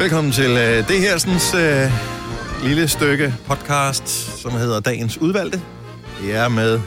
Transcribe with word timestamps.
Velkommen 0.00 0.32
til 0.32 0.50
øh, 0.50 0.88
det 0.88 0.98
her 1.00 1.18
sådan, 1.18 1.60
øh, 1.64 1.90
lille 2.68 2.88
stykke 2.88 3.34
podcast, 3.46 4.08
som 4.42 4.50
hedder 4.52 4.80
Dagens 4.80 5.18
Udvalgte. 5.18 5.60
Det 6.22 6.34
er 6.36 6.48
med 6.48 6.80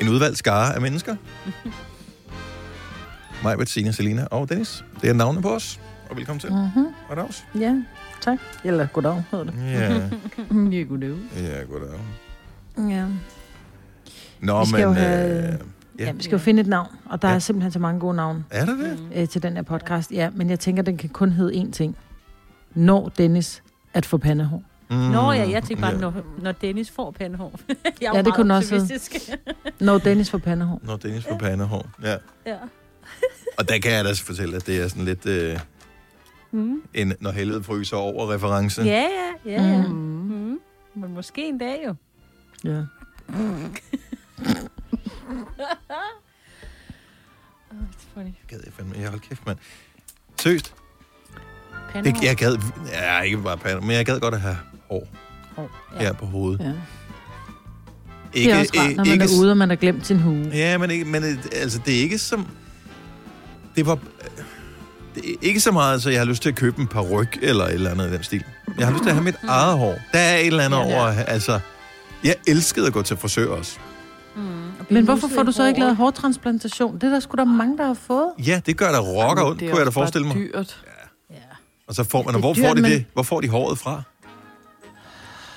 en 0.00 0.08
udvalgt 0.08 0.38
skare 0.38 0.74
af 0.74 0.80
mennesker. 0.80 1.16
Mig, 3.42 3.58
Bettina, 3.58 3.90
Selina 3.92 4.24
og 4.30 4.48
Dennis. 4.48 4.84
Det 5.02 5.10
er 5.10 5.14
navnet 5.14 5.42
på 5.42 5.48
os. 5.54 5.80
Og 6.10 6.16
velkommen 6.16 6.40
til. 6.40 6.50
Mm-hmm. 6.52 6.86
Goddags. 7.08 7.44
Ja, 7.60 7.74
tak. 8.20 8.38
Eller 8.64 8.86
goddag, 8.92 9.22
hedder 9.30 9.44
det. 9.44 9.54
Ja, 9.66 9.92
Ja, 10.78 10.82
goddag. 10.82 11.14
ja, 11.36 11.62
goddag. 11.70 12.00
Ja. 12.78 13.04
Nå, 14.40 14.60
Vi 14.64 14.66
skal 14.70 14.78
men... 14.78 14.82
jo 14.82 14.92
have- 14.92 15.48
Øh, 15.52 15.58
ja, 15.98 16.04
ja. 16.04 16.12
vi 16.12 16.22
skal 16.22 16.32
jo 16.32 16.38
finde 16.38 16.60
et 16.60 16.66
navn, 16.68 16.88
og 17.10 17.22
der 17.22 17.28
Ja. 17.28 17.34
er 17.34 17.38
simpelthen 17.38 17.72
så 17.72 17.78
mange 17.78 18.00
gode 18.00 18.16
navne 18.16 18.44
Er 18.50 18.64
det 18.64 18.78
det? 18.78 18.98
øh, 19.14 19.28
til 19.28 19.42
den 19.42 19.52
her 19.52 19.62
podcast. 19.62 20.12
Ja, 20.12 20.30
men 20.34 20.50
jeg 20.50 20.60
tænker, 20.60 20.82
den 20.82 20.96
kan 20.96 21.08
kun 21.08 21.32
hedde 21.32 21.52
én 21.62 21.70
ting. 21.70 21.96
Når 22.76 23.08
Dennis 23.18 23.62
at 23.94 24.06
få 24.06 24.18
pandehår. 24.18 24.62
Mm, 24.90 24.96
Nå 24.96 25.32
ja, 25.32 25.50
jeg 25.50 25.62
tænkte 25.62 25.80
bare, 25.82 25.92
ja. 25.94 25.98
når, 26.00 26.12
når 26.38 26.52
Dennis 26.52 26.90
får 26.90 27.10
pandehår. 27.10 27.60
jeg 28.00 28.10
Ja, 28.14 28.22
det 28.22 28.34
kunne 28.34 28.54
også 28.56 28.74
hedde. 28.74 29.38
Når 29.84 29.98
Dennis 29.98 30.30
får 30.30 30.38
pandehår. 30.38 30.80
Når 30.82 30.96
Dennis 30.96 31.24
får 31.24 31.38
pandehår. 31.38 31.86
Ja. 32.02 32.16
ja. 32.46 32.56
Og 33.58 33.68
der 33.68 33.78
kan 33.78 33.92
jeg 33.92 34.04
da 34.04 34.10
fortælle, 34.12 34.56
at 34.56 34.66
det 34.66 34.80
er 34.82 34.88
sådan 34.88 35.04
lidt 35.04 35.26
øh, 35.26 35.58
Mm. 36.50 36.82
en, 36.94 37.12
når 37.20 37.30
helvede 37.30 37.62
fryser 37.62 37.96
over 37.96 38.32
reference. 38.34 38.82
Ja, 38.82 39.06
ja, 39.44 39.50
ja, 39.52 39.62
ja. 39.62 39.82
Mm. 39.86 39.92
Mm. 39.94 40.58
Men 40.94 41.14
måske 41.14 41.48
en 41.48 41.58
dag 41.58 41.82
jo. 41.86 41.94
Ja. 42.64 42.82
Oh, 47.70 47.76
it's 47.90 48.06
funny. 48.14 48.30
Gad 48.48 48.60
jeg 48.64 48.72
fandme, 48.72 48.94
jeg 48.98 49.08
hold 49.08 49.20
kæft, 49.20 49.46
mand. 49.46 49.58
Seriøst, 50.40 50.74
Pandehår. 51.92 52.20
det, 52.20 52.26
jeg 52.28 52.36
gad, 52.36 52.56
ja, 52.92 53.20
ikke 53.20 53.38
bare 53.38 53.56
pander, 53.58 53.80
men 53.80 53.90
jeg 53.90 54.06
gad 54.06 54.20
godt 54.20 54.34
at 54.34 54.40
have 54.40 54.56
hår 54.90 55.08
Hår, 55.56 55.70
ja. 55.94 55.98
her 56.00 56.12
på 56.12 56.26
hovedet. 56.26 56.60
ja. 56.64 56.72
Ikke, 58.34 58.50
det 58.50 58.56
er 58.56 58.60
også 58.60 58.72
rart, 58.78 58.96
når 58.96 59.04
man 59.04 59.20
er 59.20 59.28
ude, 59.40 59.50
og 59.50 59.56
man 59.56 59.68
har 59.68 59.76
glemt 59.76 60.06
sin 60.06 60.18
hue. 60.18 60.50
Ja, 60.54 60.78
men, 60.78 60.90
ikke, 60.90 61.04
men 61.04 61.24
altså, 61.52 61.78
det 61.86 61.96
er 61.96 62.00
ikke 62.00 62.18
som... 62.18 62.46
Det 63.76 63.86
var... 63.86 63.98
Det 65.14 65.24
er 65.30 65.34
ikke 65.42 65.60
så 65.60 65.72
meget, 65.72 66.02
så 66.02 66.10
jeg 66.10 66.20
har 66.20 66.24
lyst 66.24 66.42
til 66.42 66.48
at 66.48 66.54
købe 66.54 66.80
en 66.80 66.86
paryk 66.86 67.38
eller 67.42 67.64
et 67.64 67.72
eller 67.74 67.90
andet 67.90 68.08
i 68.08 68.12
den 68.12 68.22
stil. 68.22 68.44
Jeg 68.78 68.86
har 68.86 68.92
lyst 68.92 69.02
til 69.02 69.08
at 69.10 69.14
have 69.14 69.24
mit 69.24 69.34
eget 69.48 69.78
hår. 69.78 69.94
Der 70.12 70.18
er 70.18 70.36
et 70.38 70.46
eller 70.46 70.64
andet 70.64 70.78
Ja, 70.78 70.84
over... 70.84 71.06
Altså, 71.06 71.60
jeg 72.24 72.34
elskede 72.46 72.86
at 72.86 72.92
gå 72.92 73.02
til 73.02 73.16
frisør 73.16 73.46
også. 73.48 73.78
Mm. 74.36 74.42
Og 74.78 74.86
Men 74.90 75.04
hvorfor 75.04 75.28
får 75.34 75.42
du 75.42 75.52
så 75.52 75.66
ikke 75.66 75.80
lavet 75.80 75.96
hårtransplantation? 75.96 76.94
Det 76.94 77.02
er 77.04 77.08
der 77.10 77.20
sgu 77.20 77.36
da 77.38 77.44
mange, 77.44 77.78
der 77.78 77.86
har 77.86 77.94
fået. 78.06 78.28
Ja, 78.46 78.60
det 78.66 78.76
gør 78.76 78.92
der 78.92 79.00
rocker 79.00 79.44
ondt, 79.44 79.60
kunne 79.60 79.76
jeg 79.76 79.86
da 79.86 79.90
forestille 79.90 80.26
mig. 80.26 80.36
dyrt. 80.36 80.84
Og 81.88 81.94
så 81.94 82.04
får 82.04 82.18
man, 82.22 82.26
og 82.28 82.32
Det 82.34 82.40
hvor 82.42 82.52
dyrt, 82.54 82.66
får 82.66 82.74
de 82.74 82.82
men- 82.82 82.90
det? 82.90 83.04
Hvor 83.14 83.22
får 83.22 83.40
de 83.40 83.48
håret 83.48 83.78
fra? 83.78 84.02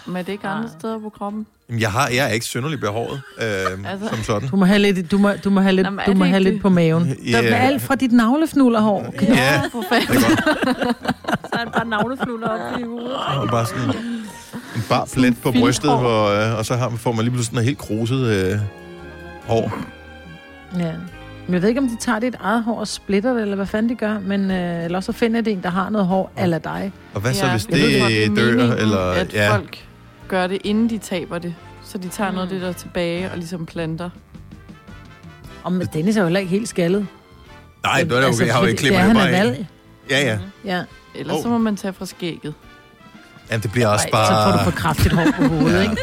Men 0.06 0.16
er 0.18 0.22
det 0.22 0.32
ikke 0.32 0.48
andre 0.48 0.70
steder 0.80 1.00
på 1.00 1.10
kroppen? 1.10 1.46
Jamen, 1.70 1.82
jeg, 1.82 1.92
har, 1.92 2.08
jeg 2.08 2.26
er 2.26 2.30
ikke 2.30 2.46
synderligt 2.46 2.82
behåret, 2.82 3.22
øh, 3.38 3.92
Altså- 3.92 4.08
som 4.10 4.24
sådan. 4.24 4.50
Du 4.50 4.56
må 4.56 4.66
have 4.66 4.80
lidt, 4.80 5.12
du 5.12 5.18
må, 5.18 5.32
du 5.44 5.50
må 5.50 5.62
have 5.62 5.76
lidt, 5.76 5.86
Nå, 5.86 5.92
men 5.92 6.00
er 6.00 6.06
du 6.06 6.14
må 6.14 6.24
det 6.24 6.32
have 6.32 6.44
lidt 6.44 6.54
det? 6.54 6.62
på 6.62 6.70
maven. 6.70 7.18
Ja. 7.26 7.42
Der 7.42 7.56
er 7.56 7.56
alt 7.68 7.82
fra 7.82 7.96
dit 7.96 8.12
navlefnullerhår. 8.12 9.14
Ja, 9.22 9.62
for 9.72 9.80
det 9.80 9.88
fanden. 9.90 10.24
er 10.24 10.30
godt. 10.30 10.98
Så 11.32 11.50
er 11.54 11.58
han 11.58 11.70
bare 11.74 11.86
navnefluller 11.86 12.48
op 12.48 12.80
i 12.80 12.84
hovedet. 12.84 13.16
Og 13.16 13.48
bare 13.50 13.66
sådan 13.66 13.90
en 14.76 14.84
bar 14.90 15.06
plet 15.14 15.38
på 15.42 15.52
brystet, 15.52 15.90
hår. 15.92 16.00
hvor, 16.00 16.28
øh, 16.52 16.58
og 16.58 16.66
så 16.66 16.76
har, 16.76 16.90
får 16.90 17.12
man 17.12 17.26
lige 17.26 17.32
pludselig 17.32 17.46
sådan 17.46 17.56
noget 17.56 17.66
helt 17.66 17.78
kruset 17.78 18.28
øh, 18.28 18.60
hår. 19.48 19.72
Ja. 20.80 20.94
Men 21.50 21.54
jeg 21.54 21.62
ved 21.62 21.70
ikke, 21.70 21.82
om 21.82 21.88
de 21.90 21.96
tager 21.98 22.20
dit 22.20 22.36
eget 22.40 22.64
hår 22.64 22.80
og 22.80 22.88
splitter 22.88 23.34
det, 23.34 23.42
eller 23.42 23.56
hvad 23.56 23.66
fanden 23.66 23.90
de 23.90 23.96
gør, 23.96 24.20
men 24.20 24.52
øh, 24.52 24.84
eller 24.86 24.98
også 24.98 25.12
så 25.12 25.18
finder 25.18 25.42
de 25.42 25.52
en, 25.52 25.64
der 25.64 25.70
har 25.70 25.90
noget 25.90 26.08
hår, 26.08 26.32
eller 26.38 26.58
dig. 26.60 26.92
Og 27.14 27.22
hvad 27.22 27.34
så, 27.34 27.46
Ja, 27.46 27.52
hvis 27.52 27.68
jeg 27.70 27.78
ved 27.80 27.88
det 27.90 28.24
er 28.26 28.36
dør? 28.36 28.52
meningen, 28.52 28.78
Eller, 28.78 29.00
at 29.12 29.34
ja. 29.34 29.52
folk 29.56 29.86
gør 30.28 30.48
det, 30.48 30.58
inden 30.64 30.90
de 30.90 30.98
taber 30.98 31.38
det. 31.38 31.56
Så 31.84 31.98
de 31.98 32.08
tager 32.08 32.32
noget 32.32 32.48
af 32.48 32.50
det 32.54 32.62
der 32.62 32.72
tilbage 32.72 33.32
og 33.32 33.38
ligesom 33.38 33.66
planter. 33.66 34.10
Og 35.64 35.72
men 35.74 35.88
Dennis 35.94 36.18
er 36.18 36.22
jo 36.22 36.26
heller 36.28 36.40
ikke 36.40 36.50
helt 36.52 36.68
skaldet. 36.70 37.08
Nej, 37.84 38.02
det 38.04 38.12
er 38.12 38.18
altså, 38.18 38.42
okay. 38.44 38.46
Jeg 38.48 38.54
har 38.56 38.62
jo 38.62 38.68
ikke 38.68 38.78
det 38.78 38.80
klippet 38.80 39.00
er, 39.00 39.04
det 39.08 39.18
han 39.18 39.18
er 39.18 39.22
bare 39.22 39.48
valg. 39.48 39.68
Ja, 40.10 40.20
ja. 40.26 40.40
Ja. 40.66 40.84
Ellers 41.16 41.38
Oh. 41.38 41.44
så 41.44 41.50
må 41.50 41.58
man 41.58 41.76
tage 41.76 41.94
fra 41.94 42.06
skægget. 42.06 42.54
Jamen, 43.52 43.64
det 43.64 43.72
bliver 43.72 43.88
også 43.88 44.08
Ej, 44.14 44.26
så 44.26 44.32
får 44.32 44.52
du 44.52 44.58
bare... 44.58 44.64
for 44.64 44.72
kraftigt 44.72 45.14
hår 45.14 45.28
på 45.38 45.44
hovedet, 45.44 45.76
Ja. 45.76 45.82
ikke? 45.92 45.96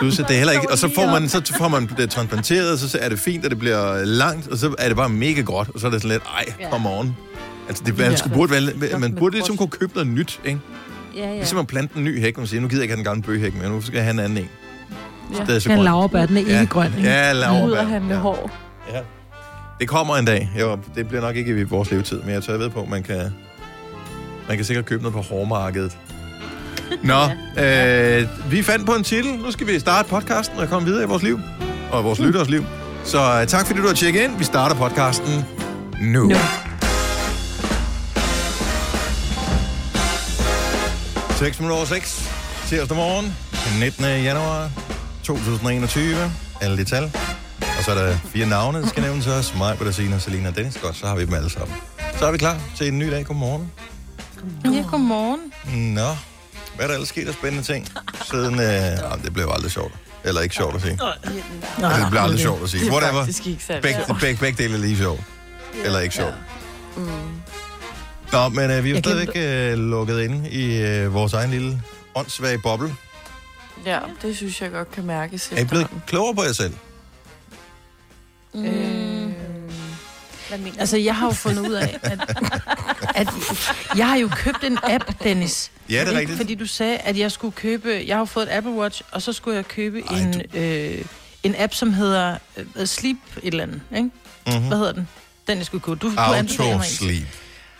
Du, 0.00 0.10
så 0.10 0.22
det 0.22 0.30
er 0.30 0.38
heller 0.38 0.52
ikke, 0.52 0.70
og 0.70 0.78
så 0.78 0.90
får 0.94 1.06
man, 1.06 1.28
så 1.28 1.54
får 1.58 1.68
man 1.68 1.90
det 1.96 2.10
transplanteret, 2.10 2.72
og 2.72 2.78
så 2.78 2.98
er 3.00 3.08
det 3.08 3.18
fint, 3.18 3.44
og 3.44 3.50
det 3.50 3.58
bliver 3.58 4.04
langt, 4.04 4.48
og 4.48 4.58
så 4.58 4.74
er 4.78 4.88
det 4.88 4.96
bare 4.96 5.08
mega 5.08 5.40
godt, 5.40 5.68
og 5.74 5.80
så 5.80 5.86
er 5.86 5.90
det 5.90 6.02
sådan 6.02 6.12
lidt, 6.14 6.22
ej, 6.36 6.44
Ja. 6.60 6.70
come 6.70 6.88
on. 6.90 7.16
Altså, 7.68 7.82
det, 7.86 7.98
man, 7.98 8.10
Ja. 8.10 8.16
skulle, 8.16 8.34
burde, 8.34 8.52
man 8.98 9.00
med 9.00 9.18
burde 9.18 9.34
ligesom 9.34 9.56
kunne 9.56 9.68
købe 9.68 9.92
noget 9.94 10.08
nyt, 10.08 10.40
ikke? 10.44 10.60
Ja, 11.16 11.26
ja. 11.28 11.34
Ligesom 11.34 11.58
at 11.58 11.66
plante 11.66 11.96
en 11.98 12.04
ny 12.04 12.20
hæk, 12.20 12.38
og 12.38 12.48
sige, 12.48 12.60
nu 12.60 12.68
gider 12.68 12.80
jeg 12.80 12.82
ikke 12.84 12.92
have 12.92 12.96
den 12.96 13.04
gamle 13.04 13.22
bøgehæk 13.22 13.54
mere, 13.54 13.68
nu 13.70 13.80
skal 13.82 13.94
jeg 13.94 14.04
have 14.04 14.12
en 14.14 14.18
anden 14.20 14.38
en. 14.38 14.48
Ja. 15.38 15.44
Det 15.44 15.54
er 15.56 15.58
så 15.58 15.68
Han 15.68 15.76
grønt. 15.78 15.84
laverbær, 15.84 16.26
den 16.26 16.36
er 16.36 16.40
ikke 16.40 16.66
grøn, 16.66 16.92
ikke? 16.96 17.08
Ja, 17.08 17.32
laverbær. 17.32 17.80
og 17.80 17.86
handle 17.88 18.14
ja. 18.14 18.20
hår. 18.20 18.50
Ja. 18.92 18.98
Det 19.80 19.88
kommer 19.88 20.16
en 20.16 20.24
dag. 20.24 20.50
Jo, 20.60 20.78
det 20.94 21.08
bliver 21.08 21.20
nok 21.20 21.36
ikke 21.36 21.60
i 21.60 21.62
vores 21.62 21.90
levetid, 21.90 22.20
men 22.22 22.30
jeg 22.30 22.42
tør 22.42 22.56
ved 22.56 22.70
på, 22.70 22.82
at 22.82 22.88
man 22.88 23.02
kan, 23.02 23.20
man 24.48 24.56
kan 24.56 24.64
sikkert 24.64 24.84
købe 24.86 25.02
noget 25.02 25.14
på 25.14 25.20
hårmarkedet. 25.22 25.98
Nå, 27.02 27.22
øh, 27.62 28.52
vi 28.52 28.62
fandt 28.62 28.86
på 28.86 28.92
en 28.92 29.04
titel. 29.04 29.32
Nu 29.32 29.50
skal 29.50 29.66
vi 29.66 29.80
starte 29.80 30.08
podcasten 30.08 30.58
og 30.58 30.68
komme 30.68 30.88
videre 30.88 31.02
i 31.02 31.06
vores 31.06 31.22
liv. 31.22 31.40
Og 31.90 32.04
vores 32.04 32.18
lytteres 32.18 32.48
liv. 32.48 32.64
Så 33.04 33.40
øh, 33.40 33.46
tak 33.46 33.66
fordi 33.66 33.80
du 33.80 33.86
har 33.86 33.94
tjekket 33.94 34.22
ind. 34.22 34.38
Vi 34.38 34.44
starter 34.44 34.76
podcasten 34.76 35.44
nu. 36.00 36.24
Nu. 36.24 36.34
6 41.36 41.60
minutter 41.60 41.76
over 41.76 41.86
6. 41.86 42.30
Tirsdag 42.66 42.96
morgen. 42.96 43.36
Den 43.70 43.80
19. 43.80 44.04
januar 44.04 44.70
2021. 45.24 46.16
Alle 46.60 46.76
de 46.76 46.84
tal. 46.84 47.04
Og 47.78 47.84
så 47.84 47.90
er 47.90 47.94
der 47.94 48.16
fire 48.24 48.46
navne, 48.46 48.82
der 48.82 48.86
skal 48.86 49.02
nævnes 49.02 49.26
os. 49.26 49.54
Mig, 49.56 49.78
Bettina, 49.78 50.18
Selina 50.18 50.48
og 50.48 50.56
Dennis. 50.56 50.78
Godt, 50.82 50.96
så 50.96 51.06
har 51.06 51.16
vi 51.16 51.24
dem 51.24 51.34
alle 51.34 51.50
sammen. 51.50 51.76
Så 52.18 52.26
er 52.26 52.32
vi 52.32 52.38
klar 52.38 52.56
til 52.76 52.88
en 52.88 52.98
ny 52.98 53.10
dag. 53.10 53.24
Godmorgen. 53.24 53.72
Ja, 54.64 54.84
godmorgen. 54.90 55.40
Nå, 55.94 56.08
hvad 56.76 56.84
er 56.84 56.86
der 56.86 56.94
ellers 56.94 57.08
sket 57.08 57.28
af 57.28 57.34
spændende 57.34 57.64
ting? 57.66 57.88
Siden, 58.30 58.54
øh, 58.54 58.60
jamen, 58.66 59.24
det 59.24 59.32
blev 59.32 59.48
aldrig 59.54 59.70
sjovt. 59.72 59.92
Eller 60.24 60.40
ikke 60.40 60.54
sjovt 60.54 60.74
at 60.74 60.82
sige. 60.82 60.96
Nej, 61.78 61.98
det 61.98 62.06
bliver 62.10 62.22
aldrig 62.22 62.40
sjovt 62.40 62.62
at 62.62 62.70
sige. 62.70 62.80
Det 62.84 62.88
er 62.88 62.92
Whatever. 62.92 63.20
faktisk 63.24 63.46
ikke 63.46 63.64
særlig 63.64 63.82
Begge, 63.82 64.00
sjovt. 64.06 64.20
begge, 64.20 64.40
begge 64.40 64.62
dele 64.62 64.74
er 64.74 64.78
lige 64.78 64.96
sjovt. 64.96 65.20
Eller 65.84 65.98
ikke 66.00 66.14
sjovt. 66.14 66.34
Mm. 66.96 67.06
Nå, 68.32 68.48
men 68.48 68.70
øh, 68.70 68.84
vi 68.84 68.90
er 68.90 68.92
jo 68.92 68.94
Jeg 68.94 68.94
kan- 68.94 69.02
stadigvæk 69.04 69.72
øh, 69.72 69.78
lukket 69.78 70.20
inde 70.20 70.50
i 70.50 70.82
øh, 70.82 71.14
vores 71.14 71.32
egen 71.32 71.50
lille 71.50 71.82
åndssvage 72.14 72.58
boble. 72.58 72.94
Ja, 73.86 73.98
det 74.22 74.36
synes 74.36 74.60
jeg 74.62 74.70
godt 74.70 74.90
kan 74.90 75.04
mærkes. 75.06 75.52
Er 75.52 75.60
I 75.60 75.64
blevet 75.64 75.86
klogere 76.06 76.34
på 76.34 76.42
jer 76.42 76.52
selv? 76.52 76.74
Mm. 78.54 78.64
Øh, 78.64 79.21
Hvad 80.52 80.60
mener 80.64 80.80
Altså, 80.80 80.96
jeg 80.96 81.16
har 81.16 81.26
jo 81.26 81.32
fundet 81.32 81.68
ud 81.68 81.72
af, 81.72 81.98
at, 82.02 82.20
at 83.14 83.28
jeg 83.96 84.08
har 84.08 84.16
jo 84.16 84.28
købt 84.36 84.64
en 84.64 84.78
app, 84.82 85.04
Dennis. 85.24 85.70
Ja, 85.90 86.04
det 86.04 86.14
er 86.14 86.18
rigtigt. 86.18 86.36
Fordi 86.36 86.54
du 86.54 86.66
sagde, 86.66 86.98
at 86.98 87.18
jeg 87.18 87.32
skulle 87.32 87.52
købe... 87.52 88.02
Jeg 88.06 88.16
har 88.16 88.24
fået 88.24 88.42
et 88.44 88.48
Apple 88.56 88.72
Watch, 88.72 89.02
og 89.10 89.22
så 89.22 89.32
skulle 89.32 89.56
jeg 89.56 89.68
købe 89.68 90.02
Ej, 90.10 90.18
en, 90.18 90.42
øh, 90.54 91.04
en 91.42 91.54
app, 91.58 91.74
som 91.74 91.92
hedder 91.92 92.38
øh, 92.76 92.86
Sleep 92.86 93.16
et 93.42 93.46
eller 93.52 93.62
andet, 93.62 93.80
ikke? 93.96 94.10
Mm-hmm. 94.46 94.68
Hvad 94.68 94.78
hedder 94.78 94.92
den? 94.92 95.08
Den, 95.46 95.58
jeg 95.58 95.66
skulle 95.66 95.82
købe. 95.82 95.98
Du. 95.98 96.12
Autosleep. 96.16 97.26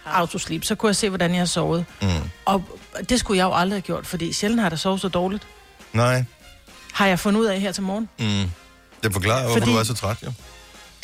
Autosleep. 0.06 0.65
Så 0.65 0.75
kunne 0.75 0.88
jeg 0.88 0.97
se, 0.97 1.09
hvordan 1.09 1.31
jeg 1.31 1.41
har 1.41 1.47
sovet. 1.47 1.84
Mm. 2.03 2.09
Og 2.44 2.65
det 3.09 3.21
skulle 3.21 3.38
jeg 3.38 3.44
jo 3.44 3.55
aldrig 3.55 3.77
have 3.77 3.82
gjort, 3.82 4.06
fordi 4.06 4.32
sjældent 4.32 4.61
har 4.61 4.66
jeg 4.66 4.71
da 4.71 4.77
sovet 4.77 5.00
så 5.00 5.09
dårligt. 5.09 5.47
Nej. 5.93 6.25
Har 6.93 7.06
jeg 7.06 7.19
fundet 7.19 7.41
ud 7.41 7.47
af 7.47 7.61
her 7.61 7.72
til 7.72 7.82
morgen. 7.82 8.09
Mm. 8.19 8.50
Det 9.03 9.12
forklarer, 9.12 9.41
hvorfor 9.43 9.59
Fordi- 9.61 9.72
du 9.72 9.78
er 9.78 9.82
så 9.84 9.94
træt, 9.94 10.16
jo. 10.27 10.32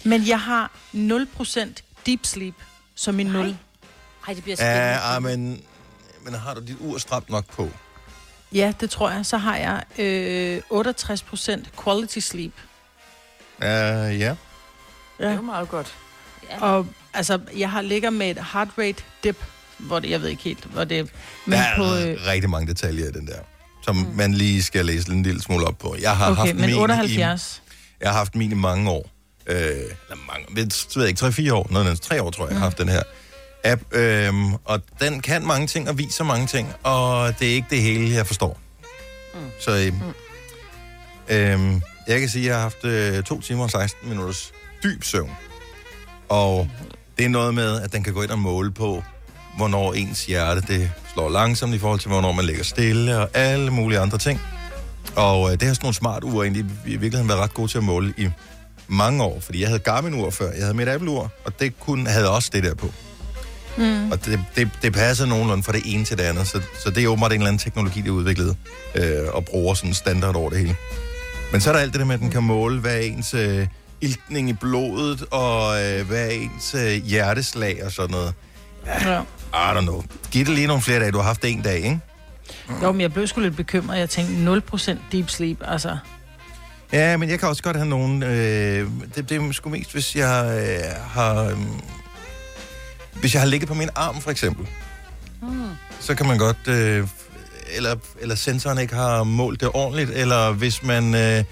Men 0.05 0.29
jeg 0.29 0.41
har 0.41 0.71
0% 0.95 1.69
deep 2.07 2.27
sleep 2.27 2.55
som 2.95 3.15
min 3.15 3.27
0. 3.27 3.57
Ej, 4.29 4.35
det 4.35 4.43
bliver 4.43 4.57
spændende. 4.57 4.81
Ja, 4.81 5.17
ah, 5.17 5.23
men, 5.23 5.61
men 6.25 6.35
har 6.35 6.55
du 6.55 6.61
dit 6.61 6.77
ur 6.81 6.99
stramt 6.99 7.31
nok 7.31 7.47
på? 7.47 7.71
Ja, 8.53 8.73
det 8.81 8.91
tror 8.91 9.11
jeg. 9.11 9.27
Så 9.27 9.37
har 9.37 9.57
jeg 9.57 9.83
øh, 9.99 10.63
68% 10.73 11.83
quality 11.85 12.19
sleep. 12.19 12.53
Uh, 13.59 13.65
ja. 13.65 14.07
det 14.09 14.37
er 15.19 15.29
Ja. 15.31 15.35
jo 15.35 15.43
meget 15.43 15.69
godt. 15.69 15.95
Ja. 16.51 16.63
Og 16.65 16.87
altså, 17.15 17.41
jeg 17.57 17.71
har 17.71 17.81
ligger 17.83 18.11
med 18.11 18.31
et 18.31 18.45
heart 18.53 18.69
rate 18.79 19.03
dip, 19.25 19.45
hvor 19.79 19.99
det, 19.99 20.11
jeg 20.11 20.21
ved 20.23 20.29
ikke 20.29 20.43
helt, 20.43 20.65
hvor 20.65 20.85
det 20.85 21.11
men 21.47 21.53
der 21.53 21.65
er 21.65 21.77
på, 21.77 21.83
øh, 21.85 22.27
rigtig 22.27 22.51
mange 22.51 22.67
detaljer 22.67 23.09
i 23.09 23.13
den 23.13 23.27
der, 23.27 23.39
som 23.83 23.97
mm. 23.97 24.17
man 24.17 24.35
lige 24.35 24.63
skal 24.63 24.87
læse 24.87 25.11
en 25.13 25.23
lille 25.23 25.43
smule 25.43 25.67
op 25.67 25.79
på. 25.79 25.97
Jeg 26.01 26.17
har 26.17 26.31
okay, 26.31 26.41
haft 26.41 26.55
men 26.57 26.67
min 26.71 26.79
78. 26.79 27.63
I, 27.67 27.71
jeg 28.01 28.11
har 28.11 28.19
haft 28.19 28.35
min 28.35 28.51
i 28.51 28.55
mange 28.55 28.91
år. 28.91 29.11
Øh, 29.49 29.57
eller 29.57 30.27
mange, 30.27 30.47
jeg 30.57 30.67
ved 30.95 31.03
jeg 31.03 31.09
ikke, 31.09 31.51
3-4 31.51 31.53
år, 31.53 31.67
noget 31.71 31.87
andet, 31.87 32.01
3 32.01 32.23
år 32.23 32.31
tror 32.31 32.45
jeg, 32.45 32.51
jeg 32.51 32.59
har 32.59 32.67
haft 32.67 32.79
den 32.79 32.89
her 32.89 33.03
app. 33.65 33.83
Øhm, 33.93 34.55
og 34.65 34.81
den 35.01 35.21
kan 35.21 35.47
mange 35.47 35.67
ting 35.67 35.89
og 35.89 35.99
viser 35.99 36.25
mange 36.25 36.47
ting, 36.47 36.73
og 36.83 37.39
det 37.39 37.51
er 37.51 37.55
ikke 37.55 37.67
det 37.71 37.83
hele, 37.83 38.15
jeg 38.15 38.27
forstår. 38.27 38.59
Mm. 39.35 39.41
Så 39.61 39.71
øhm, 39.71 39.95
mm. 39.95 41.35
øhm, 41.35 41.83
jeg 42.09 42.21
kan 42.21 42.29
sige, 42.29 42.43
at 42.43 42.47
jeg 42.47 42.55
har 42.55 42.63
haft 42.63 42.85
øh, 42.85 43.23
2 43.23 43.41
timer 43.41 43.63
og 43.65 43.71
16 43.71 44.09
minutters 44.09 44.53
dyb 44.83 45.05
søvn. 45.05 45.31
Og 46.29 46.71
det 47.19 47.25
er 47.25 47.29
noget 47.29 47.55
med, 47.55 47.81
at 47.81 47.93
den 47.93 48.03
kan 48.03 48.15
gå 48.15 48.23
ind 48.23 48.31
og 48.31 48.39
måle 48.39 48.71
på, 48.71 49.05
hvornår 49.57 49.95
ens 49.95 50.27
hjerte 50.27 50.61
det 50.61 50.91
slår 51.13 51.29
langsomt 51.29 51.75
i 51.75 51.79
forhold 51.79 52.01
til, 52.01 52.09
hvornår 52.09 52.33
man 52.33 52.45
ligger 52.45 52.65
stille 52.65 53.19
og 53.19 53.29
alle 53.35 53.71
mulige 53.71 53.99
andre 53.99 54.19
ting. 54.19 54.41
Og 55.17 55.53
øh, 55.53 55.53
det 55.53 55.63
har 55.63 55.75
sådan 55.75 55.85
nogle 55.85 55.95
smart 55.95 56.25
ure 56.25 56.47
egentlig 56.47 56.65
i 56.87 56.91
virkeligheden 56.97 57.29
været 57.29 57.41
ret 57.41 57.55
gode 57.55 57.69
til 57.69 57.79
at 57.79 57.85
måle 57.85 58.15
i 58.17 58.29
mange 58.89 59.23
år, 59.23 59.41
fordi 59.41 59.61
jeg 59.61 59.69
havde 59.69 59.79
Garmin-ur 59.81 60.31
før, 60.31 60.51
jeg 60.53 60.63
havde 60.63 60.75
mit 60.75 60.89
Apple-ur, 60.89 61.33
og 61.45 61.61
det 61.61 61.81
kunne, 61.81 62.11
havde 62.11 62.31
også 62.31 62.51
det 62.53 62.65
der 62.65 62.75
på. 62.75 62.93
Mm. 63.77 64.11
Og 64.13 64.25
det, 64.25 64.41
det, 64.57 64.71
det 64.83 64.93
passer 64.93 65.27
nogenlunde 65.27 65.63
fra 65.63 65.73
det 65.73 65.83
ene 65.85 66.05
til 66.05 66.19
det 66.19 66.25
andet, 66.25 66.47
så, 66.47 66.61
så 66.85 66.91
det 66.91 67.05
er 67.05 67.09
åbenbart 67.09 67.33
en 67.33 67.39
eller 67.39 67.49
anden 67.49 67.59
teknologi, 67.59 68.01
de 68.01 68.07
har 68.07 68.13
udviklet 68.13 68.57
øh, 68.95 69.29
og 69.33 69.45
bruger 69.45 69.75
sådan 69.75 69.95
standard 69.95 70.35
over 70.35 70.51
det 70.51 70.59
hele. 70.59 70.77
Men 71.53 71.61
så 71.61 71.71
er 71.71 71.75
der 71.75 71.81
alt 71.81 71.93
det 71.93 72.01
der 72.01 72.07
med, 72.07 72.15
at 72.15 72.21
den 72.21 72.31
kan 72.31 72.43
måle, 72.43 72.81
hvad 72.81 73.01
ens 73.05 73.35
øh, 73.35 73.67
iltning 74.01 74.49
i 74.49 74.53
blodet, 74.53 75.25
og 75.31 75.85
øh, 75.85 76.07
hvad 76.07 76.31
ens 76.33 76.75
øh, 76.75 76.93
hjerteslag 77.05 77.85
og 77.85 77.93
sådan 77.93 78.11
noget. 78.11 78.35
Ja. 78.87 79.21
I 79.55 79.79
don't 79.79 79.81
know. 79.81 80.03
Giv 80.31 80.45
det 80.45 80.55
lige 80.55 80.67
nogle 80.67 80.83
flere 80.83 81.01
dage. 81.01 81.13
Du 81.13 81.19
har 81.19 81.25
haft 81.25 81.45
en 81.45 81.63
dag, 81.63 81.77
ikke? 81.77 82.01
Jo, 82.83 82.93
men 82.93 83.01
jeg 83.01 83.13
blev 83.13 83.27
sgu 83.27 83.41
lidt 83.41 83.57
bekymret. 83.57 83.99
Jeg 83.99 84.11
tænkte 84.11 84.63
0% 84.93 84.97
deep 85.13 85.31
sleep, 85.31 85.59
altså. 85.65 85.97
Ja, 86.93 87.17
men 87.17 87.31
jeg 87.31 87.39
kan 87.39 87.49
også 87.49 87.63
godt 87.63 87.77
have 87.77 87.89
nogen... 87.89 88.23
Øh, 88.23 88.89
det, 89.15 89.29
det 89.29 89.43
er 89.43 89.53
sgu 89.53 89.69
mest, 89.69 89.93
hvis 89.93 90.17
jeg 90.17 90.67
øh, 90.69 91.03
har... 91.11 91.43
Øh, 91.43 91.59
hvis 93.21 93.35
jeg 93.35 93.43
har 93.43 93.49
ligget 93.49 93.69
på 93.69 93.75
min 93.75 93.89
arm, 93.95 94.21
for 94.21 94.31
eksempel. 94.31 94.67
Mm. 95.43 95.49
Så 96.01 96.15
kan 96.15 96.27
man 96.27 96.39
godt... 96.39 96.69
Øh, 96.69 97.09
eller, 97.77 97.97
eller 98.21 98.35
sensoren 98.35 98.79
ikke 98.79 98.95
har 98.95 99.25
målt 99.25 99.61
det 99.61 99.69
ordentligt, 99.75 100.11
eller 100.11 100.53
hvis 100.53 100.83
man... 100.83 101.15
Øh, 101.15 101.45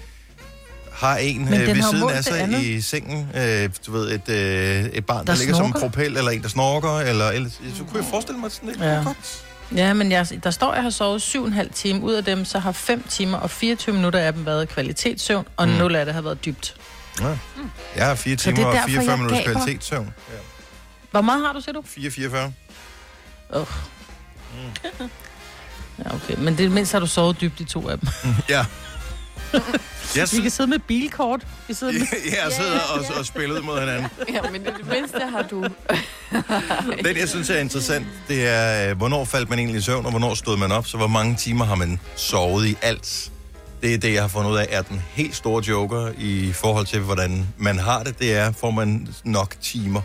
har 0.91 1.17
en 1.17 1.41
øh, 1.41 1.51
ved 1.51 1.75
har 1.75 1.91
siden 1.91 2.09
af 2.09 2.23
sig 2.23 2.41
andet. 2.41 2.61
i 2.63 2.81
sengen, 2.81 3.27
øh, 3.35 3.69
du 3.87 3.91
ved, 3.91 4.11
et, 4.11 4.29
øh, 4.29 4.85
et 4.85 5.05
barn, 5.05 5.27
der, 5.27 5.33
Der 5.33 5.39
ligger 5.39 5.55
som 5.55 5.65
en 5.65 5.71
snorker. 5.71 5.87
propel, 5.87 6.17
eller 6.17 6.31
en, 6.31 6.41
der 6.41 6.49
snorker, 6.49 6.97
eller, 6.99 7.29
eller 7.29 7.49
så 7.49 7.83
kunne 7.83 7.99
jeg 8.01 8.09
forestille 8.09 8.39
mig, 8.39 8.51
sådan 8.51 8.69
lidt 8.69 8.81
ja. 8.81 9.03
godt. 9.03 9.45
Ja, 9.75 9.93
men 9.93 10.11
jeg, 10.11 10.27
der 10.43 10.51
står, 10.51 10.69
at 10.71 10.75
jeg 10.75 10.83
har 10.83 10.89
sovet 10.89 11.21
7,5 11.35 11.73
timer. 11.73 12.01
Ud 12.05 12.13
af 12.13 12.23
dem, 12.25 12.45
så 12.45 12.59
har 12.59 12.71
5 12.71 13.03
timer 13.09 13.37
og 13.37 13.49
24 13.49 13.95
minutter 13.95 14.19
af 14.19 14.33
dem 14.33 14.45
været 14.45 14.69
kvalitetssøvn, 14.69 15.45
og 15.57 15.67
Mm. 15.67 15.73
0 15.73 15.95
af 15.95 16.05
det 16.05 16.13
har 16.13 16.21
været 16.21 16.45
dybt. 16.45 16.75
Ja. 17.21 17.37
Jeg 17.95 18.05
har 18.07 18.15
fire 18.15 18.37
Så 18.37 18.51
det 18.51 18.51
er 18.51 18.55
timer 18.55 18.67
og 18.67 18.73
derfor, 18.73 18.87
44 18.87 19.11
jeg 19.11 19.19
minutters 19.19 19.45
gaber. 19.45 19.59
kvalitetssøvn. 19.59 20.13
Ja. 20.29 20.37
Hvor 21.11 21.21
meget 21.21 21.45
har 21.45 21.53
du, 21.53 21.61
siger 21.61 21.73
du? 21.73 21.81
4-44. 21.81 22.51
Oh. 23.49 23.65
Ja, 26.05 26.15
okay. 26.15 26.35
Men 26.37 26.57
det 26.57 26.71
mindst 26.71 26.91
har 26.91 26.99
du 26.99 27.07
sovet 27.07 27.41
dybt 27.41 27.59
i 27.59 27.63
to 27.63 27.89
af 27.89 27.99
dem. 27.99 28.09
Ja. 28.49 28.65
Jeg, 30.15 30.27
Vi 30.31 30.41
kan 30.41 30.51
sidde 30.51 30.69
med 30.69 30.79
bilkort. 30.79 31.47
Vi 31.67 31.73
sidder 31.73 31.93
med... 31.93 32.01
jeg 32.43 32.51
sidder 32.51 32.79
og, 32.79 33.05
og 33.19 33.25
spiller 33.25 33.55
ud 33.55 33.61
mod 33.61 33.79
hinanden. 33.79 34.07
Ja, 34.33 34.41
men 34.51 34.65
det, 34.65 34.73
det 34.77 34.87
mindste 34.87 35.19
har 35.19 35.41
du... 35.41 35.63
Den, 37.05 37.17
jeg 37.17 37.29
synes 37.29 37.49
er 37.49 37.59
interessant, 37.59 38.05
det 38.27 38.47
er, 38.47 38.89
øh, 38.89 38.97
hvornår 38.97 39.25
faldt 39.25 39.49
man 39.49 39.59
egentlig 39.59 39.79
i 39.79 39.81
søvn, 39.81 40.05
og 40.05 40.11
hvornår 40.11 40.33
stod 40.35 40.57
man 40.57 40.71
op, 40.71 40.87
så 40.87 40.97
hvor 40.97 41.07
mange 41.07 41.35
timer 41.35 41.65
har 41.65 41.75
man 41.75 41.99
sovet 42.15 42.67
i 42.67 42.75
alt. 42.81 43.31
Det 43.81 43.93
er 43.93 43.97
det, 43.97 44.13
jeg 44.13 44.21
har 44.23 44.27
fundet 44.27 44.51
ud 44.51 44.57
af, 44.57 44.67
er 44.69 44.81
den 44.81 45.01
helt 45.13 45.35
store 45.35 45.63
joker 45.67 46.11
i 46.17 46.51
forhold 46.53 46.85
til, 46.85 46.99
hvordan 46.99 47.47
man 47.57 47.79
har 47.79 48.03
det. 48.03 48.19
Det 48.19 48.33
er, 48.35 48.51
får 48.51 48.71
man 48.71 49.07
nok 49.23 49.55
timer 49.61 50.01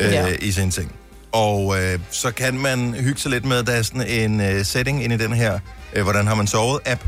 øh, 0.00 0.12
Ja. 0.12 0.26
i 0.40 0.52
sin 0.52 0.70
ting. 0.70 0.92
Og 1.32 1.82
øh, 1.82 1.98
så 2.10 2.30
kan 2.30 2.58
man 2.58 2.94
hygge 2.94 3.20
sig 3.20 3.30
lidt 3.30 3.44
med, 3.44 3.62
der 3.62 3.72
er 3.72 3.82
sådan 3.82 4.06
en 4.08 4.40
øh, 4.40 4.64
setting 4.64 5.04
inde 5.04 5.14
i 5.14 5.18
den 5.18 5.32
her, 5.32 5.58
øh, 5.92 6.02
hvordan 6.02 6.26
har 6.26 6.34
man 6.34 6.46
sovet 6.46 6.80
app, 6.86 7.00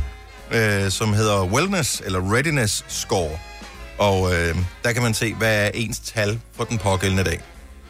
øh, 0.53 0.91
som 0.91 1.13
hedder 1.13 1.45
Wellness, 1.45 2.03
eller 2.05 2.33
Readiness 2.33 2.85
Score. 2.89 3.39
Og 3.99 4.35
øh, 4.35 4.57
der 4.85 4.93
kan 4.93 5.03
man 5.03 5.15
se, 5.15 5.35
hvad 5.35 5.67
er 5.67 5.71
ens 5.75 5.99
tal 6.01 6.41
for 6.57 6.65
den 6.65 6.79
pågældende 6.79 7.25
dag. 7.25 7.41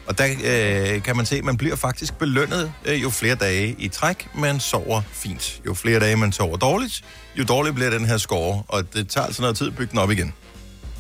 Og 0.07 0.19
der 0.19 0.27
øh, 0.45 1.03
kan 1.03 1.17
man 1.17 1.27
se, 1.27 1.37
at 1.37 1.45
man 1.45 1.57
bliver 1.57 1.77
faktisk 1.77 2.19
belønnet 2.19 2.73
øh, 2.85 3.03
jo 3.03 3.11
flere 3.11 3.35
dage 3.35 3.77
i 3.79 3.89
træk, 3.89 4.29
man 4.35 4.61
sover 4.61 5.03
fint. 5.13 5.61
Jo 5.67 5.75
flere 5.75 6.01
dage 6.01 6.17
man 6.17 6.33
sover 6.33 6.57
dårligt, 6.57 7.05
jo 7.39 7.45
dårligere 7.45 7.75
bliver 7.75 7.91
den 7.91 8.05
her 8.05 8.17
score, 8.17 8.63
og 8.69 8.95
det 8.95 9.09
tager 9.09 9.27
altså 9.27 9.43
noget 9.43 9.57
tid 9.57 9.67
at 9.67 9.77
bygge 9.77 9.91
den 9.91 9.99
op 9.99 10.11
igen. 10.11 10.33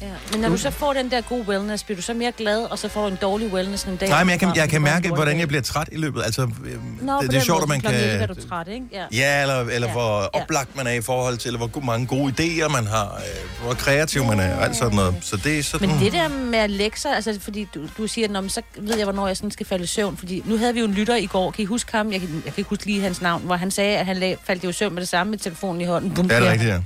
Ja. 0.03 0.09
Men 0.33 0.41
når 0.41 0.49
du 0.49 0.57
så 0.57 0.71
får 0.71 0.93
den 0.93 1.11
der 1.11 1.21
gode 1.21 1.49
wellness, 1.49 1.85
bliver 1.85 1.97
du 1.97 2.03
så 2.03 2.15
mere 2.15 2.33
glad, 2.33 2.59
og 2.63 2.79
så 2.79 2.89
får 2.89 3.03
du 3.03 3.09
en 3.09 3.19
dårlig 3.23 3.53
wellness 3.53 3.85
en 3.85 3.97
dag? 3.97 4.09
Nej, 4.09 4.25
men 4.25 4.31
jeg 4.31 4.39
kan, 4.39 4.49
Nå, 4.49 4.55
jeg 4.57 4.69
kan 4.69 4.83
mærke, 4.83 5.09
hvordan 5.09 5.39
jeg 5.39 5.49
bliver 5.49 5.63
træt 5.63 5.89
i 5.93 5.97
løbet. 5.97 6.23
Altså, 6.25 6.43
øh, 6.43 7.03
Nå, 7.07 7.19
det, 7.23 7.31
det 7.31 7.37
er 7.37 7.41
sjovt, 7.41 7.63
at 7.63 7.69
man 7.69 7.81
kan... 7.81 7.95
11 7.95 8.11
er 8.11 8.27
du 8.27 8.35
træt, 8.49 8.69
ikke? 8.69 8.87
Ja. 8.93 9.05
Ja, 9.13 9.41
eller, 9.43 9.61
eller 9.61 9.87
Ja. 9.89 9.93
hvor 9.93 10.21
Ja. 10.35 10.43
oplagt 10.43 10.77
man 10.77 10.87
er 10.87 10.91
i 10.93 11.01
forhold 11.01 11.37
til, 11.37 11.49
eller 11.49 11.67
hvor 11.69 11.81
mange 11.81 12.07
gode 12.07 12.33
idéer 12.41 12.69
man 12.69 12.87
har, 12.87 13.05
øh, 13.15 13.65
hvor 13.65 13.75
kreativ 13.75 14.25
man 14.25 14.41
er, 14.41 14.57
og 14.57 14.65
alt 14.65 14.77
sådan 14.77 14.95
noget. 14.97 15.15
Så 15.21 15.37
det 15.37 15.59
er 15.59 15.63
sådan... 15.63 15.89
Men 15.89 15.99
det 16.01 16.13
der 16.13 16.29
med 16.29 16.59
at 16.59 16.71
lægge 16.71 17.01
sig, 17.01 17.15
altså 17.15 17.39
fordi 17.41 17.69
du, 17.75 17.81
du 17.99 18.07
siger, 18.07 18.29
Nå, 18.29 18.41
men 18.41 18.51
så 18.51 18.63
ved 18.79 18.97
jeg, 18.97 19.05
hvornår 19.05 19.27
jeg 19.27 19.37
sådan 19.37 19.51
skal 19.51 19.67
falde 19.67 19.85
i 19.85 19.87
søvn. 19.87 20.17
Fordi 20.17 20.43
nu 20.47 20.57
havde 20.57 20.75
vi 20.75 20.81
jo 20.81 20.87
en 20.87 20.95
lytter 20.95 21.17
i 21.17 21.27
går, 21.27 21.51
kan 21.51 21.63
I 21.63 21.67
huske 21.67 21.93
ham? 21.97 22.13
Jeg 22.13 22.21
kan, 22.21 22.29
jeg 22.35 22.43
kan 22.43 22.55
ikke 22.57 22.71
huske 22.71 22.87
lige 22.87 23.01
hans 23.01 23.21
navn, 23.21 23.43
hvor 23.43 23.57
han 23.57 23.71
sagde, 23.71 23.99
at 23.99 24.07
han 24.07 24.17
lag, 24.17 24.37
faldt 24.45 24.65
i 24.65 24.73
søvn 24.73 24.95
med 24.95 25.01
det 25.01 25.09
samme 25.09 25.31
med 25.31 25.39
telefonen 25.39 25.81
i 25.81 25.85
hånden. 25.85 26.15
Bum, 26.15 26.27
Ja, 26.27 26.35
det 26.37 26.43
er 26.43 26.47
ja. 26.47 26.53
rigtigt, 26.53 26.71
ja. 26.71 26.81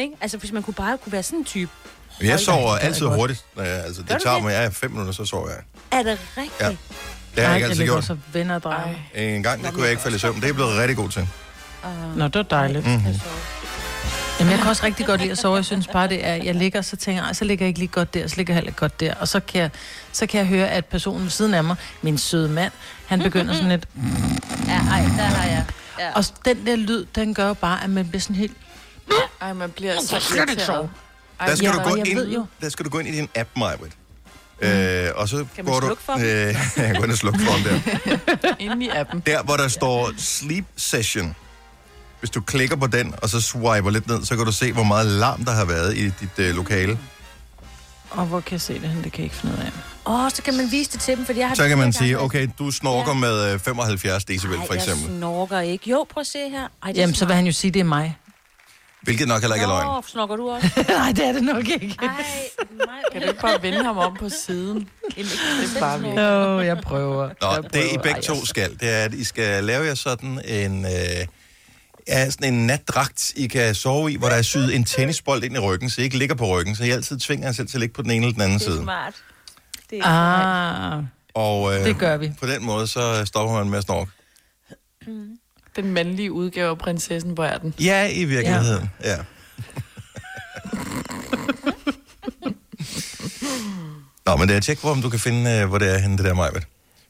Ikke? 0.00 0.12
Altså 0.20 0.36
hvis 0.38 0.52
man 0.52 0.62
kunne 0.62 0.74
bare 0.74 0.98
kunne 0.98 1.12
være 1.12 1.22
sådan 1.22 1.38
en 1.38 1.44
type. 1.44 1.70
Men 2.20 2.28
jeg 2.28 2.40
sover 2.40 2.76
altid 2.76 3.02
jeg 3.02 3.08
godt. 3.08 3.20
hurtigt. 3.20 3.44
Øh, 3.58 3.66
altså, 3.84 4.02
det 4.02 4.22
tager 4.22 4.38
mig 4.38 4.50
ja, 4.50 4.68
fem 4.68 4.90
minutter, 4.90 5.12
så 5.12 5.24
sover 5.24 5.48
jeg. 5.48 5.58
Er 5.90 6.02
det 6.02 6.18
rigtigt? 6.36 6.60
Ja. 6.60 6.68
Det 6.68 7.42
har 7.44 7.48
jeg 7.50 7.54
ikke 7.56 7.64
altid 7.64 7.78
ligger 7.78 7.94
gjort. 7.94 8.04
så 8.04 8.16
venner. 8.32 8.94
En 9.14 9.42
gang, 9.42 9.64
der 9.64 9.70
kunne 9.70 9.82
jeg 9.82 9.90
ikke 9.90 10.02
falde 10.02 10.16
i 10.16 10.18
søvn. 10.18 10.34
Det 10.36 10.42
er 10.42 10.48
jeg 10.48 10.54
blevet 10.54 10.78
rigtig 10.78 10.96
god 10.96 11.08
til. 11.08 11.28
Uh, 11.84 12.16
Nå, 12.18 12.24
det 12.24 12.34
var 12.34 12.42
dejligt. 12.42 12.86
Mhm. 12.86 13.02
Jamen, 14.40 14.50
jeg 14.50 14.58
kan 14.60 14.68
også 14.68 14.84
rigtig 14.86 15.06
godt 15.06 15.20
lide 15.20 15.32
at 15.32 15.38
sove. 15.38 15.56
Jeg 15.56 15.64
synes 15.64 15.86
bare, 15.86 16.08
det 16.08 16.26
er, 16.26 16.34
jeg 16.34 16.54
ligger, 16.54 16.82
så 16.82 16.96
tænker 16.96 17.22
jeg, 17.22 17.26
"Ej, 17.26 17.32
så 17.32 17.44
ligger 17.44 17.64
jeg 17.64 17.68
ikke 17.68 17.78
lige 17.78 17.88
godt 17.88 18.14
der, 18.14 18.28
så 18.28 18.36
ligger 18.36 18.52
jeg 18.52 18.56
heller 18.56 18.68
ikke 18.68 18.78
godt 18.80 19.00
der. 19.00 19.14
Og 19.14 19.28
så 19.28 19.40
kan 19.40 19.60
jeg, 19.60 19.70
så 20.12 20.26
kan 20.26 20.38
jeg 20.38 20.46
høre, 20.46 20.68
at 20.70 20.84
personen 20.84 21.22
ved 21.22 21.30
siden 21.30 21.54
af 21.54 21.64
mig, 21.64 21.76
min 22.02 22.18
søde 22.18 22.48
mand, 22.48 22.72
han 23.06 23.18
begynder 23.22 23.54
sådan 23.54 23.68
lidt... 23.68 23.88
ja, 24.66 24.72
ej, 24.90 25.00
der 25.00 25.22
har 25.22 25.48
jeg. 25.48 25.64
Ja. 25.98 26.12
Og 26.14 26.24
den 26.44 26.66
der 26.66 26.76
lyd, 26.76 27.04
den 27.14 27.34
gør 27.34 27.46
jo 27.46 27.54
bare, 27.54 27.84
at 27.84 27.90
man 27.90 28.08
bliver 28.08 28.20
sådan 28.20 28.36
helt... 28.36 28.56
Ej, 29.40 29.52
man 29.52 29.70
bliver 29.70 29.94
så 30.00 30.20
slet 30.20 30.40
ikke 30.40 30.52
irriteret. 30.52 30.90
Der 31.40 31.54
skal, 31.54 31.66
ja, 31.66 31.72
du 31.72 31.88
gå 31.88 31.94
ind, 31.94 32.18
jo- 32.34 32.46
der 32.60 32.68
skal 32.68 32.84
du 32.84 32.90
gå 32.90 32.98
ind 32.98 33.08
i 33.08 33.12
din 33.16 33.28
app, 33.34 33.48
Majbrit. 33.56 33.92
Øh, 34.60 35.08
og 35.14 35.28
så 35.28 35.36
Kan 35.36 35.64
man 35.64 35.72
går 35.74 35.80
du... 35.80 35.94
for? 36.00 36.12
Øh, 36.12 36.20
jeg 36.86 36.94
går 36.96 37.04
ind 37.04 37.12
og 37.12 37.18
slukke 37.18 37.38
for 37.40 37.52
den 37.68 37.82
der. 38.44 38.54
inde 38.64 38.84
i 38.86 38.88
appen. 38.88 39.20
Der, 39.26 39.42
hvor 39.42 39.56
der 39.56 39.68
står 39.68 40.10
Sleep 40.18 40.64
Session. 40.76 41.34
Hvis 42.20 42.30
du 42.30 42.40
klikker 42.40 42.76
på 42.76 42.86
den, 42.86 43.14
og 43.22 43.28
så 43.28 43.40
swiper 43.40 43.90
lidt 43.90 44.06
ned, 44.08 44.24
så 44.24 44.36
kan 44.36 44.44
du 44.46 44.52
se, 44.52 44.72
hvor 44.72 44.82
meget 44.82 45.06
larm 45.06 45.44
der 45.44 45.52
har 45.52 45.64
været 45.64 45.96
i 45.96 46.04
dit 46.04 46.38
øh, 46.38 46.54
lokale. 46.56 46.98
Og 48.10 48.26
hvor 48.26 48.40
kan 48.40 48.52
jeg 48.52 48.60
se 48.60 48.74
det 48.74 48.88
hen? 48.88 49.04
Det 49.04 49.12
kan 49.12 49.18
jeg 49.20 49.24
ikke 49.24 49.36
finde 49.36 49.54
ud 49.54 49.60
af. 49.60 49.70
Åh, 50.06 50.24
oh, 50.24 50.30
så 50.30 50.42
kan 50.42 50.56
man 50.56 50.70
vise 50.70 50.90
det 50.90 51.00
til 51.00 51.16
dem, 51.16 51.26
fordi 51.26 51.38
jeg 51.38 51.48
har... 51.48 51.54
Så 51.54 51.68
kan 51.68 51.78
man 51.78 51.92
sige, 51.92 52.20
okay, 52.20 52.48
du 52.58 52.70
snorker 52.70 53.12
Ja. 53.12 53.18
med 53.18 53.52
øh, 53.52 53.58
75 53.60 54.24
decibel, 54.24 54.56
Ej, 54.58 54.66
for 54.66 54.74
eksempel. 54.74 55.04
jeg 55.06 55.16
snorker 55.18 55.60
ikke. 55.60 55.90
Jo, 55.90 56.06
prøv 56.10 56.20
at 56.20 56.26
se 56.26 56.38
her. 56.50 56.68
Ej, 56.82 56.92
Jamen, 56.94 57.14
så 57.14 57.26
vil 57.26 57.34
han 57.34 57.46
jo 57.46 57.52
sige, 57.52 57.70
det 57.70 57.80
er 57.80 57.84
mig. 57.84 58.16
Hvilket 59.04 59.28
nok 59.28 59.40
heller 59.40 59.54
ikke 59.54 59.64
er 59.64 59.68
løgn. 59.68 59.86
Nå, 59.86 60.02
snorker 60.06 60.36
du 60.36 60.50
også? 60.50 60.70
Nej, 60.88 61.12
det 61.12 61.24
er 61.26 61.32
det 61.32 61.42
nok 61.42 61.68
ikke. 61.68 61.96
Ej, 62.02 62.08
mig. 62.86 62.88
Kan 63.12 63.22
du 63.22 63.28
ikke 63.28 63.40
bare 63.40 63.62
vende 63.62 63.84
ham 63.84 63.98
om 63.98 64.16
på 64.18 64.28
siden? 64.46 64.88
Det 65.16 65.26
er 65.76 65.80
bare 65.80 66.00
vildt. 66.00 66.16
Jo, 66.20 66.60
jeg 66.60 66.78
prøver. 66.78 67.28
Nå, 67.40 67.48
jeg 67.52 67.62
det 67.62 67.84
I 67.84 67.88
prøver. 67.88 68.02
begge 68.02 68.10
Ej, 68.10 68.20
to 68.20 68.34
jeg- 68.34 68.46
skal, 68.46 68.70
det 68.80 68.90
er, 68.90 69.04
at 69.04 69.14
I 69.14 69.24
skal 69.24 69.64
lave 69.64 69.84
jer 69.86 69.94
sådan 69.94 70.40
en, 70.44 70.84
øh, 70.84 70.90
ja, 72.08 72.30
sådan 72.30 72.54
en 72.54 72.66
natdragt, 72.66 73.32
I 73.36 73.46
kan 73.46 73.74
sove 73.74 74.12
i, 74.12 74.16
hvor 74.16 74.28
der 74.28 74.36
er 74.36 74.42
syet 74.42 74.74
en 74.74 74.84
tennisbold 74.84 75.44
ind 75.44 75.56
i 75.56 75.58
ryggen, 75.58 75.90
så 75.90 76.00
I 76.00 76.04
ikke 76.04 76.18
ligger 76.18 76.34
på 76.34 76.46
ryggen, 76.46 76.76
så 76.76 76.84
I 76.84 76.90
altid 76.90 77.18
tvinger 77.18 77.46
jer 77.46 77.52
selv 77.52 77.66
til 77.68 77.76
at 77.76 77.80
ligge 77.80 77.92
på 77.94 78.02
den 78.02 78.10
ene 78.10 78.26
eller 78.26 78.32
den 78.32 78.42
anden 78.42 78.58
Det 78.58 78.66
er 78.66 78.70
side. 78.70 78.82
smart. 78.82 79.14
Det 79.90 79.98
er 79.98 80.02
smart. 80.02 80.94
Ah, 80.98 81.02
Og 81.34 81.74
øh, 81.74 81.84
det 81.84 81.98
gør 81.98 82.16
vi. 82.16 82.32
på 82.40 82.46
den 82.46 82.64
måde, 82.64 82.86
så 82.86 83.24
stopper 83.24 83.54
man 83.56 83.70
med 83.70 83.78
at 83.78 83.84
snorke. 83.84 84.10
Den 85.76 85.92
mandlige 85.92 86.32
udgave 86.32 86.70
af 86.70 86.78
prinsessen, 86.78 87.36
er 87.38 87.58
den? 87.58 87.74
Ja, 87.80 88.08
i 88.08 88.24
virkeligheden, 88.24 88.90
ja. 89.04 89.10
ja. 89.10 89.18
Nå, 94.26 94.36
men 94.36 94.48
det 94.48 94.56
er 94.56 94.60
tjek 94.60 94.80
på, 94.80 94.90
om 94.90 95.02
du 95.02 95.08
kan 95.08 95.20
finde, 95.20 95.50
øh, 95.50 95.68
hvor 95.68 95.78
det 95.78 95.94
er 95.94 95.98
henne, 95.98 96.16
det 96.16 96.24
der 96.24 96.34
Majbet. 96.34 96.62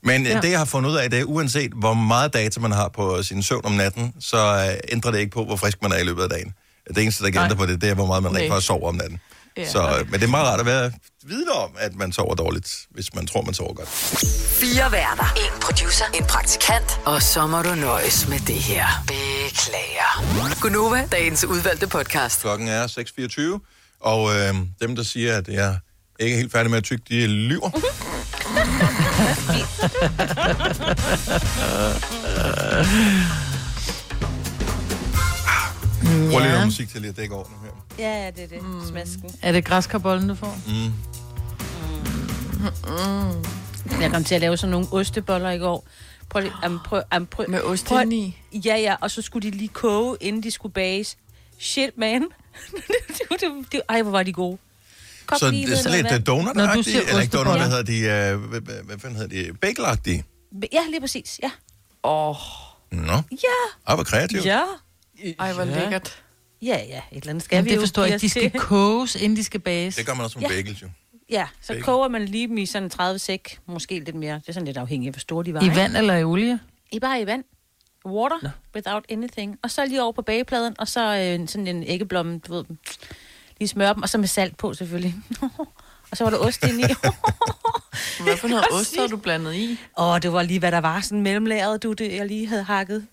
Men 0.03 0.27
ja. 0.27 0.33
Ja. 0.33 0.41
det, 0.41 0.51
jeg 0.51 0.59
har 0.59 0.65
fundet 0.65 0.91
ud 0.91 0.97
af, 0.97 1.11
det 1.11 1.21
er, 1.21 1.25
uanset 1.25 1.73
hvor 1.73 1.95
meget 1.95 2.35
data 2.35 2.61
man 2.61 2.73
har 2.73 2.89
på 2.89 3.23
sin 3.23 3.43
søvn 3.43 3.65
om 3.65 3.73
natten, 3.73 4.13
så 4.21 4.37
øh, 4.71 4.93
ændrer 4.93 5.11
det 5.11 5.19
ikke 5.19 5.31
på, 5.33 5.45
hvor 5.45 5.57
frisk 5.57 5.83
man 5.83 5.93
er 5.93 5.97
i 5.97 6.05
løbet 6.05 6.23
af 6.23 6.29
dagen. 6.29 6.55
Det 6.89 6.99
eneste, 7.03 7.25
der 7.25 7.31
kan 7.31 7.43
ændre 7.43 7.57
på 7.57 7.67
det, 7.67 7.81
det 7.81 7.91
er, 7.91 7.95
hvor 7.95 8.07
meget 8.07 8.23
man 8.23 8.33
Okay. 8.33 8.41
rent 8.41 8.53
faktisk 8.53 8.67
sover 8.67 8.89
om 8.89 8.95
natten. 8.95 9.21
Ja. 9.57 9.71
Så, 9.71 9.99
øh, 9.99 10.11
men 10.11 10.21
det 10.21 10.27
er 10.27 10.31
meget 10.31 10.47
rart 10.47 10.61
at 10.61 10.67
være 10.67 10.93
vidne 11.23 11.51
om, 11.53 11.71
at 11.79 11.95
man 11.95 12.13
sover 12.13 12.35
dårligt, 12.35 12.73
hvis 12.91 13.15
man 13.15 13.27
tror, 13.27 13.43
man 13.43 13.55
sover 13.55 13.75
godt. 13.75 13.89
Fire 14.61 14.93
værter. 14.93 15.33
En 15.37 15.61
producer. 15.61 16.05
En 16.15 16.25
praktikant. 16.25 17.01
Og 17.05 17.23
så 17.23 17.47
må 17.47 17.63
du 17.63 17.75
nøjes 17.75 18.29
med 18.29 18.39
det 18.39 18.55
her. 18.55 18.87
Beklager. 19.07 20.61
Gunova, 20.61 21.09
dagens 21.13 21.45
udvalgte 21.45 21.87
podcast. 21.87 22.41
Klokken 22.41 22.69
er 22.69 22.87
6.24, 23.61 23.99
og 24.01 24.35
øh, 24.37 24.55
dem, 24.81 24.97
der 24.97 25.03
siger, 25.03 25.37
at 25.37 25.49
jeg 25.49 25.79
ikke 26.21 26.35
er 26.35 26.39
helt 26.39 26.53
færdig 26.53 26.71
med 26.71 26.79
at 26.79 26.85
tykke, 26.85 27.05
de 27.09 27.27
lyver. 27.27 27.71
Prøv 36.31 36.41
lige 36.41 36.53
noget 36.53 36.67
musik 36.67 36.89
til 36.89 37.01
lige 37.01 37.11
at 37.11 37.17
dække 37.17 37.35
over 37.35 37.45
nu 37.51 37.57
her. 37.65 37.84
Ja, 37.99 38.25
ja, 38.25 38.31
det 38.31 38.45
er 38.45 38.49
det. 38.49 38.63
Mm. 38.63 38.87
Smasken. 38.89 39.31
Er 39.43 39.53
det 39.53 39.65
græskarbollen, 39.65 40.29
du 40.29 40.35
får? 40.35 40.57
Jeg 44.01 44.11
kom 44.11 44.25
til 44.25 44.35
at 44.35 44.41
lave 44.41 44.57
sådan 44.57 44.71
nogle 44.71 44.87
osteboller 44.93 45.51
i 45.51 45.59
går. 45.59 45.87
Prøv 46.29 46.43
lige, 46.43 46.53
um, 46.67 46.81
prøv, 46.85 47.03
um, 47.17 47.27
prøv, 47.27 47.47
Med 47.49 47.61
ost 47.61 47.87
prøv- 47.87 48.01
indeni. 48.03 48.39
Ja, 48.53 48.77
ja, 48.77 48.95
og 49.01 49.11
så 49.11 49.23
skulle 49.23 49.51
de 49.51 49.57
lige 49.57 49.69
koge, 49.69 50.17
inden 50.21 50.43
de 50.43 50.51
skulle 50.51 50.73
bages. 50.73 51.17
Shit, 51.59 51.99
man. 51.99 52.23
det, 52.23 52.31
det, 53.09 53.41
det, 53.41 53.51
det, 53.73 53.81
ej, 53.89 54.03
hvor 54.03 54.11
var 54.11 54.23
de 54.23 54.33
gode. 54.33 54.59
Kog 55.27 55.39
Så 55.39 55.51
lige 55.51 55.67
det 55.67 55.73
er 55.75 55.79
i 55.79 55.83
sådan 55.83 56.03
lidt 56.05 56.29
uh, 56.29 56.35
donut-agtige, 56.35 56.83
siger 56.83 57.01
eller 57.09 57.21
ikke 57.21 57.37
donut, 57.37 57.57
hvad 57.59 57.69
hedder 57.71 57.83
de, 58.31 58.35
uh, 58.37 58.43
hvad, 58.51 58.61
hvad, 58.61 58.75
hvad 58.85 58.99
fanden 58.99 59.19
hedder 59.19 59.43
de, 59.53 59.55
bagelagtige? 59.61 60.25
Ja, 60.73 60.81
lige 60.91 61.01
præcis. 61.01 61.41
Ja. 61.43 61.51
Åh, 62.05 62.31
oh, 62.31 62.37
Nå, 62.91 63.13
Ja. 63.13 63.19
ej, 63.89 63.95
hvor 63.95 64.05
kreativt. 64.05 64.45
Ja. 64.45 64.63
ej, 65.39 65.53
hvor 65.53 65.63
Ja. 65.63 65.81
lækkert. 65.81 66.24
Ja, 66.65 66.77
ja. 66.89 67.01
Et 67.13 67.17
eller 67.17 67.31
andet 67.31 67.45
skal 67.45 67.57
Jamen, 67.57 67.65
vi 67.65 67.71
det 67.71 67.77
jo 67.77 67.81
forstår 67.81 68.03
jeg 68.05 68.13
ikke. 68.15 68.21
De 68.23 68.29
skal 68.29 68.51
til. 68.51 68.61
koges, 68.71 69.15
inden 69.15 69.37
de 69.37 69.45
skal 69.45 69.61
bages. 69.61 69.97
Det 69.97 70.07
gør 70.07 70.15
man 70.15 70.25
også 70.25 70.39
med 70.39 70.49
Ja. 70.49 70.55
bagels, 70.55 70.83
jo. 70.83 70.89
Ja, 71.31 71.47
så 71.61 71.73
Bacon. 71.73 71.83
koger 71.85 72.09
man 72.09 72.25
lige 72.25 72.49
dem 72.49 72.59
i 72.59 72.67
sådan 72.67 72.91
30 72.91 73.19
sæk, 73.19 73.59
måske 73.67 73.99
lidt 73.99 74.15
mere. 74.17 74.35
Det 74.35 74.49
er 74.49 74.53
sådan 74.53 74.67
lidt 74.67 74.77
afhængigt 74.77 75.09
af, 75.09 75.15
hvor 75.15 75.21
store 75.21 75.45
de 75.45 75.55
var. 75.55 75.61
I 75.61 75.65
ikke? 75.65 75.77
vand 75.77 75.97
eller 75.97 76.15
i 76.17 76.25
olie? 76.25 76.61
I 76.93 76.99
bare 77.01 77.21
i 77.21 77.27
vand. 77.27 77.45
Water, 78.07 78.37
no. 78.43 78.49
without 78.75 79.05
anything. 79.09 79.59
Og 79.63 79.71
så 79.71 79.87
lige 79.87 80.03
over 80.03 80.13
på 80.13 80.23
bagepladen, 80.23 80.75
og 80.79 80.89
så 80.89 81.01
øh, 81.01 81.49
sådan 81.49 81.67
en 81.67 81.83
æggeblomme, 81.83 82.39
du 82.39 82.55
ved, 82.55 82.65
lige 83.59 83.69
smøre 83.69 83.95
dem, 83.95 84.03
og 84.03 84.09
så 84.09 84.19
med 84.19 84.29
salt 84.29 84.57
på 84.57 84.75
selvfølgelig. 84.75 85.15
og 86.11 86.17
så 86.17 86.25
var 86.25 86.31
der 86.31 86.39
ost 86.39 86.65
ind 86.65 86.81
i. 86.81 86.85
Hvad 88.25 88.37
for 88.37 88.49
noget 88.49 88.65
ost 88.73 88.97
har 88.99 89.07
du 89.07 89.17
blandet 89.17 89.55
i? 89.55 89.79
Åh, 89.99 90.19
det 90.23 90.33
var 90.33 90.43
lige, 90.43 90.59
hvad 90.59 90.73
der 90.73 90.81
var, 90.81 91.01
sådan 91.01 91.23
mellemlæret, 91.23 91.83
du, 91.83 91.93
det 91.93 92.13
jeg 92.13 92.27
lige 92.27 92.47
havde 92.47 92.63
hakket. 92.63 93.07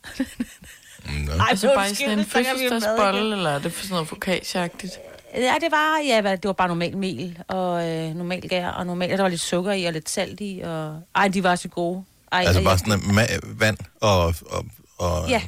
Nå. 1.06 1.32
Ej, 1.32 1.46
Altså 1.50 1.72
bare 1.76 1.92
i 1.92 1.96
sådan 1.96 2.20
en 2.20 2.26
fødselsdagsbolle, 2.26 3.36
eller 3.36 3.50
er 3.50 3.60
det 3.60 3.74
for 3.74 3.84
sådan 3.86 3.94
noget 3.96 4.08
focaccia-agtigt? 4.08 5.00
Ja, 5.36 5.54
det 5.62 5.72
var, 5.72 5.98
ja, 6.08 6.32
det 6.36 6.44
var 6.46 6.54
bare 6.54 6.68
normal 6.68 6.98
mel, 6.98 7.40
og 7.48 7.90
øh, 7.90 8.16
normal 8.16 8.42
gær, 8.50 8.68
og 8.68 8.86
normal, 8.86 9.10
der 9.10 9.22
var 9.22 9.30
lidt 9.30 9.42
sukker 9.42 9.72
i, 9.72 9.86
og 9.86 9.94
lidt 9.94 10.10
salt 10.10 10.42
i, 10.42 10.62
og... 10.64 11.00
Ej, 11.16 11.28
de 11.28 11.44
var 11.44 11.56
så 11.56 11.68
gode. 11.68 12.04
Ej, 12.32 12.40
Altså 12.40 12.60
og 12.60 12.64
bare 12.66 12.78
sådan 12.78 12.94
en 12.94 13.20
ma- 13.20 13.40
vand 13.60 13.78
og, 14.02 14.26
og, 14.50 14.66
og 14.98 15.30
Ja, 15.30 15.42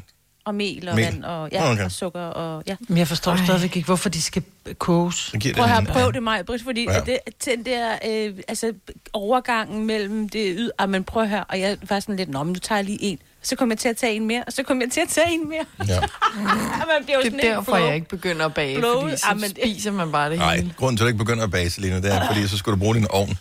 og 0.45 0.55
mel 0.55 0.89
og 0.89 0.95
Mel. 0.95 1.05
vand, 1.05 1.23
og, 1.23 1.49
ja, 1.51 1.71
Okay. 1.71 1.85
og 1.85 1.91
sukker, 1.91 2.19
og 2.21 2.63
ja. 2.67 2.75
Men 2.87 2.97
jeg 2.97 3.07
forstår 3.07 3.35
stadigvæk 3.45 3.75
ikke, 3.75 3.85
hvorfor 3.85 4.09
de 4.09 4.21
skal 4.21 4.43
koges. 4.77 5.33
Prøv 5.55 5.65
at 5.65 5.87
prøv 5.87 6.13
det 6.13 6.23
mig, 6.23 6.45
Britt, 6.45 6.63
fordi 6.63 6.85
Ja. 6.89 6.99
det, 6.99 7.19
den 7.45 7.65
der, 7.65 7.95
øh, 8.07 8.33
altså, 8.47 8.73
overgangen 9.13 9.85
mellem 9.85 10.29
det 10.29 10.53
yd... 10.57 10.69
Ah, 10.77 10.89
men 10.89 11.03
prøv 11.03 11.27
høre, 11.27 11.43
og 11.43 11.59
jeg 11.59 11.77
var 11.89 11.99
sådan 11.99 12.15
lidt, 12.15 12.29
nå, 12.29 12.43
men 12.43 12.53
nu 12.53 12.59
tager 12.59 12.77
jeg 12.79 12.85
lige 12.85 13.03
en. 13.03 13.19
Så 13.43 13.55
kom 13.55 13.69
jeg 13.69 13.77
til 13.77 13.89
at 13.89 13.97
tage 13.97 14.13
en 14.15 14.25
mere, 14.27 14.43
og 14.47 14.53
så 14.53 14.63
kom 14.63 14.81
jeg 14.81 14.91
til 14.91 15.01
at 15.01 15.07
tage 15.09 15.31
en 15.33 15.49
mere. 15.49 15.65
Ja. 15.87 15.99
man 16.93 17.03
bliver 17.03 17.17
jo 17.17 17.23
Det 17.23 17.33
er 17.33 17.53
derfor, 17.55 17.77
jeg 17.77 17.95
ikke 17.95 18.07
begynder 18.09 18.45
at 18.45 18.53
bage, 18.53 18.77
Blow- 18.77 19.01
fordi 19.01 19.17
så 19.17 19.25
Ah, 19.29 19.39
men 19.39 19.49
spiser 19.49 19.91
man 19.91 20.11
bare 20.11 20.29
det 20.29 20.37
Nej, 20.39 20.55
hele. 20.55 20.73
grunden 20.77 20.97
til, 20.97 21.03
at 21.03 21.05
du 21.05 21.07
ikke 21.07 21.17
begynder 21.17 21.43
at 21.43 21.51
bage, 21.51 21.69
Selina, 21.69 21.95
det 21.95 22.13
er, 22.13 22.27
fordi 22.27 22.47
så 22.47 22.57
skulle 22.57 22.75
du 22.75 22.79
bruge 22.79 22.95
din 22.95 23.07
ovn. 23.09 23.37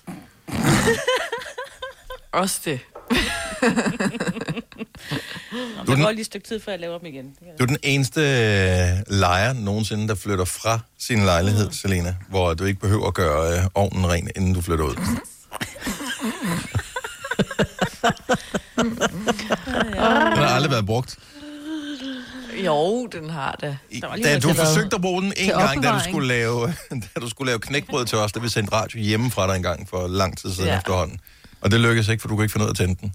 Også 2.32 2.60
det. 2.64 2.80
Det 5.86 5.96
går 5.98 6.10
lige 6.10 6.20
et 6.20 6.26
stykke 6.26 6.48
tid, 6.48 6.60
før 6.60 6.72
jeg 6.72 6.80
laver 6.80 6.98
dem 6.98 7.06
igen. 7.06 7.24
Du 7.58 7.62
er 7.62 7.66
den 7.66 7.76
eneste 7.82 8.20
øh, 8.20 9.18
lejer 9.18 9.52
nogensinde, 9.52 10.08
der 10.08 10.14
flytter 10.14 10.44
fra 10.44 10.80
sin 10.98 11.24
lejlighed, 11.24 11.66
mm. 11.66 11.72
Selena, 11.72 12.16
hvor 12.28 12.54
du 12.54 12.64
ikke 12.64 12.80
behøver 12.80 13.06
at 13.06 13.14
gøre 13.14 13.58
øh, 13.58 13.64
ovnen 13.74 14.10
ren, 14.10 14.30
inden 14.36 14.54
du 14.54 14.60
flytter 14.60 14.84
ud. 14.84 14.94
Har 20.52 20.56
aldrig 20.56 20.70
været 20.70 20.86
brugt. 20.86 21.18
Jo, 22.64 23.06
den 23.06 23.30
har 23.30 23.58
det. 23.60 23.78
Da 24.24 24.38
du 24.38 24.52
forsøgte 24.52 24.96
at 24.96 25.02
bruge 25.02 25.22
den 25.22 25.32
en 25.36 25.48
gang, 25.48 25.82
da 25.82 25.92
du, 25.92 26.00
skulle 26.08 26.28
lave, 26.28 26.74
da 27.14 27.20
du 27.20 27.28
skulle 27.28 27.46
lave 27.50 27.58
knækbrød 27.58 28.06
til 28.06 28.18
os, 28.18 28.32
da 28.32 28.40
vi 28.40 28.48
sendte 28.48 28.72
radio 28.72 29.00
hjemme 29.00 29.30
fra 29.30 29.46
dig 29.46 29.56
en 29.56 29.62
gang 29.62 29.88
for 29.88 30.06
lang 30.06 30.38
tid 30.38 30.52
siden 30.52 30.68
ja. 30.68 30.76
Efterhånden. 30.78 31.20
Og 31.60 31.70
det 31.70 31.80
lykkedes 31.80 32.08
ikke, 32.08 32.20
for 32.20 32.28
du 32.28 32.34
kunne 32.34 32.44
ikke 32.44 32.52
finde 32.52 32.64
ud 32.64 32.68
af 32.68 32.72
at 32.72 32.76
tænde 32.76 32.96
den. 33.00 33.14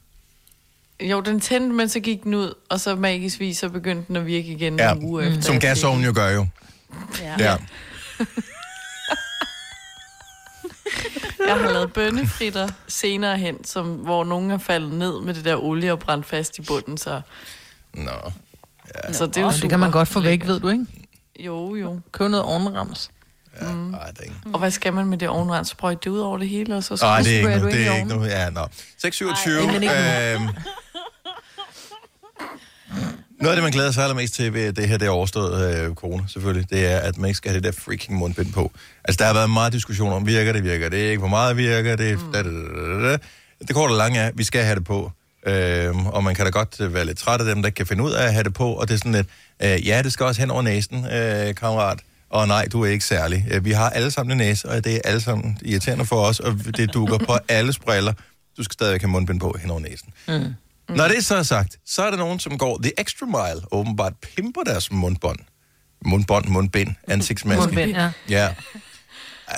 Jo, 1.10 1.22
den 1.22 1.40
tændte, 1.40 1.76
men 1.76 1.90
så 1.90 2.00
gik 2.00 2.24
den 2.24 2.34
ud, 2.34 2.54
og 2.70 2.80
så 2.80 2.96
magisk 2.96 3.40
vis, 3.40 3.58
så 3.58 3.70
begyndte 3.70 4.08
den 4.08 4.16
at 4.16 4.26
virke 4.26 4.48
igen 4.48 4.80
Ja, 4.80 4.92
en 4.92 5.06
uge 5.06 5.28
efter. 5.28 5.42
Som 5.42 5.60
gasovnen 5.60 6.06
jo 6.06 6.12
gør 6.16 6.30
jo. 6.30 6.48
Ja. 7.22 7.36
Ja. 7.40 7.56
Jeg 11.48 11.56
har 11.60 11.72
lavet 11.72 11.94
bønnefritter 11.94 12.68
senere 12.88 13.38
hen, 13.38 13.64
som, 13.64 13.94
hvor 13.96 14.24
nogen 14.24 14.52
er 14.52 14.58
faldet 14.58 14.94
ned 14.94 15.22
med 15.22 15.34
det 15.34 15.46
der 15.46 15.56
olie 15.64 15.92
og 15.92 16.00
brændt 16.00 16.26
fast 16.26 16.58
i 16.60 16.62
bunden, 16.62 16.98
så, 16.98 17.22
Nå. 17.94 18.12
så 19.12 19.26
det 19.26 19.38
er 19.38 19.42
jo 19.42 19.48
Og 19.48 19.54
det 19.54 19.70
kan 19.70 19.80
man 19.80 19.92
godt 19.92 20.08
få 20.08 20.20
væk, 20.20 20.48
ved 20.48 20.60
du, 20.60 20.70
ikke? 20.70 20.86
Jo, 21.40 21.76
jo. 21.76 22.00
Køb 22.12 22.30
noget 22.30 22.46
ovenrams. 22.46 23.12
Ja, 23.62 23.72
mm. 23.72 23.94
ej, 23.94 24.08
det 24.12 24.20
er 24.20 24.24
ikke. 24.24 24.36
Og 24.54 24.60
hvad 24.60 24.72
skal 24.72 24.94
man 24.94 25.06
med 25.06 25.18
det 25.18 25.30
ovenrens? 25.30 25.68
Sprøjte 25.68 26.00
det 26.04 26.10
ud 26.10 26.20
over 26.20 26.38
det 26.38 26.50
hele, 26.50 26.76
og 26.76 26.84
så 26.84 27.00
Nej, 27.02 27.22
det 27.22 27.36
er 27.36 27.38
ikke 27.40 27.54
ind 27.54 27.64
Det 27.64 27.88
er 27.88 27.96
ikke 27.96 28.08
nu. 28.08 28.24
Ja, 28.24 28.50
nå. 28.50 28.68
627. 28.98 29.86
Ej, 29.88 30.34
Øhm, 30.36 30.48
noget 33.42 33.52
af 33.52 33.56
det, 33.56 33.64
man 33.64 33.72
glæder 33.72 33.92
sig 33.92 34.04
allermest 34.04 34.34
til 34.34 34.54
ved 34.54 34.74
det 34.74 34.88
her, 34.88 34.98
det 34.98 35.06
er 35.06 35.10
overstået 35.10 35.76
øh, 35.76 35.96
corona, 35.96 36.24
selvfølgelig, 36.28 36.70
det 36.70 36.86
er, 36.86 36.98
at 36.98 37.18
man 37.18 37.28
ikke 37.28 37.38
skal 37.38 37.52
have 37.52 37.62
det 37.62 37.74
der 37.76 37.82
freaking 37.82 38.18
mundbind 38.18 38.54
på. 38.54 38.72
Altså, 39.04 39.18
der 39.20 39.26
har 39.26 39.34
været 39.34 39.50
meget 39.50 39.74
diskussion 39.74 40.14
om, 40.14 40.28
virker 40.28 40.54
det, 40.54 40.64
virker 40.64 40.90
det 40.90 40.98
ikke, 40.98 41.18
hvor 41.20 41.28
meget 41.28 41.58
virker 41.58 41.96
det, 41.96 42.20
mm. 42.26 42.32
da, 42.32 42.44
da, 42.44 42.50
da, 42.50 43.12
da. 43.12 43.18
Det 43.68 43.76
korte 43.76 43.92
og 43.92 43.98
lange 43.98 44.20
er, 44.20 44.32
vi 44.36 44.44
skal 44.44 44.64
have 44.64 44.76
det 44.76 44.84
på. 44.86 45.12
Øhm, 45.48 46.06
og 46.08 46.24
man 46.24 46.36
kan 46.36 46.46
da 46.46 46.52
godt 46.52 46.82
øh, 46.82 46.94
være 46.94 47.06
lidt 47.06 47.18
træt 47.18 47.40
af 47.40 47.46
dem, 47.46 47.62
der 47.62 47.70
kan 47.70 47.86
finde 47.88 48.04
ud 48.04 48.12
af 48.12 48.26
at 48.26 48.34
have 48.34 48.44
det 48.44 48.54
på, 48.54 48.74
og 48.74 48.88
det 48.88 48.94
er 48.94 48.98
sådan 48.98 49.12
lidt, 49.12 49.28
øh, 49.64 49.88
ja, 49.88 50.02
det 50.02 50.14
skal 50.14 50.26
også 50.26 50.42
hen 50.42 50.52
over 50.52 50.62
næsen, 50.62 51.06
øh, 51.12 51.56
kammerat. 51.56 52.00
Og 52.30 52.48
nej, 52.48 52.68
du 52.72 52.82
er 52.82 52.88
ikke 52.88 53.06
særlig. 53.06 53.46
Øh, 53.52 53.66
Vi 53.66 53.72
har 53.72 53.90
alle 53.90 54.12
sammen 54.12 54.32
en 54.32 54.38
næse, 54.38 54.70
og 54.70 54.84
det 54.84 54.96
er 54.96 55.00
alle 55.06 55.22
sammen 55.22 55.58
irriterende 55.62 56.06
for 56.06 56.22
os, 56.26 56.40
og 56.40 56.56
det 56.78 56.94
dukker 56.94 57.18
på 57.18 57.38
alles 57.50 57.80
briller. 57.80 58.14
Du 58.58 58.64
skal 58.64 58.74
stadigvæk 58.74 59.02
have 59.02 59.10
mundbind 59.10 59.40
på 59.40 59.56
hen 59.62 59.70
over 59.70 59.80
næsen. 59.80 60.10
Mm. 60.28 60.54
Når 60.90 61.08
det 61.08 61.26
så 61.26 61.36
er 61.36 61.44
sagt, 61.44 61.78
så 61.86 62.04
er 62.04 62.10
der 62.10 62.18
nogen, 62.18 62.40
som 62.40 62.58
går 62.58 62.80
the 62.84 63.00
extra 63.00 63.26
mile, 63.26 63.62
åbenbart 63.72 64.14
pimper 64.16 64.62
deres 64.64 64.92
mundbånd. 64.92 65.40
Mundbånd, 66.06 66.48
mundbind, 66.48 66.96
ansigtsmaske. 67.08 67.62
Mundbind, 67.62 67.92
ja. 67.92 68.12
Ja. 68.30 68.56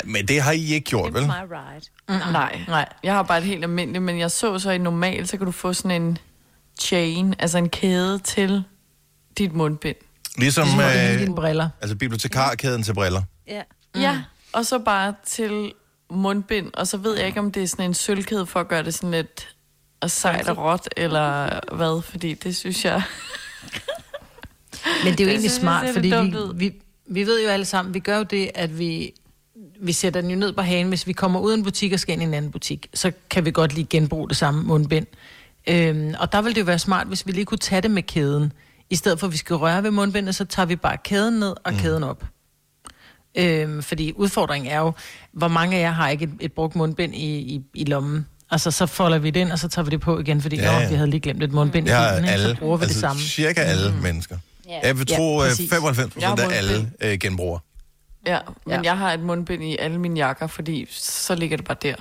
Men 0.04 0.28
det 0.28 0.42
har 0.42 0.52
I 0.52 0.66
ikke 0.74 0.86
gjort, 0.90 1.14
vel? 1.14 1.24
My 1.26 1.32
ride. 1.52 1.86
Mm, 2.10 2.32
nej. 2.32 2.60
Nej. 2.68 2.90
Jeg 3.04 3.14
har 3.14 3.24
bare 3.24 3.38
et 3.38 3.44
helt 3.44 3.64
almindeligt, 3.64 4.04
men 4.04 4.20
jeg 4.20 4.32
så 4.32 4.60
så 4.60 4.72
i 4.72 4.78
normal, 4.78 5.28
så 5.28 5.38
kan 5.38 5.46
du 5.46 5.52
få 5.52 5.74
sådan 5.74 6.02
en 6.02 6.18
chain, 6.82 7.36
altså 7.40 7.58
en 7.58 7.70
kæde 7.70 8.20
til 8.20 8.64
dit 9.38 9.54
mundbind. 9.54 9.96
Ligesom, 10.38 10.64
Ligesom 10.68 10.82
øh, 11.14 11.20
dine 11.20 11.36
briller. 11.36 11.70
altså 11.82 11.96
bibliotekarkæden 11.96 12.84
til 12.84 12.94
briller. 12.94 13.22
Ja. 13.48 13.62
Mm. 13.96 14.02
Ja, 14.02 14.22
og 14.54 14.66
så 14.66 14.80
bare 14.80 15.14
til 15.26 15.72
mundbind, 16.12 16.72
og 16.74 16.88
så 16.88 16.98
ved 16.98 17.18
jeg 17.18 17.28
ikke, 17.28 17.40
om 17.40 17.52
det 17.52 17.64
er 17.64 17.68
sådan 17.68 17.86
en 17.86 17.94
sølvkæde 17.94 18.46
for 18.46 18.60
at 18.60 18.68
gøre 18.68 18.84
det 18.84 18.94
sådan 18.94 19.12
lidt 19.12 19.56
og 20.02 20.12
sejt 20.12 20.50
og 20.50 20.58
råt, 20.58 20.90
eller 20.98 21.60
hvad, 21.76 22.02
fordi 22.02 22.34
det 22.34 22.56
synes 22.56 22.86
jeg... 22.86 23.04
Men 25.04 25.14
det 25.14 25.20
er 25.20 25.26
jo 25.26 25.28
Det 25.28 25.28
egentlig 25.28 25.40
synes 25.40 25.44
jeg 25.44 25.62
smart, 25.62 25.86
ser 25.86 25.94
fordi 25.94 26.10
vi, 26.10 26.36
vi, 26.56 26.74
vi 27.08 27.26
ved 27.26 27.44
jo 27.44 27.50
alle 27.50 27.66
sammen, 27.66 27.94
vi 27.94 28.00
gør 28.00 28.18
jo 28.18 28.24
det, 28.24 28.52
at 28.56 28.80
vi, 28.80 29.14
vi 29.80 29.92
sætter 29.92 30.22
den 30.22 30.30
jo 30.30 30.36
ned 30.36 30.54
på 30.54 30.62
hagen. 30.62 30.88
Hvis 30.88 31.08
vi 31.08 31.14
kommer 31.14 31.40
ud 31.40 31.52
af 31.52 31.58
en 31.58 31.64
butik 31.64 31.94
og 31.94 32.00
skal 32.00 32.14
ind 32.14 32.22
i 32.22 32.26
en 32.26 32.34
anden 32.34 32.52
butik, 32.52 32.88
så 32.94 33.12
kan 33.30 33.46
vi 33.46 33.52
godt 33.52 33.74
lige 33.74 33.88
genbruge 33.90 34.30
det 34.30 34.38
samme 34.38 34.64
mundbind. 34.64 35.08
Øhm, 35.68 36.14
og 36.20 36.32
der 36.32 36.42
vil 36.42 36.56
det 36.56 36.62
jo 36.62 36.66
være 36.66 36.80
smart, 36.80 37.08
hvis 37.08 37.28
vi 37.28 37.32
lige 37.32 37.46
kunne 37.46 37.58
tage 37.58 37.82
det 37.82 37.92
med 37.92 38.04
kæden. 38.04 38.54
I 38.90 38.96
stedet 38.96 39.20
for, 39.20 39.28
at 39.28 39.34
vi 39.34 39.38
skal 39.38 39.56
røre 39.56 39.84
ved 39.84 39.92
mundbindet, 39.92 40.36
så 40.36 40.46
tager 40.46 40.66
vi 40.66 40.76
bare 40.76 40.98
kæden 40.98 41.40
ned 41.40 41.56
og 41.64 41.74
mm. 41.74 41.80
kæden 41.80 42.04
op. 42.04 42.24
Øhm, 43.36 43.84
fordi 43.84 44.14
udfordringen 44.16 44.72
er 44.72 44.80
jo, 44.80 44.92
hvor 45.32 45.48
mange 45.48 45.78
af 45.78 45.82
jer 45.82 45.92
har 45.92 46.10
ikke 46.10 46.24
et, 46.24 46.32
et 46.40 46.54
brugt 46.54 46.76
mundbind 46.76 47.16
i, 47.16 47.38
i, 47.38 47.62
i 47.74 47.84
lommen. 47.84 48.28
Altså, 48.52 48.72
så 48.72 48.86
folder 48.86 49.18
vi 49.18 49.30
det 49.30 49.40
ind, 49.40 49.52
og 49.52 49.60
så 49.60 49.68
tager 49.68 49.84
vi 49.84 49.90
det 49.90 50.02
på 50.02 50.20
igen, 50.20 50.42
fordi 50.42 50.56
Ja, 50.56 50.72
ja, 50.74 50.80
ja. 50.80 50.90
vi 50.90 50.96
havde 50.96 51.10
lige 51.10 51.20
glemt 51.20 51.44
et 51.44 51.52
mundbind 51.52 51.88
i 51.88 51.92
bilen, 51.92 52.18
ikke? 52.18 52.30
alle, 52.30 52.50
så 52.50 52.56
bruger 52.60 52.78
vi 52.78 52.84
altså 52.84 52.94
det 52.94 53.02
samme. 53.02 53.22
cirka 53.22 53.62
alle 53.62 53.92
mm. 53.92 53.98
mennesker. 53.98 54.38
Ja. 54.70 54.80
Jeg 54.88 54.98
vil 54.98 55.08
tro, 55.08 55.42
ja, 55.42 55.48
præcis. 55.48 55.70
95 55.70 56.16
Jeg 56.20 56.28
har 56.28 56.36
procent 56.36 56.54
af 56.54 56.58
alle 56.58 56.92
øh, 57.02 57.18
genbruger. 57.20 57.60
Ja, 58.28 58.40
men 58.66 58.76
ja. 58.76 58.82
jeg 58.84 58.98
har 58.98 59.14
et 59.14 59.20
mundbind 59.20 59.64
i 59.64 59.78
alle 59.80 59.98
mine 60.00 60.18
jakker, 60.20 60.48
fordi 60.48 60.88
så 60.92 61.36
ligger 61.36 61.58
det 61.58 61.66
bare 61.66 61.78
der. 61.82 61.96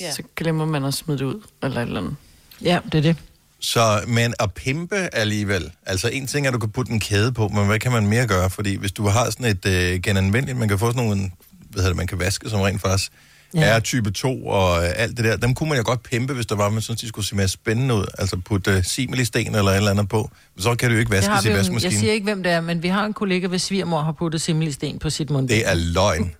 Ja. 0.00 0.12
Så 0.12 0.22
glemmer 0.36 0.64
man 0.66 0.84
at 0.84 0.94
smide 0.94 1.18
det 1.18 1.24
ud, 1.24 1.40
eller 1.62 1.80
et 1.80 1.86
eller 1.86 2.00
andet. 2.00 2.16
Ja, 2.62 2.78
det 2.92 2.98
er 2.98 3.02
det. 3.02 3.16
Så, 3.60 4.00
men 4.06 4.34
at 4.40 4.52
pimpe 4.52 4.96
alligevel, 5.12 5.72
altså 5.86 6.08
en 6.08 6.26
ting 6.26 6.46
er, 6.46 6.50
at 6.50 6.54
du 6.54 6.58
kan 6.58 6.70
putte 6.70 6.92
en 6.92 7.00
kæde 7.00 7.32
på, 7.32 7.48
men 7.48 7.66
hvad 7.66 7.78
kan 7.78 7.92
man 7.92 8.06
mere 8.06 8.26
gøre? 8.26 8.50
Fordi 8.50 8.74
hvis 8.76 8.92
du 8.92 9.06
har 9.08 9.30
sådan 9.30 9.46
et 9.46 9.66
øh, 9.66 10.00
genanvendeligt, 10.00 10.58
man 10.58 10.68
kan 10.68 10.78
få 10.78 10.86
sådan 10.92 11.02
nogle, 11.06 11.30
hvad 11.70 11.82
hedder 11.82 11.88
det, 11.88 11.96
man 11.96 12.06
kan 12.06 12.18
vaske, 12.18 12.50
som 12.50 12.60
rent 12.60 12.80
faktisk 12.80 13.12
ja. 13.54 13.60
Ja. 13.60 13.66
er 13.66 13.80
type 13.80 14.10
2 14.10 14.46
og 14.46 14.84
øh, 14.84 14.90
alt 14.96 15.16
det 15.16 15.24
der, 15.24 15.36
dem 15.36 15.54
kunne 15.54 15.68
man 15.68 15.78
jo 15.78 15.84
godt 15.86 16.02
pimpe, 16.02 16.34
hvis 16.34 16.46
der 16.46 16.54
var, 16.54 16.68
man 16.70 16.82
synes, 16.82 17.00
de 17.00 17.08
skulle 17.08 17.26
se 17.26 17.36
mere 17.36 17.48
spændende 17.48 17.94
ud. 17.94 18.04
Altså 18.18 18.36
putte 18.36 18.70
øh, 18.70 18.84
similisten 18.84 19.54
eller 19.54 19.70
et 19.70 19.76
eller 19.76 19.90
andet 19.90 20.08
på. 20.08 20.30
Så 20.58 20.74
kan 20.74 20.88
det 20.90 20.94
jo 20.96 21.00
ikke 21.00 21.10
Det 21.16 21.20
vi 21.22 21.26
i 21.26 21.28
jo, 21.28 21.38
en- 21.40 21.46
jeg 21.46 21.58
vaskemaskinen. 21.58 21.98
siger 21.98 22.12
ikke, 22.12 22.24
hvem 22.24 22.42
det 22.42 22.52
er, 22.52 22.60
men 22.60 22.82
vi 22.82 22.88
har 22.88 23.04
en 23.06 23.12
kollega, 23.12 23.46
hvis 23.46 23.62
svigermor 23.62 24.00
har 24.02 24.12
puttet 24.12 24.40
simmelisten 24.40 24.98
på 24.98 25.10
sit 25.10 25.30
mundbind. 25.30 25.58
Det 25.58 25.68
er 25.70 25.74
løgn. 25.74 26.34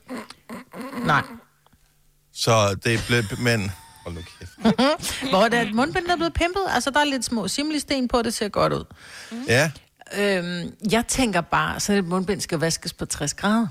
Nej. 1.07 1.23
Så 2.35 2.75
det 2.85 3.05
blev, 3.09 3.23
men... 3.39 3.71
Hold 4.05 4.15
nu 4.15 4.21
kæft. 4.39 4.53
Hvor 5.31 5.45
er 5.45 5.49
det 5.49 5.61
et 5.61 5.75
mundbind, 5.75 6.07
der 6.07 6.13
er 6.13 6.17
blevet 6.17 6.33
pimpet? 6.35 6.63
Altså, 6.75 6.91
der 6.91 7.01
er 7.01 7.05
lidt 7.05 7.25
små 7.25 7.49
simmelisten 7.49 8.09
på, 8.09 8.23
det 8.23 8.35
ser 8.35 8.49
godt 8.49 8.73
ud. 8.73 8.85
Ja, 9.49 9.71
Øhm, 10.19 10.71
jeg 10.91 11.05
tænker 11.09 11.41
bare, 11.41 11.81
så 11.81 11.93
et 11.93 12.05
mundbind 12.05 12.41
skal 12.41 12.59
vaskes 12.59 12.93
på 12.93 13.05
60 13.07 13.35
grader. 13.35 13.67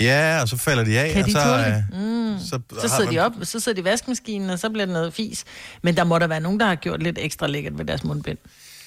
Ja, 0.00 0.38
og 0.42 0.48
så 0.48 0.56
falder 0.56 0.84
de 0.84 0.98
af, 0.98 1.12
Kan 1.12 1.22
og 1.22 1.26
de 1.28 1.32
så, 1.32 1.42
tåle 1.42 1.64
det? 1.64 1.84
mm. 1.92 2.38
så, 2.38 2.60
Så 2.88 2.88
sidder 2.96 3.10
de 3.10 3.18
op, 3.18 3.32
så 3.42 3.60
sidder 3.60 3.76
de 3.76 3.80
i 3.80 3.84
vaskemaskinen, 3.84 4.50
og 4.50 4.58
så 4.58 4.70
bliver 4.70 4.86
det 4.86 4.92
noget 4.92 5.14
fis. 5.14 5.44
Men 5.82 5.96
der 5.96 6.04
må 6.04 6.18
der 6.18 6.26
være 6.26 6.40
nogen, 6.40 6.60
der 6.60 6.66
har 6.66 6.74
gjort 6.74 7.02
lidt 7.02 7.18
ekstra 7.20 7.46
lækkert 7.46 7.78
ved 7.78 7.84
deres 7.84 8.04
mundbind. 8.04 8.38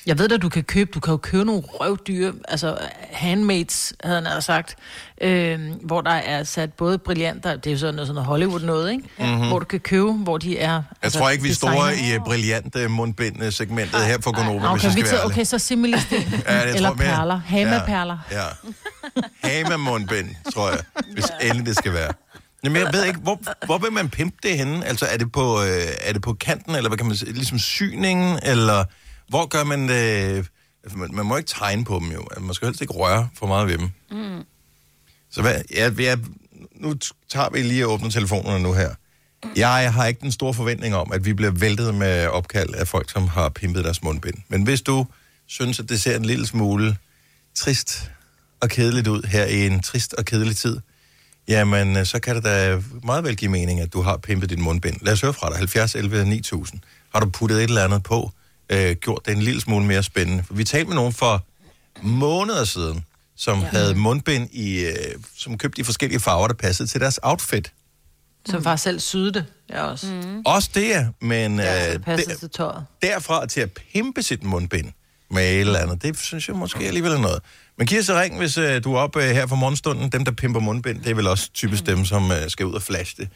Jeg 0.05 0.19
ved 0.19 0.31
at 0.31 0.41
du 0.41 0.49
kan 0.49 0.63
købe, 0.63 0.91
du 0.93 0.99
kan 0.99 1.11
jo 1.11 1.17
købe 1.17 1.45
nogle 1.45 1.61
røvdyre, 1.65 2.33
altså 2.47 2.77
handmaids, 3.11 3.93
havde 4.03 4.21
han 4.25 4.41
sagt, 4.41 4.75
øh, 5.21 5.59
hvor 5.81 6.01
der 6.01 6.11
er 6.11 6.43
sat 6.43 6.73
både 6.73 6.97
brillanter, 6.97 7.55
det 7.55 7.67
er 7.67 7.71
jo 7.71 7.77
sådan 7.77 7.95
noget, 7.95 8.07
sådan 8.07 8.15
noget 8.15 8.27
Hollywood 8.27 8.61
noget, 8.61 8.91
ikke? 8.91 9.03
Mm-hmm. 9.19 9.47
Hvor 9.47 9.59
du 9.59 9.65
kan 9.65 9.79
købe, 9.79 10.13
hvor 10.13 10.37
de 10.37 10.57
er... 10.57 10.71
Jeg 10.71 10.83
altså, 11.01 11.19
tror 11.19 11.29
ikke, 11.29 11.43
vi 11.43 11.49
designet. 11.49 11.97
i 12.13 12.17
uh, 12.17 12.25
brillante 12.25 12.87
mundbind-segmentet 12.87 14.05
her 14.05 14.17
på 14.17 14.31
Gonova, 14.31 14.59
Nå, 14.59 14.71
hvis 14.71 14.85
okay, 14.85 14.95
vi 14.95 15.05
skal 15.05 15.19
okay, 15.25 15.43
så 15.43 15.59
similisten. 15.59 16.21
Ja, 16.47 16.53
jeg 16.53 16.75
Eller 16.75 16.89
tror 16.89 16.95
perler. 16.95 17.41
Hama-perler. 17.45 18.17
Ja, 18.31 18.43
ja. 18.43 19.63
Hama-mundbind, 19.63 20.29
tror 20.53 20.69
jeg, 20.69 20.79
hvis 21.13 21.25
endelig 21.41 21.65
det 21.65 21.75
skal 21.75 21.93
være. 21.93 22.13
Jamen, 22.63 22.81
jeg 22.81 22.93
ved 22.93 23.05
ikke, 23.05 23.19
hvor, 23.19 23.39
hvor 23.65 23.77
vil 23.77 23.91
man 23.91 24.09
pimpe 24.09 24.37
det 24.43 24.57
henne? 24.57 24.85
Altså, 24.85 25.05
er 25.11 25.17
det 25.17 25.31
på, 25.31 25.61
øh, 25.61 25.87
er 26.01 26.13
det 26.13 26.21
på 26.21 26.33
kanten, 26.33 26.75
eller 26.75 26.89
hvad 26.89 26.97
kan 26.97 27.07
man 27.07 27.15
sige, 27.15 27.33
ligesom 27.33 27.59
syningen, 27.59 28.39
eller 28.43 28.83
hvor 29.33 29.45
gør 29.45 29.63
man 29.63 29.89
det? 29.89 30.45
Altså, 30.83 30.97
man, 30.97 31.09
man 31.13 31.25
må 31.25 31.37
ikke 31.37 31.47
tegne 31.47 31.85
på 31.85 31.99
dem 31.99 32.11
jo. 32.11 32.21
Altså, 32.31 32.39
Man 32.39 32.53
skal 32.53 32.65
helst 32.65 32.81
ikke 32.81 32.93
røre 32.93 33.29
for 33.39 33.47
meget 33.47 33.67
ved 33.67 33.77
dem. 33.77 33.89
Mm. 34.11 34.43
Så 35.31 35.41
hvad, 35.41 35.61
jeg, 35.75 35.99
jeg, 35.99 36.19
nu 36.75 36.93
tager 37.29 37.49
vi 37.49 37.61
lige 37.61 37.85
og 37.85 37.93
åbner 37.93 38.09
telefonerne 38.09 38.63
nu 38.63 38.73
her. 38.73 38.89
Jeg 39.55 39.93
har 39.93 40.05
ikke 40.05 40.21
den 40.21 40.31
store 40.31 40.53
forventning 40.53 40.95
om, 40.95 41.11
at 41.11 41.25
vi 41.25 41.33
bliver 41.33 41.51
væltet 41.51 41.95
med 41.95 42.27
opkald 42.27 42.73
af 42.73 42.87
folk, 42.87 43.11
som 43.11 43.27
har 43.27 43.49
pimpet 43.49 43.83
deres 43.83 44.03
mundbind. 44.03 44.35
Men 44.47 44.63
hvis 44.63 44.81
du 44.81 45.05
synes, 45.47 45.79
at 45.79 45.89
det 45.89 46.01
ser 46.01 46.15
en 46.15 46.25
lille 46.25 46.47
smule 46.47 46.97
trist 47.55 48.11
og 48.61 48.69
kedeligt 48.69 49.07
ud 49.07 49.23
her 49.23 49.45
i 49.45 49.65
en 49.65 49.81
trist 49.81 50.13
og 50.13 50.25
kedelig 50.25 50.57
tid, 50.57 50.79
jamen 51.47 51.97
øh, 51.97 52.05
så 52.05 52.19
kan 52.19 52.35
det 52.35 52.43
da 52.43 52.81
meget 53.03 53.23
vel 53.23 53.35
give 53.35 53.51
mening, 53.51 53.79
at 53.79 53.93
du 53.93 54.01
har 54.01 54.17
pimpet 54.17 54.49
din 54.49 54.61
mundbind. 54.61 54.97
Lad 55.01 55.13
os 55.13 55.21
høre 55.21 55.33
fra 55.33 55.49
dig. 55.49 55.57
70 55.57 55.95
11 55.95 56.25
9000. 56.25 56.79
Har 57.13 57.19
du 57.19 57.29
puttet 57.29 57.57
et 57.57 57.63
eller 57.63 57.83
andet 57.83 58.03
på? 58.03 58.31
Øh, 58.69 58.95
gjort 58.95 59.25
det 59.25 59.31
en 59.31 59.41
lille 59.41 59.61
smule 59.61 59.85
mere 59.85 60.03
spændende? 60.03 60.43
For 60.43 60.53
vi 60.53 60.63
talte 60.63 60.87
med 60.87 60.95
nogen 60.95 61.13
for 61.13 61.45
måneder 62.01 62.65
siden, 62.65 63.05
som 63.35 63.59
ja. 63.59 63.65
havde 63.65 63.95
mundbind, 63.95 64.49
i, 64.51 64.79
øh, 64.85 64.93
som 65.37 65.57
købte 65.57 65.81
i 65.81 65.83
forskellige 65.83 66.19
farver, 66.19 66.47
der 66.47 66.53
passede 66.53 66.87
til 66.87 67.01
deres 67.01 67.19
outfit. 67.23 67.73
Som 68.45 68.63
faktisk 68.63 68.83
selv 68.83 68.99
syede 68.99 69.33
det. 69.33 69.45
Jeg 69.69 69.81
også. 69.81 70.07
Mm. 70.07 70.41
Også 70.45 70.69
det, 70.75 70.95
er, 70.95 71.07
men 71.21 71.59
Ja, 71.59 71.87
øh, 71.87 71.93
det 71.93 72.05
der, 72.27 72.35
til 72.35 72.49
tøjet. 72.49 72.85
derfra 73.01 73.45
til 73.45 73.61
at 73.61 73.71
pimpe 73.93 74.23
sit 74.23 74.43
mundbind 74.43 74.91
med 75.31 75.43
et 75.53 75.59
eller 75.59 75.79
andet, 75.79 76.01
det 76.03 76.17
synes 76.19 76.47
jeg 76.47 76.55
måske 76.55 76.79
alligevel 76.87 77.11
er 77.11 77.17
noget. 77.17 77.39
Men 77.77 77.87
giv 77.87 77.99
os 77.99 78.09
ring, 78.09 78.37
hvis 78.37 78.57
øh, 78.57 78.83
du 78.83 78.93
er 78.93 78.99
oppe 78.99 79.23
øh, 79.23 79.29
her 79.29 79.47
for 79.47 79.55
morgenstunden. 79.55 80.09
Dem, 80.11 80.25
der 80.25 80.31
pimper 80.31 80.59
mundbind, 80.59 81.01
det 81.01 81.11
er 81.11 81.15
vel 81.15 81.27
også 81.27 81.49
typisk 81.53 81.85
dem, 81.85 82.05
som 82.05 82.31
øh, 82.31 82.49
skal 82.49 82.65
ud 82.65 82.73
og 82.73 82.81
flashe 82.81 83.15
det. 83.17 83.29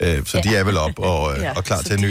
Øh, 0.00 0.26
så 0.26 0.40
ja. 0.44 0.50
de 0.50 0.56
er 0.56 0.64
vel 0.64 0.76
op 0.76 0.98
og, 0.98 1.36
øh, 1.36 1.42
Ja, 1.44 1.52
og 1.56 1.64
klar 1.64 1.82
til 1.82 1.94
en 1.94 2.00
ny. 2.00 2.10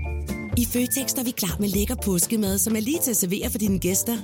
I 0.57 0.65
Føtex 0.65 1.13
er 1.13 1.23
vi 1.23 1.31
klar 1.31 1.57
med 1.59 1.69
lækker 1.69 1.95
påskemad, 2.05 2.57
som 2.57 2.75
er 2.75 2.79
lige 2.79 2.99
til 2.99 3.11
at 3.11 3.17
servere 3.17 3.49
for 3.49 3.57
dine 3.57 3.79
gæster. 3.79 4.17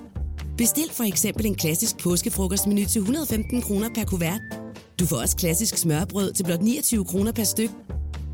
Bestil 0.58 0.90
for 0.92 1.04
eksempel 1.04 1.46
en 1.46 1.56
klassisk 1.56 1.98
påskefrokostmenu 1.98 2.86
til 2.86 3.00
115 3.00 3.62
kroner 3.62 3.90
per 3.96 4.06
kuvert. 4.06 4.42
Du 5.00 5.06
får 5.06 5.18
også 5.18 5.38
klassisk 5.38 5.78
smørbrød 5.78 6.34
til 6.34 6.44
blot 6.44 6.62
29 6.62 7.06
kroner 7.06 7.32
per 7.32 7.44
styk. 7.44 7.70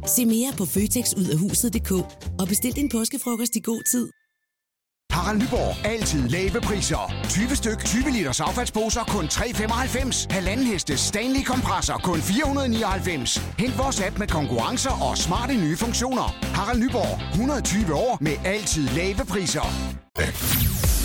Se 0.08 0.26
mere 0.26 0.52
på 0.58 0.66
føtexudafhuset.dk 0.66 1.92
og 2.40 2.48
bestil 2.48 2.76
din 2.76 2.90
påskefrokost 2.90 3.56
i 3.56 3.60
god 3.60 3.84
tid. 3.92 4.23
Harald 5.14 5.40
Nyborg. 5.42 5.86
Altid 5.86 6.30
lave 6.30 6.62
priser. 6.62 7.14
20 7.30 7.56
styk, 7.56 7.80
20 7.86 8.12
liters 8.12 8.40
affaldsposer 8.40 9.04
kun 9.04 9.26
3,95. 9.26 10.28
Halvanden 10.30 10.66
heste 10.66 10.98
Stanley 10.98 11.44
kompresser 11.44 11.98
kun 11.98 12.22
499. 12.22 13.42
Hent 13.60 13.78
vores 13.78 14.02
app 14.02 14.20
med 14.20 14.28
konkurrencer 14.28 14.92
og 15.10 15.18
smarte 15.18 15.54
nye 15.54 15.78
funktioner. 15.78 16.36
Harald 16.54 16.80
Nyborg. 16.80 17.22
120 17.32 17.94
år 17.94 18.18
med 18.22 18.36
altid 18.46 18.88
lave 18.88 19.26
priser. 19.30 19.68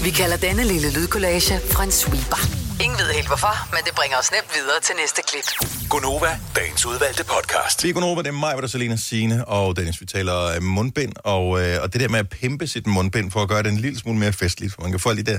Vi 0.05 0.11
kalder 0.11 0.37
denne 0.37 0.65
lille 0.65 0.93
lydkollage 0.93 1.55
en 1.83 1.91
sweeper. 1.91 2.68
Ingen 2.85 2.99
ved 2.99 3.13
helt 3.15 3.27
hvorfor, 3.27 3.55
men 3.75 3.81
det 3.87 3.93
bringer 3.95 4.17
os 4.19 4.31
nemt 4.33 4.51
videre 4.55 4.81
til 4.81 4.95
næste 5.03 5.21
klip. 5.29 5.49
Gonova, 5.91 6.41
dagens 6.57 6.87
udvalgte 6.87 7.25
podcast. 7.25 7.85
Vi 7.85 7.89
er 7.89 7.93
Gunova, 7.93 8.23
det 8.23 8.29
er 8.29 8.33
mig, 8.33 8.53
hvor 8.53 8.61
der 8.61 8.69
Selina 8.69 8.97
Signe 8.97 9.49
og 9.49 9.77
Dennis. 9.77 10.01
Vi 10.01 10.07
taler 10.07 10.39
øh, 10.55 10.63
mundbind, 10.63 11.13
og, 11.25 11.45
øh, 11.61 11.83
og 11.83 11.93
det 11.93 12.01
der 12.01 12.09
med 12.09 12.19
at 12.19 12.29
pimpe 12.29 12.67
sit 12.67 12.87
mundbind 12.87 13.31
for 13.31 13.41
at 13.43 13.49
gøre 13.49 13.63
det 13.63 13.73
en 13.73 13.77
lille 13.77 13.99
smule 13.99 14.19
mere 14.19 14.33
festligt. 14.33 14.75
For 14.75 14.83
man 14.83 14.91
kan 14.91 15.01
få 15.01 15.15
de 15.15 15.23
der 15.23 15.39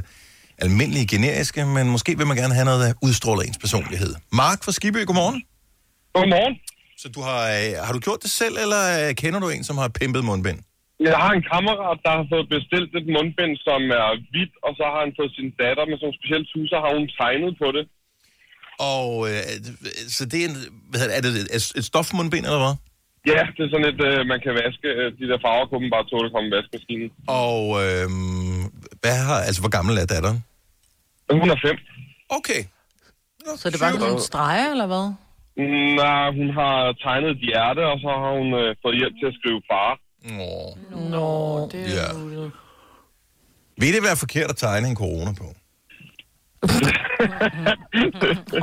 almindelige, 0.58 1.08
generiske, 1.08 1.66
men 1.66 1.90
måske 1.90 2.18
vil 2.18 2.28
man 2.28 2.38
gerne 2.38 2.54
have 2.54 2.66
noget, 2.66 2.80
der 2.88 2.94
udstråler 3.02 3.42
ens 3.42 3.58
personlighed. 3.58 4.16
Mark 4.32 4.64
fra 4.64 4.72
Skibø, 4.72 5.04
godmorgen. 5.04 5.44
Godmorgen. 6.14 6.56
Så 6.98 7.10
du 7.10 7.22
har, 7.22 7.42
øh, 7.48 7.86
har 7.86 7.94
du 7.94 8.00
gjort 8.00 8.20
det 8.24 8.32
selv, 8.32 8.58
eller 8.58 9.08
øh, 9.08 9.16
kender 9.16 9.40
du 9.40 9.50
en, 9.50 9.64
som 9.64 9.78
har 9.78 9.88
pimpet 9.88 10.24
mundbind? 10.26 10.60
Jeg 11.08 11.18
har 11.24 11.32
en 11.38 11.46
kammerat, 11.54 11.98
der 12.06 12.14
har 12.18 12.26
fået 12.34 12.48
bestilt 12.56 12.92
et 13.00 13.08
mundbind, 13.16 13.54
som 13.68 13.82
er 14.02 14.10
hvidt, 14.32 14.54
og 14.66 14.72
så 14.80 14.84
har 14.92 15.00
han 15.06 15.14
fået 15.20 15.32
sin 15.38 15.50
datter 15.62 15.84
med 15.86 15.96
sådan 15.96 16.06
nogle 16.08 16.20
specielle 16.20 16.48
tusser, 16.54 16.78
har 16.86 16.94
hun 16.98 17.08
tegnet 17.20 17.54
på 17.64 17.68
det. 17.78 17.84
Og 18.96 19.10
øh, 19.30 19.44
så 20.16 20.22
det 20.32 20.38
er, 20.44 20.48
en, 20.50 20.58
hvad 20.90 20.98
hedder 21.00 21.12
det, 21.14 21.18
er 21.20 21.24
det 21.26 21.32
et, 21.58 21.66
et 21.80 21.86
stofmundbind, 21.92 22.46
eller 22.50 22.64
hvad? 22.66 22.76
Ja, 23.34 23.42
det 23.56 23.62
er 23.66 23.70
sådan 23.74 23.90
et, 23.94 24.02
øh, 24.10 24.18
man 24.32 24.40
kan 24.46 24.54
vaske. 24.62 24.88
øh, 25.00 25.08
De 25.20 25.24
der 25.32 25.40
farver 25.46 25.66
kunne 25.68 25.84
man 25.86 25.94
bare 25.96 26.06
tåle 26.12 26.28
at 26.30 26.34
komme 26.36 26.48
i 26.50 26.54
vaskemaskinen. 26.58 27.10
Og 27.46 27.62
øh, 27.84 28.06
hvad 29.04 29.18
har, 29.28 29.40
altså, 29.48 29.62
hvor 29.64 29.74
gammel 29.78 29.94
er 30.04 30.08
datteren? 30.16 30.40
Hun 31.42 31.50
er 31.56 31.60
fem. 31.68 31.78
Okay. 32.40 32.62
Så 33.60 33.64
det 33.70 33.76
er 33.76 33.86
bare 33.88 34.00
nogle 34.08 34.22
streger, 34.32 34.70
eller 34.76 34.88
hvad? 34.94 35.06
Nej, 36.02 36.26
hun 36.40 36.50
har 36.60 36.76
tegnet 37.06 37.30
et 37.36 37.42
hjerte, 37.50 37.82
og 37.92 37.98
så 38.04 38.10
har 38.24 38.32
hun 38.40 38.50
øh, 38.62 38.70
fået 38.84 38.96
hjælp 39.00 39.16
til 39.20 39.28
at 39.32 39.38
skrive 39.40 39.62
far. 39.72 39.92
Nå. 40.24 40.78
Nå, 41.10 41.70
det 41.72 41.94
Ja. 41.94 42.08
Vil 43.78 43.94
det 43.94 44.04
være 44.04 44.16
forkert 44.16 44.50
at 44.50 44.58
tegne 44.58 44.88
en 44.88 44.96
corona 44.96 45.32
på? 45.32 45.44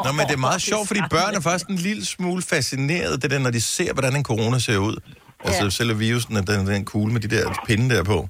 Nå, 0.05 0.13
men 0.13 0.27
det 0.27 0.33
er 0.35 0.37
meget 0.37 0.63
sjovt, 0.63 0.87
fordi 0.87 1.01
børn 1.11 1.35
er 1.35 1.41
faktisk 1.41 1.69
en 1.71 1.77
lille 1.77 2.05
smule 2.07 2.43
fascineret, 2.43 3.23
det 3.23 3.31
der, 3.31 3.39
når 3.39 3.51
de 3.51 3.61
ser, 3.61 3.93
hvordan 3.93 4.17
en 4.17 4.25
corona 4.25 4.59
ser 4.59 4.77
ud. 4.77 4.97
Altså 5.45 5.65
Ja. 5.65 5.71
selve 5.71 5.99
virusen, 5.99 6.37
den, 6.47 6.67
den 6.67 6.85
kugle 6.85 7.13
med 7.13 7.21
de 7.21 7.37
der 7.37 7.63
pinde 7.67 7.95
der 7.95 8.03
på. 8.03 8.29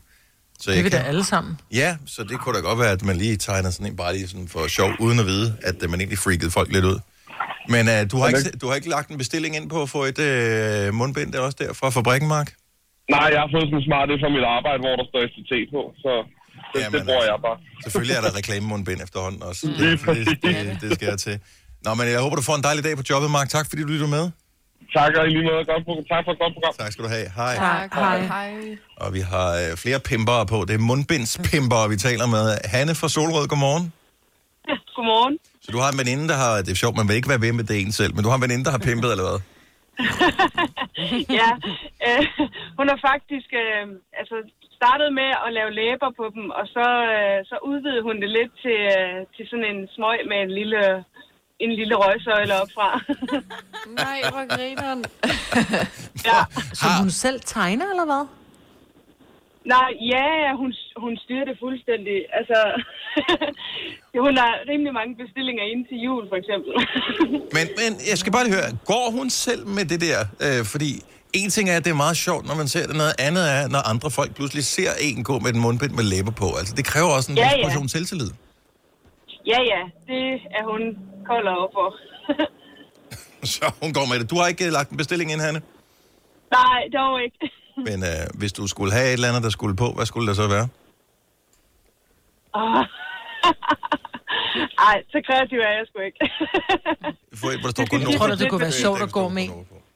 Så 0.61 0.71
Det 0.71 0.71
er 0.71 0.75
jeg 0.75 0.85
vi 0.85 0.89
da 0.89 0.97
kan, 0.97 1.07
alle 1.07 1.25
sammen. 1.25 1.61
ja, 1.73 1.97
så 2.07 2.23
det 2.25 2.41
kunne 2.41 2.55
da 2.57 2.61
godt 2.61 2.79
være, 2.79 2.91
at 2.91 3.03
man 3.05 3.17
lige 3.17 3.37
tegner 3.37 3.71
sådan 3.71 3.87
en 3.87 3.97
bare 3.97 4.13
lige 4.17 4.29
sådan 4.29 4.49
for 4.49 4.67
sjov, 4.67 4.91
uden 5.01 5.19
at 5.19 5.27
vide, 5.27 5.57
at 5.63 5.83
øh, 5.83 5.91
man 5.91 6.01
egentlig 6.01 6.19
freakede 6.19 6.51
folk 6.51 6.73
lidt 6.73 6.85
ud. 6.85 6.99
Men 7.69 7.89
uh, 7.89 8.11
du, 8.11 8.19
har 8.19 8.29
ikke, 8.29 8.51
du 8.61 8.69
har 8.69 8.75
ikke 8.75 8.89
lagt 8.89 9.11
en 9.11 9.19
bestilling 9.19 9.57
ind 9.57 9.71
på 9.71 9.83
at 9.83 9.91
få 9.91 10.05
et 10.05 10.19
uh, 10.89 10.95
mundbind 10.95 11.33
der 11.33 11.41
også 11.41 11.57
der 11.61 11.73
fra 11.73 11.91
fabrikken, 11.91 12.29
Mark? 12.29 12.53
Nej, 13.15 13.27
jeg 13.35 13.41
har 13.45 13.51
fået 13.55 13.67
sådan 13.69 13.79
en 13.83 13.87
smart 13.89 14.07
det 14.11 14.17
fra 14.23 14.31
mit 14.37 14.47
arbejde, 14.57 14.81
hvor 14.85 14.95
der 15.01 15.07
står 15.11 15.21
STT 15.33 15.53
på, 15.75 15.81
så 16.05 16.11
det, 16.73 16.79
Jamen, 16.83 16.95
det 16.95 17.03
bruger 17.09 17.25
jeg 17.33 17.39
bare. 17.47 17.59
Selvfølgelig 17.85 18.15
er 18.19 18.23
der 18.27 18.33
reklamemundbind 18.41 19.01
efterhånden 19.07 19.41
også. 19.49 19.61
Lige 19.81 19.91
Det, 19.91 20.27
det, 20.27 20.55
det, 20.67 20.79
det 20.83 20.89
skal 20.97 21.07
jeg 21.13 21.19
til. 21.27 21.37
Nå, 21.85 21.91
men 21.99 22.05
jeg 22.15 22.21
håber, 22.25 22.37
du 22.41 22.45
får 22.51 22.57
en 22.61 22.65
dejlig 22.69 22.83
dag 22.89 22.95
på 23.01 23.05
jobbet, 23.11 23.29
Mark. 23.37 23.49
Tak, 23.57 23.67
fordi 23.71 23.81
du 23.87 23.89
lytter 23.95 24.11
med. 24.19 24.25
Tak, 24.99 25.11
og 25.19 25.25
i 25.27 25.31
lige 25.37 25.45
måde. 25.51 25.65
Godt, 25.73 25.83
pro- 25.89 26.07
tak 26.13 26.23
for 26.27 26.33
et 26.37 26.41
godt 26.45 26.53
program. 26.57 26.73
Tak 26.83 26.91
skal 26.93 27.03
du 27.05 27.11
have. 27.17 27.27
Hej. 27.41 27.55
Tak, 27.55 27.95
hej. 27.95 28.19
hej. 28.35 28.51
Og 28.97 29.09
vi 29.17 29.21
har 29.33 29.49
øh, 29.63 29.77
flere 29.85 30.01
pimpere 30.11 30.47
på. 30.53 30.65
Det 30.69 30.75
er 30.75 30.79
mundbindspimpere, 30.79 31.89
vi 31.89 31.97
taler 31.97 32.27
med. 32.27 32.45
Hanne 32.75 32.95
fra 32.95 33.09
Solrød, 33.09 33.47
godmorgen. 33.53 33.93
Godmorgen. 34.97 35.39
Så 35.65 35.69
du 35.73 35.79
har 35.79 35.91
en 35.93 35.99
veninde, 35.99 36.29
der 36.29 36.35
har... 36.45 36.57
Det 36.57 36.71
er 36.71 36.75
sjovt, 36.75 36.97
man 36.97 37.09
vil 37.09 37.17
ikke 37.17 37.29
være 37.29 37.41
ved 37.41 37.53
med 37.53 37.65
det 37.65 37.81
en 37.81 37.93
selv, 37.93 38.15
men 38.15 38.23
du 38.25 38.29
har 38.31 38.37
en 38.37 38.43
veninde, 38.43 38.65
der 38.65 38.71
har 38.71 38.79
pimpet, 38.79 39.11
eller 39.11 39.25
hvad? 39.31 39.41
ja, 41.39 41.51
øh, 42.07 42.23
hun 42.79 42.87
har 42.89 42.99
faktisk 43.11 43.51
øh, 43.63 43.87
altså 44.21 44.37
startet 44.79 45.09
med 45.21 45.31
at 45.47 45.53
lave 45.59 45.71
læber 45.81 46.11
på 46.21 46.25
dem, 46.35 46.45
og 46.59 46.65
så, 46.77 46.87
øh, 47.15 47.39
så 47.51 47.57
udvidede 47.71 48.03
hun 48.09 48.17
det 48.23 48.31
lidt 48.39 48.53
til, 48.63 48.79
øh, 48.97 49.19
til 49.37 49.45
sådan 49.51 49.69
en 49.73 49.81
smøg 49.95 50.19
med 50.31 50.39
en 50.47 50.53
lille, 50.59 50.83
en 51.65 51.73
lille 51.79 51.95
røgsøjle 52.03 52.55
op 52.63 52.71
fra. 52.77 52.89
Nej, 54.03 54.19
hvor 54.33 54.45
grineren. 54.57 55.03
ja. 56.29 56.41
Som 56.81 56.91
hun 57.03 57.11
selv 57.11 57.41
tegner, 57.41 57.87
eller 57.93 58.07
hvad? 58.11 58.25
Nej, 59.75 59.91
ja, 60.15 60.29
hun, 60.61 60.71
hun 61.05 61.13
styrer 61.25 61.45
det 61.51 61.57
fuldstændig. 61.65 62.17
Altså, 62.39 62.59
hun 64.27 64.35
har 64.43 64.53
rimelig 64.71 64.93
mange 65.01 65.15
bestillinger 65.23 65.65
ind 65.73 65.83
til 65.89 65.99
jul, 66.07 66.25
for 66.31 66.37
eksempel. 66.43 66.73
Men, 67.57 67.67
men 67.81 67.91
jeg 68.11 68.17
skal 68.23 68.33
bare 68.37 68.47
høre, 68.57 68.69
går 68.93 69.07
hun 69.19 69.31
selv 69.31 69.63
med 69.77 69.85
det 69.93 70.01
der? 70.09 70.19
Øh, 70.47 70.61
fordi 70.73 70.91
en 71.41 71.51
ting 71.51 71.67
er, 71.71 71.77
at 71.77 71.85
det 71.85 71.91
er 71.91 72.01
meget 72.07 72.17
sjovt, 72.17 72.45
når 72.49 72.55
man 72.63 72.69
ser 72.69 72.85
det. 72.87 72.97
Noget 73.03 73.15
andet 73.27 73.45
er, 73.57 73.63
når 73.75 73.83
andre 73.93 74.11
folk 74.19 74.31
pludselig 74.39 74.65
ser 74.65 74.91
en 75.09 75.25
gå 75.25 75.35
med 75.45 75.51
en 75.55 75.61
mundbind 75.65 75.93
med 76.01 76.05
læber 76.13 76.35
på. 76.43 76.49
Altså, 76.59 76.73
det 76.79 76.85
kræver 76.93 77.11
også 77.17 77.33
en 77.33 77.39
Ja, 77.39 77.49
ja, 77.49 77.57
ja. 77.59 77.65
portion 77.65 77.89
selvtillid. 77.89 78.31
Ja, 79.53 79.61
ja, 79.73 79.83
det 80.11 80.23
er 80.59 80.65
hun 80.73 80.83
kold 81.31 81.47
over 81.57 81.69
for. 81.77 81.89
Så 83.55 83.65
hun 83.83 83.93
går 83.93 84.05
med 84.11 84.17
det. 84.21 84.31
Du 84.31 84.37
har 84.41 84.47
ikke 84.53 84.67
øh, 84.67 84.73
lagt 84.73 84.91
en 84.91 84.97
bestilling 84.97 85.33
ind, 85.33 85.41
Hanne? 85.41 85.61
Nej, 86.59 86.81
dog 86.97 87.23
ikke. 87.27 87.39
Men 87.77 88.03
øh, 88.03 88.27
hvis 88.35 88.53
du 88.53 88.67
skulle 88.67 88.93
have 88.93 89.07
et 89.07 89.13
eller 89.13 89.29
andet, 89.29 89.43
der 89.43 89.51
skulle 89.51 89.77
på, 89.77 89.93
hvad 89.93 90.07
skulle 90.07 90.29
det 90.29 90.37
så 90.37 90.49
være? 90.49 90.69
Åh. 92.55 92.85
Ej, 94.89 95.03
så 95.11 95.23
kreativ 95.27 95.59
er 95.59 95.73
jeg 95.79 95.85
sgu 95.89 95.99
ikke. 96.01 96.19
For 97.41 97.47
hvor 97.47 97.51
der 97.63 97.71
står 97.71 97.83
Jeg 97.83 97.91
Gonova. 97.91 98.17
tror, 98.19 98.27
det 98.27 98.51
kunne 98.51 98.61
være 98.61 98.73
sjovt 98.73 99.03
at 99.03 99.13
gå 99.13 99.29
med, 99.29 99.49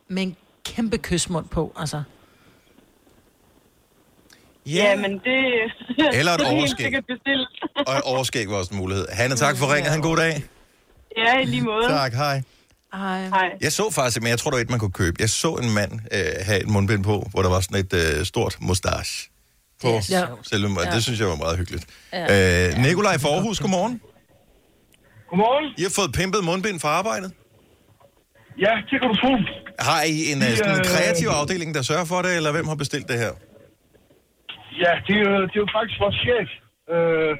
med 0.08 0.22
en 0.22 0.36
kæmpe 0.64 0.98
kysmund 0.98 1.48
på, 1.48 1.72
altså. 1.76 2.02
Ja, 4.66 4.96
men 4.96 5.12
det... 5.12 5.38
Eller 6.18 6.32
et 6.32 6.40
er 6.40 6.50
overskæg. 6.52 6.94
Og 7.86 7.94
et 7.96 8.02
overskæg 8.04 8.48
var 8.50 8.56
også 8.56 8.74
en 8.74 8.78
mulighed. 8.78 9.06
Hanne, 9.12 9.36
tak 9.36 9.56
for 9.56 9.74
ringet. 9.74 9.90
Ha' 9.90 9.96
en 9.96 10.02
god 10.02 10.16
dag. 10.16 10.44
Ja, 11.16 11.38
i 11.40 11.44
lige 11.44 11.62
måde. 11.62 11.88
Tak, 11.88 12.12
hej. 12.12 12.42
Ej. 12.92 13.28
Hej. 13.28 13.48
Jeg 13.60 13.72
så 13.72 13.90
faktisk, 13.90 14.22
men 14.22 14.30
jeg 14.30 14.38
tror, 14.38 14.50
det 14.50 14.56
var 14.56 14.62
et, 14.62 14.70
man 14.70 14.78
kunne 14.78 14.92
købe. 15.02 15.16
Jeg 15.20 15.30
så 15.30 15.50
en 15.64 15.70
mand 15.74 15.92
øh, 16.16 16.32
have 16.48 16.60
et 16.64 16.68
mundbind 16.68 17.04
på, 17.04 17.16
hvor 17.32 17.42
der 17.42 17.50
var 17.56 17.60
sådan 17.60 17.80
et 17.84 17.92
øh, 18.02 18.24
stort 18.24 18.56
mustache 18.60 19.30
på 19.82 19.88
Det 19.88 20.10
ja. 20.10 20.22
selve. 20.42 20.68
Ja. 20.84 20.90
Det 20.94 21.02
synes 21.06 21.20
jeg 21.20 21.28
var 21.28 21.36
meget 21.44 21.56
hyggeligt. 21.58 21.84
Ja. 22.12 22.22
Ja. 22.32 22.68
Øh, 22.68 22.78
Nikolaj 22.86 23.18
Forhus, 23.18 23.60
godmorgen. 23.60 24.00
Godmorgen. 25.30 25.66
I 25.78 25.82
har 25.82 25.92
fået 25.98 26.10
pimpet 26.18 26.44
mundbind 26.44 26.80
fra 26.80 26.88
arbejdet? 26.88 27.30
Ja, 28.64 28.72
det 28.90 28.96
kan 29.00 29.08
du 29.12 29.16
tro. 29.22 29.32
Har 29.88 30.02
I 30.14 30.16
en, 30.32 30.38
Vi, 30.40 30.46
øh, 30.50 30.56
sådan 30.56 30.72
en 30.74 30.78
øh, 30.86 30.92
kreativ 30.94 31.28
afdeling, 31.40 31.70
der 31.76 31.82
sørger 31.90 32.04
for 32.12 32.18
det, 32.24 32.32
eller 32.38 32.52
hvem 32.56 32.66
har 32.68 32.74
bestilt 32.84 33.06
det 33.08 33.18
her? 33.24 33.32
Ja, 34.82 34.92
det 35.06 35.14
er, 35.20 35.24
jo- 35.30 35.46
det 35.50 35.56
er 35.58 35.62
jo 35.66 35.70
faktisk 35.78 35.98
vores 36.04 36.18
chef. 36.26 36.48
Øh, 36.94 37.32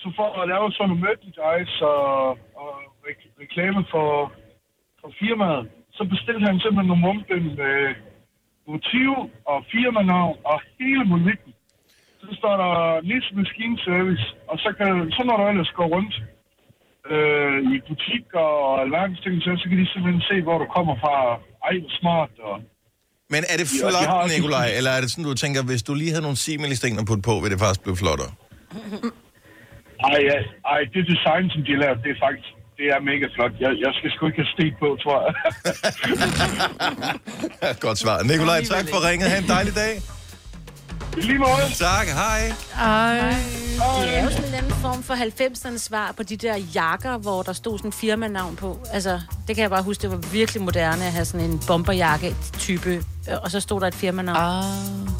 så 0.00 0.06
for 0.18 0.28
at 0.40 0.44
lave 0.52 0.64
sådan 0.72 0.88
nogle 0.88 1.02
merchandise 1.06 1.76
og, 1.96 2.28
og 2.62 2.70
re- 3.06 3.30
reklame 3.42 3.80
for, 3.92 4.08
for 5.08 5.14
firmaet, 5.24 5.62
så 5.96 6.02
bestilte 6.12 6.44
han 6.50 6.58
simpelthen 6.62 6.88
nogle 6.92 7.04
mundbind 7.06 7.46
med 7.62 7.76
motiv 8.72 9.10
og 9.52 9.58
firmanavn 9.72 10.36
og 10.50 10.56
hele 10.78 11.04
mulikken. 11.12 11.52
Så 12.22 12.28
står 12.40 12.54
der 12.64 12.72
Nis 13.10 13.26
Machine 13.40 13.76
Service, 13.86 14.24
og 14.50 14.56
så, 14.64 14.68
kan, 14.78 14.88
så 15.16 15.20
når 15.28 15.36
du 15.40 15.44
ellers 15.52 15.72
går 15.78 15.88
rundt 15.96 16.14
øh, 17.12 17.56
i 17.72 17.74
butikker 17.88 18.44
og 18.66 18.74
alverdens 18.84 19.20
ting, 19.24 19.34
så, 19.44 19.50
så 19.60 19.64
kan 19.68 19.78
de 19.82 19.86
simpelthen 19.92 20.22
se, 20.30 20.36
hvor 20.46 20.58
du 20.62 20.66
kommer 20.76 20.94
fra. 21.02 21.14
Ej, 21.68 21.74
smart. 22.00 22.32
Og, 22.48 22.56
Men 23.34 23.40
er 23.52 23.56
det 23.60 23.66
Ja, 23.68 23.74
de 23.74 23.78
flot, 23.78 24.08
også- 24.22 24.36
Nikolaj, 24.36 24.68
eller 24.78 24.90
er 24.96 25.00
det 25.02 25.08
sådan, 25.10 25.28
du 25.30 25.34
tænker, 25.44 25.60
hvis 25.70 25.82
du 25.88 25.92
lige 26.00 26.12
havde 26.14 26.26
nogle 26.28 26.40
simil-sten 26.46 26.98
at 27.02 27.06
putte 27.10 27.24
på, 27.28 27.34
vil 27.42 27.50
det 27.54 27.60
faktisk 27.64 27.82
blive 27.86 27.98
flottere? 28.02 28.30
Ej, 30.08 30.18
ja, 30.30 30.38
ej, 30.72 30.80
det 30.94 31.02
design, 31.14 31.44
som 31.54 31.60
de 31.66 31.70
har 31.74 31.80
lavet, 31.84 31.98
det 32.04 32.10
er 32.16 32.20
faktisk 32.28 32.48
det 32.78 32.86
er 32.94 33.00
mega 33.10 33.26
flot. 33.34 33.52
Jeg, 33.60 33.70
jeg 33.84 33.92
skal 33.98 34.10
sgu 34.10 34.26
ikke 34.26 34.42
have 34.42 34.52
sted 34.56 34.70
på, 34.82 34.88
tror 35.02 35.18
jeg. 35.24 35.32
Godt 37.86 37.98
svar. 37.98 38.22
Nikolaj, 38.22 38.60
tak 38.64 38.84
for 38.92 39.08
ringet. 39.08 39.30
Ha' 39.30 39.38
en 39.38 39.48
dejlig 39.48 39.74
dag. 39.74 39.94
I 41.16 41.20
lige 41.20 41.38
måde. 41.38 41.64
Tak, 41.74 42.06
hej. 42.06 42.40
Ej. 42.78 43.34
Det 44.02 44.18
er 44.18 44.24
jo 44.24 44.30
sådan 44.30 44.38
en 44.38 44.44
eller 44.44 44.58
anden 44.58 44.72
form 44.72 45.02
for 45.02 45.14
90'ernes 45.14 45.78
svar 45.78 46.12
på 46.16 46.22
de 46.22 46.36
der 46.36 46.56
jakker, 46.74 47.18
hvor 47.18 47.42
der 47.42 47.52
stod 47.52 47.78
sådan 47.78 47.88
en 47.88 47.92
firmanavn 47.92 48.56
på. 48.56 48.78
Altså, 48.92 49.20
det 49.46 49.56
kan 49.56 49.62
jeg 49.62 49.70
bare 49.70 49.82
huske, 49.82 50.02
det 50.02 50.10
var 50.10 50.22
virkelig 50.32 50.62
moderne 50.62 51.04
at 51.04 51.12
have 51.12 51.24
sådan 51.24 51.46
en 51.50 51.60
bomberjakke-type, 51.66 53.02
og 53.42 53.50
så 53.50 53.60
stod 53.60 53.80
der 53.80 53.86
et 53.86 53.94
firmanavn. 53.94 54.36
Ah. 54.38 54.64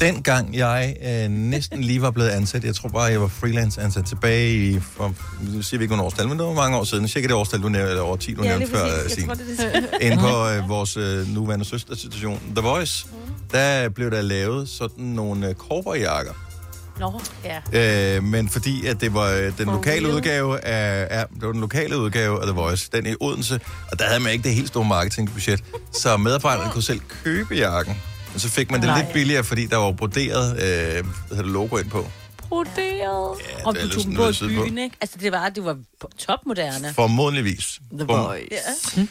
Dengang 0.01 0.55
jeg 0.55 0.95
øh, 1.05 1.29
næsten 1.29 1.81
lige 1.81 2.01
var 2.01 2.11
blevet 2.11 2.29
ansat, 2.29 2.63
jeg 2.63 2.75
tror 2.75 2.89
bare, 2.89 3.03
jeg 3.03 3.21
var 3.21 3.27
freelance 3.27 3.81
ansat 3.81 4.05
tilbage 4.05 4.53
i, 4.55 4.79
for, 4.79 5.13
nu 5.41 5.61
siger 5.61 5.77
vi 5.77 5.83
ikke, 5.85 5.95
årstal, 5.95 6.27
men 6.27 6.39
det 6.39 6.45
var 6.47 6.53
mange 6.53 6.77
år 6.77 6.83
siden. 6.83 7.07
Cirka 7.07 7.27
det 7.27 7.35
årstal, 7.35 7.61
du 7.61 7.69
nævnte, 7.69 7.89
eller 7.89 8.03
over 8.03 8.17
10, 8.17 8.33
du 8.33 8.43
Ja, 8.43 8.49
nævnte 8.57 8.67
før, 8.77 8.87
Signe. 9.07 9.33
Inde 10.05 10.17
på 10.17 10.47
øh, 10.49 10.69
vores 10.69 10.97
øh, 10.97 11.27
nuværende 11.33 11.65
søsterstation, 11.65 12.39
The 12.55 12.61
Voice, 12.67 13.07
der 13.51 13.89
blev 13.89 14.11
der 14.11 14.21
lavet 14.21 14.69
sådan 14.69 15.05
nogle 15.05 15.47
øh, 15.47 15.55
cowboyjakker. 15.55 16.33
Nå, 16.99 17.21
ja. 17.43 18.15
Øh, 18.17 18.23
men 18.23 18.49
fordi 18.49 18.85
at 18.85 19.01
det 19.01 19.13
var 19.13 19.31
øh, 19.31 19.57
den 19.57 19.65
lokale 19.65 20.13
udgave 20.13 20.65
af 20.65 21.17
ja, 21.17 21.23
det 21.35 21.41
var 21.41 21.51
den 21.51 21.61
lokale 21.61 21.97
udgave 21.97 22.41
af 22.41 22.47
The 22.47 22.55
Voice, 22.55 22.89
den 22.93 23.05
i 23.05 23.15
Odense, 23.19 23.59
og 23.91 23.99
der 23.99 24.05
havde 24.05 24.19
man 24.19 24.31
ikke 24.31 24.43
det 24.43 24.55
helt 24.55 24.67
store 24.67 24.85
marketingbudget, 24.85 25.63
så 25.91 26.17
medarbejderne 26.17 26.71
kunne 26.71 26.83
selv 26.83 26.99
købe 27.23 27.55
jakken. 27.55 28.01
Og 28.33 28.39
så 28.39 28.49
fik 28.49 28.71
man 28.71 28.81
det 28.81 28.87
Nej. 28.87 29.01
lidt 29.01 29.13
billigere, 29.13 29.43
fordi 29.43 29.65
der 29.65 29.77
var 29.77 29.91
broderet 29.91 30.51
øh, 30.51 31.05
hvad 31.27 31.37
det, 31.37 31.45
logo 31.45 31.77
ind 31.77 31.89
på. 31.89 32.05
Broderet. 32.49 33.37
det 33.37 33.65
og 33.65 33.75
du 33.75 33.89
tog 33.89 34.03
dem 34.03 34.15
på 34.15 34.31
byen, 34.39 34.77
ikke? 34.77 34.95
Altså, 35.01 35.17
det 35.19 35.31
var, 35.31 35.49
det 35.49 35.65
var 35.65 35.77
topmoderne. 36.17 36.93
Formodentligvis. 36.93 37.79
The 37.93 38.05
Voice. 38.05 39.07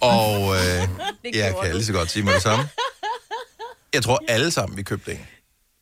Og 0.00 0.54
øh, 0.54 0.88
jeg 1.34 1.54
kan 1.62 1.74
lige 1.74 1.84
så 1.84 1.92
godt 1.92 2.10
sige 2.10 2.22
med 2.22 2.34
det 2.34 2.42
samme. 2.42 2.68
Jeg 3.94 4.02
tror 4.02 4.18
alle 4.28 4.50
sammen, 4.50 4.76
vi 4.76 4.82
købte 4.82 5.12
en. 5.12 5.18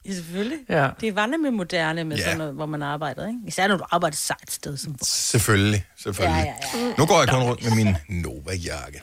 Ja, 0.06 0.14
selvfølgelig. 0.14 0.58
Ja. 0.68 0.88
Det 1.00 1.16
var 1.16 1.26
nemlig 1.26 1.52
moderne 1.52 2.04
med 2.04 2.16
Ja. 2.16 2.22
sådan 2.22 2.38
noget, 2.38 2.54
hvor 2.54 2.66
man 2.66 2.82
arbejdede, 2.82 3.26
ikke? 3.28 3.38
Især 3.46 3.68
når 3.68 3.76
du 3.76 3.84
arbejder 3.90 4.14
et 4.14 4.18
sejt 4.18 4.52
sted 4.52 4.76
som 4.76 4.96
Selvfølgelig, 5.02 5.84
selvfølgelig. 6.02 6.54
Ja, 6.72 6.78
ja, 6.78 6.84
ja. 6.87 6.92
Nu 6.98 7.06
går 7.06 7.18
jeg 7.18 7.28
kun 7.28 7.42
rundt 7.42 7.64
med 7.64 7.72
min 7.84 7.96
Nova-jakke. 8.22 9.02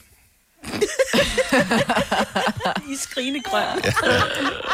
I 2.93 2.97
skrigende 2.99 3.41
grøn. 3.43 3.63
Ja. 3.84 3.89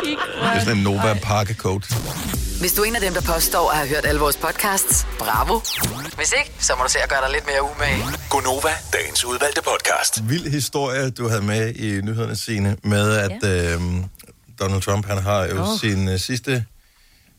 I 0.06 0.10
Det 0.10 0.18
er 0.42 0.60
sådan 0.60 0.78
en 0.78 0.84
Nova 0.84 1.14
Parker 1.24 1.54
Coat. 1.54 1.94
Hvis 2.60 2.74
du 2.74 2.82
er 2.82 2.86
en 2.86 2.96
af 2.96 3.02
dem, 3.02 3.14
der 3.14 3.22
påstår 3.22 3.70
at 3.72 3.78
have 3.78 3.90
hørt 3.90 4.06
alle 4.06 4.20
vores 4.22 4.38
podcasts, 4.38 5.08
bravo. 5.20 5.60
Hvis 6.16 6.34
ikke, 6.40 6.52
så 6.60 6.74
må 6.78 6.84
du 6.84 6.90
se 6.90 7.00
at 7.00 7.10
gøre 7.10 7.22
dig 7.22 7.32
lidt 7.32 7.46
mere 7.46 7.64
umage. 7.76 8.04
Gonova, 8.30 8.70
dagens 8.94 9.26
udvalgte 9.26 9.62
podcast. 9.62 10.30
Vild 10.30 10.52
historie, 10.52 11.10
du 11.10 11.28
havde 11.30 11.42
med 11.42 11.76
i 11.76 12.02
nyhederne, 12.02 12.36
Signe, 12.36 12.78
med 12.84 13.18
at 13.18 13.32
ja. 13.44 13.74
øhm, 13.74 14.06
Donald 14.62 14.82
Trump, 14.82 15.06
han 15.06 15.18
har 15.18 15.46
jo 15.46 15.62
oh. 15.62 15.80
sin 15.82 16.10
øh, 16.10 16.20
sidste 16.20 16.66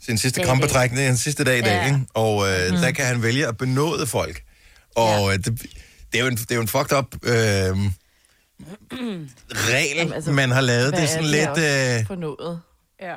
sin 0.07 0.19
sidste 0.19 0.41
Dag 0.41 0.45
i 0.45 0.49
krampetrækning, 0.49 1.09
den 1.09 1.17
sidste 1.17 1.45
dag 1.45 1.59
i 1.59 1.61
dag, 1.61 1.73
Ja. 1.73 1.87
ikke? 1.87 2.01
Og 2.15 2.49
øh, 2.49 2.71
mm. 2.71 2.77
der 2.77 2.91
kan 2.91 3.05
han 3.05 3.23
vælge 3.23 3.47
at 3.47 3.57
benåde 3.57 4.07
folk. 4.07 4.43
Og 4.97 5.31
ja. 5.31 5.37
det, 5.37 5.63
det, 6.13 6.19
er 6.19 6.19
jo 6.21 6.27
en, 6.27 6.37
det 6.37 6.51
er 6.51 6.55
jo 6.55 6.61
en 6.61 6.69
fucked 6.69 6.99
up 6.99 7.15
øh, 7.23 7.33
regel, 9.73 9.97
Jamen, 9.97 10.13
altså, 10.13 10.33
man 10.33 10.51
har 10.51 10.61
lavet. 10.61 10.93
Det 10.95 11.03
er 11.03 11.07
sådan 11.07 11.23
det 11.23 11.31
lidt... 11.31 11.59
Øh, 12.01 12.07
For 12.07 12.15
noget. 12.15 12.61
Ja. 13.01 13.17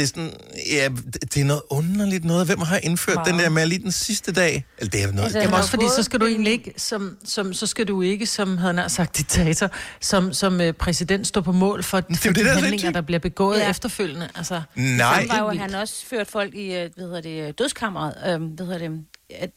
Det 0.00 0.02
er 0.02 0.06
sådan, 0.06 0.32
ja, 0.72 0.88
det 1.12 1.34
det 1.34 1.40
er 1.40 1.44
noget 1.44 1.62
underligt 1.70 2.24
noget. 2.24 2.46
Hvem 2.46 2.58
har 2.58 2.78
indført 2.82 3.14
Meget. 3.14 3.28
den 3.28 3.38
der 3.38 3.48
med 3.48 3.66
lige 3.66 3.82
den 3.82 3.92
sidste 3.92 4.32
dag? 4.32 4.64
Eller 4.78 4.90
det 4.90 5.02
er 5.02 5.06
noget... 5.12 5.22
Altså, 5.24 5.38
det 5.38 5.46
er 5.46 5.56
også 5.56 5.70
fordi, 5.70 5.84
så 5.96 6.02
skal 6.02 6.20
du 6.20 6.26
egentlig 6.26 6.52
ikke, 6.52 6.72
som, 6.76 7.16
som, 7.24 7.52
så 7.52 7.66
skal 7.66 7.88
du 7.88 8.02
ikke, 8.02 8.26
som 8.26 8.58
havde 8.58 8.72
nær 8.72 8.88
sagt 8.88 9.18
diktator, 9.18 9.70
som, 10.00 10.32
som 10.32 10.60
øh, 10.60 10.72
præsident 10.72 11.26
stå 11.26 11.40
på 11.40 11.52
mål 11.52 11.82
for, 11.82 12.00
for 12.14 12.28
jo 12.28 12.32
de 12.32 12.38
det, 12.38 12.44
der 12.44 12.50
er 12.50 12.54
handlinger, 12.54 12.90
der 12.90 13.00
bliver 13.00 13.18
begået 13.18 13.58
Ja. 13.58 13.70
efterfølgende. 13.70 14.28
Altså, 14.34 14.62
Nej. 14.74 15.26
Så 15.26 15.32
var 15.34 15.52
jo, 15.52 15.58
han 15.60 15.74
også 15.74 15.94
ført 16.10 16.28
folk 16.28 16.54
i, 16.54 16.74
øh, 16.74 16.90
hvad 16.96 17.04
hedder 17.04 17.20
det, 17.20 17.58
dødskammeret. 17.58 18.14
Øh, 18.26 18.42
hvad 18.42 18.66
hedder 18.66 18.78
det, 18.78 18.90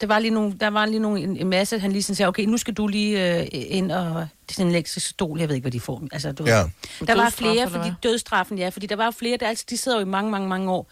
det 0.00 0.08
var 0.08 0.18
lige 0.18 0.30
nogle, 0.30 0.54
der 0.60 0.70
var 0.70 0.86
lige 0.86 0.98
nogle, 0.98 1.20
en, 1.20 1.36
en 1.36 1.48
masse, 1.48 1.78
han 1.78 1.92
lige 1.92 2.02
sådan 2.02 2.14
sagde, 2.16 2.28
okay, 2.28 2.44
nu 2.44 2.56
skal 2.56 2.74
du 2.74 2.86
lige 2.86 3.38
øh, 3.40 3.46
ind 3.52 3.92
og, 3.92 4.14
det 4.14 4.50
er 4.50 4.54
sådan 4.54 4.66
en 4.66 4.72
elektrisk 4.72 5.06
stol, 5.06 5.40
jeg 5.40 5.48
ved 5.48 5.54
ikke, 5.54 5.64
hvad 5.64 5.72
de 5.72 5.80
får. 5.80 6.02
Altså, 6.12 6.32
du, 6.32 6.44
Ja. 6.46 6.64
Der 7.06 7.14
var 7.16 7.30
flere, 7.30 7.70
fordi 7.70 7.88
dødstraffen, 8.02 8.58
ja, 8.58 8.68
fordi 8.68 8.86
der 8.86 8.96
var 8.96 9.10
flere, 9.10 9.36
der 9.36 9.48
altid, 9.48 9.66
de 9.70 9.76
sidder 9.76 9.98
jo 9.98 10.04
i 10.04 10.08
mange, 10.08 10.30
mange, 10.30 10.48
mange 10.48 10.70
år. 10.70 10.90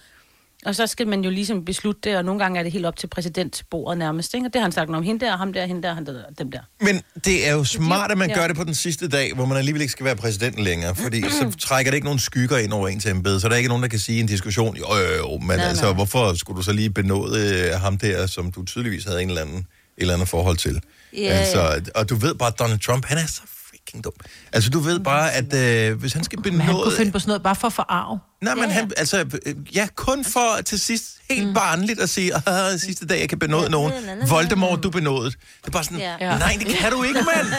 Og 0.66 0.74
så 0.74 0.86
skal 0.86 1.06
man 1.08 1.24
jo 1.24 1.30
ligesom 1.30 1.64
beslutte 1.64 2.00
det, 2.10 2.16
og 2.18 2.24
nogle 2.24 2.40
gange 2.42 2.58
er 2.58 2.62
det 2.62 2.72
helt 2.72 2.86
op 2.86 2.96
til 2.96 3.06
præsidentbordet 3.06 3.98
nærmest, 3.98 4.34
ikke? 4.34 4.46
Og 4.46 4.52
det 4.52 4.60
har 4.60 4.62
han 4.64 4.72
sagt 4.72 4.90
om 4.90 5.02
hende 5.02 5.24
der, 5.26 5.36
ham 5.36 5.52
der, 5.52 5.66
hende 5.66 5.82
der, 5.82 5.94
han 5.94 6.06
der, 6.06 6.22
dem 6.38 6.50
der. 6.50 6.58
Men 6.80 7.02
det 7.24 7.48
er 7.48 7.52
jo 7.52 7.64
smart, 7.64 8.10
at 8.12 8.18
man 8.18 8.28
Ja. 8.30 8.34
gør 8.36 8.46
det 8.46 8.56
på 8.56 8.64
den 8.64 8.74
sidste 8.74 9.08
dag, 9.08 9.34
hvor 9.34 9.44
man 9.46 9.58
alligevel 9.58 9.82
ikke 9.82 9.92
skal 9.92 10.04
være 10.06 10.16
præsidenten 10.16 10.64
længere, 10.64 10.94
fordi 10.94 11.22
så 11.40 11.52
trækker 11.60 11.90
det 11.90 11.96
ikke 11.96 12.04
nogen 12.04 12.18
skygger 12.18 12.58
ind 12.58 12.72
over 12.72 12.88
ens 12.88 13.06
embede, 13.06 13.40
så 13.40 13.48
der 13.48 13.54
er 13.54 13.58
ikke 13.58 13.68
nogen, 13.68 13.82
der 13.82 13.88
kan 13.88 13.98
sige 13.98 14.18
i 14.18 14.20
en 14.20 14.26
diskussion, 14.26 14.76
jo, 14.76 14.84
jo, 14.96 15.16
jo, 15.16 15.38
men 15.38 15.46
Nej, 15.58 15.66
altså, 15.66 15.84
nej. 15.84 15.92
hvorfor 15.94 16.34
skulle 16.34 16.56
du 16.56 16.62
så 16.62 16.72
lige 16.72 16.90
benåde 16.90 17.68
øh, 17.74 17.80
ham 17.80 17.98
der, 17.98 18.26
som 18.26 18.52
du 18.52 18.64
tydeligvis 18.64 19.04
havde 19.04 19.22
en 19.22 19.28
eller 19.28 19.42
anden, 19.42 19.58
et 19.58 19.64
eller 19.98 20.14
andet 20.14 20.28
forhold 20.28 20.56
til? 20.56 20.80
Ja, 21.16 21.18
altså, 21.18 21.80
og 21.94 22.08
du 22.08 22.14
ved 22.14 22.34
bare, 22.34 22.48
at 22.48 22.58
Donald 22.58 22.78
Trump, 22.78 23.04
han 23.04 23.18
er 23.18 23.26
så 23.26 23.40
fucking 23.82 24.04
dum. 24.04 24.12
Altså, 24.52 24.70
du 24.70 24.80
ved 24.80 25.00
bare, 25.00 25.32
at 25.32 25.54
øh, 25.54 25.98
hvis 26.00 26.12
han 26.12 26.24
skal 26.24 26.38
Men 26.44 26.60
han 26.60 26.74
kunne 26.74 26.82
benåde... 26.82 26.96
finde 26.96 27.12
på 27.12 27.18
sådan 27.18 27.28
noget 27.28 27.42
bare 27.42 27.56
for 27.56 27.66
at 27.66 27.72
få 27.72 27.82
arv. 27.88 28.18
Nej, 28.42 28.54
men 28.54 28.70
han, 28.70 28.90
altså, 28.96 29.38
øh, 29.46 29.54
ja, 29.74 29.88
kun 29.94 30.24
for 30.24 30.62
til 30.64 30.80
sidst 30.80 31.04
helt 31.30 31.46
mm. 31.48 31.54
barnligt 31.54 32.00
at 32.00 32.08
sige, 32.08 32.32
ah, 32.46 32.78
sidste 32.78 33.06
dag, 33.06 33.20
jeg 33.20 33.28
kan 33.28 33.38
benåde 33.38 33.70
nogen. 33.70 33.92
Voldemort, 34.28 34.82
du 34.82 34.90
benådet. 34.90 35.36
Det 35.60 35.66
er 35.66 35.70
bare 35.70 35.84
sådan, 35.84 35.98
Ja. 35.98 36.16
nej, 36.18 36.56
det 36.58 36.66
kan 36.66 36.92
du 36.92 37.02
ikke, 37.02 37.20
mand. 37.22 37.46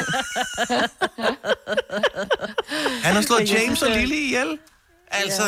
Han 3.04 3.16
har 3.16 3.22
slået 3.22 3.52
James 3.54 3.82
og 3.82 3.92
Lily 3.92 4.16
ihjel. 4.16 4.58
Altså, 5.12 5.44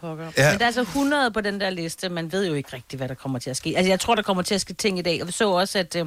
Pokker. 0.00 0.24
Ja. 0.36 0.42
Ja. 0.44 0.50
Men 0.50 0.58
der 0.58 0.64
er 0.64 0.66
altså 0.66 0.80
100 0.80 1.30
på 1.30 1.40
den 1.40 1.60
der 1.60 1.70
liste. 1.70 2.08
Man 2.08 2.32
ved 2.32 2.46
jo 2.46 2.54
ikke 2.54 2.72
rigtigt, 2.72 3.00
hvad 3.00 3.08
der 3.08 3.14
kommer 3.14 3.38
til 3.38 3.50
at 3.50 3.56
ske. 3.56 3.74
Altså, 3.76 3.88
jeg 3.90 4.00
tror, 4.00 4.14
der 4.14 4.22
kommer 4.22 4.42
til 4.42 4.54
at 4.54 4.60
ske 4.60 4.72
ting 4.74 4.98
i 4.98 5.02
dag. 5.02 5.22
Og 5.22 5.26
vi 5.28 5.32
så 5.32 5.50
også, 5.50 5.78
at 5.78 5.96
øh, 5.96 6.04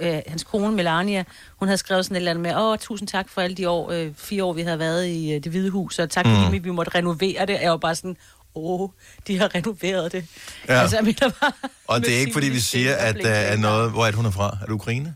øh, 0.00 0.20
hans 0.26 0.44
kone 0.44 0.76
Melania, 0.76 1.24
hun 1.56 1.68
havde 1.68 1.78
skrevet 1.78 2.04
sådan 2.04 2.14
et 2.16 2.18
eller 2.18 2.30
andet 2.30 2.42
med, 2.42 2.56
åh, 2.56 2.78
tusind 2.78 3.08
tak 3.08 3.28
for 3.28 3.40
alle 3.40 3.56
de 3.56 3.68
år, 3.68 3.90
øh, 3.90 4.10
fire 4.16 4.44
år, 4.44 4.52
vi 4.52 4.62
havde 4.62 4.78
været 4.78 5.06
i 5.06 5.32
øh, 5.32 5.44
det 5.44 5.52
hvide 5.52 5.70
hus, 5.70 5.98
og 5.98 6.10
tak 6.10 6.26
fordi 6.26 6.58
Mm. 6.58 6.64
vi 6.64 6.70
måtte 6.70 6.94
renovere 6.94 7.46
det. 7.46 7.58
Jeg 7.62 7.70
var 7.70 7.76
bare 7.76 7.94
sådan, 7.94 8.16
åh, 8.54 8.88
de 9.26 9.38
har 9.38 9.54
renoveret 9.54 10.12
det. 10.12 10.24
Ja. 10.68 10.80
Altså, 10.80 10.96
jeg 10.96 11.04
mener 11.04 11.30
bare, 11.40 11.52
og 11.86 12.00
det 12.00 12.14
er 12.14 12.18
ikke, 12.18 12.32
fordi 12.32 12.46
vi 12.48 12.60
siger, 12.60 12.94
at 12.96 13.16
der 13.22 13.30
er 13.30 13.56
noget... 13.56 13.90
Hvor 13.90 14.02
er 14.02 14.06
det, 14.06 14.14
hun 14.14 14.26
er 14.26 14.30
fra? 14.30 14.56
Er 14.62 14.64
det 14.66 14.72
Ukraine? 14.72 15.14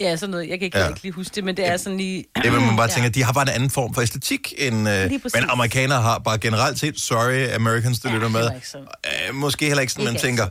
Ja, 0.00 0.16
sådan 0.16 0.30
noget. 0.30 0.48
Jeg 0.48 0.58
kan 0.58 0.64
ikke, 0.66 0.78
Ja. 0.78 0.88
ikke 0.88 1.02
lige 1.02 1.12
huske 1.12 1.34
det, 1.34 1.44
men 1.44 1.56
det 1.56 1.66
er 1.68 1.76
sådan 1.76 1.96
lige... 1.96 2.24
Det 2.42 2.52
vil 2.52 2.60
man 2.60 2.76
bare 2.76 2.88
tænke, 2.88 3.06
at 3.06 3.14
de 3.14 3.22
har 3.24 3.32
bare 3.32 3.42
en 3.42 3.48
anden 3.54 3.70
form 3.70 3.94
for 3.94 4.02
æstetik 4.02 4.54
end... 4.58 4.88
Øh, 4.88 5.10
men 5.10 5.50
amerikanere 5.50 6.02
har 6.02 6.18
bare 6.18 6.38
generelt 6.38 6.78
set, 6.80 7.00
sorry, 7.00 7.54
Americans, 7.54 8.00
der 8.00 8.08
ja, 8.08 8.14
lytter 8.14 8.28
med, 8.28 8.50
øh, 9.28 9.34
måske 9.34 9.66
heller 9.66 9.80
ikke 9.80 9.92
sådan, 9.92 10.04
man 10.04 10.14
Ikke 10.14 10.26
tænker, 10.26 10.46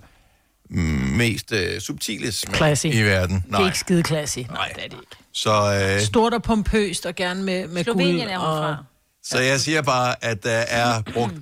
mm, 0.70 0.78
mest 1.18 1.52
øh, 1.52 1.82
subtile 1.82 2.32
smag 2.32 2.56
Classy. 2.56 2.86
i 2.86 3.02
verden. 3.02 3.36
Det 3.36 3.44
er 3.56 3.58
Nej, 3.60 3.66
ikke 3.66 3.80
skide 3.80 4.04
classy. 4.04 4.38
Nej, 4.40 4.68
det 4.76 4.84
er 4.84 4.88
det 4.90 4.98
ikke. 5.02 5.16
så, 5.34 5.82
øh, 5.96 6.02
Stort 6.02 6.34
og 6.34 6.44
pompøst, 6.44 7.06
og 7.06 7.16
gerne 7.16 7.44
med, 7.44 7.68
med 7.68 7.68
guld. 7.68 7.84
Slovenien 7.84 8.28
er 8.30 8.38
hun 8.38 8.48
og... 8.48 8.58
fra. 8.58 8.84
så 9.24 9.40
jeg 9.40 9.60
siger 9.60 9.82
bare, 9.82 10.16
at 10.24 10.44
der 10.44 10.52
er 10.52 11.02
brugt 11.14 11.34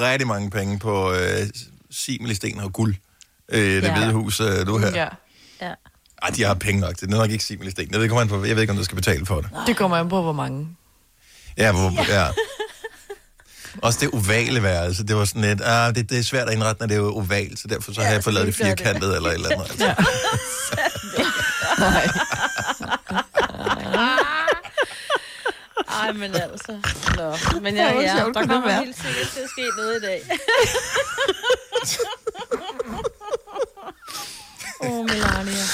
rigtig 0.00 0.26
mange 0.28 0.50
penge 0.50 0.78
på 0.78 1.12
øh, 1.12 1.18
similisten 1.90 2.60
og 2.60 2.72
guld. 2.72 2.94
Øh, 3.48 3.60
det 3.60 3.82
Ja. 3.82 3.96
hvide 3.98 4.12
hus 4.12 4.40
øh, 4.40 4.66
nu 4.66 4.78
her. 4.78 4.90
Ja. 4.94 5.08
Ja. 5.62 5.72
Ej, 6.22 6.30
de 6.36 6.42
har 6.44 6.54
penge 6.54 6.80
nok. 6.80 6.94
Det 6.94 7.02
er 7.02 7.06
nok 7.16 7.30
ikke 7.30 7.44
similisten. 7.44 7.82
Jeg 7.90 7.96
ved, 7.98 8.02
ikke, 8.02 8.14
om 8.16 8.28
man- 8.30 8.46
jeg 8.46 8.56
ved 8.56 8.62
ikke, 8.62 8.70
om 8.70 8.76
du 8.76 8.84
skal 8.84 8.96
betale 8.96 9.26
for 9.26 9.40
det. 9.40 9.50
Det 9.66 9.76
kommer 9.76 9.96
an 9.96 10.08
på, 10.08 10.22
hvor 10.22 10.32
mange. 10.32 10.68
Ja, 11.56 11.72
hvor, 11.72 12.12
ja. 12.12 12.26
Også 13.82 13.98
det 14.00 14.10
ovale 14.14 14.62
værelse, 14.62 15.04
det 15.06 15.16
var 15.16 15.24
sådan 15.24 15.42
lidt, 15.42 15.60
ah, 15.64 15.94
det, 15.94 16.10
det 16.10 16.18
er 16.18 16.22
svært 16.22 16.48
at 16.48 16.54
indrette, 16.54 16.80
når 16.80 16.86
det 16.86 16.96
er 16.96 17.00
ovalt, 17.00 17.58
så 17.58 17.68
derfor 17.68 17.92
så 17.92 18.02
har 18.02 18.12
jeg 18.12 18.24
fået 18.24 18.34
lavet 18.34 18.46
det 18.46 18.54
firkantet 18.56 19.16
eller 19.16 19.28
et 19.28 19.34
eller 19.34 19.50
andet. 19.50 19.70
Altså. 19.70 19.94
Ej, 25.88 26.12
men 26.12 26.34
altså. 26.34 26.80
Nå. 27.16 27.36
Men 27.60 27.76
ja, 27.76 28.00
ja, 28.00 28.24
der 28.34 28.46
kommer 28.46 28.70
helt 28.70 28.96
sikkert 28.96 29.28
til 29.34 29.40
at 29.40 29.48
ske 29.50 29.62
noget 29.76 29.96
i 29.96 30.00
dag. 30.06 30.22
Åh, 34.80 34.90
oh, 34.90 35.04
Melania. 35.04 35.64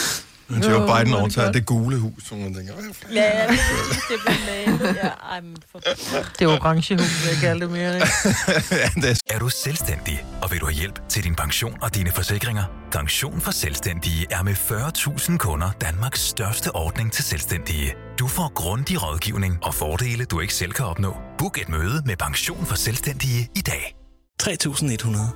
Men 0.53 0.71
Joe 0.71 0.87
Biden 0.87 1.15
overtager 1.15 1.53
det 1.53 1.67
gule 1.67 1.99
hus, 1.99 2.25
som 2.29 2.39
man 2.39 2.55
tænker, 2.55 2.75
hvad? 2.75 2.85
Ja, 3.13 3.23
ja, 3.23 3.47
det 3.49 3.59
er 4.11 4.31
det 4.31 4.79
malet. 4.81 4.97
Ja, 4.97 5.09
ej, 5.09 5.41
men 5.41 5.57
for... 5.73 5.79
Det 6.39 6.43
er 6.43 6.47
orange 6.49 6.97
hus, 6.97 7.29
jeg 7.31 7.37
kalder 7.41 7.67
det 7.67 7.77
mere. 7.77 7.95
Ikke? 7.95 8.09
ja, 8.83 8.89
det 8.95 9.11
er 9.11 9.35
Er 9.35 9.39
du 9.39 9.49
selvstændig, 9.49 10.25
og 10.43 10.51
vil 10.51 10.61
du 10.61 10.67
have 10.67 10.75
hjælp 10.75 11.09
til 11.09 11.25
din 11.25 11.35
pension 11.35 11.79
og 11.83 11.95
dine 11.95 12.11
forsikringer? 12.13 12.65
Pension 12.93 13.41
for 13.41 13.51
Selvstændige 13.51 14.27
er 14.31 14.43
med 14.43 14.53
40.000 14.53 15.37
kunder 15.37 15.71
Danmarks 15.81 16.21
største 16.21 16.77
ordning 16.77 17.13
til 17.13 17.25
selvstændige. 17.25 17.95
Du 18.19 18.29
får 18.29 18.53
grundig 18.55 19.03
rådgivning 19.03 19.59
og 19.63 19.75
fordele, 19.75 20.25
du 20.25 20.41
ikke 20.41 20.55
selv 20.55 20.73
kan 20.73 20.85
opnå. 20.85 21.17
Book 21.39 21.59
et 21.59 21.69
møde 21.69 22.03
med 22.07 22.17
Pension 22.17 22.67
for 22.67 22.75
Selvstændige 22.75 23.49
i 23.57 23.61
dag. 23.61 23.97
3100. 24.41 25.29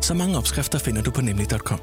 Så 0.00 0.14
mange 0.14 0.38
opskrifter 0.38 0.78
finder 0.78 1.02
du 1.02 1.10
på 1.10 1.20
nemlig.com. 1.20 1.80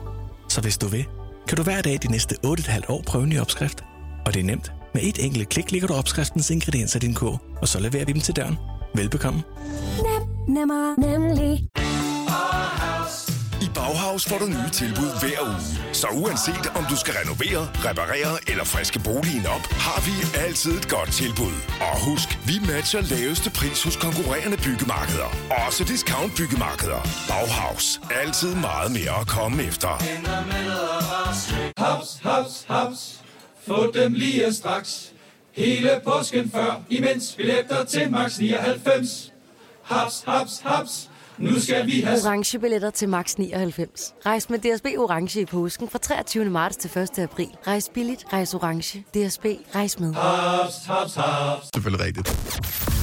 Så 0.49 0.62
hvis 0.62 0.78
du 0.78 0.88
vil, 0.88 1.06
kan 1.49 1.57
du 1.57 1.63
hver 1.63 1.81
dag 1.81 1.99
de 2.03 2.12
næste 2.12 2.35
8,5 2.45 2.81
år 2.89 3.03
prøve 3.07 3.23
en 3.23 3.29
ny 3.29 3.39
opskrift. 3.39 3.83
Og 4.25 4.33
det 4.33 4.39
er 4.39 4.43
nemt. 4.43 4.71
Med 4.93 5.03
et 5.03 5.25
enkelt 5.25 5.49
klik 5.49 5.71
ligger 5.71 5.88
du 5.88 5.93
opskriftens 5.93 6.49
ingredienser 6.49 6.99
i 6.99 7.05
din 7.05 7.13
kog, 7.13 7.39
og 7.62 7.67
så 7.67 7.79
leverer 7.79 8.05
vi 8.05 8.13
dem 8.13 8.21
til 8.21 8.35
døren. 8.35 8.57
Velbekomme. 8.95 9.43
Nemmer, 10.47 10.99
nemlig. 10.99 11.69
Bauhaus 13.80 14.26
får 14.30 14.38
du 14.38 14.46
nye 14.46 14.70
tilbud 14.82 15.12
hver 15.22 15.42
uge. 15.52 15.94
Så 15.94 16.08
uanset 16.22 16.65
om 16.80 16.84
du 16.92 16.96
skal 16.96 17.13
renovere, 17.22 17.62
reparere 17.88 18.34
eller 18.52 18.63
friske 18.63 19.00
boligen 19.00 19.46
op, 19.56 19.63
har 19.86 20.00
vi 20.08 20.15
altid 20.46 20.72
et 20.80 20.88
godt 20.96 21.12
tilbud. 21.22 21.56
Og 21.89 21.96
husk, 22.08 22.30
vi 22.50 22.56
matcher 22.72 23.02
laveste 23.02 23.50
pris 23.60 23.84
hos 23.84 23.96
konkurrerende 24.06 24.58
byggemarkeder. 24.68 25.30
Også 25.65 25.84
discount 25.84 26.32
byggemarkeder. 26.39 27.02
Bauhaus. 27.30 28.02
Altid 28.22 28.56
meget 28.56 28.92
mere 28.98 29.15
at 29.22 29.28
komme 29.28 29.63
efter. 29.70 29.92
Haps, 31.78 32.20
haps, 32.28 32.54
haps. 32.68 33.02
Få 33.68 33.92
dem 33.92 34.13
lige 34.13 34.54
straks. 34.54 35.12
Hele 35.52 35.92
påsken 36.04 36.52
før, 36.52 36.82
imens 36.89 37.34
billetter 37.38 37.84
til 37.84 38.12
max 38.12 38.39
99. 38.39 39.34
Haps, 39.84 40.24
haps, 40.28 40.54
haps. 40.65 41.10
Nu 41.39 41.60
skal 41.60 41.86
vi 41.86 42.02
have... 42.02 42.19
Orange 42.25 42.60
billetter 42.60 42.89
til 42.89 43.10
max 43.10 43.36
99. 43.36 44.13
Rejs 44.25 44.49
med 44.49 44.60
DSB 44.60 44.86
Orange 44.97 45.41
i 45.41 45.45
påsken 45.45 45.89
fra 45.89 45.99
23. 45.99 46.45
marts 46.45 46.78
til 46.78 46.89
1. 46.99 47.19
april. 47.19 47.47
Rejs 47.67 47.89
billigt, 47.93 48.25
rejs 48.34 48.54
orange. 48.54 48.99
DSB, 48.99 49.45
rejs 49.75 49.99
med. 49.99 50.13
Haps, 50.13 50.73
haps, 50.88 51.15
haps. 51.15 51.69
Selvfølgelig 51.75 52.06
rigtigt. 52.06 52.28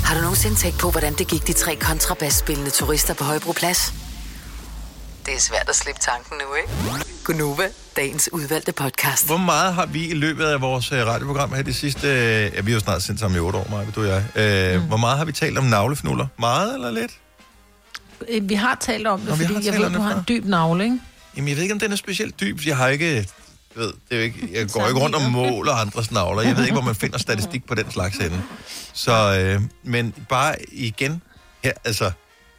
Har 0.04 0.14
du 0.14 0.20
nogensinde 0.20 0.56
tænkt 0.56 0.78
på, 0.78 0.90
hvordan 0.90 1.12
det 1.14 1.28
gik 1.28 1.46
de 1.46 1.52
tre 1.52 1.76
kontrabasspillende 1.76 2.70
turister 2.70 3.14
på 3.14 3.24
Højbroplads? 3.24 3.92
Det 5.26 5.34
er 5.34 5.40
svært 5.40 5.68
at 5.68 5.74
slippe 5.76 6.00
tanken 6.00 6.36
nu, 6.48 6.54
ikke? 6.54 6.70
Gunova, 7.24 7.68
dagens 7.96 8.28
udvalgte 8.32 8.72
podcast. 8.72 9.26
Hvor 9.26 9.36
meget 9.36 9.74
har 9.74 9.86
vi 9.86 10.08
i 10.10 10.14
løbet 10.14 10.44
af 10.44 10.60
vores 10.60 10.92
øh, 10.92 11.06
radioprogram 11.06 11.52
her 11.52 11.62
de 11.62 11.74
sidste... 11.74 12.08
øh, 12.08 12.52
Ja, 12.54 12.60
vi 12.60 12.70
har 12.70 12.76
jo 12.76 12.80
snart 12.80 13.02
sendt 13.02 13.20
sammen 13.20 13.36
i 13.36 13.40
otte 13.40 13.58
år, 13.58 13.66
Maja, 13.70 13.86
du 13.96 14.00
og 14.00 14.06
jeg. 14.08 14.24
Øh, 14.74 14.80
mm. 14.82 14.86
Hvor 14.88 14.96
meget 14.96 15.18
har 15.18 15.24
vi 15.24 15.32
talt 15.32 15.58
om 15.58 15.64
navlefnuller? 15.64 16.26
Meget 16.38 16.74
eller 16.74 16.90
lidt? 16.90 17.12
Øh, 18.28 18.48
Vi 18.48 18.54
har 18.54 18.74
talt 18.80 19.06
om 19.06 19.20
det, 19.20 19.28
Nå, 19.28 19.34
vi 19.34 19.44
har 19.44 19.52
fordi 19.54 19.66
jeg 19.66 19.72
talt 19.74 19.80
ved, 19.80 19.86
om 19.86 19.92
du 19.92 19.98
det 19.98 20.04
har 20.04 20.12
før. 20.12 20.18
en 20.18 20.24
dyb 20.28 20.44
navle, 20.44 20.84
ikke? 20.84 20.98
Jamen, 21.36 21.48
jeg 21.48 21.56
ved 21.56 21.62
ikke, 21.62 21.72
om 21.74 21.78
den 21.80 21.92
er 21.92 21.96
specielt 21.96 22.40
dyb. 22.40 22.60
Jeg 22.66 22.76
har 22.76 22.88
ikke... 22.88 23.14
Jeg 23.16 23.24
ved, 23.84 23.86
det 23.86 23.94
er 24.10 24.16
jo 24.16 24.22
ikke, 24.22 24.48
jeg 24.52 24.68
går 24.70 24.86
ikke 24.88 25.00
rundt 25.00 25.14
og 25.16 25.22
måler 25.22 25.72
andres 25.72 26.10
navler. 26.10 26.42
Jeg 26.42 26.56
ved 26.56 26.62
ikke, 26.64 26.74
hvor 26.74 26.82
man 26.82 26.94
finder 26.94 27.18
statistik 27.28 27.66
på 27.66 27.74
den 27.74 27.90
slags 27.90 28.16
henne. 28.16 28.42
Så, 28.92 29.38
øh, 29.40 29.62
men 29.84 30.14
bare 30.28 30.54
igen, 30.72 31.22
her, 31.64 31.72
altså, 31.84 32.10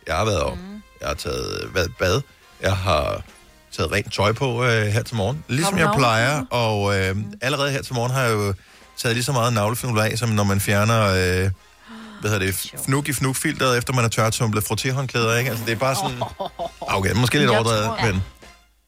jeg 0.08 0.15
har 0.15 0.26
været 0.26 0.39
op. 0.41 0.58
Jeg 1.02 1.08
har 1.08 1.15
taget 1.15 1.70
været 1.74 1.88
i 1.88 1.91
bad. 2.00 2.22
Jeg 2.62 2.74
har 2.78 3.22
taget 3.72 3.91
rent 3.91 4.13
tøj 4.13 4.32
på 4.32 4.63
øh, 4.65 4.86
her 4.86 5.04
til 5.04 5.15
morgen. 5.15 5.43
Ligesom 5.48 5.74
du 5.74 5.80
jeg 5.80 5.93
plejer. 5.98 6.46
Og 6.50 7.00
øh, 7.00 7.15
allerede 7.41 7.72
her 7.72 7.82
til 7.82 7.93
morgen 7.96 8.12
har 8.12 8.22
jeg 8.22 8.34
jo 8.34 8.54
taget 8.98 9.15
lige 9.15 9.24
så 9.24 9.32
meget 9.32 9.54
navlefnuller 9.54 10.04
af, 10.04 10.17
som 10.17 10.30
når 10.30 10.43
man 10.43 10.60
fjerner... 10.60 11.43
Øh, 11.46 11.52
hvad 12.30 12.40
hedder 12.40 12.52
det, 12.74 12.82
fnuk 12.86 13.08
i 13.10 13.13
fnukfilteret, 13.13 13.78
efter 13.78 13.94
man 13.94 14.04
har 14.04 14.10
tørretumblet 14.10 14.63
frottéhåndklæder, 14.63 15.38
ikke? 15.38 15.50
Altså, 15.50 15.66
det 15.66 15.72
er 15.72 15.76
bare 15.76 15.96
sådan... 15.96 16.22
Okay, 16.98 17.13
måske 17.16 17.38
lidt 17.40 17.50
overdrevet, 17.50 17.92
men... 18.04 18.24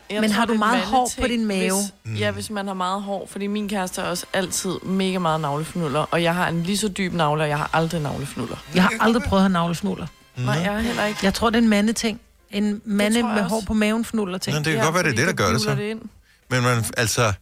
Jeg 0.09 0.21
Men 0.21 0.29
tror, 0.29 0.35
har 0.35 0.45
du 0.45 0.53
er 0.53 0.57
meget 0.57 0.81
hår 0.81 1.11
på 1.21 1.27
din 1.27 1.45
mave? 1.45 1.75
Hvis, 2.03 2.19
ja, 2.19 2.31
hvis 2.31 2.49
man 2.49 2.67
har 2.67 2.73
meget 2.73 3.01
hår. 3.01 3.27
Fordi 3.31 3.47
min 3.47 3.69
kæreste 3.69 4.01
har 4.01 4.09
også 4.09 4.25
altid 4.33 4.71
mega 4.83 5.19
meget 5.19 5.41
navlefnuller. 5.41 5.99
Og 5.99 6.23
jeg 6.23 6.35
har 6.35 6.47
en 6.47 6.63
lige 6.63 6.77
så 6.77 6.87
dyb 6.87 7.13
navle, 7.13 7.43
og 7.43 7.49
jeg 7.49 7.57
har 7.57 7.69
aldrig 7.73 8.01
navlefnuller. 8.01 8.55
Jeg 8.75 8.83
har 8.83 8.93
aldrig 8.99 9.23
prøvet 9.23 9.39
at 9.39 9.43
have 9.43 9.53
navlefnuller. 9.53 10.07
Nej, 10.37 10.55
jeg 10.55 10.73
har 10.73 10.79
heller 10.79 11.05
ikke. 11.05 11.19
Jeg 11.23 11.33
tror, 11.33 11.49
det 11.49 11.57
er 11.57 11.61
en 11.61 11.69
mandeting. 11.69 12.21
En 12.51 12.81
mande 12.85 13.17
jeg 13.17 13.25
med 13.35 13.43
hår 13.43 13.63
på 13.67 13.73
maven 13.73 14.05
fnuller 14.05 14.37
ting. 14.37 14.57
Nå, 14.57 14.63
det 14.63 14.73
kan 14.73 14.83
godt 14.83 14.95
være, 14.95 15.03
det 15.03 15.11
er 15.11 15.15
det, 15.15 15.27
der 15.27 15.33
gør 15.33 15.51
det 15.51 15.61
så. 15.61 15.75
Det 15.75 15.81
ind. 15.81 16.01
Men 16.49 16.63
man, 16.63 16.85
altså... 16.97 17.33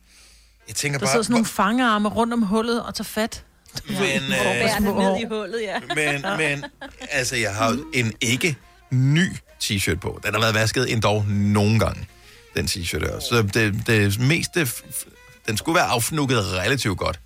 Jeg 0.67 0.75
tænker 0.75 0.99
Der 0.99 1.05
bare... 1.05 1.11
sidder 1.11 1.23
sådan 1.23 1.33
nogle 1.33 1.45
fangearme 1.45 2.09
rundt 2.09 2.33
om 2.33 2.41
hullet 2.41 2.83
og 2.83 2.95
tager 2.95 3.03
fat. 3.03 3.43
Men, 3.87 3.97
øh, 3.97 4.97
ned 4.97 5.19
i 5.19 5.25
hullet, 5.29 5.61
ja. 5.61 5.79
men, 5.95 6.25
men, 6.37 6.65
altså, 7.11 7.35
jeg 7.35 7.55
har 7.55 7.69
jo 7.71 7.85
en 7.93 8.13
ikke 8.21 8.55
ny 8.91 9.27
t-shirt 9.63 9.99
på. 9.99 10.19
Den 10.25 10.33
har 10.33 10.41
været 10.41 10.53
vasket 10.55 10.91
endda 10.91 11.21
nogle 11.27 11.79
gange, 11.79 12.07
den 12.55 12.65
t-shirt 12.65 12.99
der. 12.99 13.19
Så 13.19 13.41
det, 13.53 13.87
det 13.87 14.19
meste... 14.19 14.61
f- 14.61 15.07
Den 15.47 15.57
skulle 15.57 15.75
være 15.75 15.85
affnukket 15.85 16.53
relativt 16.53 16.97
godt. 16.97 17.19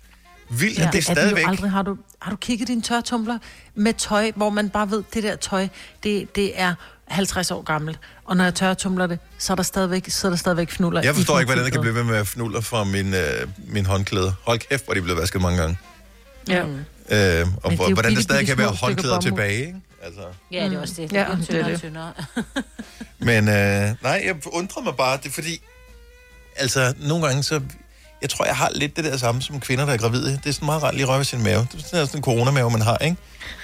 Vildt, 0.50 0.78
ja, 0.78 0.82
det 0.82 0.86
er 0.88 0.90
det 0.90 1.08
er 1.08 1.14
den 1.14 1.16
stadigvæk... 1.16 1.44
jo 1.44 1.48
aldrig. 1.48 1.70
Har 1.70 1.82
du, 1.82 1.96
har 2.22 2.30
du 2.30 2.36
kigget 2.36 2.68
dine 2.68 2.82
tørretumbler 2.82 3.38
med 3.74 3.94
tøj, 3.94 4.32
hvor 4.36 4.50
man 4.50 4.70
bare 4.70 4.90
ved, 4.90 5.02
det 5.14 5.22
der 5.22 5.36
tøj, 5.36 5.68
det, 6.02 6.36
det 6.36 6.60
er 6.60 6.74
50 7.08 7.50
år 7.50 7.62
gammelt. 7.62 7.98
Og 8.24 8.36
når 8.36 8.44
jeg 8.44 8.54
tørretumler 8.54 9.06
det, 9.06 9.18
så 9.38 9.52
er 9.52 9.54
der 9.54 9.62
stadigvæk, 9.62 10.08
så 10.08 10.26
er 10.26 10.30
der 10.30 10.36
stadigvæk 10.36 10.70
fnuller 10.70 11.02
Jeg 11.02 11.12
i 11.12 11.14
forstår 11.14 11.38
ikke, 11.40 11.48
hvordan 11.48 11.64
der 11.64 11.70
kan 11.70 11.80
blive 11.80 11.94
ved 11.94 12.04
med 12.04 12.16
at 12.16 12.26
fnuller 12.26 12.60
fra 12.60 12.84
min, 12.84 13.14
øh, 13.14 13.48
min 13.68 13.86
håndklæde. 13.86 14.34
Hold 14.44 14.58
kæft, 14.58 14.84
hvor 14.84 14.94
de 14.94 15.02
blevet 15.02 15.20
vasket 15.20 15.42
mange 15.42 15.60
gange. 15.60 15.78
Ja. 16.48 16.60
Øh, 16.60 17.46
og 17.62 17.70
det 17.70 17.78
hvor, 17.78 17.84
hvordan 17.92 17.96
der 17.96 18.08
bitte, 18.08 18.22
stadig 18.22 18.46
kan 18.46 18.58
være 18.58 18.68
håndklæder 18.68 19.20
tilbage, 19.20 19.58
ikke? 19.66 19.74
Altså. 20.02 20.20
Ja, 20.52 20.64
det 20.64 20.74
er 20.74 20.80
også 20.80 20.94
det. 20.96 21.10
Det 21.10 21.16
Ja, 21.16 21.24
bliver 21.24 21.36
er 21.38 21.44
tyndere 21.44 21.64
det. 21.68 21.74
og 21.74 21.80
tyndere. 21.80 22.12
Men 23.18 23.48
øh, 23.48 23.94
nej, 24.02 24.22
jeg 24.26 24.34
undrer 24.46 24.82
mig 24.82 24.96
bare, 24.96 25.16
det 25.16 25.26
er 25.26 25.30
fordi, 25.32 25.60
altså 26.56 26.94
nogle 26.98 27.26
gange 27.26 27.42
så, 27.42 27.60
Jeg 28.22 28.30
tror, 28.30 28.44
jeg 28.44 28.56
har 28.56 28.70
lidt 28.74 28.96
det 28.96 29.04
der 29.04 29.16
samme 29.16 29.42
som 29.42 29.60
kvinder, 29.60 29.84
der 29.86 29.92
er 29.92 29.96
gravide. 29.96 30.30
Det 30.32 30.46
er 30.46 30.52
sådan 30.52 30.66
meget 30.66 30.82
rart 30.82 30.94
lige 30.94 31.02
at 31.02 31.08
røre 31.08 31.18
ved 31.18 31.24
sin 31.24 31.42
mave. 31.42 31.66
Det 31.72 31.84
er 31.84 31.86
sådan 32.04 32.08
en 32.18 32.22
coronamave, 32.22 32.70
man 32.70 32.82
har, 32.82 32.98
ikke? 32.98 33.16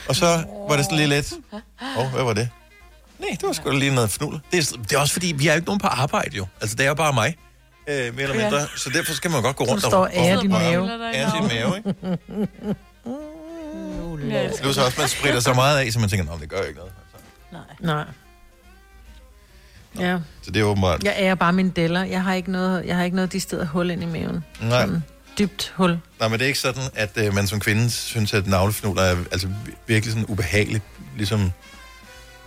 Og 0.08 0.16
så 0.16 0.44
var 0.68 0.76
det 0.76 0.84
sådan 0.84 0.96
lige 0.98 1.08
lidt... 1.08 1.32
Åh, 1.52 1.98
oh, 1.98 2.10
hvad 2.12 2.22
var 2.24 2.32
det? 2.32 2.48
Nej, 3.18 3.28
det 3.30 3.42
var 3.46 3.52
sgu 3.52 3.70
da 3.70 3.76
lige 3.76 3.94
noget 3.94 4.10
fnul. 4.10 4.40
Det 4.52 4.58
er, 4.58 4.76
det 4.82 4.92
er 4.92 4.98
også 4.98 5.12
fordi, 5.12 5.26
vi 5.36 5.46
er 5.48 5.52
jo 5.52 5.56
ikke 5.56 5.66
nogen 5.66 5.80
på 5.80 5.86
arbejde 5.86 6.36
jo. 6.36 6.46
Altså, 6.60 6.76
det 6.76 6.84
er 6.84 6.88
jo 6.88 6.94
bare 6.94 7.12
mig, 7.12 7.36
øh, 7.88 8.14
mere 8.14 8.22
eller 8.22 8.34
Ja. 8.36 8.42
mindre. 8.50 8.66
Så 8.76 8.90
derfor 8.94 9.12
skal 9.12 9.30
man 9.30 9.42
godt 9.42 9.56
gå 9.56 9.64
rundt 9.64 9.82
Du 9.84 9.88
står 9.90 9.98
og 9.98 10.10
ærer 10.14 10.40
din 10.40 10.52
og- 10.52 10.60
mave. 10.60 11.14
Ærer 11.14 11.30
sin 11.30 11.58
mave, 11.58 11.76
ikke? 11.76 11.94
Ja. 14.36 14.48
Plus 14.62 14.78
også, 14.78 15.00
man 15.00 15.08
spritter 15.08 15.40
så 15.40 15.54
meget 15.54 15.78
af, 15.78 15.92
så 15.92 15.98
man 15.98 16.08
tænker, 16.08 16.26
nej, 16.26 16.36
det 16.40 16.48
gør 16.48 16.62
ikke 16.62 16.78
noget. 16.78 16.92
Nej. 17.80 18.04
Ja, 19.98 20.18
Så 20.42 20.50
det 20.50 20.60
er 20.60 20.64
åbenbart... 20.64 21.04
jeg 21.04 21.14
ærer 21.18 21.34
bare 21.34 21.52
mine 21.52 21.70
deller. 21.70 22.04
Jeg 22.04 22.22
har 22.22 22.34
ikke 22.34 22.52
noget, 22.52 22.86
jeg 22.86 22.96
har 22.96 23.04
ikke 23.04 23.16
noget 23.16 23.32
de 23.32 23.40
steder 23.40 23.64
hul 23.66 23.90
ind 23.90 24.02
i 24.02 24.06
maven. 24.06 24.44
Nej. 24.60 24.80
Sådan 24.80 25.02
dybt 25.38 25.72
hul. 25.76 25.98
Nej, 26.20 26.28
men 26.28 26.32
det 26.38 26.42
er 26.42 26.46
ikke 26.46 26.58
sådan, 26.58 26.82
at 26.94 27.10
øh, 27.16 27.34
man 27.34 27.46
som 27.46 27.60
kvinde 27.60 27.90
synes, 27.90 28.34
at 28.34 28.46
navlefnuller 28.46 29.02
er 29.02 29.16
altså, 29.32 29.48
virkelig 29.86 30.12
sådan 30.12 30.26
ubehageligt. 30.28 30.84
Ligesom, 31.16 31.52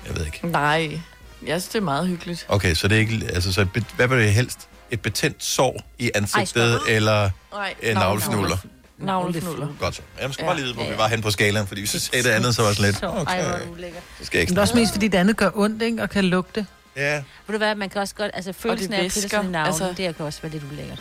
jeg 0.07 0.15
ved 0.15 0.25
ikke. 0.25 0.47
Nej, 0.47 0.99
jeg 1.47 1.61
synes, 1.61 1.67
det 1.67 1.75
er 1.75 1.81
meget 1.83 2.07
hyggeligt. 2.07 2.45
Okay, 2.49 2.73
så 2.73 2.87
det 2.87 2.95
er 2.95 2.99
ikke... 2.99 3.21
Altså, 3.33 3.53
så 3.53 3.65
hvad 3.95 4.07
vil 4.07 4.17
det 4.17 4.33
helst? 4.33 4.67
Et 4.91 5.01
betændt 5.01 5.43
sår 5.43 5.81
i 5.99 6.11
ansigtet, 6.15 6.73
Ej, 6.73 6.79
eller 6.95 7.29
Nej, 7.53 7.73
en 7.81 7.95
navlefnuller? 7.95 9.67
Godt 9.79 9.95
så. 9.95 10.01
Jeg 10.21 10.33
skal 10.33 10.43
Ja. 10.43 10.47
bare 10.47 10.55
lige 10.55 10.63
vide, 10.65 10.75
hvor 10.75 10.89
vi 10.89 10.97
var 10.97 11.07
hen 11.07 11.21
på 11.21 11.31
skalaen, 11.31 11.67
fordi 11.67 11.81
hvis 11.81 11.93
vi 11.93 11.99
sagde 11.99 12.23
det 12.23 12.29
andet, 12.29 12.55
så 12.55 12.61
var 12.61 12.69
det 12.69 12.77
sådan 12.77 12.91
lidt... 12.91 13.03
Okay, 13.03 13.31
Ej, 13.31 13.41
hvor 13.41 13.51
er 13.51 13.91
så 14.19 14.25
skal 14.25 14.37
jeg 14.37 14.39
Men 14.39 14.41
ikke 14.41 14.49
det 14.49 14.57
er 14.57 14.61
også 14.61 14.75
mest, 14.77 14.91
fordi 14.93 15.07
det 15.07 15.17
andet 15.17 15.37
gør 15.37 15.49
ondt, 15.55 15.81
ikke? 15.81 16.03
Og 16.03 16.09
kan 16.09 16.25
lugte. 16.25 16.65
Ja. 16.95 17.13
Ved 17.15 17.23
du 17.51 17.57
hvad, 17.57 17.75
man 17.75 17.89
kan 17.89 18.01
også 18.01 18.15
godt, 18.15 18.31
altså 18.33 18.53
følelsen 18.53 18.93
af 18.93 19.03
at 19.05 19.11
pille 19.11 19.29
navlen, 19.31 19.55
altså- 19.55 19.83
altså... 19.85 20.03
det 20.03 20.15
kan 20.15 20.25
også 20.25 20.41
være 20.41 20.51
lidt 20.51 20.63
ulækkert. 20.71 20.99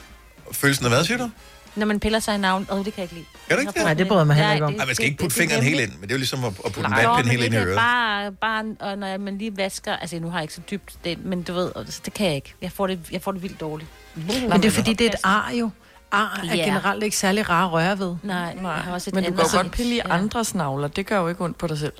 Følelsen 0.52 0.84
af 0.86 0.90
hvad, 0.90 1.04
siger 1.04 1.18
du? 1.18 1.30
Når 1.76 1.86
man 1.86 2.00
piller 2.00 2.18
sig 2.18 2.34
i 2.34 2.38
navlen, 2.38 2.66
åh, 2.70 2.78
oh, 2.78 2.84
det 2.84 2.94
kan 2.94 3.02
jeg 3.02 3.04
ikke 3.04 3.14
lide. 3.14 3.26
Gør 3.48 3.54
du 3.56 3.60
ikke 3.60 3.72
det? 3.72 3.82
Nej, 3.82 3.94
det 3.94 4.08
bryder 4.08 4.24
mig 4.24 4.36
heller 4.36 4.52
ikke 4.52 4.66
om. 4.66 4.74
Ej, 4.78 4.84
man 4.86 4.94
skal 4.94 5.06
ikke 5.06 5.18
putte 5.18 5.36
fingeren 5.36 5.62
helt 5.62 5.80
ind, 5.80 5.90
men 5.92 6.02
det 6.02 6.10
er 6.10 6.14
jo 6.14 6.18
ligesom 6.18 6.44
at, 6.44 6.52
at 6.52 6.72
putte 6.72 6.80
en 6.80 6.90
Nej, 6.90 7.04
vatpind 7.06 7.26
men 7.26 7.30
helt 7.30 7.44
ind 7.44 7.54
i 7.54 7.56
det 7.56 7.62
er 7.62 7.66
øret. 7.68 7.76
Bare, 7.78 8.32
bare, 8.32 8.64
og 8.90 8.98
når 8.98 9.18
man 9.18 9.38
lige 9.38 9.56
vasker, 9.56 9.96
altså 9.96 10.18
nu 10.18 10.30
har 10.30 10.38
jeg 10.38 10.42
ikke 10.44 10.54
så 10.54 10.60
dybt 10.70 10.92
det, 11.04 11.24
men 11.24 11.42
du 11.42 11.52
ved, 11.52 11.70
og 11.76 11.86
det, 11.86 12.14
kan 12.14 12.26
jeg 12.26 12.34
ikke. 12.34 12.54
Jeg 12.62 12.72
får 12.72 12.86
det, 12.86 12.98
jeg 13.12 13.22
får 13.22 13.32
det 13.32 13.42
vildt 13.42 13.60
dårligt. 13.60 13.90
Men 14.14 14.52
det 14.52 14.64
er 14.64 14.70
fordi, 14.70 14.92
det 14.94 15.06
er 15.06 15.10
et 15.10 15.16
ar 15.24 15.50
jo. 15.60 15.70
Ar 16.12 16.40
er 16.50 16.54
Ja. 16.56 16.64
generelt 16.64 17.04
ikke 17.04 17.16
særlig 17.16 17.48
rar 17.50 17.66
at 17.66 17.72
røre 17.72 17.98
ved. 17.98 18.16
Nej, 18.22 18.36
jeg 18.62 18.70
har 18.70 18.92
også 18.92 19.10
et 19.10 19.14
Men 19.14 19.24
du 19.24 19.26
andet- 19.26 19.36
kan 19.38 19.42
Altså, 19.44 19.56
godt 19.56 19.72
pille 19.72 19.94
i 19.96 20.00
andres 20.04 20.54
navler. 20.54 20.88
Det 20.88 21.06
gør 21.06 21.18
jo 21.20 21.28
ikke 21.28 21.44
ondt 21.44 21.58
på 21.58 21.66
dig 21.66 21.78
selv. 21.78 21.92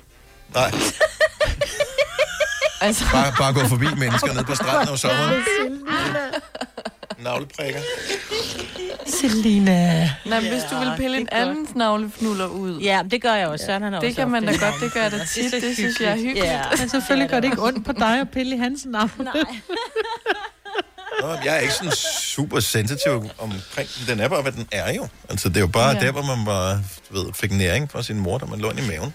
Nej. 0.53 0.71
altså... 2.81 3.05
Bare, 3.11 3.33
bare 3.39 3.53
gå 3.53 3.67
forbi 3.67 3.85
mennesker 3.97 4.33
nede 4.33 4.43
på 4.43 4.55
stranden 4.55 4.89
om 4.89 4.97
sommeren. 4.97 5.43
Navleprikker. 7.23 7.79
Selina. 9.07 10.09
Nej, 10.25 10.39
men 10.41 10.49
hvis 10.51 10.63
du 10.71 10.79
vil 10.79 10.93
pille 10.97 11.17
en 11.17 11.27
andens 11.31 11.75
navlefnuller 11.75 12.45
ud. 12.47 12.79
Ja, 12.79 13.01
det 13.11 13.21
gør 13.21 13.33
jeg 13.33 13.47
også. 13.47 13.65
Sådan 13.65 13.81
han 13.81 13.93
Det 13.93 14.03
også 14.03 14.15
kan 14.15 14.29
man 14.29 14.43
da 14.43 14.49
ofte. 14.49 14.65
godt. 14.65 14.75
Det 14.81 14.93
gør 14.93 15.01
jeg 15.01 15.11
da 15.11 15.25
tit. 15.25 15.51
Det 15.51 15.75
synes 15.75 15.99
jeg 15.99 16.11
er 16.11 16.15
hyggeligt. 16.15 16.45
Ja. 16.45 16.61
Men 16.79 16.89
selvfølgelig 16.89 17.29
gør 17.29 17.39
det 17.39 17.47
ikke 17.47 17.61
ondt 17.63 17.85
på 17.85 17.91
dig 17.91 18.19
at 18.21 18.29
pille 18.29 18.55
i 18.55 18.59
hans 18.59 18.85
navn. 18.85 19.11
Nej. 19.17 19.33
Nå, 21.21 21.27
jeg 21.45 21.55
er 21.55 21.59
ikke 21.59 21.73
sådan 21.73 21.91
super 22.21 22.59
sensitiv 22.59 23.11
omkring 23.37 23.89
den. 23.99 24.07
Den 24.07 24.19
er 24.19 24.27
bare, 24.27 24.41
hvad 24.41 24.51
den 24.51 24.67
er 24.71 24.93
jo. 24.93 25.07
Altså, 25.29 25.49
det 25.49 25.57
er 25.57 25.61
jo 25.61 25.67
bare 25.67 25.89
Ja. 25.89 25.93
ja. 25.99 26.05
der, 26.05 26.11
hvor 26.11 26.35
man 26.35 26.45
bare 26.45 26.83
ved, 27.09 27.25
fik 27.33 27.51
næring 27.51 27.91
fra 27.91 28.03
sin 28.03 28.19
mor, 28.19 28.37
da 28.37 28.45
man 28.45 28.59
lå 28.59 28.71
i 28.71 28.87
maven. 28.87 29.13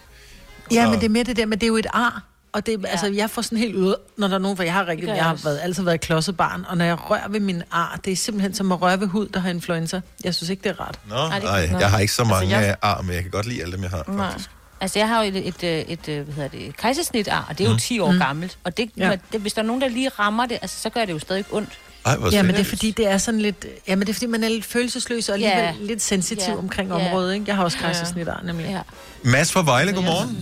Ja, 0.73 0.85
Så- 0.85 0.91
men 0.91 0.99
det 1.01 1.05
er 1.07 1.11
mere 1.11 1.25
det 1.25 1.37
der, 1.37 1.47
men 1.47 1.59
det 1.59 1.63
er 1.67 1.69
jo 1.69 1.77
et 1.77 1.87
ar. 1.93 2.23
Og 2.57 2.67
det, 2.67 2.83
ja. 2.83 2.89
altså, 2.89 3.07
jeg 3.07 3.31
får 3.31 3.43
sådan 3.43 3.59
helt 3.59 3.75
ud, 3.75 3.95
når 4.19 4.29
der 4.29 4.35
er 4.35 4.39
nogen, 4.39 4.57
for 4.57 4.65
jeg 4.65 4.73
har, 4.73 4.87
rigtig, 4.89 5.07
jeg 5.09 5.17
jeg 5.17 5.25
har 5.25 5.41
været, 5.45 5.61
altid 5.63 5.83
været 5.83 5.95
et 5.95 6.01
klodset 6.01 6.37
barn, 6.37 6.65
og 6.69 6.77
når 6.77 6.85
jeg 6.85 7.11
rører 7.11 7.29
ved 7.29 7.41
min 7.41 7.63
ar, 7.73 8.01
det 8.05 8.13
er 8.13 8.17
simpelthen 8.17 8.55
som 8.55 8.73
at 8.73 8.83
røre 8.83 9.01
ved 9.01 9.07
hud, 9.07 9.29
der 9.29 9.41
har 9.41 9.51
influenza. 9.51 10.01
Jeg 10.25 10.35
synes 10.35 10.51
ikke, 10.51 10.63
det 10.63 10.71
er 10.71 10.81
rart. 10.81 10.99
Nå, 11.09 11.15
nej, 11.15 11.69
jeg 11.81 11.91
har 11.91 11.99
ikke 11.99 12.13
så 12.13 12.25
mange 12.25 12.37
Altså, 12.43 12.49
jeg- 12.57 12.59
altså, 12.59 12.69
jeg... 12.69 12.77
ar, 12.99 13.03
men 13.03 13.15
jeg 13.15 13.23
kan 13.23 13.31
godt 13.31 13.47
lide 13.47 13.63
alle 13.63 13.73
dem, 13.75 13.83
jeg 13.83 13.91
har. 13.91 14.05
Nej. 14.09 14.33
Altså, 14.81 14.99
jeg 14.99 15.09
har 15.09 15.23
jo 15.25 15.29
et, 15.29 15.37
et, 15.49 15.65
et, 15.65 15.93
et, 15.93 16.09
øh, 16.09 16.25
hvad 16.25 16.35
hedder 16.35 16.49
det, 16.49 16.77
kejsersnitar, 16.77 17.47
og 17.49 17.59
det 17.59 17.65
er 17.65 17.69
jo 17.69 17.73
Mm. 17.75 17.79
10 17.79 18.01
år 18.01 18.13
Mm. 18.13 18.19
gammelt. 18.19 18.59
Og 18.65 18.77
det, 18.77 18.91
Ja. 18.97 19.17
det, 19.33 19.41
hvis 19.41 19.53
der 19.53 19.63
er 19.63 19.67
nogen, 19.67 19.83
der 19.83 19.89
lige 19.89 20.09
rammer 20.09 20.47
det, 20.47 20.59
altså, 20.63 20.81
så 20.83 20.91
gør 20.91 21.05
det 21.05 21.13
jo 21.13 21.19
stadig 21.19 21.45
ondt. 21.51 21.71
Ej, 22.07 22.17
hvor 22.17 22.31
Ja, 22.33 22.43
men 22.43 22.55
det 22.55 22.61
er 22.61 22.65
fordi, 22.65 22.91
det 22.91 23.07
er 23.11 23.19
sådan 23.19 23.41
lidt, 23.41 23.67
ja, 23.89 23.97
men 23.97 24.01
det 24.07 24.09
er 24.09 24.15
fordi, 24.15 24.27
man 24.27 24.45
er 24.45 24.49
lidt 24.49 24.65
følelsesløs 24.65 25.29
og 25.29 25.33
alligevel 25.35 25.59
Ja. 25.59 25.73
lidt 25.81 26.03
sensitiv 26.03 26.53
Ja. 26.53 26.59
omkring 26.59 26.89
Ja. 26.89 26.95
området, 26.95 27.35
ikke? 27.35 27.45
Jeg 27.49 27.57
har 27.57 27.65
også 27.65 27.79
kejsersnitar, 27.79 28.41
nemlig. 28.45 28.67
Ja. 28.71 28.81
Mads 29.23 29.53
fra 29.53 29.63
Vejle, 29.65 29.93
godmorgen. 29.93 30.37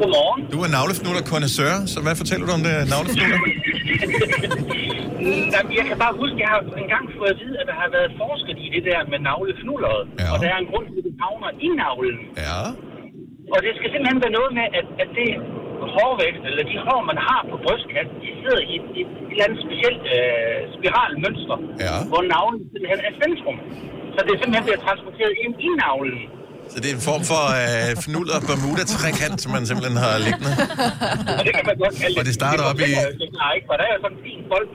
Godmorgen. 0.00 0.40
Du 0.54 0.58
er 0.66 0.70
navlefnuller 0.78 1.22
kondensør, 1.32 1.72
så 1.92 1.98
hvad 2.04 2.14
fortæller 2.22 2.44
du 2.48 2.52
om 2.58 2.62
det 2.66 2.72
navlefnuller? 2.94 3.38
Jamen, 5.54 5.72
jeg 5.78 5.84
kan 5.90 5.96
bare 6.04 6.14
huske, 6.20 6.34
at 6.38 6.42
jeg 6.44 6.50
har 6.54 6.60
engang 6.84 7.04
fået 7.18 7.30
at 7.34 7.38
vide, 7.42 7.56
at 7.62 7.66
der 7.70 7.76
har 7.82 7.88
været 7.96 8.10
forsket 8.22 8.56
i 8.66 8.68
det 8.74 8.82
der 8.90 9.00
med 9.12 9.18
navlefnulleret. 9.30 10.02
Ja. 10.20 10.26
Og 10.32 10.36
der 10.42 10.48
er 10.54 10.58
en 10.64 10.68
grund 10.72 10.84
til, 10.90 10.96
at 11.00 11.04
det 11.08 11.14
havner 11.24 11.50
i 11.66 11.68
navlen. 11.82 12.16
Ja. 12.46 12.60
Og 13.54 13.58
det 13.64 13.70
skal 13.78 13.88
simpelthen 13.92 14.18
være 14.24 14.34
noget 14.38 14.50
med, 14.58 14.66
at, 14.78 14.86
at 15.02 15.08
det 15.18 15.28
hårvækst, 15.94 16.42
eller 16.50 16.62
de 16.70 16.76
hår, 16.86 17.00
man 17.10 17.18
har 17.28 17.40
på 17.50 17.56
brystkassen, 17.64 18.16
de 18.24 18.28
sidder 18.42 18.60
i 18.70 18.72
et, 18.78 18.84
et, 19.00 19.02
et 19.02 19.08
eller 19.32 19.44
andet 19.46 19.60
specielt 19.66 20.02
øh, 20.16 20.56
spiralmønster, 20.76 21.56
Ja. 21.86 21.94
hvor 22.10 22.22
navlen 22.34 22.60
simpelthen 22.72 23.00
er 23.08 23.12
centrum. 23.22 23.56
Så 24.14 24.18
det 24.24 24.30
er 24.34 24.38
simpelthen 24.40 24.66
bliver 24.68 24.82
transporteret 24.88 25.32
ind 25.44 25.54
i 25.68 25.70
navlen. 25.84 26.20
Så 26.72 26.76
det 26.82 26.90
er 26.90 26.94
en 26.94 27.00
form 27.10 27.24
for 27.32 27.42
øh, 27.60 27.96
fnuller 28.04 28.40
Bermuda-trekant, 28.48 29.42
som 29.42 29.52
man 29.52 29.66
simpelthen 29.66 29.96
har 29.96 30.18
liggende. 30.18 30.52
Og 31.38 31.42
det 31.46 31.52
kan 31.56 31.64
man 31.70 31.76
godt 31.82 31.94
kalde 32.00 32.18
Og 32.20 32.24
det 32.28 32.34
starter 32.34 32.64
op 32.70 32.80
i 32.80 32.90
Nej? 33.44 33.56
For 33.68 33.74
der 33.80 33.86
er 33.92 33.96
sådan 34.02 34.16
en 34.16 34.22
fin 34.26 34.40
bold. 34.50 34.68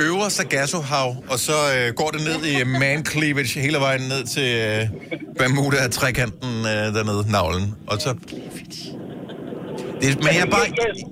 øvre 0.08 0.30
Sargassohav, 0.30 1.24
og 1.30 1.38
så 1.38 1.52
øh, 1.76 1.94
går 1.94 2.10
det 2.10 2.20
ned 2.28 2.40
i 2.52 2.64
man 2.64 3.04
cleavage 3.04 3.60
hele 3.60 3.78
vejen 3.78 4.00
ned 4.00 4.24
til 4.24 4.48
øh, 4.66 4.88
Bermuda-trekanten 5.38 6.50
øh, 6.60 6.94
dernede, 6.94 7.32
navlen. 7.32 7.74
Og 7.86 8.00
så... 8.00 8.14
Det, 10.00 10.16
men 10.18 10.26
jeg 10.34 10.40
er 10.40 10.50
bare 10.50 10.66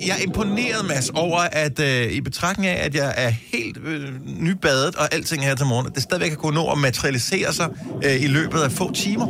jeg 0.06 0.14
er 0.18 0.22
imponeret, 0.26 0.84
Mads, 0.88 1.10
over 1.10 1.38
at 1.38 1.80
øh, 1.80 2.12
i 2.12 2.20
betragtning 2.20 2.68
af, 2.68 2.84
at 2.86 2.94
jeg 2.94 3.14
er 3.16 3.28
helt 3.28 3.78
øh, 3.84 4.08
nybadet 4.24 4.96
og 4.96 5.14
alting 5.14 5.44
her 5.44 5.54
til 5.54 5.66
morgen, 5.66 5.92
det 5.94 6.02
stadigvæk 6.02 6.28
kan 6.28 6.38
kunne 6.38 6.54
nå 6.54 6.70
at 6.70 6.78
materialisere 6.78 7.52
sig 7.52 7.68
øh, 8.04 8.22
i 8.24 8.26
løbet 8.26 8.58
af 8.58 8.70
få 8.70 8.92
timer. 8.92 9.26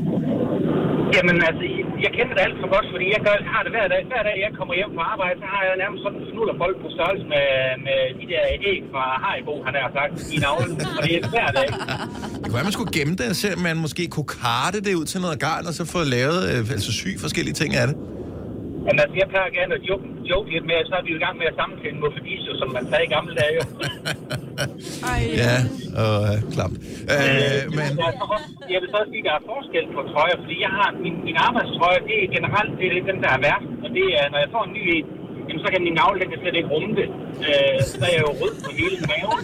Jamen 1.16 1.36
altså, 1.48 1.64
jeg 2.04 2.10
kender 2.16 2.32
det 2.36 2.42
alt 2.46 2.56
for 2.62 2.68
godt, 2.76 2.86
fordi 2.94 3.06
jeg 3.14 3.20
gør, 3.26 3.34
har 3.54 3.62
det 3.66 3.72
hver 3.76 3.86
dag. 3.94 4.00
Hver 4.12 4.22
dag, 4.28 4.36
jeg 4.46 4.50
kommer 4.58 4.74
hjem 4.80 4.92
fra 4.96 5.04
arbejde, 5.14 5.36
så 5.42 5.46
har 5.54 5.62
jeg 5.68 5.74
nærmest 5.82 6.00
sådan 6.06 6.20
snuller 6.32 6.54
folk 6.62 6.76
på 6.84 6.88
størrelse 6.96 7.26
med, 7.34 7.46
med 7.86 7.98
de 8.18 8.24
der 8.32 8.42
æg 8.70 8.80
fra 8.92 9.04
Haribo, 9.22 9.54
han 9.66 9.74
har 9.82 9.90
sagt, 9.98 10.12
i 10.34 10.36
navlen. 10.46 10.74
Og 10.98 11.00
det 11.06 11.12
er 11.18 11.22
hver 11.34 11.50
dag. 11.58 11.68
Det 12.40 12.44
kunne 12.44 12.56
være, 12.58 12.68
man 12.70 12.76
skulle 12.78 12.92
gemme 12.98 13.14
det, 13.20 13.26
og 13.32 13.36
se, 13.42 13.48
om 13.56 13.62
man 13.68 13.76
måske 13.86 14.02
kunne 14.14 14.30
karte 14.42 14.78
det 14.86 14.92
ud 15.00 15.06
til 15.12 15.20
noget 15.24 15.36
garn, 15.46 15.64
og 15.70 15.74
så 15.78 15.82
få 15.94 16.00
lavet, 16.16 16.40
øh, 16.50 16.58
altså 16.76 16.90
sy 17.00 17.08
forskellige 17.24 17.56
ting 17.62 17.70
af 17.80 17.86
det. 17.90 17.96
Jamen 18.88 19.00
altså, 19.04 19.16
jeg 19.22 19.28
plejer 19.32 19.50
gerne 19.58 19.72
at 19.78 19.82
joke, 19.88 20.04
joke 20.32 20.48
lidt 20.54 20.66
med, 20.70 20.76
at 20.82 20.86
så 20.90 20.94
er 20.98 21.04
vi 21.06 21.10
jo 21.12 21.18
i 21.20 21.24
gang 21.26 21.36
med 21.40 21.46
at 21.50 21.56
en 21.90 22.00
Moffedisio, 22.02 22.52
som 22.60 22.68
man 22.76 22.84
sagde 22.90 23.04
i 23.08 23.12
gamle 23.16 23.34
dage 23.40 23.54
jo. 23.58 23.64
Ja, 25.42 25.56
og 26.02 26.16
øh, 26.30 26.38
klamt. 26.54 26.76
Øh, 27.12 27.60
men 27.76 27.90
Jeg, 28.72 28.78
vil 28.80 28.88
så 28.92 28.96
også 29.02 29.10
sige, 29.12 29.22
at 29.22 29.28
der 29.28 29.34
er 29.40 29.44
forskel 29.52 29.84
på 29.94 30.00
trøjer, 30.12 30.36
fordi 30.42 30.56
jeg 30.66 30.72
har 30.78 30.88
min, 31.04 31.16
min 31.28 31.38
arbejdstrøje, 31.46 32.00
det 32.08 32.16
er 32.24 32.28
generelt 32.36 32.72
det 32.78 32.84
er 32.86 32.92
dem, 33.10 33.18
der 33.24 33.30
er 33.36 33.40
værst. 33.46 33.68
Og 33.84 33.88
det 33.96 34.06
er, 34.18 34.24
når 34.32 34.38
jeg 34.44 34.50
får 34.54 34.62
en 34.68 34.74
ny 34.78 34.84
en, 34.96 35.06
jamen, 35.48 35.60
så 35.64 35.68
kan 35.72 35.80
min 35.86 35.94
navle, 36.00 36.16
den 36.20 36.28
kan 36.30 36.38
slet 36.42 36.56
ikke 36.60 36.70
rumme 36.74 36.92
det. 37.00 37.08
Øh, 37.48 37.78
så 37.90 38.04
er 38.08 38.12
jeg 38.16 38.22
jo 38.26 38.32
rød 38.40 38.54
på 38.64 38.70
hele 38.80 38.96
maven. 39.10 39.40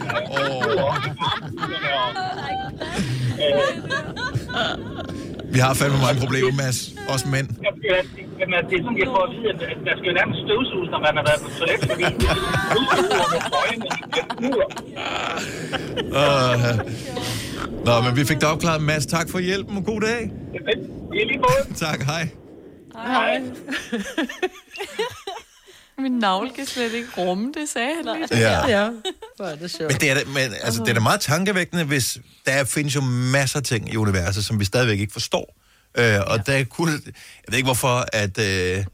vi 5.54 5.58
har 5.64 5.74
fandme 5.80 5.98
mange 6.06 6.20
problemer, 6.24 6.52
Mads. 6.62 6.78
Også 7.12 7.26
mænd. 7.34 7.48
Jamen, 8.40 8.54
altså, 8.54 8.68
det 8.70 8.76
er 8.78 8.82
sådan, 8.84 8.98
jeg 9.02 9.08
får 9.14 9.22
at 9.26 9.30
vide, 9.34 9.46
at 9.52 9.58
der 9.86 9.94
skal 9.98 10.06
jo 10.10 10.14
nærmest 10.20 10.38
støvsuges, 10.46 10.88
når 10.94 11.00
man 11.06 11.12
har 11.18 11.24
været 11.28 11.40
på 11.46 11.50
toilet, 11.58 11.84
fordi 11.90 12.04
er 12.04 12.14
støvsuger 12.70 13.28
med. 13.32 13.40
Uh, 16.20 16.74
Nå, 17.86 17.92
men 18.04 18.16
vi 18.16 18.24
fik 18.24 18.40
det 18.40 18.48
opklaret, 18.48 18.82
Mads. 18.82 19.06
Tak 19.06 19.28
for 19.30 19.38
hjælpen, 19.38 19.76
og 19.76 19.84
god 19.84 20.00
dag. 20.00 20.30
I 21.14 21.24
lige 21.24 21.38
måde. 21.38 21.74
Tak, 21.76 22.02
hej. 22.02 22.28
Hej. 22.96 23.42
Min 26.10 26.18
navl 26.18 26.50
kan 26.56 26.66
slet 26.66 26.92
ikke 26.92 27.08
rumme 27.18 27.52
det, 27.60 27.68
sagde 27.68 27.90
han 27.96 28.16
lige. 28.30 28.40
Ja. 28.50 28.66
ja. 28.82 28.90
Hvor 29.36 29.44
er 29.44 29.56
det 29.56 29.70
sjovt. 29.70 29.92
Men 29.92 30.00
det 30.00 30.10
er, 30.10 30.14
da- 30.14 30.24
men, 30.24 30.36
altså, 30.62 30.80
det 30.80 30.88
er 30.88 30.94
da 30.94 31.00
meget 31.00 31.20
tankevækkende, 31.20 31.84
hvis 31.84 32.18
der 32.46 32.64
findes 32.64 32.94
jo 32.94 33.00
masser 33.00 33.58
af 33.58 33.62
ting 33.64 33.92
i 33.92 33.96
universet, 33.96 34.44
som 34.44 34.60
vi 34.60 34.64
stadigvæk 34.64 34.98
ikke 35.00 35.12
forstår. 35.12 35.56
Øh, 35.98 36.20
og 36.26 36.46
der 36.46 36.64
kunne, 36.64 36.92
jeg 36.92 37.12
ved 37.48 37.56
ikke 37.58 37.66
hvorfor, 37.66 38.04
at 38.12 38.38
øh, 38.38 38.84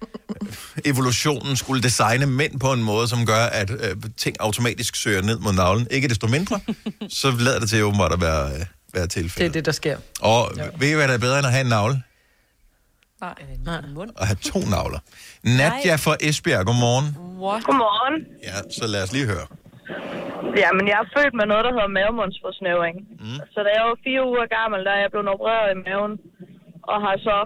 evolutionen 0.84 1.56
skulle 1.56 1.82
designe 1.82 2.26
mænd 2.26 2.60
på 2.60 2.72
en 2.72 2.82
måde, 2.82 3.08
som 3.08 3.26
gør, 3.26 3.44
at 3.44 3.70
øh, 3.70 3.96
ting 4.16 4.36
automatisk 4.40 4.96
søger 4.96 5.22
ned 5.22 5.38
mod 5.38 5.52
navlen. 5.52 5.86
Ikke 5.90 6.08
desto 6.08 6.26
mindre, 6.26 6.60
så 7.08 7.30
lader 7.30 7.60
det 7.60 7.70
til 7.70 7.84
åbenbart 7.84 8.12
at 8.12 8.20
være, 8.20 8.52
øh, 8.54 8.64
være 8.94 9.02
Det 9.02 9.10
tilfældet. 9.10 9.48
er 9.48 9.52
det, 9.52 9.64
der 9.66 9.72
sker. 9.72 9.98
Og 10.20 10.52
ved 10.78 10.88
I, 10.88 10.92
hvad 10.92 11.08
der 11.08 11.14
er 11.14 11.18
bedre 11.18 11.38
end 11.38 11.46
at 11.46 11.52
have 11.52 11.60
en 11.60 11.66
navle? 11.66 12.02
Nej. 13.20 13.34
Nej. 13.64 13.78
At 14.18 14.26
have 14.26 14.36
to 14.42 14.58
navler. 14.58 14.98
Nadja 15.58 15.94
fra 16.04 16.14
Esbjerg, 16.28 16.64
godmorgen. 16.68 17.06
What? 17.44 17.60
Godmorgen. 17.66 18.16
Ja, 18.48 18.56
så 18.78 18.84
lad 18.92 19.02
os 19.06 19.12
lige 19.16 19.28
høre. 19.32 19.46
Ja, 20.62 20.68
men 20.76 20.84
jeg 20.90 20.98
er 21.04 21.08
født 21.16 21.34
med 21.38 21.46
noget, 21.50 21.64
der 21.66 21.72
hedder 21.76 21.96
mavemundsforsnævring. 21.98 22.96
Mm. 23.24 23.38
Så 23.52 23.58
da 23.66 23.70
jeg 23.76 23.84
var 23.90 23.98
fire 24.06 24.22
uger 24.32 24.46
gammel, 24.58 24.80
der 24.86 24.92
er 24.96 25.00
jeg 25.04 25.10
blevet 25.12 25.28
opereret 25.34 25.68
i 25.74 25.82
maven, 25.86 26.14
og 26.90 26.96
har 27.04 27.16
så 27.28 27.38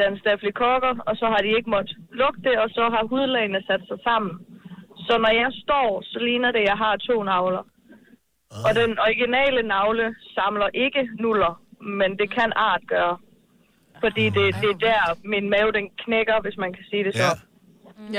den 0.00 0.12
stafylokokker, 0.22 0.92
og 1.08 1.14
så 1.20 1.26
har 1.32 1.40
de 1.44 1.50
ikke 1.58 1.70
måttet 1.74 1.96
det, 2.46 2.54
og 2.64 2.68
så 2.76 2.84
har 2.94 3.02
hudlagene 3.12 3.60
sat 3.68 3.82
sig 3.88 3.98
sammen. 4.08 4.34
Så 5.06 5.14
når 5.24 5.32
jeg 5.42 5.50
står, 5.64 5.88
så 6.10 6.18
ligner 6.26 6.50
det, 6.54 6.62
at 6.62 6.68
jeg 6.70 6.78
har 6.84 6.94
to 6.96 7.16
navler. 7.32 7.64
Ah. 8.54 8.64
Og 8.66 8.70
den 8.80 8.90
originale 9.06 9.62
navle 9.74 10.06
samler 10.36 10.68
ikke 10.84 11.02
nuller, 11.22 11.52
men 12.00 12.10
det 12.20 12.28
kan 12.38 12.50
art 12.56 12.84
gøre. 12.94 13.16
Fordi 14.04 14.24
det, 14.36 14.46
det 14.62 14.70
er 14.74 14.78
der, 14.88 15.00
min 15.34 15.46
mave 15.54 15.70
den 15.78 15.86
knækker, 16.04 16.36
hvis 16.44 16.56
man 16.64 16.70
kan 16.76 16.84
sige 16.90 17.04
det 17.04 17.12
så. 17.16 17.22
Ja. 17.22 17.32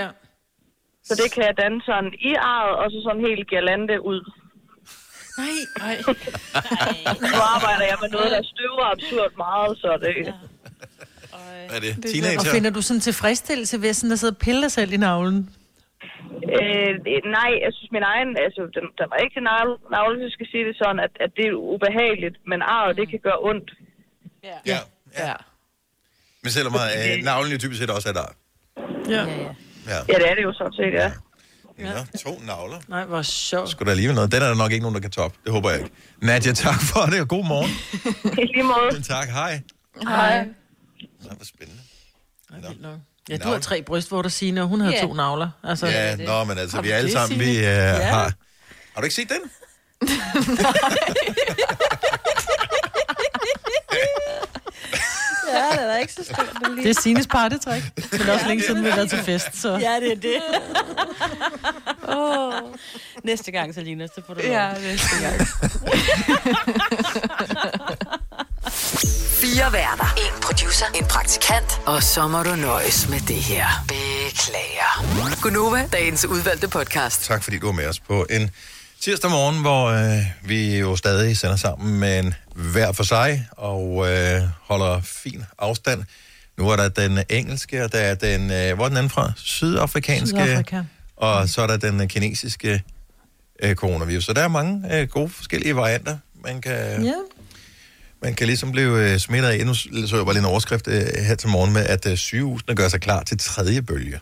Ja. 0.02 0.08
Så 1.08 1.14
det 1.22 1.28
kan 1.34 1.44
jeg 1.48 1.56
danne 1.64 1.82
sådan 1.90 2.12
i 2.30 2.34
arret, 2.52 2.74
og 2.82 2.92
så 2.92 2.98
sådan 3.06 3.22
helt 3.30 3.48
girlande 3.50 3.96
ud. 4.12 4.22
Nej, 5.42 5.56
nej. 5.84 5.96
Nu 7.34 7.40
arbejder 7.56 7.86
jeg 7.92 7.98
med 8.04 8.10
noget, 8.16 8.32
der 8.36 8.42
støver 8.54 8.86
absurd 8.94 9.32
meget, 9.46 9.78
så 9.78 9.90
det... 10.06 10.34
Hvad 11.70 11.78
er 11.78 11.80
det? 11.86 11.92
Og 11.98 12.04
Teenager? 12.12 12.52
finder 12.56 12.72
du 12.78 12.82
sådan 12.82 13.02
tilfredsstillelse 13.02 13.82
ved 13.82 13.94
sådan 13.94 14.12
at 14.12 14.20
sidde 14.20 14.34
og 14.38 14.38
pille 14.46 14.62
dig 14.62 14.72
selv 14.72 14.94
i 14.94 14.98
navlen? 14.98 15.50
Øh, 16.58 16.92
det- 17.06 17.26
nej, 17.40 17.52
jeg 17.66 17.72
synes 17.74 17.92
min 17.92 18.04
egen, 18.14 18.30
altså 18.46 18.62
den, 18.78 18.86
den 19.02 19.10
rigtige 19.22 19.44
navle, 19.44 19.74
navle, 19.92 20.22
jeg 20.26 20.32
skal 20.32 20.48
sige 20.52 20.66
det 20.68 20.76
sådan, 20.82 21.00
at, 21.00 21.12
at 21.26 21.32
det 21.38 21.46
er 21.48 21.54
ubehageligt, 21.74 22.36
men 22.52 22.62
arret, 22.62 22.98
det 22.98 23.10
kan 23.10 23.20
gøre 23.28 23.40
ondt. 23.50 23.70
Ja. 24.44 24.58
ja. 25.18 25.34
Men 26.44 26.52
selvom 26.52 26.76
øh, 26.98 27.24
navlen 27.24 27.52
jo 27.52 27.58
typisk 27.58 27.80
set 27.82 27.89
også 27.89 28.10
er 28.10 28.14
der. 28.14 28.26
Ja. 29.10 29.24
Ja. 29.26 29.50
Ja, 29.88 30.00
det 30.14 30.30
er 30.32 30.36
det 30.36 30.44
jo 30.44 30.54
sådan 30.54 30.74
set, 30.74 30.94
ja. 30.94 31.12
ja. 31.80 32.04
to 32.26 32.41
navler. 32.46 32.80
Nej, 32.88 33.06
hvor 33.06 33.22
sjovt. 33.22 33.70
Skulle 33.70 33.86
der 33.86 33.91
alligevel 33.91 34.16
noget. 34.16 34.32
Den 34.32 34.41
er 34.41 34.48
der 34.48 34.56
nok 34.56 34.72
ikke 34.72 34.84
nogen, 34.84 34.96
der 34.96 35.02
kan 35.02 35.12
toppe. 35.12 35.38
Det 35.44 35.52
håber 35.52 35.70
jeg 35.70 35.80
ikke. 35.80 35.91
Nadia, 36.22 36.54
tak 36.54 36.82
for 36.82 37.00
det, 37.06 37.22
og 37.22 37.28
god 37.28 37.46
morgen. 37.46 37.70
I 38.44 38.46
lige 38.46 38.64
måde. 38.64 39.02
tak, 39.04 39.28
hej. 39.30 39.62
Hej. 40.04 40.38
Nej, 40.38 40.46
hvor 41.36 41.46
spændende. 41.46 41.82
Ja, 43.30 43.38
du 43.38 43.48
har 43.50 43.60
tre 43.60 43.82
brystvorter, 43.82 44.30
Signe, 44.30 44.62
og 44.62 44.68
hun 44.68 44.82
har 44.82 44.91
Ja. 44.91 45.02
to 45.02 45.14
navler. 45.14 45.50
Altså, 45.64 45.88
Ja, 45.88 46.16
nå, 46.16 46.44
men 46.44 46.58
altså, 46.58 46.78
Har 46.78 46.82
vi 46.82 46.89
du 46.89 46.94
alle 46.94 47.06
det, 47.08 47.14
sammen, 47.18 47.39
vi 47.39 47.46
uh, 47.50 47.62
Ja. 47.62 47.94
har... 48.04 48.34
Har 48.94 49.02
du 49.02 49.04
ikke 49.04 49.16
set 49.16 49.30
den? 49.30 49.52
Ja, 55.54 55.72
det 55.72 55.82
er 55.82 55.88
da 55.88 55.95
ikke 55.97 56.14
så 56.14 56.24
stort. 56.24 56.49
den 56.66 56.76
lige. 56.76 56.88
Det 56.88 56.97
er 56.97 57.01
Sines 57.01 57.28
partytræk. 57.28 57.84
Men 58.12 58.20
det 58.20 58.30
er 58.30 58.34
også 58.34 58.47
længe 58.47 58.64
siden, 58.64 58.84
vi 58.84 58.89
har 58.89 58.95
været 58.95 59.10
til 59.10 59.20
fest, 59.20 59.47
så... 59.62 59.70
Ja, 59.78 59.99
det 59.99 60.12
er 60.12 60.16
det. 60.16 60.41
oh. 62.08 62.54
Næste 63.24 63.51
gang, 63.51 63.76
Selina, 63.76 64.08
så 64.08 64.22
får 64.28 64.34
du 64.34 64.41
lov. 64.41 64.51
Ja, 64.51 64.72
næste 64.82 65.16
gang. 65.22 65.47
Fire 69.41 69.74
værter. 69.74 70.14
En 70.18 70.41
producer. 70.41 70.86
En 70.95 71.06
praktikant. 71.06 71.82
Og 71.86 72.04
så 72.04 72.28
må 72.28 72.43
du 72.43 72.56
nøjes 72.56 73.10
med 73.10 73.20
det 73.20 73.36
her. 73.36 73.66
Beklager. 73.88 75.41
Gunova, 75.41 75.88
dagens 75.91 76.26
udvalgte 76.26 76.68
podcast. 76.68 77.26
Tak 77.26 77.43
fordi 77.43 77.58
du 77.60 77.66
var 77.66 77.74
med 77.74 77.88
os 77.88 77.99
på 77.99 78.26
en 78.30 78.49
tirsdag 79.01 79.32
morgen, 79.32 79.62
hvor 79.62 79.86
øh, 79.86 80.26
vi 80.41 80.78
jo 80.78 80.95
stadig 80.95 81.38
sender 81.38 81.56
sammen, 81.56 81.99
men 81.99 82.34
hver 82.56 82.91
for 82.91 83.04
sig, 83.04 83.47
og 83.51 84.12
øh, 84.12 84.41
holder 84.62 85.01
fin 85.01 85.43
afstand. 85.60 86.04
Nu 86.58 86.70
er 86.70 86.76
der 86.76 86.89
den 86.89 87.20
engelske, 87.30 87.84
og 87.84 87.91
der 87.91 87.99
er 87.99 88.16
den, 88.16 88.51
øh, 88.51 88.76
hvor 88.76 88.86
er 88.86 88.89
den 88.89 88.97
anden 88.97 89.10
fra? 89.10 89.32
Sydafrikanske. 89.36 90.43
Sydafrika. 90.43 90.84
Og 91.18 91.49
så 91.49 91.62
er 91.62 91.68
der 91.68 91.78
den 91.78 92.01
øh, 92.01 92.08
kinesiske 92.08 92.84
øh, 93.64 93.76
coronavirus. 93.76 94.26
Så 94.26 94.34
der 94.34 94.41
er 94.41 94.47
mange 94.47 94.99
øh, 94.99 95.08
gode 95.08 95.30
forskellige 95.30 95.76
varianter, 95.76 96.18
man 96.43 96.62
kan... 96.62 97.06
Ja. 97.06 97.14
Man 98.22 98.34
kan 98.34 98.47
ligesom 98.47 98.72
blive 98.72 99.12
øh, 99.12 99.20
smittet 99.20 99.49
af. 99.49 99.66
Nu 99.66 99.74
så 99.74 99.89
jeg 100.16 100.26
bare 100.26 100.34
lige 100.34 100.39
en 100.39 100.45
overskrift 100.45 100.88
øh, 100.88 101.01
her 101.28 101.36
til 101.36 101.49
morgen 101.49 101.74
med, 101.74 101.86
at 101.86 102.06
øh, 102.06 102.18
sygehusene 102.18 102.76
gør 102.76 102.88
sig 102.88 103.01
klar 103.01 103.24
til 103.24 103.38
tredje 103.38 103.82
bølge. 103.82 104.20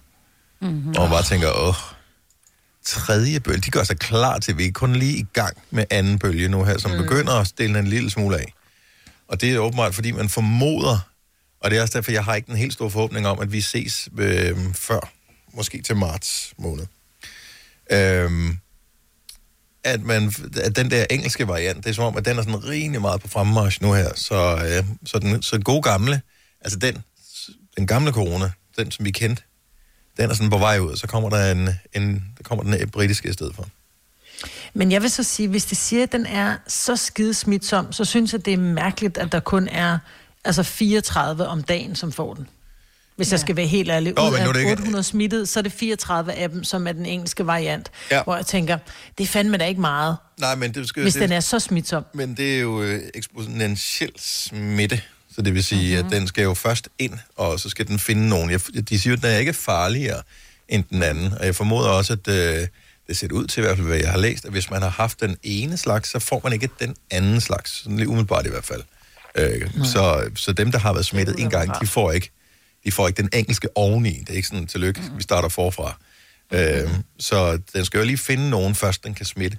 Mm-hmm. 0.61 0.89
Og 0.89 1.01
man 1.01 1.09
bare 1.09 1.23
tænker, 1.23 1.49
åh, 1.67 1.75
tredje 2.85 3.39
bølge, 3.39 3.61
de 3.61 3.71
gør 3.71 3.83
sig 3.83 3.99
klar 3.99 4.39
til, 4.39 4.57
vi 4.57 4.65
er 4.65 4.71
kun 4.71 4.95
lige 4.95 5.17
i 5.17 5.25
gang 5.33 5.57
med 5.71 5.85
anden 5.89 6.19
bølge 6.19 6.47
nu 6.47 6.63
her, 6.63 6.77
som 6.77 6.91
mm. 6.91 6.97
begynder 6.97 7.33
at 7.33 7.47
stille 7.47 7.79
en 7.79 7.87
lille 7.87 8.09
smule 8.09 8.37
af. 8.37 8.53
Og 9.27 9.41
det 9.41 9.51
er 9.51 9.59
åbenbart, 9.59 9.95
fordi 9.95 10.11
man 10.11 10.29
formoder, 10.29 11.09
og 11.59 11.71
det 11.71 11.77
er 11.77 11.81
også 11.81 11.97
derfor, 11.97 12.11
jeg 12.11 12.23
har 12.23 12.35
ikke 12.35 12.49
en 12.49 12.57
helt 12.57 12.73
stor 12.73 12.89
forhåbning 12.89 13.27
om, 13.27 13.39
at 13.39 13.51
vi 13.51 13.61
ses 13.61 14.09
øh, 14.17 14.57
før, 14.73 15.11
måske 15.53 15.81
til 15.81 15.95
marts 15.95 16.53
måned. 16.57 16.85
Øhm, 17.91 18.57
at, 19.83 20.01
man, 20.01 20.33
at 20.63 20.75
den 20.75 20.91
der 20.91 21.05
engelske 21.09 21.47
variant, 21.47 21.83
det 21.83 21.89
er 21.89 21.93
som 21.93 22.03
om, 22.03 22.17
at 22.17 22.25
den 22.25 22.37
er 22.37 22.41
sådan 22.41 22.67
rimelig 22.67 23.01
meget 23.01 23.21
på 23.21 23.27
fremmarsch 23.27 23.81
nu 23.81 23.93
her. 23.93 24.09
Så, 24.15 24.55
øh, 24.65 24.85
så 25.05 25.19
den 25.19 25.41
så 25.41 25.59
gode 25.59 25.81
gamle, 25.81 26.21
altså 26.61 26.79
den, 26.79 27.03
den 27.77 27.87
gamle 27.87 28.11
corona, 28.11 28.51
den 28.77 28.91
som 28.91 29.05
vi 29.05 29.11
kendte, 29.11 29.43
den 30.17 30.29
er 30.29 30.33
sådan 30.33 30.49
på 30.49 30.57
vej 30.57 30.79
ud, 30.79 30.95
så 30.95 31.07
kommer 31.07 31.29
der 31.29 31.51
en, 31.51 31.69
en 31.93 32.23
der 32.37 32.43
kommer 32.43 32.63
den 32.63 32.89
britiske 32.89 33.29
i 33.29 33.33
stedet 33.33 33.55
for. 33.55 33.67
Men 34.73 34.91
jeg 34.91 35.01
vil 35.01 35.11
så 35.11 35.23
sige, 35.23 35.47
hvis 35.47 35.65
det 35.65 35.77
siger, 35.77 36.03
at 36.03 36.11
den 36.11 36.25
er 36.25 36.55
så 36.67 36.95
skide 36.95 37.33
smitsom, 37.33 37.91
så 37.91 38.05
synes 38.05 38.33
jeg, 38.33 38.45
det 38.45 38.53
er 38.53 38.57
mærkeligt, 38.57 39.17
at 39.17 39.31
der 39.31 39.39
kun 39.39 39.67
er 39.67 39.97
altså 40.45 40.63
34 40.63 41.47
om 41.47 41.63
dagen, 41.63 41.95
som 41.95 42.11
får 42.11 42.33
den. 42.33 42.47
Hvis 43.15 43.27
ja. 43.27 43.33
jeg 43.33 43.39
skal 43.39 43.55
være 43.55 43.65
helt 43.67 43.89
ærlig. 43.89 44.13
Nå, 44.15 44.29
Ud 44.29 44.35
af 44.35 44.59
ikke- 44.59 44.71
800 44.71 45.03
smittet, 45.03 45.49
så 45.49 45.59
er 45.59 45.61
det 45.61 45.71
34 45.71 46.33
af 46.33 46.49
dem, 46.49 46.63
som 46.63 46.87
er 46.87 46.91
den 46.91 47.05
engelske 47.05 47.47
variant. 47.47 47.91
Ja. 48.11 48.23
Hvor 48.23 48.35
jeg 48.35 48.45
tænker, 48.45 48.77
det 49.17 49.23
er 49.23 49.27
fandme 49.27 49.57
da 49.57 49.65
ikke 49.65 49.81
meget, 49.81 50.17
Nej, 50.39 50.55
men 50.55 50.73
det 50.73 50.87
skal 50.87 51.03
hvis 51.03 51.13
det, 51.13 51.21
den 51.21 51.31
er 51.31 51.39
så 51.39 51.59
smitsom. 51.59 52.05
Men 52.13 52.33
det 52.37 52.55
er 52.55 52.59
jo 52.59 52.81
øh, 52.81 53.01
eksponentiel 53.13 54.11
smitte, 54.17 55.01
så 55.41 55.45
det 55.45 55.53
vil 55.53 55.63
sige, 55.63 55.95
Mhm. 55.95 55.97
mm-hmm. 55.97 56.13
at 56.13 56.19
den 56.19 56.27
skal 56.27 56.43
jo 56.43 56.53
først 56.53 56.89
ind, 56.99 57.13
og 57.35 57.59
så 57.59 57.69
skal 57.69 57.87
den 57.87 57.99
finde 57.99 58.29
nogen. 58.29 58.49
Jeg, 58.51 58.61
de 58.89 58.99
siger 58.99 59.11
jo, 59.11 59.17
at 59.17 59.23
den 59.23 59.31
er 59.31 59.37
ikke 59.37 59.53
farligere 59.53 60.21
end 60.69 60.83
den 60.89 61.03
anden, 61.03 61.33
og 61.33 61.45
jeg 61.45 61.55
formoder 61.55 61.89
også, 61.89 62.13
at 62.13 62.27
øh, 62.27 62.67
det 63.07 63.17
ser 63.17 63.27
ud 63.31 63.47
til 63.47 63.59
i 63.59 63.61
hvert 63.61 63.77
fald, 63.77 63.87
hvad 63.87 63.97
jeg 63.97 64.11
har 64.11 64.17
læst, 64.17 64.45
at 64.45 64.51
hvis 64.51 64.69
man 64.69 64.81
har 64.81 64.89
haft 64.89 65.21
den 65.21 65.37
ene 65.43 65.77
slags, 65.77 66.09
så 66.09 66.19
får 66.19 66.41
man 66.43 66.53
ikke 66.53 66.69
den 66.79 66.95
anden 67.11 67.41
slags, 67.41 67.71
sådan 67.83 67.97
lige 67.97 68.07
umiddelbart 68.07 68.45
i 68.45 68.49
hvert 68.49 68.65
fald. 68.65 68.81
Øh, 69.35 69.69
så, 69.85 70.29
så 70.35 70.51
dem, 70.51 70.71
der 70.71 70.79
har 70.79 70.93
været 70.93 71.05
smittet 71.05 71.39
en 71.39 71.49
gang, 71.49 71.81
de 71.81 71.87
får 71.87 72.11
ikke 72.11 72.31
de 72.85 72.91
får 72.91 73.07
ikke 73.07 73.21
den 73.21 73.29
engelske 73.33 73.67
oveni. 73.77 74.19
Det 74.19 74.29
er 74.29 74.33
ikke 74.33 74.47
sådan, 74.47 74.67
tillykke, 74.67 75.01
vi 75.17 75.23
starter 75.23 75.49
forfra. 75.49 75.97
Øh, 76.51 76.89
så 77.19 77.59
den 77.73 77.85
skal 77.85 77.97
jo 77.97 78.03
lige 78.03 78.17
finde 78.17 78.49
nogen 78.49 78.75
først, 78.75 79.03
den 79.03 79.13
kan 79.13 79.25
smitte. 79.25 79.57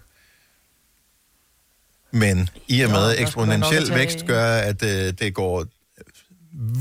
Men 2.13 2.49
i 2.69 2.81
og 2.81 2.91
med 2.91 3.11
at 3.11 3.21
eksponentiel 3.21 3.89
nok 3.89 3.99
vækst 3.99 4.27
gør, 4.27 4.57
at 4.57 4.83
øh, 4.83 5.13
det 5.19 5.35
går 5.35 5.65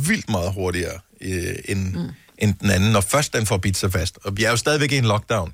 vildt 0.07 0.29
meget 0.29 0.53
hurtigere 0.53 0.99
øh, 1.21 1.55
end, 1.65 1.93
mm. 1.93 2.09
end 2.38 2.53
den 2.61 2.69
anden, 2.69 2.91
når 2.91 3.01
først 3.01 3.34
den 3.34 3.45
får 3.45 3.57
bidt 3.57 3.77
sig 3.77 3.91
fast. 3.91 4.19
Og 4.23 4.38
vi 4.38 4.43
er 4.43 4.49
jo 4.49 4.57
stadigvæk 4.57 4.91
i 4.91 4.97
en 4.97 5.05
lockdown, 5.05 5.53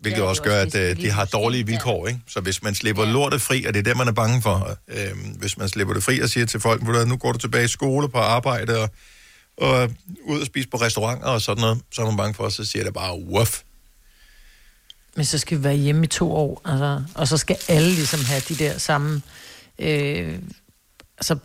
hvilket 0.00 0.20
ja, 0.20 0.24
også 0.24 0.42
gør, 0.42 0.62
at 0.62 0.74
øh, 0.74 0.96
de 0.96 1.10
har 1.10 1.24
dårlige 1.24 1.66
vilkår. 1.66 2.08
Ikke? 2.08 2.20
Så 2.28 2.40
hvis 2.40 2.62
man 2.62 2.74
slipper 2.74 3.04
ja. 3.04 3.10
lortet 3.12 3.42
fri, 3.42 3.64
og 3.64 3.74
det 3.74 3.78
er 3.80 3.84
det, 3.84 3.96
man 3.96 4.08
er 4.08 4.12
bange 4.12 4.42
for, 4.42 4.78
øh, 4.88 5.10
hvis 5.38 5.58
man 5.58 5.68
slipper 5.68 5.94
det 5.94 6.02
fri 6.02 6.20
og 6.20 6.28
siger 6.28 6.46
til 6.46 6.60
folk, 6.60 6.80
"Ved 6.80 6.86
du 6.86 6.92
hvad, 6.92 7.06
nu 7.06 7.16
går 7.16 7.32
du 7.32 7.38
tilbage 7.38 7.64
i 7.64 7.68
skole, 7.68 8.08
på 8.08 8.18
arbejde, 8.18 8.78
og, 8.78 8.90
og 9.56 9.90
ud 10.24 10.40
og 10.40 10.46
spise 10.46 10.68
på 10.68 10.76
restauranter 10.76 11.26
og 11.26 11.40
sådan 11.40 11.60
noget, 11.60 11.80
så 11.92 12.02
er 12.02 12.06
man 12.06 12.16
bange 12.16 12.34
for, 12.34 12.48
så 12.48 12.64
siger 12.64 12.84
det 12.84 12.94
bare, 12.94 13.18
wuff. 13.18 13.60
Men 15.16 15.24
så 15.24 15.38
skal 15.38 15.58
vi 15.58 15.64
være 15.64 15.74
hjemme 15.74 16.04
i 16.04 16.06
to 16.06 16.32
år, 16.32 16.60
altså, 16.64 17.02
og 17.14 17.28
så 17.28 17.36
skal 17.36 17.56
alle 17.68 17.88
ligesom 17.88 18.24
have 18.24 18.42
de 18.48 18.54
der 18.54 18.78
samme... 18.78 19.22
Øh, 19.78 20.38
altså, 21.18 21.36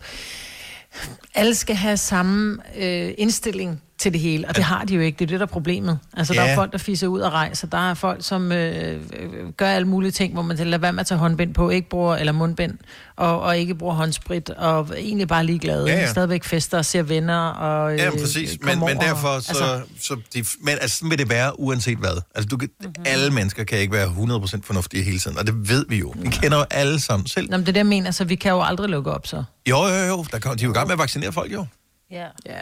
alle 1.33 1.55
skal 1.55 1.75
have 1.75 1.97
samme 1.97 2.57
øh, 2.75 3.13
indstilling 3.17 3.81
til 3.99 4.13
det 4.13 4.21
hele, 4.21 4.47
og 4.47 4.55
det 4.55 4.63
har 4.63 4.83
de 4.85 4.95
jo 4.95 5.01
ikke. 5.01 5.15
Det 5.19 5.25
er 5.25 5.27
det, 5.27 5.39
der 5.39 5.45
er 5.45 5.49
problemet. 5.49 5.99
Altså, 6.17 6.33
der 6.33 6.43
Ja. 6.43 6.49
er 6.51 6.55
folk, 6.55 6.71
der 6.71 6.77
fiser 6.77 7.07
ud 7.07 7.19
og 7.19 7.31
rejser. 7.33 7.67
Der 7.67 7.89
er 7.89 7.93
folk, 7.93 8.17
som 8.25 8.51
øh, 8.51 8.93
øh, 9.19 9.49
gør 9.57 9.67
alle 9.67 9.87
mulige 9.87 10.11
ting, 10.11 10.33
hvor 10.33 10.41
man 10.41 10.57
lader 10.57 10.77
være 10.77 10.93
med 10.93 10.99
at 10.99 11.07
tage 11.07 11.17
håndbind 11.17 11.53
på, 11.53 11.69
ikke 11.69 11.89
bruger, 11.89 12.15
eller 12.15 12.31
mundbind, 12.33 12.77
og, 13.15 13.41
og 13.41 13.57
ikke 13.57 13.75
bruger 13.75 13.93
håndsprit, 13.95 14.49
og 14.49 14.89
egentlig 14.97 15.27
bare 15.27 15.45
ligeglade. 15.45 15.87
Ja, 15.87 15.95
ja. 15.99 16.07
Stadigvæk 16.11 16.43
fester 16.43 16.77
og 16.77 16.85
ser 16.85 17.03
venner. 17.03 17.39
Og, 17.47 17.93
øh, 17.93 17.99
Ja, 17.99 18.09
præcis. 18.11 18.57
Men, 18.61 18.79
men 18.79 18.97
derfor, 18.97 19.39
så, 19.39 19.49
altså, 19.49 19.81
så 20.01 20.15
de, 20.33 20.45
men 20.61 20.73
altså, 20.81 20.97
sådan 20.97 21.09
vil 21.09 21.17
det 21.17 21.29
være, 21.29 21.59
uanset 21.59 21.97
hvad. 21.97 22.21
Altså, 22.35 22.47
du 22.47 22.57
kan, 22.57 22.69
Mhm. 22.79 22.87
mm-hmm. 22.87 23.03
alle 23.07 23.31
mennesker 23.31 23.63
kan 23.63 23.79
ikke 23.79 23.93
være 23.93 24.07
100% 24.07 24.63
fornuftige 24.63 25.03
hele 25.03 25.19
tiden, 25.19 25.37
og 25.37 25.47
det 25.47 25.69
ved 25.69 25.85
vi 25.89 25.97
jo. 25.99 26.13
Vi 26.17 26.29
kender 26.29 26.57
jo 26.57 26.65
alle 26.71 26.99
sammen 26.99 27.27
selv. 27.27 27.49
Nå, 27.51 27.57
men 27.57 27.65
det 27.65 27.75
er 27.75 27.79
jeg 27.79 27.85
mener, 27.85 28.11
så 28.11 28.23
vi 28.25 28.35
kan 28.35 28.51
jo 28.51 28.61
aldrig 28.61 28.89
lukke 28.89 29.11
op, 29.11 29.27
så. 29.27 29.43
Jo, 29.69 29.77
jo, 29.87 29.93
jo. 30.07 30.25
Der 30.31 30.39
kom, 30.39 30.57
de 30.57 30.63
er 30.63 30.65
jo 30.67 30.71
i 30.71 30.73
gang 30.73 30.87
med 30.87 30.93
at 30.93 30.99
vaccinere 30.99 31.31
folk, 31.31 31.53
jo. 31.53 31.65
Ja. 32.11 32.25
ja. 32.45 32.53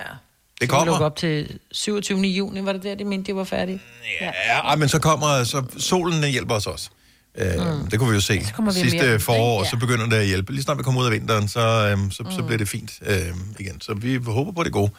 Det 0.62 0.70
kommer. 0.70 1.00
op 1.00 1.16
til 1.16 1.60
27. 1.72 2.20
juni, 2.22 2.66
var 2.66 2.74
det 2.74 2.84
der, 2.84 2.96
de 2.96 3.06
mente, 3.06 3.32
de 3.32 3.36
var 3.36 3.44
færdige? 3.44 3.82
Ja, 4.22 4.32
ej, 4.60 4.76
men 4.76 4.90
så 4.90 5.00
kommer 5.00 5.44
så 5.44 5.64
solen 5.78 6.24
hjælper 6.32 6.56
os 6.56 6.68
også. 6.68 6.90
Øh, 7.38 7.46
Mm. 7.56 7.88
Det 7.90 8.00
kunne 8.00 8.10
vi 8.10 8.16
jo 8.16 8.22
se 8.22 8.34
vi 8.34 8.72
sidste 8.72 8.98
mere 8.98 9.20
forår, 9.20 9.62
ikke? 9.64 9.70
så 9.70 9.78
begynder 9.78 10.06
det 10.06 10.16
at 10.16 10.26
hjælpe. 10.28 10.52
Lige 10.54 10.64
snart 10.64 10.78
vi 10.78 10.84
kommer 10.84 11.02
ud 11.02 11.06
af 11.06 11.12
vinteren, 11.12 11.48
så, 11.48 11.60
øhm, 11.92 12.12
så, 12.12 12.24
så 12.32 12.44
bliver 12.44 12.58
det 12.58 12.70
fint 12.70 12.92
øh, 13.02 13.18
igen. 13.60 13.82
Så 13.82 13.94
vi 13.94 14.16
håber 14.26 14.52
på 14.52 14.64
det 14.64 14.72
gode. 14.72 14.92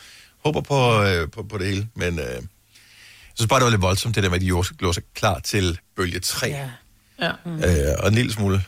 Håber 0.45 0.61
på, 0.61 1.03
øh, 1.03 1.31
på, 1.31 1.43
på 1.43 1.59
det 1.59 1.67
hele, 1.67 1.89
men 1.95 2.19
øh, 2.19 2.25
jeg 2.25 2.43
synes 3.35 3.49
bare, 3.49 3.59
det 3.61 3.65
var 3.65 3.71
lidt 3.71 3.83
voldsomt, 3.83 4.15
det 4.15 4.23
der 4.23 4.29
med, 4.29 4.37
at 4.37 4.43
de 4.43 4.47
jo 4.47 4.65
gjorde 4.79 4.95
sig 4.95 5.03
klar 5.15 5.39
til 5.39 5.79
bølge 5.97 6.21
3. 6.21 6.47
Ja. 6.49 6.69
Ja. 7.21 7.31
Øh, 7.47 7.95
og 7.99 8.09
en 8.09 8.15
lille 8.15 8.33
smule 8.33 8.63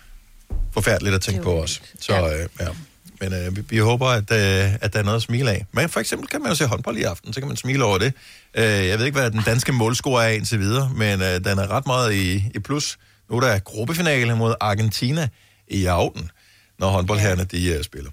forfærdeligt 0.74 1.14
at 1.14 1.20
tænke 1.20 1.42
på 1.42 1.62
os. 1.62 1.82
Så 2.00 2.12
øh, 2.14 2.48
ja. 2.60 2.68
Men 3.20 3.32
øh, 3.32 3.56
vi, 3.56 3.62
vi 3.68 3.78
håber, 3.78 4.06
at, 4.06 4.30
øh, 4.32 4.74
at 4.80 4.92
der 4.92 4.98
er 4.98 5.02
noget 5.02 5.16
at 5.16 5.22
smile 5.22 5.50
af. 5.50 5.66
Men 5.72 5.88
for 5.88 6.00
eksempel 6.00 6.28
kan 6.28 6.42
man 6.42 6.48
jo 6.48 6.54
se 6.54 6.66
håndbold 6.66 6.96
i 6.96 7.02
aften, 7.02 7.32
så 7.32 7.40
kan 7.40 7.48
man 7.48 7.56
smile 7.56 7.84
over 7.84 7.98
det. 7.98 8.12
Øh, 8.54 8.62
jeg 8.64 8.98
ved 8.98 9.06
ikke, 9.06 9.18
hvad 9.18 9.30
den 9.30 9.42
danske 9.46 9.72
målscore 9.72 10.24
er 10.24 10.28
indtil 10.28 10.58
videre, 10.60 10.90
men 10.96 11.22
øh, 11.22 11.34
den 11.34 11.58
er 11.58 11.70
ret 11.70 11.86
meget 11.86 12.14
i, 12.14 12.44
i 12.54 12.58
plus. 12.58 12.98
Nu 13.30 13.36
er 13.36 13.40
der 13.40 13.58
gruppefinale 13.58 14.36
mod 14.36 14.54
Argentina 14.60 15.28
i 15.68 15.86
aften, 15.86 16.30
når 16.78 16.88
håndboldherrerne 16.88 17.44
de 17.44 17.68
øh, 17.68 17.84
spiller. 17.84 18.10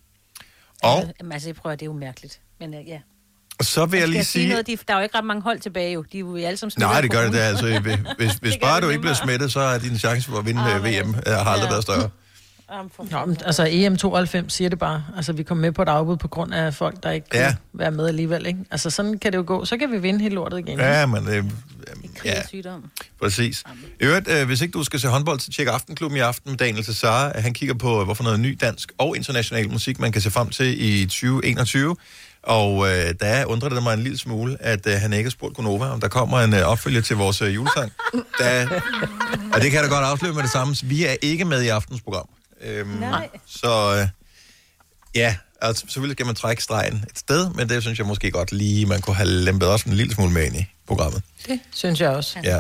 Og 0.84 1.02
Ja, 1.04 1.10
jamen, 1.20 1.32
altså, 1.32 1.48
jeg 1.50 1.56
prøver, 1.56 1.76
det 1.76 1.82
er 1.82 1.86
jo 1.86 1.94
mærkeligt. 1.94 2.40
Men 2.60 2.74
uh, 2.74 2.88
ja. 2.88 3.00
så 3.62 3.86
vil 3.86 3.98
jeg 3.98 4.08
Skal 4.08 4.10
lige 4.10 4.24
sige 4.24 4.42
sige... 4.42 4.50
noget, 4.50 4.68
de, 4.68 4.78
der 4.88 4.94
er 4.94 4.98
jo 4.98 5.04
ikke 5.04 5.18
ret 5.18 5.26
mange 5.26 5.42
hold 5.42 5.60
tilbage 5.60 5.94
jo. 5.94 6.06
De 6.12 6.18
er 6.18 6.20
jo 6.20 6.36
alle 6.36 6.58
sammen 6.58 6.74
Nej, 6.78 7.02
det 7.02 7.12
gør 7.12 7.32
det. 7.32 7.38
Altså, 7.38 7.80
hvis, 8.18 8.34
hvis, 8.34 8.40
Det 8.54 8.62
bare 8.62 8.82
du 8.82 8.90
ikke 8.90 9.02
bliver 9.02 9.14
smittet, 9.14 9.52
så 9.52 9.60
er 9.60 9.80
din 9.80 9.98
chance 10.00 10.30
for 10.30 10.38
at 10.38 10.46
vinde 10.46 10.62
ah, 10.62 10.84
VM 10.84 11.16
øh, 11.28 11.34
har 11.34 11.46
aldrig 11.46 11.70
været 11.70 11.84
større. 11.84 12.10
Nå, 13.12 13.26
men, 13.26 13.38
altså 13.46 13.66
EM92 13.66 14.50
siger 14.50 14.70
det 14.70 14.80
bare. 14.80 15.04
Altså, 15.16 15.34
vi 15.34 15.44
kom 15.44 15.58
med 15.58 15.72
på 15.72 15.82
et 15.82 15.90
afbud 15.90 16.18
på 16.18 16.28
grund 16.28 16.54
af 16.54 16.74
folk, 16.74 17.04
der 17.04 17.12
ikke 17.12 17.28
kunne 17.32 17.42
Ja. 17.42 17.56
være 17.74 17.92
med 17.92 18.08
alligevel, 18.08 18.46
ikke? 18.46 18.60
Altså, 18.72 18.90
sådan 18.90 19.20
kan 19.20 19.32
det 19.32 19.38
jo 19.38 19.44
gå. 19.48 19.66
Så 19.66 19.78
kan 19.78 19.92
vi 19.92 19.98
vinde 19.98 20.20
hele 20.22 20.36
lortet 20.36 20.60
igen. 20.60 20.80
Ja, 20.80 21.06
men... 21.06 21.28
Øh, 21.30 21.44
ja, 22.26 22.48
Sygdom. 22.48 22.84
præcis. 23.22 23.64
I 24.02 24.04
øvrigt, 24.04 24.30
øh, 24.30 24.46
hvis 24.48 24.62
ikke 24.62 24.72
du 24.72 24.84
skal 24.84 25.00
se 25.00 25.08
håndbold, 25.08 25.40
så 25.40 25.52
tjek 25.52 25.68
Aftenklubben 25.68 26.18
i 26.18 26.20
aften 26.20 26.52
med 26.52 26.58
Daniel 26.58 26.86
Cesar. 26.86 27.32
Han 27.40 27.54
kigger 27.54 27.76
på, 27.76 28.04
hvorfor 28.06 28.24
noget 28.24 28.40
ny 28.40 28.58
dansk 28.62 28.92
og 28.98 29.18
international 29.18 29.72
musik, 29.72 30.00
man 30.00 30.12
kan 30.12 30.22
se 30.22 30.32
frem 30.32 30.50
til 30.50 30.84
i 31.02 31.06
2021. 31.06 31.96
Og 32.44 32.88
øh, 32.88 33.14
der 33.20 33.46
undrer 33.46 33.70
det 33.70 33.84
mig 33.84 33.94
en 33.94 34.00
lille 34.04 34.18
smule, 34.18 34.58
at 34.60 34.88
øh, 34.88 34.94
han 34.94 35.14
ikke 35.14 35.24
har 35.24 35.32
spurgt 35.32 35.56
Gunova, 35.56 35.86
om 35.86 36.00
der 36.02 36.08
kommer 36.08 36.40
en 36.40 36.54
øh, 36.54 36.62
opfølger 36.62 37.02
til 37.02 37.16
vores 37.16 37.42
øh, 37.42 37.56
julesang. 37.56 37.92
Der, 38.40 38.68
og 39.54 39.62
det 39.62 39.72
kan 39.72 39.74
jeg 39.74 39.84
da 39.84 39.88
godt 39.96 40.06
afsløre 40.06 40.34
med 40.34 40.44
det 40.44 40.52
samme. 40.52 40.76
Vi 40.84 41.06
er 41.06 41.16
ikke 41.22 41.46
med 41.46 41.62
i 41.62 41.68
aftens 41.68 42.02
program. 42.02 42.26
Øhm, 42.66 42.90
Nej. 42.90 43.30
Så 43.46 43.98
øh, 44.02 44.08
ja, 45.16 45.36
altså, 45.62 45.82
selvfølgelig 45.82 46.16
skal 46.16 46.26
man 46.26 46.36
trække 46.36 46.64
stregen 46.64 47.06
et 47.10 47.20
sted, 47.20 47.50
men 47.54 47.70
det 47.70 47.82
synes 47.82 48.00
jeg 48.00 48.08
måske 48.08 48.32
godt 48.32 48.52
lige, 48.52 48.86
man 48.86 49.02
kunne 49.02 49.16
have 49.16 49.30
lempet 49.30 49.70
også 49.70 49.90
en 49.90 49.96
lille 49.96 50.14
smule 50.14 50.32
med 50.32 50.46
ind 50.46 50.56
i 50.56 50.75
programmet. 50.88 51.22
Det 51.48 51.60
synes 51.74 52.02
jeg 52.02 52.10
også. 52.10 52.40
Ja. 52.44 52.60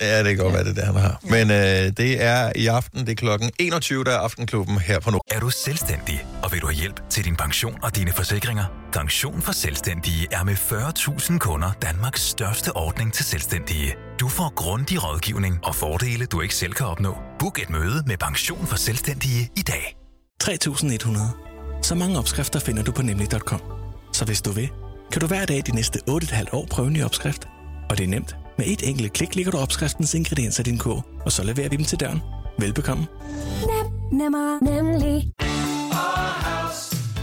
Ja, 0.00 0.18
det 0.18 0.26
kan 0.26 0.36
godt 0.36 0.54
være, 0.54 0.64
det 0.64 0.70
er 0.70 0.74
det, 0.74 0.84
han 0.84 0.94
har. 0.94 1.20
Men 1.22 1.50
øh, 1.50 1.92
det 1.96 2.22
er 2.22 2.52
i 2.56 2.66
aften, 2.66 3.00
det 3.00 3.08
er 3.08 3.14
klokken 3.14 3.50
21, 3.58 4.04
der 4.04 4.10
er 4.10 4.18
Aftenklubben 4.18 4.78
her 4.78 5.00
på 5.00 5.10
nu. 5.10 5.20
Er 5.30 5.40
du 5.40 5.50
selvstændig, 5.50 6.26
og 6.42 6.52
vil 6.52 6.60
du 6.60 6.66
have 6.66 6.74
hjælp 6.76 7.00
til 7.10 7.24
din 7.24 7.36
pension 7.36 7.78
og 7.82 7.96
dine 7.96 8.12
forsikringer? 8.12 8.64
Pension 8.92 9.42
for 9.42 9.52
Selvstændige 9.52 10.26
er 10.32 10.44
med 10.44 10.54
40.000 10.54 11.38
kunder 11.38 11.72
Danmarks 11.82 12.20
største 12.20 12.76
ordning 12.76 13.12
til 13.12 13.24
selvstændige. 13.24 13.94
Du 14.20 14.28
får 14.28 14.54
grundig 14.54 15.04
rådgivning 15.04 15.60
og 15.62 15.74
fordele, 15.74 16.26
du 16.26 16.40
ikke 16.40 16.54
selv 16.54 16.72
kan 16.72 16.86
opnå. 16.86 17.16
Book 17.38 17.58
et 17.58 17.70
møde 17.70 18.02
med 18.06 18.16
Pension 18.16 18.66
for 18.66 18.76
Selvstændige 18.76 19.50
i 19.56 19.62
dag. 19.62 19.96
3100. 20.40 21.30
Så 21.82 21.94
mange 21.94 22.18
opskrifter 22.18 22.60
finder 22.60 22.82
du 22.82 22.92
på 22.92 23.02
nemlig.com. 23.02 23.62
Så 24.12 24.24
hvis 24.24 24.42
du 24.42 24.50
vil, 24.50 24.70
kan 25.12 25.20
du 25.20 25.26
hver 25.26 25.44
dag 25.44 25.62
de 25.66 25.74
næste 25.74 26.00
8,5 26.10 26.44
år 26.52 26.66
prøve 26.70 26.88
en 26.88 26.92
ny 26.92 27.04
opskrift. 27.04 27.48
Og 27.90 27.98
det 27.98 28.04
er 28.04 28.08
nemt. 28.08 28.36
Med 28.58 28.66
et 28.66 28.88
enkelt 28.88 29.12
klik 29.12 29.34
ligger 29.34 29.52
du 29.52 29.58
opskriftens 29.58 30.14
ingredienser 30.14 30.60
i 30.60 30.70
din 30.70 30.78
kog, 30.78 31.02
og 31.24 31.32
så 31.32 31.44
leverer 31.44 31.68
vi 31.68 31.76
dem 31.76 31.84
til 31.84 32.00
døren. 32.00 32.22
Velbekomme. 32.58 33.06
Nem, 33.60 34.18
nemmer, 34.20 34.58
nemlig. 34.62 35.32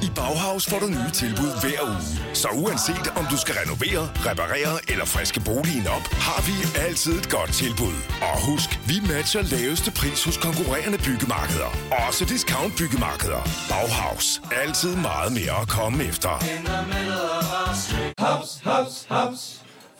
I 0.08 0.10
Bauhaus 0.16 0.66
får 0.70 0.80
du 0.80 0.88
nye 0.88 1.12
tilbud 1.14 1.52
hver 1.62 1.82
uge. 1.92 2.36
Så 2.42 2.48
uanset 2.64 3.08
om 3.20 3.26
du 3.32 3.38
skal 3.38 3.56
renovere, 3.62 4.04
reparere 4.30 4.74
eller 4.92 5.06
friske 5.06 5.40
boligen 5.40 5.88
op, 5.88 6.06
har 6.28 6.42
vi 6.48 6.56
altid 6.86 7.14
et 7.20 7.30
godt 7.30 7.54
tilbud. 7.54 7.98
Og 8.30 8.36
husk, 8.50 8.70
vi 8.90 8.98
matcher 9.12 9.42
laveste 9.42 9.92
pris 9.92 10.24
hos 10.24 10.38
konkurrerende 10.38 10.98
byggemarkeder. 10.98 11.70
Også 12.08 12.26
discount 12.26 12.74
byggemarkeder. 12.78 13.42
Bauhaus. 13.70 14.42
Altid 14.64 14.96
meget 14.96 15.32
mere 15.40 15.56
at 15.62 15.68
komme 15.68 16.04
efter. 16.04 16.34
Haps, 18.20 18.60
haps, 18.64 19.06
haps. 19.10 19.42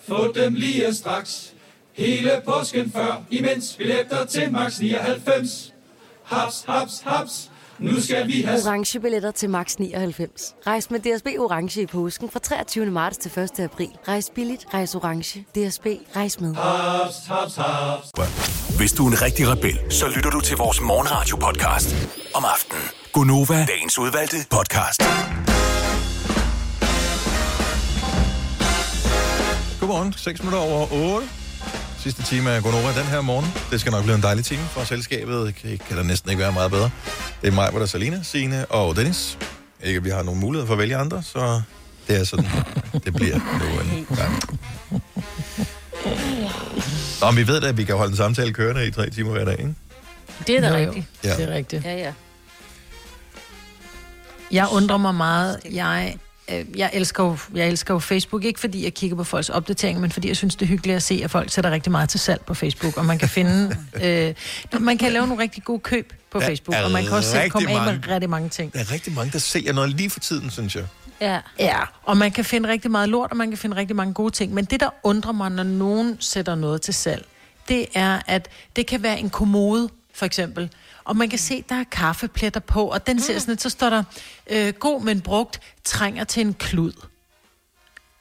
Få 0.08 0.32
dem 0.36 0.54
lige 0.54 0.94
straks. 0.94 1.54
Hele 1.94 2.32
påsken 2.46 2.92
før, 2.92 3.24
imens 3.30 3.76
billetter 3.78 4.26
til 4.26 4.52
max 4.52 4.80
99. 4.80 5.74
Haps, 6.24 6.64
haps, 6.68 7.02
haps. 7.06 7.51
Nu 7.82 8.02
skal 8.02 8.28
vi 8.28 8.42
have... 8.42 8.60
Orange 8.66 9.00
billetter 9.00 9.32
til 9.32 9.50
max 9.50 9.76
99. 9.76 10.56
Rejs 10.68 10.92
med 10.92 11.00
DSB 11.00 11.28
Orange 11.40 11.82
i 11.82 11.86
påsken 11.86 12.30
fra 12.30 12.40
23. 12.40 12.86
marts 12.86 13.18
til 13.18 13.40
1. 13.40 13.60
april. 13.60 13.90
Rejs 14.08 14.32
billigt, 14.36 14.66
rejs 14.74 14.96
orange. 14.96 15.40
DSB, 15.40 15.86
rejs 16.16 16.40
med. 16.40 16.56
Haps, 16.56 17.16
haps, 17.28 17.56
haps. 17.56 18.08
Hvis 18.78 18.94
du 18.94 19.08
er 19.08 19.12
en 19.12 19.22
rigtig 19.22 19.48
rebel, 19.48 19.80
så 19.90 20.06
lytter 20.16 20.30
du 20.30 20.42
til 20.42 20.58
vores 20.58 20.82
morgenradio-podcast 20.82 21.96
om 22.36 22.44
aftenen. 22.54 22.84
Gunova, 23.14 23.66
dagens 23.66 24.00
udvalgte 24.00 24.38
podcast. 24.50 25.02
Godmorgen, 29.80 30.14
6 30.14 30.44
minutter 30.44 30.60
over 30.60 31.16
8. 31.16 31.41
Sidste 32.04 32.24
time 32.24 32.52
af 32.52 32.64
Gonova 32.64 32.88
den 32.88 33.08
her 33.08 33.22
morgen. 33.22 33.46
Det 33.72 33.80
skal 33.80 33.92
nok 33.92 34.04
blive 34.04 34.16
en 34.16 34.22
dejlig 34.24 34.46
time 34.46 34.62
for 34.62 34.84
selskabet. 34.84 35.56
Kan, 35.56 35.80
kan 35.88 35.98
der 35.98 36.04
næsten 36.04 36.30
ikke 36.30 36.42
være 36.42 36.52
meget 36.52 36.72
bedre. 36.72 36.90
Det 37.42 37.48
er 37.48 37.52
mig, 37.52 37.70
hvor 37.70 37.80
der 37.80 37.86
er 37.86 37.88
Salina, 37.88 38.20
Signe 38.24 38.66
og 38.66 38.96
Dennis. 38.96 39.38
Ikke, 39.84 39.98
at 39.98 40.04
vi 40.04 40.10
har 40.10 40.24
nogen 40.24 40.40
mulighed 40.40 40.68
for 40.68 40.74
at 40.74 40.80
vælge 40.80 40.96
andre, 40.96 41.24
så 41.24 41.62
det 42.08 42.20
er 42.20 42.24
sådan, 42.24 42.46
det 43.06 43.14
bliver 43.14 43.36
nu 43.36 43.98
en 43.98 44.06
gang. 44.16 44.44
Nå, 47.22 47.32
men 47.32 47.38
vi 47.38 47.48
ved 47.48 47.62
da, 47.62 47.68
at 47.68 47.78
vi 47.78 47.84
kan 47.84 47.96
holde 47.96 48.12
en 48.12 48.18
samtale 48.18 48.54
kørende 48.54 48.88
i 48.88 48.92
tre 48.92 49.10
timer 49.10 49.32
hver 49.32 49.46
dag, 49.46 49.60
ikke? 49.60 49.76
Det 50.48 50.56
er 50.58 50.62
da 50.70 50.76
rigtigt. 50.76 51.06
Ja. 51.24 51.36
Det 51.36 51.50
er 51.50 51.54
rigtigt. 51.54 51.86
Ja, 51.86 51.96
ja. 51.96 52.14
Jeg 54.52 54.68
undrer 54.72 54.98
mig 54.98 55.16
meget. 55.16 55.60
Jeg, 55.72 56.16
jeg, 56.76 56.90
elsker 56.94 57.24
jo, 57.24 57.38
jeg 57.56 57.68
elsker 57.68 57.94
jo 57.94 58.00
Facebook, 58.00 58.44
ikke 58.44 58.60
fordi 58.60 58.84
jeg 58.84 58.94
kigger 58.94 59.18
på 59.18 59.24
folks 59.24 59.50
opdateringer, 59.50 60.02
men 60.02 60.12
fordi 60.12 60.28
jeg 60.28 60.38
synes, 60.38 60.56
det 60.56 60.66
er 60.66 60.70
hyggeligt 60.70 60.96
at 60.96 61.04
se, 61.04 61.22
at 61.24 61.32
folk 61.32 61.50
sætter 61.52 61.72
rigtig 61.72 61.92
meget 61.92 62.10
til 62.10 62.20
salg 62.20 62.42
på 62.46 62.54
Facebook, 62.54 62.98
og 62.98 63.06
man 63.06 63.18
kan 63.20 63.30
finde... 63.30 63.78
øh, 64.04 64.34
man 64.80 64.98
kan 64.98 65.12
lave 65.12 65.28
nogle 65.28 65.44
rigtig 65.44 65.64
gode 65.64 65.80
køb 65.80 66.14
på 66.32 66.40
Der 66.40 66.46
Facebook, 66.46 66.76
og 66.86 66.92
man 66.92 67.04
kan 67.04 67.12
også 67.14 67.32
selv 67.32 67.50
komme 67.50 67.70
af 67.70 67.76
med 67.76 67.86
mange- 67.86 68.14
rigtig 68.14 68.30
mange 68.30 68.50
ting. 68.50 68.74
Der 68.74 68.80
er 68.80 68.92
rigtig 68.92 69.14
mange, 69.14 69.32
der 69.32 69.40
sælger 69.40 69.74
noget 69.74 69.90
lige 69.90 70.10
for 70.10 70.20
tiden, 70.20 70.50
synes 70.52 70.76
jeg. 70.76 70.86
Ja. 71.22 71.40
Ja, 71.60 71.78
og 72.04 72.18
man 72.18 72.32
kan 72.32 72.46
finde 72.46 72.70
rigtig 72.70 72.92
meget 72.92 73.10
lort, 73.10 73.32
og 73.32 73.38
man 73.38 73.50
kan 73.50 73.58
finde 73.58 73.76
rigtig 73.76 73.96
mange 73.96 74.14
gode 74.14 74.32
ting. 74.34 74.54
Men 74.54 74.66
det, 74.66 74.80
der 74.80 74.90
undrer 75.04 75.32
mig, 75.32 75.52
når 75.52 75.64
nogen 75.64 76.18
sætter 76.20 76.56
noget 76.56 76.82
til 76.82 76.94
salg, 76.94 77.26
det 77.68 77.86
er, 77.94 78.20
at 78.28 78.48
det 78.76 78.88
kan 78.88 79.04
være 79.04 79.20
en 79.20 79.30
kommode, 79.30 79.90
for 80.14 80.26
eksempel. 80.26 80.70
Og 81.12 81.18
man 81.18 81.30
kan 81.30 81.40
se, 81.40 81.64
der 81.70 81.76
er 81.76 81.84
kaffepletter 81.84 82.60
på, 82.60 82.86
og 82.86 83.08
den 83.08 83.20
ser 83.20 83.40
sådan 83.40 83.52
lidt, 83.52 83.62
så 83.62 83.70
står 83.70 83.90
der, 83.90 84.04
øh, 84.50 84.74
god, 84.74 85.02
men 85.02 85.22
brugt, 85.22 85.60
trænger 85.84 86.24
til 86.24 86.42
en 86.42 86.54
klud. 86.54 86.94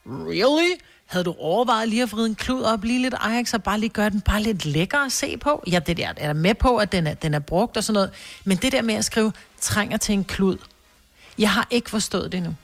Really? 0.06 0.80
Havde 1.06 1.24
du 1.24 1.34
overvejet 1.38 1.88
lige 1.88 2.02
at 2.02 2.12
vride 2.12 2.26
en 2.26 2.34
klud 2.34 2.62
op, 2.62 2.84
lige 2.84 3.02
lidt 3.02 3.14
Ajax, 3.20 3.54
og 3.54 3.62
bare 3.62 3.80
lige 3.80 3.90
gøre 3.90 4.10
den 4.10 4.20
bare 4.20 4.42
lidt 4.42 4.64
lækker 4.64 4.98
at 4.98 5.12
se 5.12 5.36
på? 5.36 5.62
Ja, 5.66 5.78
det 5.78 5.96
der 5.96 6.08
er 6.08 6.12
der 6.12 6.32
med 6.32 6.54
på, 6.54 6.76
at 6.76 6.92
den 6.92 7.06
er, 7.06 7.14
den 7.14 7.34
er 7.34 7.38
brugt 7.38 7.76
og 7.76 7.84
sådan 7.84 7.94
noget. 7.94 8.10
Men 8.44 8.56
det 8.56 8.72
der 8.72 8.82
med 8.82 8.94
at 8.94 9.04
skrive, 9.04 9.32
trænger 9.60 9.96
til 9.96 10.12
en 10.12 10.24
klud, 10.24 10.56
jeg 11.38 11.50
har 11.52 11.66
ikke 11.70 11.90
forstået 11.90 12.32
det 12.32 12.38
endnu. 12.38 12.54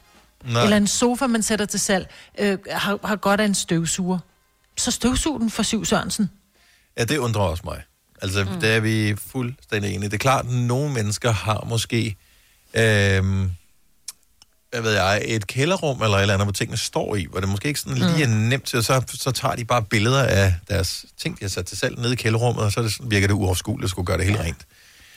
Nej. 0.44 0.62
Eller 0.62 0.76
en 0.76 0.86
sofa, 0.86 1.26
man 1.26 1.42
sætter 1.42 1.66
til 1.66 1.80
salg, 1.80 2.10
øh, 2.38 2.58
har, 2.70 2.98
har 3.04 3.16
godt 3.16 3.40
af 3.40 3.44
en 3.44 3.54
støvsuger. 3.54 4.18
Så 4.76 4.90
støvsug 4.90 5.40
den 5.40 5.50
for 5.50 5.62
Syv 5.62 5.84
Sørensen. 5.84 6.30
Ja, 6.98 7.04
det 7.04 7.18
undrer 7.18 7.42
også 7.42 7.62
mig. 7.66 7.82
Altså, 8.22 8.44
mm. 8.44 8.60
der 8.60 8.68
er 8.68 8.80
vi 8.80 9.14
fuldstændig 9.26 9.94
enige. 9.94 10.08
Det 10.08 10.14
er 10.14 10.18
klart, 10.18 10.44
at 10.46 10.52
nogle 10.52 10.92
mennesker 10.94 11.32
har 11.32 11.64
måske, 11.68 12.16
øhm, 12.74 13.50
hvad 14.70 14.80
ved 14.80 14.92
jeg, 14.92 15.22
et 15.24 15.46
kælderrum 15.46 16.02
eller 16.02 16.16
et 16.16 16.22
eller 16.22 16.34
andet, 16.34 16.46
hvor 16.46 16.52
tingene 16.52 16.76
står 16.76 17.16
i, 17.16 17.26
hvor 17.30 17.40
det 17.40 17.48
måske 17.48 17.68
ikke 17.68 17.80
sådan 17.80 17.98
lige 17.98 18.22
er 18.22 18.28
nemt 18.28 18.64
til, 18.66 18.78
og 18.78 18.84
så, 18.84 19.02
så 19.14 19.30
tager 19.30 19.54
de 19.54 19.64
bare 19.64 19.82
billeder 19.82 20.22
af 20.22 20.54
deres 20.68 21.04
ting, 21.22 21.38
de 21.38 21.44
har 21.44 21.48
sat 21.48 21.66
til 21.66 21.78
salg 21.78 21.98
nede 21.98 22.12
i 22.12 22.16
kælderrummet, 22.16 22.64
og 22.64 22.72
så 22.72 22.82
det, 22.82 22.92
sådan- 22.92 23.10
virker 23.10 23.26
det 23.26 23.34
uoverskueligt 23.34 23.84
at 23.84 23.90
skulle 23.90 24.06
gøre 24.06 24.18
det 24.18 24.26
helt 24.26 24.40
rent. 24.40 24.66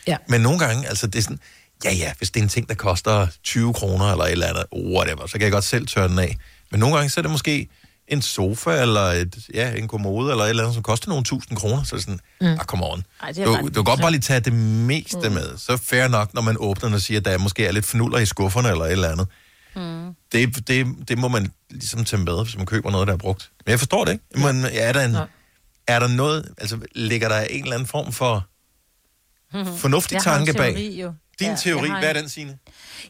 Ja. 0.07 0.17
Men 0.27 0.41
nogle 0.41 0.59
gange, 0.59 0.87
altså 0.87 1.07
det 1.07 1.19
er 1.19 1.23
sådan, 1.23 1.39
ja 1.83 1.93
ja, 1.93 2.13
hvis 2.17 2.31
det 2.31 2.39
er 2.39 2.43
en 2.43 2.49
ting, 2.49 2.69
der 2.69 2.75
koster 2.75 3.27
20 3.43 3.73
kroner 3.73 4.11
eller 4.11 4.23
et 4.25 4.31
eller 4.31 4.47
andet, 4.47 4.63
whatever, 4.73 5.27
så 5.27 5.33
kan 5.33 5.41
jeg 5.41 5.51
godt 5.51 5.63
selv 5.63 5.87
tørre 5.87 6.07
den 6.07 6.19
af. 6.19 6.37
Men 6.71 6.79
nogle 6.79 6.95
gange, 6.95 7.09
så 7.09 7.19
er 7.19 7.21
det 7.21 7.31
måske 7.31 7.67
en 8.09 8.21
sofa, 8.21 8.81
eller 8.81 9.01
et, 9.01 9.37
ja, 9.53 9.73
en 9.75 9.87
kommode, 9.87 10.31
eller 10.31 10.43
et 10.43 10.49
eller 10.49 10.63
andet, 10.63 10.73
som 10.73 10.83
koster 10.83 11.09
nogle 11.09 11.23
tusind 11.23 11.57
kroner, 11.57 11.83
så 11.83 11.99
sådan, 11.99 12.19
mm. 12.41 12.47
ah, 12.47 12.57
come 12.57 12.85
on. 12.85 13.03
Ej, 13.21 13.31
det 13.31 13.43
er 13.43 13.45
Du, 13.45 13.67
du 13.67 13.73
kan 13.73 13.83
godt 13.83 14.01
bare 14.01 14.11
lige 14.11 14.21
tage 14.21 14.39
det 14.39 14.53
meste 14.53 15.29
mm. 15.29 15.33
med. 15.35 15.57
Så 15.57 15.77
fair 15.77 16.07
nok, 16.07 16.33
når 16.33 16.41
man 16.41 16.55
åbner 16.59 16.87
den 16.87 16.93
og 16.93 17.01
siger, 17.01 17.19
at 17.19 17.25
der 17.25 17.37
måske 17.37 17.65
er 17.65 17.71
lidt 17.71 17.85
fnuller 17.85 18.17
i 18.17 18.25
skufferne, 18.25 18.69
eller 18.69 18.85
et 18.85 18.91
eller 18.91 19.09
andet. 19.09 19.27
Mm. 19.75 20.15
Det, 20.31 20.67
det, 20.67 20.87
det 21.07 21.17
må 21.17 21.27
man 21.27 21.51
ligesom 21.69 22.05
tage 22.05 22.21
med, 22.23 22.43
hvis 22.43 22.57
man 22.57 22.65
køber 22.65 22.91
noget, 22.91 23.07
der 23.07 23.13
er 23.13 23.17
brugt. 23.17 23.51
Men 23.65 23.71
jeg 23.71 23.79
forstår 23.79 24.05
det 24.05 24.11
ikke. 24.11 24.23
Men 24.35 24.65
er 24.71 24.93
der, 24.93 25.05
en, 25.05 25.15
er 25.87 25.99
der 25.99 26.07
noget, 26.07 26.53
altså 26.57 26.79
ligger 26.95 27.29
der 27.29 27.41
en 27.41 27.63
eller 27.63 27.75
anden 27.75 27.87
form 27.87 28.11
for 28.11 28.47
fornuftig 29.77 30.15
Jeg 30.15 30.23
tanke 30.23 30.53
bag? 30.53 30.73
teori, 30.73 31.01
jo. 31.01 31.13
Din 31.39 31.47
Ja, 31.49 31.55
teori, 31.55 31.89
hvad 31.89 32.03
er 32.03 32.09
en- 32.09 32.15
den, 32.15 32.29
Signe? 32.29 32.57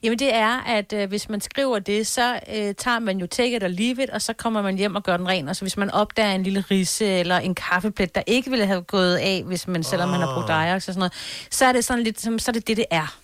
Jamen 0.04 0.20
det 0.20 0.36
er, 0.36 0.62
at 0.68 0.94
øh, 0.94 1.10
hvis 1.10 1.30
man 1.30 1.42
skriver 1.42 1.80
det, 1.80 2.08
så 2.08 2.40
øh, 2.56 2.74
tager 2.76 3.00
man 3.00 3.18
jo 3.18 3.28
take 3.28 3.56
it 3.56 3.64
or 3.64 3.68
leave 3.68 4.04
it, 4.04 4.10
og 4.10 4.22
så 4.22 4.34
kommer 4.34 4.62
man 4.62 4.76
hjem 4.78 4.96
og 4.96 5.04
gør 5.04 5.18
den 5.18 5.28
ren. 5.28 5.48
Og 5.50 5.56
så 5.56 5.62
hvis 5.62 5.78
man 5.78 5.92
opdager 5.92 6.32
en 6.32 6.44
lille 6.44 6.64
risse 6.72 7.06
eller 7.06 7.38
en 7.38 7.56
kaffeplet, 7.56 8.16
der 8.16 8.22
ikke 8.28 8.50
ville 8.50 8.66
have 8.66 8.82
gået 8.82 9.16
af, 9.16 9.44
hvis 9.46 9.68
man, 9.68 9.84
selvom 9.84 10.10
man 10.10 10.20
har 10.20 10.34
brugt 10.36 10.50
Ajax 10.50 10.76
og 10.76 10.82
sådan 10.82 11.00
noget, 11.00 11.14
så 11.52 11.66
er 11.66 11.72
det 11.72 11.86
sådan 11.86 12.04
lidt, 12.04 12.22
som, 12.22 12.40
så 12.40 12.52
er 12.52 12.54
det 12.54 12.68
det, 12.68 12.78
det 12.78 12.86
er. 12.92 13.18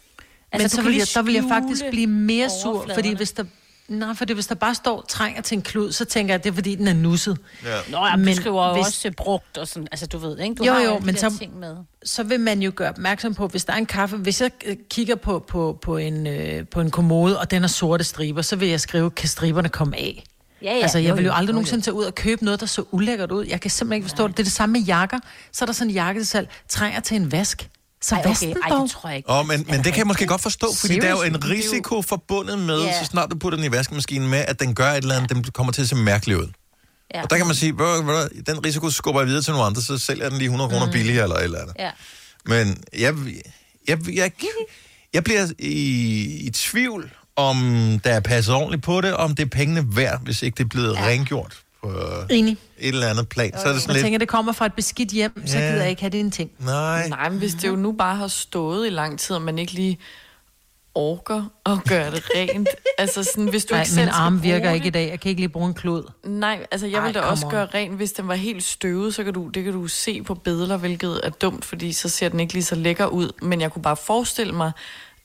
Men 0.53 0.61
du 0.61 0.69
så 0.69 0.81
vil 0.81 0.95
jeg, 0.95 1.07
der 1.13 1.21
vil 1.21 1.33
jeg 1.33 1.43
faktisk 1.49 1.83
blive 1.89 2.07
mere 2.07 2.49
sur, 2.63 2.89
fordi 2.93 3.13
hvis 3.15 3.31
der... 3.31 3.43
Nej, 3.88 4.13
fordi 4.15 4.33
hvis 4.33 4.47
der 4.47 4.55
bare 4.55 4.75
står 4.75 5.05
trænger 5.09 5.41
til 5.41 5.55
en 5.55 5.61
klud, 5.61 5.91
så 5.91 6.05
tænker 6.05 6.33
jeg, 6.33 6.39
at 6.39 6.43
det 6.43 6.49
er 6.49 6.53
fordi, 6.53 6.75
den 6.75 6.88
er 6.88 6.93
nusset. 6.93 7.38
Ja. 7.65 7.69
Nå 7.89 8.05
ja, 8.05 8.15
men 8.15 8.27
du 8.27 8.36
skriver 8.36 8.67
jo 8.67 8.73
hvis- 8.73 8.86
også 8.88 9.11
brugt 9.17 9.57
og 9.57 9.67
sådan, 9.67 9.88
altså 9.91 10.07
du 10.07 10.17
ved, 10.17 10.39
ikke? 10.39 10.55
Du 10.55 10.63
jo, 10.63 10.73
har 10.73 10.81
jo, 10.81 10.99
de 10.99 11.05
men 11.05 11.17
så, 11.17 11.38
ting 11.39 11.59
med. 11.59 11.75
så 12.03 12.23
vil 12.23 12.39
man 12.39 12.61
jo 12.61 12.71
gøre 12.75 12.89
opmærksom 12.89 13.33
på, 13.33 13.47
hvis 13.47 13.65
der 13.65 13.73
er 13.73 13.77
en 13.77 13.86
kaffe, 13.86 14.17
hvis 14.17 14.41
jeg 14.41 14.51
øh, 14.65 14.75
kigger 14.89 15.15
på, 15.15 15.39
på, 15.47 15.79
på, 15.81 15.97
en, 15.97 16.27
øh, 16.27 16.67
på 16.67 16.81
en 16.81 16.91
kommode, 16.91 17.39
og 17.39 17.51
den 17.51 17.61
har 17.61 17.67
sorte 17.67 18.03
striber, 18.03 18.41
så 18.41 18.55
vil 18.55 18.67
jeg 18.67 18.79
skrive, 18.81 19.11
kan 19.11 19.29
striberne 19.29 19.69
komme 19.69 19.95
af? 19.97 20.23
Ja, 20.61 20.73
ja. 20.73 20.81
Altså, 20.81 20.99
jeg 20.99 21.09
Jo, 21.09 21.15
vil 21.15 21.23
jo 21.23 21.29
jo. 21.29 21.33
aldrig 21.36 21.47
Jo, 21.47 21.51
jo. 21.51 21.55
nogensinde 21.55 21.83
tage 21.83 21.93
ud 21.93 22.03
og 22.03 22.15
købe 22.15 22.45
noget, 22.45 22.59
der 22.59 22.65
så 22.65 22.83
ulækkert 22.91 23.31
ud. 23.31 23.45
Jeg 23.45 23.61
kan 23.61 23.71
simpelthen 23.71 23.97
ikke 23.97 24.09
forstå 24.09 24.27
det. 24.27 24.38
Det 24.38 24.43
er 24.43 24.45
det 24.45 24.53
samme 24.53 24.73
med 24.73 24.81
jakker. 24.81 25.19
Så 25.51 25.63
er 25.63 25.67
der 25.67 25.73
sådan 25.73 25.89
en 25.89 25.93
jakke, 25.95 26.19
der 26.19 26.25
selv 26.25 26.47
trænger 26.69 26.99
til 26.99 27.15
en 27.17 27.31
vask. 27.31 27.69
Så 28.05 28.15
Ej, 28.15 28.21
okay. 28.25 28.53
Ej, 28.71 28.79
det 28.81 28.91
tror 28.91 29.09
jeg 29.09 29.17
ikke. 29.17 29.29
Oh, 29.31 29.47
men, 29.47 29.65
men 29.69 29.75
det 29.83 29.85
kan 29.93 29.97
jeg 29.97 30.07
måske 30.07 30.25
godt 30.27 30.41
forstå, 30.41 30.67
fordi 30.79 30.95
der 30.99 31.07
er 31.07 31.11
jo 31.11 31.21
en 31.21 31.41
Seriously? 31.41 31.51
risiko 31.53 32.01
forbundet 32.01 32.59
med, 32.59 32.81
Ja. 32.83 32.99
så 32.99 33.05
snart 33.05 33.31
du 33.31 33.37
putter 33.37 33.57
den 33.57 33.65
i 33.65 33.71
vaskemaskinen 33.71 34.29
med, 34.29 34.45
at 34.47 34.59
den 34.59 34.75
gør 34.75 34.91
et 34.91 34.97
eller 34.97 35.15
andet, 35.15 35.29
den 35.29 35.43
kommer 35.43 35.73
til 35.73 35.81
at 35.81 35.89
se 35.89 35.95
mærkelig 35.95 36.37
ud. 36.37 36.47
Ja. 37.13 37.23
Og 37.23 37.29
der 37.29 37.37
kan 37.37 37.45
man 37.45 37.55
sige, 37.55 37.77
"Ved 37.77 37.97
du 37.97 38.01
hvad, 38.03 38.43
den 38.45 38.65
risiko 38.65 38.89
skubber 38.89 39.21
jeg 39.21 39.27
videre 39.27 39.41
til 39.41 39.51
nogle 39.53 39.65
andre, 39.65 39.81
så 39.81 39.97
sælger 39.97 40.23
jeg 40.23 40.31
den 40.31 40.37
lige 40.39 40.47
100 40.49 40.69
kroner 40.69 40.85
Mm. 40.85 40.91
billigere 40.91 41.23
eller 41.23 41.35
et 41.35 41.43
eller 41.43 41.59
andet. 41.59 41.75
Ja. 41.79 41.91
Men 42.45 42.83
jeg, 42.99 43.13
jeg, 43.87 43.97
jeg, 44.13 44.31
jeg 45.13 45.23
bliver 45.23 45.47
i, 45.59 45.73
i 46.47 46.49
tvivl, 46.49 47.11
om 47.35 47.57
der 48.03 48.11
er 48.13 48.19
passet 48.19 48.55
ordentligt 48.55 48.83
på 48.83 49.01
det, 49.01 49.13
om 49.13 49.35
det 49.35 49.45
er 49.45 49.49
pengene 49.49 49.85
værd, 49.95 50.21
hvis 50.23 50.41
ikke 50.41 50.55
det 50.57 50.63
er 50.63 50.67
blevet 50.69 50.95
ja. 50.95 51.05
rengjort 51.05 51.57
på 51.91 52.33
Enig. 52.33 52.57
et 52.77 52.88
eller 52.93 53.07
andet 53.07 53.29
plan. 53.29 53.51
Så 53.51 53.57
er 53.57 53.63
det 53.63 53.73
Jeg 53.73 53.81
sådan 53.81 53.93
lidt... 53.95 54.03
tænker, 54.03 54.19
det 54.19 54.27
kommer 54.27 54.51
fra 54.51 54.65
et 54.65 54.73
beskidt 54.73 55.09
hjem, 55.11 55.47
så 55.47 55.57
Ja. 55.57 55.65
gider 55.65 55.81
jeg 55.81 55.89
ikke 55.89 56.01
have 56.01 56.09
det 56.09 56.19
en 56.19 56.31
ting. 56.31 56.51
Nej. 56.59 57.07
Nej, 57.09 57.29
men 57.29 57.39
hvis 57.39 57.53
det 57.53 57.67
jo 57.67 57.75
nu 57.75 57.91
bare 57.91 58.15
har 58.15 58.27
stået 58.27 58.88
i 58.88 58.89
lang 58.89 59.19
tid, 59.19 59.36
og 59.36 59.41
man 59.41 59.59
ikke 59.59 59.71
lige 59.73 59.99
orker 60.97 61.43
at 61.65 61.77
gøre 61.88 62.11
det 62.11 62.23
rent. 62.36 62.67
altså 62.97 63.23
sådan, 63.23 63.47
hvis 63.47 63.65
du 63.65 63.73
Nej, 63.73 63.81
ikke 63.81 63.91
selv 63.91 64.05
min 64.05 64.13
arm 64.13 64.33
bruge 64.33 64.41
virker 64.53 64.67
det. 64.69 64.75
ikke 64.75 64.88
i 64.88 64.89
dag. 64.91 65.09
Jeg 65.09 65.19
kan 65.19 65.29
ikke 65.29 65.41
lige 65.41 65.49
bruge 65.49 65.67
en 65.67 65.73
klud. 65.73 66.03
Nej, 66.23 66.65
altså 66.71 66.88
jeg 66.88 66.97
Ej, 66.97 67.05
ville 67.05 67.19
da 67.19 67.25
også 67.25 67.45
on. 67.45 67.51
gøre 67.51 67.65
rent, 67.73 67.95
hvis 67.95 68.11
den 68.11 68.27
var 68.27 68.36
helt 68.36 68.63
støvet, 68.63 69.15
så 69.15 69.23
kan 69.23 69.33
du, 69.33 69.47
det 69.47 69.63
kan 69.63 69.73
du 69.73 69.88
se 69.88 70.23
på 70.23 70.33
billeder, 70.36 70.77
hvilket 70.77 71.19
er 71.23 71.29
dumt, 71.29 71.65
fordi 71.65 71.93
så 71.93 72.09
ser 72.09 72.29
den 72.29 72.39
ikke 72.39 72.53
lige 72.53 72.63
så 72.63 72.75
lækker 72.75 73.05
ud. 73.05 73.31
Men 73.41 73.61
jeg 73.61 73.71
kunne 73.71 73.81
bare 73.81 73.95
forestille 73.95 74.53
mig, 74.53 74.71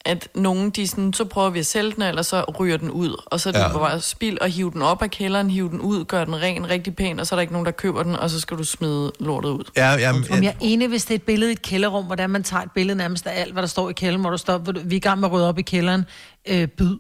at 0.05 0.29
nogen, 0.35 0.71
de 0.71 0.89
sådan, 0.89 1.13
så 1.13 1.25
prøver 1.25 1.51
vi 1.51 1.59
at 1.59 1.67
sælge 1.67 1.93
den, 1.93 2.03
eller 2.03 2.23
så 2.23 2.45
ryger 2.61 2.77
den 2.77 2.91
ud. 2.91 3.23
Og 3.27 3.41
så 3.41 3.49
er 3.49 3.53
det 3.53 3.61
Ja. 3.61 3.69
ja. 3.69 3.79
bare 3.79 4.01
spild 4.01 4.39
og 4.41 4.49
hive 4.49 4.71
den 4.71 4.83
op 4.83 5.03
af 5.03 5.11
kælderen, 5.11 5.51
hive 5.51 5.69
den 5.69 5.81
ud, 5.81 6.05
gøre 6.05 6.25
den 6.25 6.43
ren, 6.43 6.71
rigtig 6.71 6.97
pæn, 6.97 7.21
og 7.21 7.27
så 7.27 7.35
er 7.35 7.37
der 7.37 7.41
ikke 7.41 7.53
nogen, 7.53 7.67
der 7.67 7.73
køber 7.73 8.03
den, 8.03 8.17
og 8.17 8.31
så 8.31 8.41
skal 8.41 8.57
du 8.59 8.65
smide 8.65 9.13
lortet 9.21 9.49
ud. 9.51 9.65
Ja, 9.77 9.93
ja, 9.93 10.13
Om 10.13 10.43
jeg 10.43 10.51
er 10.51 10.57
enig, 10.61 10.89
hvis 10.89 11.05
det 11.05 11.11
er 11.11 11.19
et 11.19 11.23
billede 11.23 11.51
i 11.51 11.53
et 11.53 11.63
kælderrum, 11.63 12.05
hvordan 12.05 12.31
man 12.31 12.43
tager 12.43 12.63
et 12.63 12.71
billede 12.75 12.99
nærmest 12.99 13.27
af 13.27 13.41
alt, 13.41 13.53
hvad 13.53 13.63
der 13.63 13.69
står 13.69 13.91
i 13.91 13.93
kælderen, 13.93 14.21
hvor 14.21 14.31
der 14.31 14.37
står, 14.37 14.59
"Ved 14.59 14.75
du, 14.75 14.81
vi 14.85 14.95
er 14.95 14.97
i 14.97 15.01
gang 15.01 15.21
med 15.21 15.29
at 15.29 15.33
rydde 15.33 15.49
op 15.49 15.59
i 15.59 15.63
kælderen, 15.63 16.05
øh, 16.49 16.69
byd. 16.69 16.97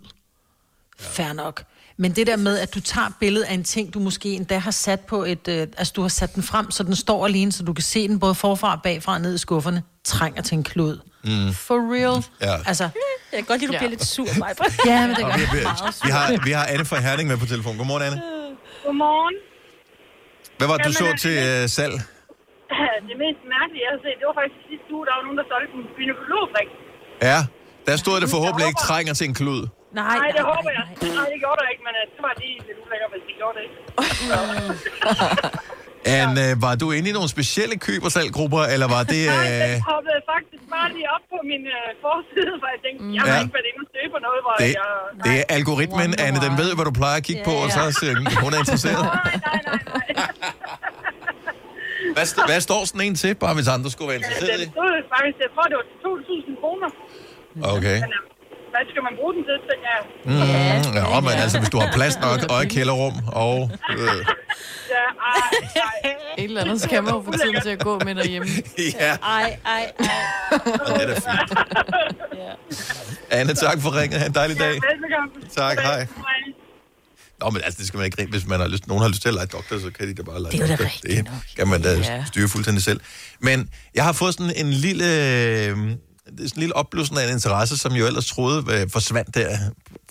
Fair 0.98 1.32
nok. 1.32 1.62
Men 1.96 2.12
det 2.12 2.26
der 2.26 2.36
med, 2.36 2.58
at 2.58 2.74
du 2.74 2.80
tager 2.80 3.06
et 3.06 3.12
billede 3.20 3.46
af 3.46 3.54
en 3.54 3.64
ting, 3.64 3.94
du 3.94 3.98
måske 3.98 4.28
endda 4.32 4.58
har 4.58 4.70
sat 4.70 5.00
på 5.00 5.24
et... 5.24 5.48
Øh, 5.48 5.66
altså, 5.78 5.92
du 5.96 6.02
har 6.02 6.08
sat 6.08 6.34
den 6.34 6.42
frem, 6.42 6.70
så 6.70 6.82
den 6.82 6.96
står 6.96 7.26
alene, 7.26 7.52
så 7.52 7.62
du 7.62 7.72
kan 7.72 7.82
se 7.82 8.08
den 8.08 8.18
både 8.20 8.34
forfra 8.34 8.74
og 8.76 8.82
bagfra 8.82 9.14
og 9.14 9.20
ned 9.20 9.34
i 9.34 9.38
skufferne, 9.38 9.82
trænger 10.16 10.40
til 10.48 10.54
en 10.60 10.64
klud. 10.72 10.94
Mm. 11.30 11.50
For 11.66 11.78
real. 11.94 12.16
Ja. 12.46 12.54
Altså, 12.70 12.86
Jeg 13.32 13.38
kan 13.40 13.46
godt 13.50 13.58
lide, 13.60 13.70
du 13.72 13.78
bliver 13.80 13.92
lidt 13.96 14.06
sur, 14.14 14.30
mig. 14.42 14.50
ja, 14.92 14.98
men 15.06 15.14
det 15.18 15.24
gør 15.30 15.36
vi, 15.42 15.46
vi, 15.56 15.60
jeg. 15.68 15.74
vi, 16.06 16.10
har, 16.16 16.24
vi 16.48 16.52
har 16.58 16.64
Anne 16.72 16.84
fra 16.90 16.98
Herning 17.06 17.26
med 17.32 17.36
på 17.44 17.46
telefon. 17.54 17.72
Godmorgen, 17.80 18.02
Anne. 18.08 18.18
Godmorgen. 18.86 19.36
Hvad 20.58 20.66
var 20.70 20.76
det, 20.76 20.86
du 20.90 20.92
så 21.02 21.06
Jamen, 21.10 21.24
til 21.24 21.36
øh, 21.50 21.62
salg? 21.78 21.94
Det 23.08 23.16
mest 23.24 23.40
mærkelige, 23.56 23.82
jeg 23.86 23.92
har 23.94 24.00
set, 24.04 24.16
det 24.20 24.26
var 24.30 24.36
faktisk 24.40 24.60
sidste 24.70 24.88
uge, 24.96 25.04
der 25.08 25.12
var 25.18 25.22
nogen, 25.26 25.38
der 25.40 25.46
solgte 25.52 25.72
en 25.80 25.84
gynekologdrik. 25.98 26.70
Ja, 27.28 27.38
der 27.86 27.94
stod 28.02 28.14
det 28.22 28.28
forhåbentlig 28.36 28.66
ikke 28.70 28.82
trænger 28.90 29.12
til 29.18 29.26
en 29.30 29.36
klud. 29.40 29.60
Nej, 30.00 30.16
nej, 30.22 30.30
det 30.36 30.42
håber 30.52 30.70
jeg. 30.78 30.84
Nej, 31.18 31.26
det 31.32 31.38
gjorde 31.44 31.58
der 31.62 31.66
ikke, 31.72 31.84
men 31.88 31.94
øh, 32.00 32.04
det 32.14 32.20
var 32.26 32.32
lige 32.42 32.56
lidt 32.68 32.78
ulækkert, 32.84 33.10
hvis 33.14 33.24
det 33.28 33.34
gjorde 33.40 33.54
det 33.58 33.62
ikke. 33.68 33.78
Anne, 36.04 36.42
øh, 36.50 36.62
var 36.66 36.74
du 36.82 36.86
inde 36.96 37.08
i 37.10 37.12
nogle 37.18 37.28
specielle 37.36 37.76
køb- 37.86 38.04
og 38.08 38.12
salggrupper, 38.18 38.62
eller 38.74 38.88
var 38.96 39.02
det... 39.12 39.22
Nej, 39.26 39.36
Øh, 39.46 39.68
den 39.74 39.82
hoppede 39.92 40.18
faktisk 40.34 40.62
bare 40.76 40.88
lige 40.96 41.08
op 41.16 41.24
på 41.32 41.38
min 41.50 41.62
øh, 41.78 41.86
forside, 42.06 42.52
for 42.60 42.66
jeg 42.74 42.80
tænkte, 42.84 43.00
jeg 43.16 43.22
har 43.22 43.34
Ja. 43.36 43.42
ikke 43.44 43.54
været 43.58 43.68
inde 43.70 43.80
og 43.84 43.88
søge 43.94 44.08
på 44.14 44.18
noget, 44.26 44.40
hvor 44.46 44.54
det, 44.62 44.70
jeg... 44.80 44.88
det 45.26 45.34
er 45.40 45.44
algoritmen, 45.58 46.10
Anne. 46.24 46.38
Den 46.46 46.54
ved, 46.62 46.70
hvad 46.76 46.84
du 46.90 46.94
plejer 47.00 47.16
at 47.22 47.26
kigge 47.28 47.42
på, 47.50 47.54
og 47.64 47.68
så 47.76 47.80
siger 47.98 48.12
den, 48.18 48.24
hun 48.44 48.50
er 48.54 48.58
interesseret. 48.64 49.04
Hvad, 52.16 52.26
st- 52.30 52.46
hvad 52.50 52.60
står 52.68 52.80
sådan 52.84 53.00
en 53.06 53.14
til, 53.22 53.32
bare 53.34 53.54
hvis 53.54 53.68
andre 53.76 53.90
skulle 53.94 54.08
være 54.08 54.16
interesseret 54.20 54.58
Den 54.60 54.68
i? 54.68 54.70
stod 54.76 54.92
faktisk, 55.14 55.36
jeg 55.44 55.50
tror, 55.54 55.64
det 55.70 55.76
var 55.80 55.86
2.000 56.08 56.60
kroner. 56.62 56.88
Okay. 57.76 57.98
Men, 58.04 58.12
øh, 58.18 58.29
hvad 58.72 58.82
skal 58.90 59.02
man 59.06 59.12
bruge 59.18 59.32
den 59.36 59.42
til, 59.48 59.56
tænker 59.70 59.88
jeg? 59.96 60.02
Mm, 60.24 60.94
ja, 61.14 61.20
men 61.20 61.30
altså, 61.44 61.58
hvis 61.58 61.70
du 61.74 61.78
har 61.78 61.90
plads 61.98 62.16
nok, 62.26 62.38
og 62.52 62.62
et 62.62 62.68
kælderrum, 62.74 63.14
og... 63.44 63.70
Øh, 63.90 64.26
Ja, 64.96 65.06
ej, 65.36 65.58
ej. 65.76 66.10
Et 66.38 66.44
eller 66.44 66.60
andet 66.60 66.80
skal 66.80 67.02
man 67.02 67.12
jo 67.14 67.22
få 67.26 67.32
tiden 67.32 67.60
til 67.62 67.68
at 67.70 67.78
gå 67.78 67.98
med 67.98 68.14
derhjemme. 68.14 68.48
ja, 69.00 69.16
Ej, 69.16 69.58
ej, 69.66 69.92
ej. 69.98 70.12
og 70.86 70.98
det 70.98 71.02
er 71.02 71.06
da 71.06 71.14
fint. 71.14 71.58
Anne, 73.30 73.54
tak 73.54 73.80
for 73.80 74.00
ringet. 74.00 74.20
Ha' 74.20 74.26
en 74.26 74.34
dejlig 74.34 74.58
dag. 74.58 74.68
Velbekomme. 74.68 75.48
Tak, 75.56 75.78
hej. 75.80 76.06
Nå, 77.40 77.50
men 77.50 77.62
altså, 77.64 77.78
det 77.78 77.86
skal 77.86 77.98
man 77.98 78.04
ikke 78.04 78.16
grine. 78.16 78.30
Hvis 78.30 78.46
man 78.46 78.60
har 78.60 78.68
lyst, 78.68 78.86
nogen 78.86 79.02
har 79.02 79.08
lyst 79.08 79.22
til 79.22 79.28
at 79.28 79.34
lege 79.34 79.46
doktor, 79.46 79.78
så 79.78 79.90
kan 79.98 80.08
de 80.08 80.14
da 80.14 80.22
bare 80.22 80.42
lege 80.42 80.52
Det 80.52 80.60
er 80.60 80.64
jo 80.64 80.66
da 80.66 80.72
doktor. 80.72 80.84
rigtigt 80.84 81.26
Det 81.26 81.56
kan 81.56 81.68
man 81.68 81.82
da 81.82 81.92
Ja. 81.94 82.24
styre 82.26 82.48
fuldstændig 82.48 82.84
selv. 82.84 83.00
Men 83.40 83.68
jeg 83.94 84.04
har 84.04 84.12
fået 84.12 84.34
sådan 84.34 84.52
en 84.56 84.70
lille... 84.72 85.04
Øh, 85.04 85.76
det 86.26 86.44
er 86.44 86.48
sådan 86.48 86.58
en 86.58 86.60
lille 86.60 86.76
opblussen 86.76 87.18
af 87.18 87.24
en 87.24 87.32
interesse, 87.32 87.76
som 87.76 87.92
jeg 87.92 88.00
jo 88.00 88.06
ellers 88.06 88.26
troede 88.26 88.64
øh, 88.70 88.90
forsvandt 88.90 89.34
der 89.34 89.58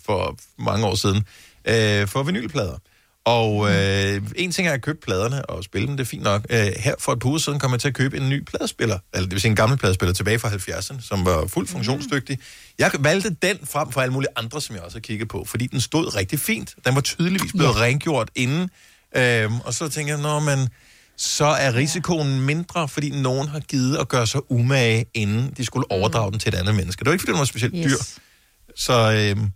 for 0.05 0.37
mange 0.59 0.85
år 0.85 0.95
siden, 0.95 1.25
øh, 1.65 2.07
for 2.07 2.23
vinylplader. 2.23 2.77
Og 3.25 3.71
øh, 3.71 4.21
en 4.35 4.51
ting 4.51 4.67
er 4.67 4.73
at 4.73 4.81
købe 4.81 4.99
pladerne 5.01 5.45
og 5.45 5.63
spille 5.63 5.87
dem, 5.87 5.97
det 5.97 6.03
er 6.03 6.07
fint 6.07 6.23
nok. 6.23 6.45
Øh, 6.49 6.67
her 6.77 6.95
for 6.99 7.11
et 7.11 7.19
par 7.19 7.29
uger 7.29 7.37
siden 7.37 7.59
kom 7.59 7.71
jeg 7.71 7.79
til 7.79 7.87
at 7.87 7.93
købe 7.93 8.17
en 8.17 8.29
ny 8.29 8.43
pladespiller, 8.43 8.99
eller 9.13 9.25
det 9.25 9.31
vil 9.31 9.41
sige 9.41 9.49
en 9.49 9.55
gammel 9.55 9.77
pladespiller 9.77 10.13
tilbage 10.13 10.39
fra 10.39 10.49
70'erne, 10.49 11.07
som 11.07 11.25
var 11.25 11.47
fuldt 11.47 11.69
funktionsdygtig. 11.69 12.39
Jeg 12.79 12.91
valgte 12.99 13.35
den 13.41 13.57
frem 13.63 13.91
for 13.91 14.01
alle 14.01 14.13
mulige 14.13 14.29
andre, 14.35 14.61
som 14.61 14.75
jeg 14.75 14.83
også 14.83 14.95
har 14.95 15.01
kigget 15.01 15.27
på, 15.27 15.45
fordi 15.45 15.67
den 15.67 15.81
stod 15.81 16.15
rigtig 16.15 16.39
fint. 16.39 16.75
Den 16.85 16.95
var 16.95 17.01
tydeligvis 17.01 17.51
blevet 17.53 17.75
ja. 17.75 17.81
rengjort 17.81 18.29
inden. 18.35 18.69
Øhm, 19.15 19.59
og 19.59 19.73
så 19.73 19.89
tænker 19.89 20.13
jeg, 20.13 20.21
nå, 20.21 20.39
men 20.39 20.69
så 21.21 21.45
er 21.45 21.75
risikoen 21.75 22.41
mindre, 22.41 22.87
fordi 22.87 23.09
nogen 23.09 23.47
har 23.47 23.59
givet 23.59 23.97
at 23.97 24.07
gøre 24.09 24.27
sig 24.27 24.51
umage, 24.51 25.05
inden 25.13 25.53
de 25.57 25.65
skulle 25.65 25.91
overdrage 25.91 26.31
den 26.31 26.39
til 26.39 26.53
et 26.53 26.57
andet 26.57 26.75
menneske. 26.75 26.99
Det 26.99 27.05
var 27.05 27.11
ikke, 27.13 27.21
fordi 27.21 27.31
den 27.31 27.39
var 27.39 27.45
specielt 27.45 27.73
Yes. 27.77 27.85
dyr. 27.85 27.97
Så, 28.75 29.11
øhm, 29.11 29.51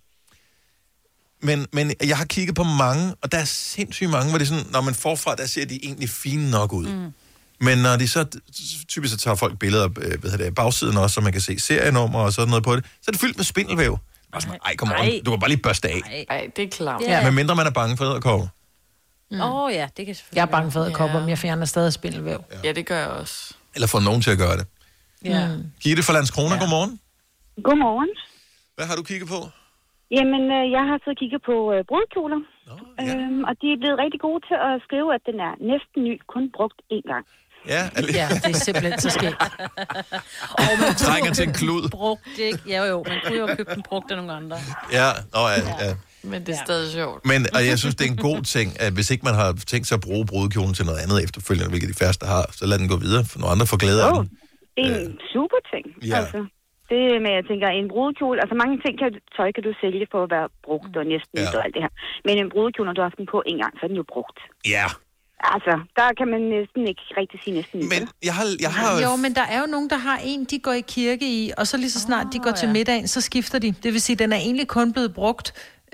men, 1.42 1.68
men 1.74 1.94
jeg 2.04 2.18
har 2.18 2.26
kigget 2.26 2.56
på 2.56 2.64
mange, 2.64 3.14
og 3.22 3.32
der 3.32 3.38
er 3.38 3.46
sindssygt 3.46 4.10
mange, 4.10 4.30
hvor 4.30 4.38
det 4.38 4.46
er 4.46 4.50
sådan, 4.50 4.72
når 4.72 4.82
man 4.82 4.94
forfra, 4.96 5.36
der 5.36 5.46
ser 5.46 5.66
de 5.66 5.80
egentlig 5.86 6.10
fine 6.10 6.52
nok 6.52 6.74
ud. 6.74 6.88
Mm. 6.88 7.14
Men 7.60 7.78
når 7.78 7.96
de 7.98 8.08
så, 8.08 8.26
typisk 8.88 9.14
så 9.14 9.18
tager 9.20 9.36
folk 9.36 9.60
billeder 9.60 9.84
af 9.84 9.90
øh, 9.98 10.20
hvad 10.20 10.32
hedder 10.32 10.46
det, 10.46 10.56
bagsiden 10.56 10.98
også, 10.98 11.14
så 11.14 11.22
man 11.22 11.32
kan 11.32 11.42
se 11.42 11.60
serienummer 11.60 12.20
og 12.20 12.34
sådan 12.34 12.50
noget 12.50 12.64
på 12.64 12.76
det, 12.76 12.86
så 12.86 13.06
er 13.08 13.12
det 13.12 13.22
fyldt 13.22 13.38
med 13.38 13.46
spindelvæv. 13.46 13.98
Bare 14.32 14.42
sådan, 14.42 14.58
Ej, 14.66 14.76
kom 14.76 14.92
on, 15.00 15.24
du 15.26 15.32
kan 15.32 15.40
bare 15.40 15.50
lige 15.50 15.62
børste 15.62 15.88
af. 15.90 16.26
Nej, 16.30 16.48
det 16.56 16.64
er 16.64 16.70
klart. 16.70 17.02
Ja. 17.02 17.24
Men 17.26 17.34
mindre 17.34 17.56
man 17.56 17.68
er 17.68 17.72
bange 17.72 17.98
for 17.98 18.06
æderkopper. 18.06 18.48
Åh 19.32 19.38
mm. 19.38 19.42
oh, 19.42 19.74
ja, 19.74 19.88
det 19.98 20.06
kan 20.06 20.16
selvfølgelig 20.16 20.38
Jeg 20.38 20.42
er 20.42 20.52
bange 20.58 20.72
for 20.72 20.80
æderkopper, 20.80 21.20
men 21.20 21.30
jeg 21.30 21.38
fjerner 21.38 21.66
stadig 21.66 21.94
spindelvæv. 21.94 22.44
Ja, 22.64 22.72
det 22.72 22.86
gør 22.86 23.00
jeg 23.00 23.08
også. 23.08 23.54
Eller 23.76 23.88
få 23.88 24.00
nogen 24.00 24.22
til 24.22 24.32
at 24.32 24.38
gøre 24.38 24.58
det. 24.58 24.68
Ja. 25.26 25.50
Gitte 25.84 26.04
fra 26.04 26.14
Landskrona, 26.14 26.56
ja. 26.56 26.60
godmorgen. 26.62 27.00
Godmorgen. 27.64 28.10
Hvad 28.76 28.86
har 28.86 28.96
du 28.96 29.04
kigget 29.04 29.28
på? 29.30 29.40
Jamen, 30.18 30.44
øh, 30.58 30.66
jeg 30.78 30.84
har 30.90 30.98
så 31.08 31.12
kigget 31.20 31.42
på 31.50 31.56
øh, 31.74 31.82
brudkjoler, 31.90 32.42
ja. 32.68 33.04
øhm, 33.04 33.44
og 33.50 33.54
de 33.62 33.68
er 33.74 33.78
blevet 33.82 33.98
rigtig 34.04 34.20
gode 34.28 34.42
til 34.50 34.58
at 34.68 34.74
skrive, 34.86 35.08
at 35.18 35.22
den 35.30 35.38
er 35.48 35.54
næsten 35.72 36.00
ny, 36.08 36.14
kun 36.34 36.44
brugt 36.58 36.80
én 36.96 37.06
gang. 37.12 37.26
Ja, 37.74 37.82
Ja, 38.22 38.28
det 38.44 38.56
er 38.56 38.64
simpelthen 38.68 39.00
så 39.00 39.10
skægt. 39.10 39.42
Og 40.58 40.74
man 40.82 40.96
Trænger 41.06 41.34
til 41.34 41.48
en 41.48 41.54
klud. 41.54 41.90
Brugt, 41.90 42.38
ikke? 42.38 42.60
Ja, 42.68 42.84
jo, 42.86 43.04
man 43.08 43.18
kunne 43.26 43.40
jo 43.40 43.48
købe 43.58 43.76
den 43.76 43.84
brugt 43.90 44.12
af 44.12 44.18
nogle 44.18 44.34
andre. 44.34 44.58
Ja, 44.92 45.10
Nå, 45.34 45.42
ja, 45.54 45.86
ja. 45.86 45.96
Men 46.32 46.40
det 46.46 46.52
er 46.58 46.62
stadig 46.66 46.92
sjovt. 47.00 47.26
Men 47.32 47.40
og 47.56 47.62
jeg 47.70 47.80
synes, 47.80 47.96
det 47.96 48.06
er 48.08 48.12
en 48.18 48.24
god 48.32 48.42
ting, 48.56 48.68
at 48.86 48.92
hvis 48.94 49.08
ikke 49.14 49.24
man 49.30 49.36
har 49.42 49.50
tænkt 49.72 49.86
sig 49.88 49.96
at 49.96 50.02
bruge 50.02 50.26
brudekjolen 50.26 50.74
til 50.74 50.86
noget 50.90 51.00
andet 51.04 51.18
efterfølgende, 51.26 51.70
hvilket 51.70 51.90
de 51.94 51.98
færreste 52.04 52.26
har, 52.26 52.44
så 52.60 52.64
lad 52.70 52.78
den 52.80 52.90
gå 52.94 52.98
videre, 53.06 53.24
for 53.30 53.38
nogle 53.40 53.52
andre 53.56 53.68
får 53.72 53.78
glæde 53.78 54.00
af 54.04 54.12
den. 54.16 54.26
Det 54.78 54.86
er 54.92 55.00
en 55.06 55.20
super 55.34 55.60
ting. 55.74 55.86
Ja. 56.12 56.18
Altså, 56.20 56.40
det 56.92 57.02
med, 57.26 57.32
jeg 57.40 57.46
tænker, 57.52 57.68
en 57.68 57.88
brudekjole, 57.94 58.38
altså 58.44 58.56
mange 58.64 58.76
ting 58.84 58.94
kan, 59.02 59.10
tøj 59.38 59.50
kan 59.56 59.64
du 59.68 59.72
sælge 59.84 60.06
for 60.14 60.20
at 60.26 60.30
være 60.36 60.48
brugt 60.68 60.94
og 61.00 61.06
næsten 61.14 61.36
Ja. 61.38 61.42
ja. 61.44 61.58
og 61.58 61.64
alt 61.66 61.74
det 61.76 61.82
her. 61.86 61.94
Men 62.26 62.34
en 62.44 62.50
brudekjole, 62.54 62.88
når 62.88 62.96
du 62.98 63.02
har 63.02 63.10
haft 63.10 63.20
den 63.22 63.28
på 63.36 63.40
en 63.52 63.58
gang, 63.64 63.74
så 63.78 63.82
er 63.86 63.90
den 63.92 63.98
jo 64.04 64.06
brugt. 64.14 64.40
Ja. 64.76 64.88
Altså, 65.56 65.74
der 66.00 66.08
kan 66.20 66.28
man 66.34 66.42
næsten 66.56 66.82
ikke 66.92 67.04
rigtig 67.20 67.40
sige 67.44 67.54
næsten. 67.60 67.80
Men 67.94 68.02
jeg 68.28 68.34
har, 68.38 68.46
jeg 68.66 68.72
har... 68.80 69.02
Jo, 69.06 69.16
men 69.16 69.32
der 69.36 69.46
er 69.54 69.60
jo 69.64 69.68
nogen, 69.76 69.90
der 69.90 69.98
har 70.08 70.18
en, 70.32 70.46
de 70.46 70.60
går 70.60 70.72
i 70.72 70.84
kirke 70.96 71.26
i, 71.40 71.52
og 71.58 71.68
så 71.68 71.78
lige 71.78 71.92
så 71.92 72.00
snart 72.00 72.28
de 72.34 72.40
går 72.40 72.52
til 72.52 72.70
middagen, 72.70 73.08
så 73.08 73.22
skifter 73.22 73.60
de. 73.60 73.72
Det 73.84 73.94
vil 73.94 74.02
sige, 74.02 74.16
den 74.16 74.34
er 74.34 74.38
egentlig 74.38 74.68
kun 74.68 74.94
blevet 74.94 75.14
brugt 75.14 75.48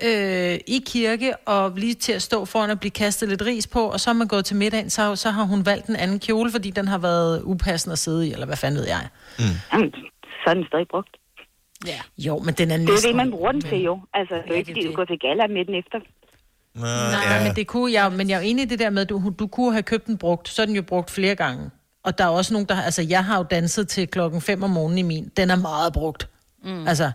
øh, 0.04 0.58
i 0.66 0.82
kirke, 0.86 1.36
og 1.36 1.72
lige 1.76 1.94
til 1.94 2.12
at 2.12 2.22
stå 2.22 2.44
foran 2.44 2.70
og 2.70 2.80
blive 2.80 2.90
kastet 2.90 3.28
lidt 3.28 3.42
ris 3.42 3.66
på, 3.66 3.80
og 3.80 4.00
så 4.00 4.10
er 4.10 4.14
man 4.14 4.28
gået 4.28 4.44
til 4.44 4.56
middagen, 4.56 4.90
så, 4.90 5.16
så 5.16 5.30
har 5.30 5.44
hun 5.44 5.66
valgt 5.66 5.86
en 5.86 5.96
anden 5.96 6.20
kjole, 6.20 6.50
fordi 6.50 6.70
den 6.70 6.88
har 6.88 6.98
været 6.98 7.42
upassende 7.42 7.92
at 7.92 7.98
sidde 7.98 8.28
i, 8.28 8.32
eller 8.32 8.46
hvad 8.46 8.56
fanden 8.56 8.80
ved 8.80 8.86
jeg. 8.86 9.08
Mm. 9.38 9.44
Jamen, 9.72 9.94
så 10.44 10.50
er 10.50 10.54
den 10.54 10.64
stadig 10.66 10.86
brugt. 10.90 11.16
Ja. 11.86 12.00
Jo, 12.18 12.38
men 12.38 12.54
den 12.54 12.70
er 12.70 12.76
Det 12.76 12.84
er 12.84 12.88
jo 12.88 12.92
næsten... 12.92 13.08
det, 13.08 13.16
man 13.16 13.30
bruger 13.30 13.52
den 13.52 13.60
til 13.60 13.78
jo. 13.82 14.00
Altså, 14.14 14.34
det 14.34 14.52
er 14.52 14.56
ikke, 14.56 14.70
fordi 14.70 14.86
du 14.86 14.92
går 14.92 15.04
til 15.04 15.18
gala 15.18 15.46
med 15.46 15.64
den 15.64 15.74
efter. 15.74 15.98
Nej, 16.74 17.36
ja. 17.36 17.44
men 17.44 17.56
det 17.56 17.66
kunne 17.66 17.92
jeg, 17.92 18.12
men 18.12 18.28
jeg 18.28 18.36
er 18.36 18.40
jo 18.40 18.46
enig 18.46 18.62
i 18.62 18.66
det 18.66 18.78
der 18.78 18.90
med, 18.90 19.02
at 19.02 19.08
du, 19.08 19.32
du 19.38 19.46
kunne 19.46 19.72
have 19.72 19.82
købt 19.82 20.06
den 20.06 20.18
brugt, 20.18 20.48
så 20.48 20.62
er 20.62 20.66
den 20.66 20.76
jo 20.76 20.82
brugt 20.82 21.10
flere 21.10 21.34
gange. 21.34 21.70
Og 22.04 22.18
der 22.18 22.24
er 22.24 22.28
også 22.28 22.54
nogen, 22.54 22.68
der 22.68 22.74
har, 22.74 22.82
altså 22.82 23.02
jeg 23.02 23.24
har 23.24 23.36
jo 23.36 23.42
danset 23.42 23.88
til 23.88 24.08
klokken 24.08 24.40
5 24.40 24.62
om 24.62 24.70
morgenen 24.70 24.98
i 24.98 25.02
min. 25.02 25.30
Den 25.36 25.50
er 25.50 25.56
meget 25.56 25.92
brugt. 25.92 26.28
Mm. 26.64 26.86
Altså, 26.86 27.10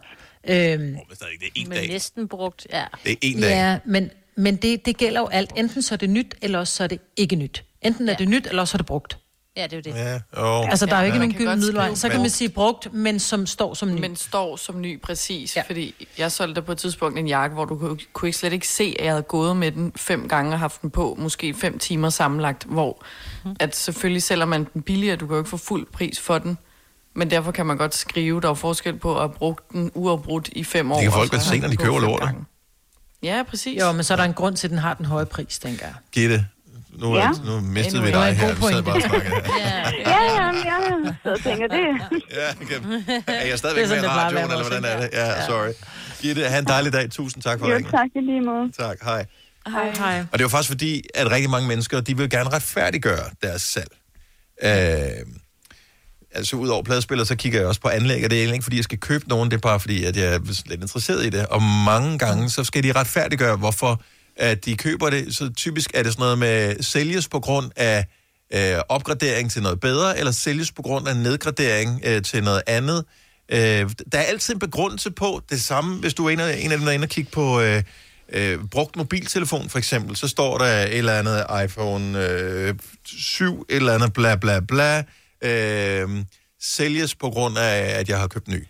øhm, 0.50 0.98
det 1.10 1.22
er 1.22 1.50
en 1.56 1.70
Men 1.70 1.90
næsten 1.90 2.28
brugt, 2.28 2.68
ja. 2.72 2.86
Det 3.04 3.12
er 3.12 3.16
en 3.22 3.42
dag. 3.42 3.50
ja, 3.50 3.80
men, 3.86 4.10
men 4.38 4.56
det, 4.56 4.86
det 4.86 4.98
gælder 4.98 5.20
jo 5.20 5.28
alt. 5.28 5.52
Enten 5.56 5.82
så 5.82 5.96
er 5.96 5.98
det 5.98 6.10
nyt, 6.10 6.36
eller 6.42 6.60
også 6.60 6.76
så 6.76 6.84
er 6.84 6.88
det 6.88 7.00
ikke 7.18 7.36
nyt. 7.36 7.64
Enten 7.82 8.10
er 8.10 8.16
det 8.16 8.30
nyt, 8.30 8.48
eller 8.48 8.62
også 8.62 8.72
så 8.72 8.76
er 8.76 8.80
det 8.80 8.86
brugt. 8.86 9.18
Ja, 9.58 9.64
det 9.64 9.74
er 9.74 9.78
jo 9.78 9.82
det. 9.82 9.96
Ja, 10.36 10.42
jo. 10.42 10.64
Altså, 10.64 10.86
der 10.86 10.96
er 10.96 11.00
jo 11.00 11.06
ikke 11.06 11.20
man 11.20 11.28
nogen 11.28 11.38
gylden 11.38 11.60
middelvej. 11.60 11.96
Så 11.96 12.10
kan 12.10 12.20
man 12.20 12.30
sige 12.30 12.50
brugt, 12.50 12.94
men 12.94 13.20
som 13.20 13.46
står 13.46 13.74
som 13.74 13.96
ny. 13.96 14.00
Men 14.00 14.16
står 14.16 14.56
som 14.56 14.82
ny, 14.82 15.02
præcis. 15.02 15.56
Ja. 15.56 15.62
Fordi 15.62 16.08
jeg 16.18 16.32
solgte 16.32 16.62
på 16.62 16.72
et 16.72 16.78
tidspunkt 16.78 17.20
en 17.20 17.28
jakke, 17.28 17.54
hvor 17.54 17.66
du 17.66 17.78
kunne, 17.78 17.98
kunne 18.14 18.30
ikke 18.30 18.38
slet 18.38 18.54
ikke 18.54 18.68
se, 18.68 18.96
at 19.00 19.06
jeg 19.06 19.14
havde 19.14 19.24
gået 19.24 19.58
med 19.58 19.72
den 19.72 19.92
fem 19.96 20.28
gange 20.28 20.52
og 20.54 20.60
haft 20.60 20.82
den 20.82 20.90
på, 20.90 21.16
måske 21.20 21.54
fem 21.54 21.80
timer 21.80 22.10
sammenlagt, 22.10 22.64
hvor 22.64 23.06
at 23.60 23.76
selvfølgelig 23.76 24.24
sælger 24.24 24.46
man 24.46 24.68
den 24.74 24.82
billigere, 24.82 25.16
du 25.16 25.28
kan 25.28 25.34
jo 25.34 25.40
ikke 25.40 25.50
få 25.50 25.58
fuld 25.58 25.88
pris 25.92 26.20
for 26.20 26.38
den. 26.38 26.58
Men 27.16 27.30
derfor 27.32 27.52
kan 27.52 27.66
man 27.66 27.78
godt 27.78 27.96
skrive, 27.96 28.42
der 28.42 28.50
er 28.50 28.54
forskel 28.54 29.00
på 29.00 29.16
at 29.16 29.22
have 29.22 29.30
brugt 29.34 29.72
den 29.72 29.92
uafbrudt 29.94 30.48
i 30.52 30.64
fem 30.64 30.92
år. 30.92 30.96
Det 30.96 31.04
kan 31.04 31.12
folk 31.12 31.32
vel 31.34 31.42
se, 31.42 31.60
når 31.60 31.68
de 31.68 31.76
køber 31.78 32.00
lortet. 32.00 32.30
Ja, 33.24 33.44
præcis. 33.50 33.80
Jo, 33.82 33.92
men 33.92 34.04
så 34.04 34.14
er 34.14 34.18
der 34.18 34.24
en 34.24 34.34
grund 34.34 34.56
til, 34.58 34.68
at 34.68 34.72
den 34.72 34.80
har 34.80 34.94
den 34.94 35.06
høje 35.06 35.26
pris, 35.26 35.60
tænker 35.60 35.86
jeg. 35.86 35.94
Gitte, 36.12 36.46
nu, 37.00 37.16
Ja. 37.16 37.22
ja. 37.24 37.30
nu 37.46 37.60
mistede 37.60 38.04
vi 38.04 38.12
dig 38.12 38.34
her. 38.38 38.54
Vi 38.56 38.62
sad 38.62 38.84
bare 38.84 38.96
og 38.96 39.02
pointe. 39.02 39.08
snakkede. 39.10 39.36
Ja, 40.06 40.22
ja, 40.24 40.48
ja. 40.66 41.14
Så 41.24 41.44
tænker 41.44 41.68
det. 41.68 41.86
Ja, 42.34 42.52
okay. 42.62 43.04
Er 43.28 43.46
jeg 43.46 43.58
stadigvæk 43.60 43.84
er 43.84 43.88
med 43.90 43.98
i 43.98 44.00
sådan, 44.00 44.10
radioen, 44.18 44.52
eller 44.52 44.62
hvordan 44.70 44.86
er 44.86 45.02
det? 45.02 45.10
Ja, 45.14 45.46
sorry. 45.46 45.72
Gitte, 46.22 46.42
have 46.50 46.60
en 46.60 46.68
dejlig 46.68 46.94
dag. 46.94 47.12
Tusind 47.12 47.44
tak 47.44 47.60
for 47.60 47.68
Jo, 47.70 47.76
ringen. 47.76 47.92
tak 47.92 48.08
i 48.16 48.20
lige 48.20 48.42
måde. 48.42 48.72
Tak, 48.80 48.98
hej. 49.04 49.26
Hej. 49.68 49.92
Hej. 49.98 50.26
Og 50.32 50.40
det 50.40 50.44
var 50.44 50.50
faktisk 50.50 50.70
fordi, 50.70 51.04
at 51.16 51.32
rigtig 51.32 51.50
mange 51.50 51.68
mennesker, 51.68 52.02
de 52.02 52.18
vil 52.18 52.30
gerne 52.30 52.50
retfærdiggøre 52.50 53.24
deres 53.44 53.62
salg. 53.62 53.92
Øh, 54.64 54.70
altså 56.36 56.56
ud 56.56 56.68
over 56.68 56.84
pladespiller, 56.84 57.24
så 57.24 57.36
kigger 57.36 57.60
jeg 57.60 57.68
også 57.68 57.82
på 57.82 57.88
anlæg, 57.88 58.24
og 58.24 58.30
det 58.30 58.38
er 58.38 58.42
egentlig 58.42 58.56
ikke, 58.56 58.64
fordi 58.64 58.78
jeg 58.78 58.84
skal 58.84 59.00
købe 59.00 59.28
nogen, 59.28 59.52
det 59.52 59.58
er 59.58 59.62
bare 59.62 59.80
fordi, 59.80 60.04
at 60.04 60.18
jeg 60.18 60.26
er 60.26 60.40
lidt 60.66 60.82
interesseret 60.82 61.26
i 61.26 61.30
det. 61.30 61.46
Og 61.46 61.62
mange 61.62 62.18
gange, 62.18 62.50
så 62.50 62.64
skal 62.64 62.84
de 62.84 62.92
retfærdiggøre, 62.92 63.56
hvorfor 63.56 64.02
at 64.36 64.66
de 64.66 64.78
køber 64.78 65.10
det. 65.10 65.36
Så 65.36 65.54
typisk 65.54 65.92
er 65.94 66.04
det 66.04 66.12
sådan 66.12 66.24
noget 66.24 66.40
med 66.40 66.84
sælges 66.84 67.28
på 67.28 67.40
grund 67.40 67.72
af 67.76 68.06
øh, 68.54 68.78
opgradering 68.90 69.52
til 69.52 69.62
noget 69.62 69.80
bedre, 69.80 70.20
eller 70.20 70.32
sælges 70.32 70.72
på 70.72 70.82
grund 70.82 71.08
af 71.08 71.18
nedgradering 71.18 72.02
øh, 72.06 72.22
til 72.22 72.44
noget 72.44 72.62
andet. 72.68 73.06
Øh, 73.52 73.60
der 74.12 74.18
er 74.18 74.24
altid 74.24 74.54
en 74.54 74.60
begrundelse 74.60 75.12
på 75.12 75.42
det 75.50 75.62
samme, 75.62 76.00
hvis 76.00 76.14
du 76.14 76.26
er 76.26 76.30
en 76.30 76.40
af, 76.40 76.58
en 76.60 76.72
af 76.72 76.78
dem, 76.78 76.86
der 76.86 76.92
er 76.92 76.96
inde 76.96 77.06
og 77.06 77.10
kigge 77.10 77.32
på 77.32 77.62
øh, 77.62 77.84
øh, 78.34 78.60
brugt 78.72 78.96
mobiltelefon 78.96 79.70
for 79.70 79.78
eksempel, 79.78 80.16
så 80.16 80.28
står 80.28 80.58
der 80.58 80.66
et 80.66 80.98
eller 80.98 81.14
andet 81.14 81.46
iPhone 81.66 82.28
øh, 82.28 82.76
7, 83.06 83.66
et 83.70 83.76
eller 83.76 83.94
andet 83.94 84.14
bla 84.14 84.36
bla 84.36 84.60
bla, 84.60 85.04
øh, 85.46 86.10
sælges 86.62 87.16
på 87.16 87.30
grund 87.30 87.58
af, 87.58 88.00
at 88.00 88.10
jeg 88.10 88.20
har 88.20 88.28
købt 88.28 88.48
ny. 88.48 88.68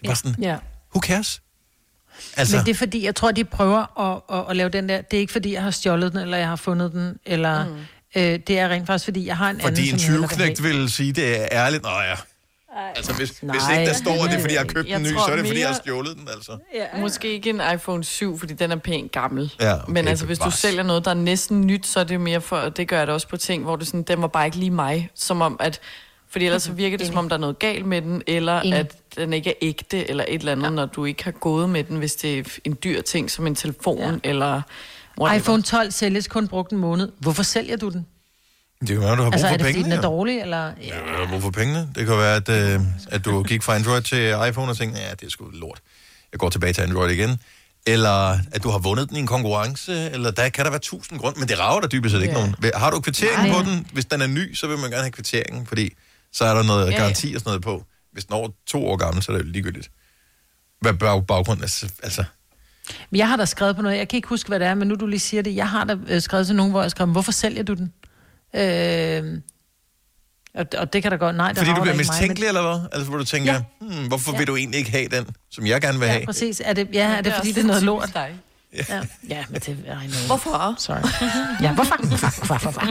Det 0.00 0.08
var 0.08 0.14
sådan, 0.14 0.34
Ja. 0.42 0.56
who 0.94 1.00
cares? 1.00 1.42
Altså... 2.36 2.56
Men 2.56 2.66
det 2.66 2.70
er 2.70 2.76
fordi, 2.78 3.04
jeg 3.04 3.14
tror, 3.14 3.30
de 3.32 3.44
prøver 3.44 4.00
at, 4.00 4.38
at, 4.38 4.50
at 4.50 4.56
lave 4.56 4.68
den 4.68 4.88
der... 4.88 5.00
Det 5.00 5.16
er 5.16 5.20
ikke 5.20 5.32
fordi, 5.32 5.52
jeg 5.52 5.62
har 5.62 5.70
stjålet 5.70 6.12
den, 6.12 6.20
eller 6.20 6.36
jeg 6.36 6.48
har 6.48 6.56
fundet 6.56 6.92
den, 6.92 7.18
eller... 7.26 7.66
Mm. 7.66 7.76
Øh, 8.16 8.22
det 8.46 8.50
er 8.50 8.68
rent 8.68 8.86
faktisk, 8.86 9.04
fordi 9.04 9.26
jeg 9.26 9.36
har 9.36 9.50
en 9.50 9.60
fordi 9.60 9.80
anden, 9.80 9.94
en 9.94 9.98
som 9.98 10.12
jeg 10.12 10.12
hellere 10.12 10.28
vil 10.28 10.38
have. 10.46 10.54
tyveknægt 10.54 10.80
vil 10.80 10.90
sige, 10.90 11.12
det 11.12 11.40
er 11.42 11.48
ærligt. 11.52 11.82
Nå 11.82 11.88
ja. 11.88 12.14
Altså, 12.96 13.12
hvis, 13.14 13.30
hvis 13.30 13.42
Nej. 13.42 13.78
ikke 13.80 13.90
der 13.90 13.96
står, 13.96 14.24
at 14.24 14.30
det 14.30 14.36
er, 14.36 14.40
fordi 14.40 14.54
jeg 14.54 14.60
har 14.60 14.66
købt 14.66 14.88
Jeg 14.88 14.96
en 14.96 15.02
ny, 15.02 15.06
så 15.06 15.26
er 15.28 15.36
det, 15.36 15.46
fordi 15.46 15.60
jeg 15.60 15.68
har 15.68 15.74
stjålet 15.74 16.16
den, 16.16 16.28
altså. 16.34 16.58
Ja. 16.74 17.00
Måske 17.00 17.32
ikke 17.32 17.50
en 17.50 17.60
iPhone 17.74 18.04
7, 18.04 18.38
fordi 18.38 18.54
den 18.54 18.70
er 18.72 18.76
pænt 18.76 19.12
gammel. 19.12 19.52
Ja, 19.60 19.74
okay, 19.82 19.92
Men 19.92 20.08
altså, 20.08 20.26
hvis 20.26 20.38
du 20.38 20.50
sælger 20.50 20.82
noget, 20.82 21.04
der 21.04 21.10
er 21.10 21.14
næsten 21.14 21.66
nyt, 21.66 21.86
så 21.86 22.00
er 22.00 22.04
det 22.04 22.14
jo 22.14 22.20
mere 22.20 22.40
for, 22.40 22.60
det 22.68 22.88
gør 22.88 22.98
jeg 22.98 23.06
da 23.06 23.12
også 23.12 23.28
på 23.28 23.36
ting, 23.36 23.62
hvor 23.62 23.76
det 23.76 23.86
sådan, 23.86 24.02
den 24.02 24.22
var 24.22 24.28
bare 24.28 24.46
ikke 24.46 24.56
lige 24.56 24.70
mig. 24.70 25.10
Som 25.14 25.40
om, 25.42 25.56
at, 25.60 25.80
fordi 26.30 26.44
ellers 26.46 26.62
så 26.62 26.72
virker 26.72 26.98
det, 26.98 27.06
som 27.06 27.16
om 27.16 27.28
der 27.28 27.36
er 27.36 27.40
noget 27.40 27.58
galt 27.58 27.86
med 27.86 28.02
den, 28.02 28.22
eller 28.26 28.60
Enig. 28.60 28.78
at 28.78 28.96
den 29.16 29.32
ikke 29.32 29.50
er 29.50 29.54
ægte, 29.62 30.10
eller 30.10 30.24
et 30.28 30.38
eller 30.38 30.52
andet, 30.52 30.64
ja. 30.64 30.70
når 30.70 30.86
du 30.86 31.04
ikke 31.04 31.24
har 31.24 31.30
gået 31.30 31.70
med 31.70 31.84
den, 31.84 31.96
hvis 31.96 32.14
det 32.14 32.38
er 32.38 32.42
en 32.64 32.76
dyr 32.84 33.02
ting, 33.02 33.30
som 33.30 33.46
en 33.46 33.54
telefon, 33.54 33.98
ja. 34.24 34.30
eller... 34.30 34.62
whatever. 35.20 35.40
iPhone 35.40 35.62
12 35.62 35.90
sælges 35.90 36.28
kun 36.28 36.48
brugt 36.48 36.72
en 36.72 36.78
måned. 36.78 37.12
Hvorfor 37.18 37.42
sælger 37.42 37.76
du 37.76 37.88
den? 37.88 38.06
Det 38.80 38.88
kan 38.88 39.00
være, 39.00 39.10
du 39.10 39.22
har 39.22 39.30
brug 39.30 39.32
Altså, 39.32 39.46
for 39.46 39.52
er 39.52 39.56
det 39.56 39.66
fordi, 39.66 39.72
pengene. 39.72 39.90
den 39.96 39.98
er 39.98 40.02
dårlig, 40.08 40.40
eller... 40.40 40.64
Ja. 40.66 40.72
Ja, 40.86 41.16
du 41.18 41.24
har 41.24 41.30
brug 41.30 41.42
for 41.42 41.50
pengene. 41.50 41.88
Det 41.94 42.06
kan 42.06 42.16
være, 42.16 42.36
at, 42.36 42.48
øh, 42.48 42.80
at 43.10 43.24
du 43.24 43.42
gik 43.42 43.62
fra 43.62 43.74
Android 43.74 44.02
til 44.02 44.34
iPhone 44.48 44.70
og 44.72 44.76
tænkte, 44.76 45.00
ja, 45.00 45.10
det 45.10 45.26
er 45.26 45.30
sgu 45.30 45.44
lort. 45.52 45.80
Jeg 46.32 46.40
går 46.40 46.48
tilbage 46.50 46.72
til 46.72 46.82
Android 46.82 47.10
igen. 47.10 47.40
Eller 47.86 48.38
at 48.52 48.62
du 48.62 48.68
har 48.70 48.78
vundet 48.78 49.08
den 49.08 49.16
i 49.16 49.20
en 49.20 49.26
konkurrence, 49.26 50.10
eller 50.10 50.30
der 50.30 50.48
kan 50.48 50.64
der 50.64 50.70
være 50.70 50.80
tusind 50.80 51.18
grunde, 51.18 51.38
men 51.40 51.48
det 51.48 51.58
rager 51.58 51.80
der 51.80 51.88
dybest 51.88 52.14
set 52.14 52.22
ikke 52.22 52.34
Ja. 52.34 52.40
nogen. 52.40 52.54
Har 52.74 52.90
du 52.90 53.00
kvitteringen 53.00 53.50
Nej. 53.50 53.62
på 53.64 53.70
den? 53.70 53.86
Hvis 53.92 54.04
den 54.04 54.22
er 54.22 54.26
ny, 54.26 54.54
så 54.54 54.66
vil 54.66 54.78
man 54.78 54.90
gerne 54.90 55.02
have 55.02 55.10
kvitteringen, 55.12 55.66
fordi 55.66 55.92
så 56.32 56.44
er 56.44 56.54
der 56.54 56.62
noget 56.62 56.86
Ja, 56.86 56.90
ja. 56.90 56.96
garanti 56.96 57.32
og 57.34 57.40
sådan 57.40 57.48
noget 57.50 57.62
på. 57.62 57.84
Hvis 58.12 58.24
den 58.24 58.32
er 58.34 58.38
over 58.38 58.48
to 58.66 58.86
år 58.86 58.96
gammel, 58.96 59.22
så 59.22 59.32
er 59.32 59.36
det 59.36 59.44
jo 59.44 59.48
ligegyldigt. 59.50 59.90
Hvad 60.80 60.94
bag 60.94 61.26
baggrunden 61.26 61.64
er, 61.64 61.90
altså... 62.02 62.24
Men 63.10 63.18
jeg 63.18 63.28
har 63.28 63.36
da 63.36 63.44
skrevet 63.44 63.76
på 63.76 63.82
noget, 63.82 63.96
jeg 63.96 64.08
kan 64.08 64.16
ikke 64.16 64.28
huske, 64.28 64.48
hvad 64.48 64.60
det 64.60 64.66
er, 64.68 64.74
men 64.74 64.88
nu 64.88 64.94
du 64.94 65.06
lige 65.06 65.20
siger 65.20 65.42
det, 65.42 65.56
jeg 65.56 65.68
har 65.68 65.84
da 65.84 65.96
øh, 66.08 66.20
skrevet 66.22 66.46
til 66.46 66.56
nogen, 66.56 66.72
hvor 66.72 66.82
jeg 66.82 66.90
skrev, 66.90 67.06
hvorfor 67.06 67.32
sælger 67.32 67.62
du 67.62 67.74
den? 67.74 67.92
Øh, 68.56 69.40
og, 70.54 70.66
og 70.78 70.92
det 70.92 71.02
kan 71.02 71.10
da 71.10 71.16
godt, 71.16 71.36
nej, 71.36 71.48
det 71.48 71.58
Fordi 71.58 71.70
du 71.70 71.74
bliver 71.74 71.84
ikke 71.94 71.96
mig, 71.96 72.06
mistænkelig, 72.20 72.46
eller 72.48 72.62
hvad? 72.62 72.88
Altså, 72.92 73.08
hvor 73.08 73.18
du 73.18 73.24
tænker, 73.24 73.52
ja. 73.52 73.62
hmm, 73.80 74.06
hvorfor 74.08 74.32
ja. 74.32 74.38
vil 74.38 74.46
du 74.46 74.56
egentlig 74.56 74.78
ikke 74.78 74.90
have 74.90 75.08
den, 75.08 75.26
som 75.50 75.66
jeg 75.66 75.80
gerne 75.80 75.98
vil 75.98 76.06
Ja, 76.06 76.12
have? 76.12 76.26
præcis. 76.26 76.62
Er 76.64 76.72
det, 76.72 76.88
ja, 76.92 77.08
er 77.16 77.20
det, 77.20 77.32
er 77.32 77.36
fordi 77.36 77.52
det 77.52 77.62
er 77.62 77.66
noget 77.66 77.82
lort? 77.82 78.10
dig. 78.14 78.34
Ja, 78.72 79.02
ja 79.28 79.44
men 79.48 79.60
det 79.60 79.68
I 79.68 80.06
know. 80.06 80.26
Hvorfor? 80.26 80.74
Sorry. 80.78 81.00
Ja, 81.62 81.74
hvorfor? 81.74 81.96
Hvorfor? 82.06 82.58
Hvorfor? 82.58 82.82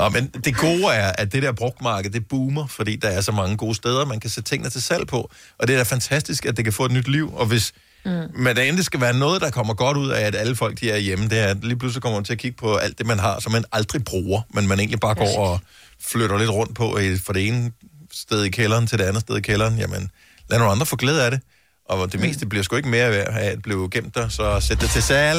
Nå, 0.00 0.08
men 0.08 0.26
det 0.44 0.56
gode 0.56 0.86
er, 0.86 1.12
at 1.12 1.32
det 1.32 1.42
der 1.42 1.52
brugtmarked, 1.52 2.10
det 2.10 2.28
boomer, 2.28 2.66
fordi 2.66 2.96
der 2.96 3.08
er 3.08 3.20
så 3.20 3.32
mange 3.32 3.56
gode 3.56 3.74
steder, 3.74 4.04
man 4.04 4.20
kan 4.20 4.30
sætte 4.30 4.50
tingene 4.50 4.70
til 4.70 4.82
salg 4.82 5.06
på. 5.06 5.30
Og 5.58 5.68
det 5.68 5.74
er 5.74 5.76
da 5.78 5.82
fantastisk, 5.82 6.44
at 6.46 6.56
det 6.56 6.64
kan 6.64 6.72
få 6.72 6.84
et 6.84 6.92
nyt 6.92 7.08
liv. 7.08 7.34
Og 7.34 7.46
hvis 7.46 7.72
mm. 8.04 8.10
men 8.34 8.56
der 8.56 8.62
endelig 8.62 8.84
skal 8.84 9.00
være 9.00 9.14
noget, 9.14 9.40
der 9.40 9.50
kommer 9.50 9.74
godt 9.74 9.96
ud 9.96 10.10
af, 10.10 10.20
at 10.20 10.34
alle 10.34 10.56
folk 10.56 10.80
de 10.80 10.90
er 10.90 10.96
hjemme, 10.96 11.28
det 11.28 11.38
er, 11.38 11.46
at 11.46 11.64
lige 11.64 11.78
pludselig 11.78 12.02
kommer 12.02 12.18
man 12.18 12.24
til 12.24 12.32
at 12.32 12.38
kigge 12.38 12.56
på 12.56 12.76
alt 12.76 12.98
det, 12.98 13.06
man 13.06 13.18
har, 13.18 13.40
som 13.40 13.52
man 13.52 13.64
aldrig 13.72 14.04
bruger, 14.04 14.42
men 14.54 14.68
man 14.68 14.78
egentlig 14.78 15.00
bare 15.00 15.14
går 15.14 15.38
og 15.38 15.60
flytter 16.00 16.38
lidt 16.38 16.50
rundt 16.50 16.74
på, 16.74 16.98
fra 17.26 17.32
det 17.32 17.46
ene 17.48 17.72
sted 18.12 18.44
i 18.44 18.50
kælderen 18.50 18.86
til 18.86 18.98
det 18.98 19.04
andet 19.04 19.20
sted 19.20 19.36
i 19.36 19.40
kælderen. 19.40 19.78
Jamen, 19.78 20.10
lad 20.50 20.58
nogle 20.58 20.72
andre 20.72 20.86
få 20.86 20.96
glæde 20.96 21.24
af 21.24 21.30
det. 21.30 21.40
Og 21.88 22.12
det 22.12 22.20
meste 22.20 22.46
bliver 22.46 22.62
sgu 22.62 22.76
ikke 22.76 22.88
mere 22.88 23.10
værd 23.10 23.28
at 23.34 23.62
blive 23.62 23.90
gemt 23.90 24.14
der, 24.14 24.28
så 24.28 24.60
sæt 24.60 24.80
det 24.80 24.90
til 24.90 25.02
salg. 25.02 25.38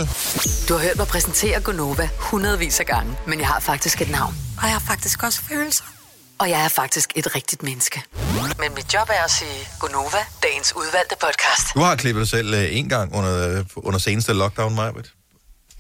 Du 0.70 0.74
har 0.74 0.82
hørt 0.84 0.98
mig 0.98 1.08
præsentere 1.08 1.62
Gonova 1.62 2.10
hundredvis 2.18 2.80
af 2.80 2.86
gange, 2.86 3.16
men 3.28 3.40
jeg 3.40 3.48
har 3.48 3.60
faktisk 3.60 4.02
et 4.02 4.12
navn. 4.12 4.36
Og 4.58 4.64
jeg 4.64 4.72
har 4.72 4.80
faktisk 4.88 5.24
også 5.24 5.42
følelser. 5.42 5.84
Og 6.40 6.50
jeg 6.50 6.64
er 6.64 6.68
faktisk 6.68 7.12
et 7.16 7.36
rigtigt 7.36 7.64
menneske. 7.64 8.02
Men 8.60 8.74
mit 8.76 8.94
job 8.94 9.10
er 9.10 9.24
at 9.24 9.32
sige 9.32 9.68
Gonova, 9.80 10.18
dagens 10.44 10.74
udvalgte 10.76 11.16
podcast. 11.22 11.74
Du 11.76 11.80
har 11.80 11.96
klippet 11.96 12.22
dig 12.22 12.30
selv 12.30 12.54
øh, 12.54 12.78
en 12.78 12.90
gang 12.90 13.16
under, 13.16 13.64
under 13.76 14.00
seneste 14.00 14.34
lockdown, 14.34 14.76
Majbet. 14.76 15.14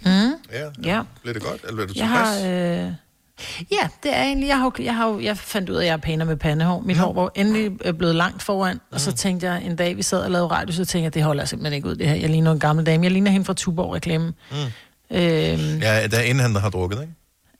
Mm. 0.05 0.09
Ja. 0.51 0.65
Ja. 0.83 1.01
Blev 1.21 1.33
det 1.33 1.43
godt, 1.43 1.61
eller 1.63 1.75
blev 1.75 1.87
du 1.87 1.93
Jeg 1.95 2.07
tilfreds? 2.07 2.41
har... 2.41 2.85
Øh... 2.87 2.91
Ja, 3.71 3.87
det 4.03 4.15
er 4.17 4.23
egentlig... 4.23 4.47
Jeg, 4.47 4.59
har, 4.59 4.71
jeg, 4.79 4.95
har, 4.95 5.19
jeg 5.21 5.37
fandt 5.37 5.69
ud 5.69 5.75
af, 5.75 5.79
at 5.81 5.85
jeg 5.87 5.93
er 5.93 5.97
pænere 5.97 6.27
med 6.27 6.37
pandehår. 6.37 6.79
Mit 6.79 6.97
hår 6.97 7.13
var 7.13 7.31
endelig 7.35 7.71
øh, 7.85 7.93
blevet 7.93 8.15
langt 8.15 8.43
foran, 8.43 8.79
og 8.91 9.01
så 9.01 9.11
tænkte 9.11 9.47
jeg, 9.51 9.63
en 9.65 9.75
dag 9.75 9.97
vi 9.97 10.01
sad 10.03 10.19
og 10.21 10.31
lavede 10.31 10.47
radio, 10.47 10.73
så 10.73 10.85
tænkte 10.85 11.03
jeg, 11.03 11.13
det 11.13 11.23
holder 11.23 11.45
simpelthen 11.45 11.73
ikke 11.73 11.87
ud, 11.87 11.95
det 11.95 12.07
her. 12.09 12.15
Jeg 12.15 12.29
ligner 12.29 12.51
en 12.51 12.59
gammel 12.59 12.85
dame. 12.85 13.03
Jeg 13.03 13.11
ligner 13.11 13.31
hende 13.31 13.45
fra 13.45 13.53
Tuborg-reklamen. 13.53 14.35
Mm. 14.51 14.57
Øhm, 14.57 15.79
Ja, 15.81 16.07
der 16.07 16.17
er 16.17 16.21
inden 16.21 16.39
han 16.39 16.55
har 16.55 16.69
drukket, 16.69 17.01
ikke? 17.01 17.13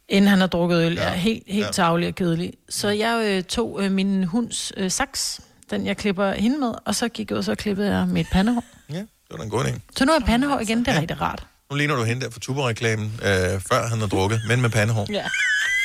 inden 0.10 0.30
han 0.30 0.40
har 0.40 0.48
drukket 0.48 0.78
øl. 0.86 0.94
Ja. 0.94 1.14
Helt, 1.14 1.44
helt 1.48 1.60
Ja. 1.60 1.66
ja. 1.66 1.72
tavlig 1.72 2.08
og 2.08 2.16
kedelig. 2.16 2.54
Så 2.70 2.90
jeg 2.90 3.22
øh, 3.26 3.44
tog 3.44 3.80
øh, 3.84 3.92
min 3.92 4.24
hunds 4.24 4.72
øh, 4.78 4.92
saks, 4.92 5.42
den 5.72 5.86
jeg 5.86 5.98
klipper 5.98 6.32
hende 6.34 6.58
med, 6.58 6.72
og 6.86 6.96
så 6.96 7.08
gik 7.10 7.30
jeg 7.30 7.36
ud, 7.36 7.38
og 7.40 7.44
så 7.44 7.56
klippede 7.56 7.98
jeg 7.98 8.08
mit 8.08 8.28
pandehår. 8.32 8.64
Ja, 8.90 8.96
det 8.98 9.08
var 9.32 9.38
da 9.38 9.44
en 9.44 9.50
god 9.50 9.66
idé. 9.66 9.80
Så 9.98 10.06
nu 10.06 10.12
er 10.12 10.16
jeg 10.16 10.26
pandehår 10.26 10.60
igen, 10.60 10.80
det 10.80 10.88
er 10.88 11.02
rigtig 11.02 11.22
rart. 11.22 11.44
Nu 11.72 11.76
ligner 11.78 11.96
du 11.96 12.04
hende 12.04 12.26
der 12.26 12.32
fra 12.32 12.40
Tuborg-reklamen, 12.40 13.06
øh, 13.24 13.62
før 13.72 13.88
han 13.88 14.00
har 14.00 14.08
drukket, 14.08 14.42
men 14.48 14.62
med 14.62 14.70
pandehår. 14.70 15.08
Ja. 15.10 15.24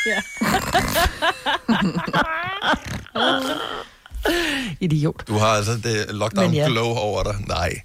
Ja. 0.07 0.21
Idiot. 4.81 5.23
Du 5.29 5.39
har 5.39 5.47
altså 5.47 5.73
det 5.73 6.07
lockdown 6.11 6.47
Men 6.47 6.55
ja. 6.55 6.67
glow 6.69 6.85
over 6.87 7.23
dig. 7.23 7.35
Nej. 7.49 7.81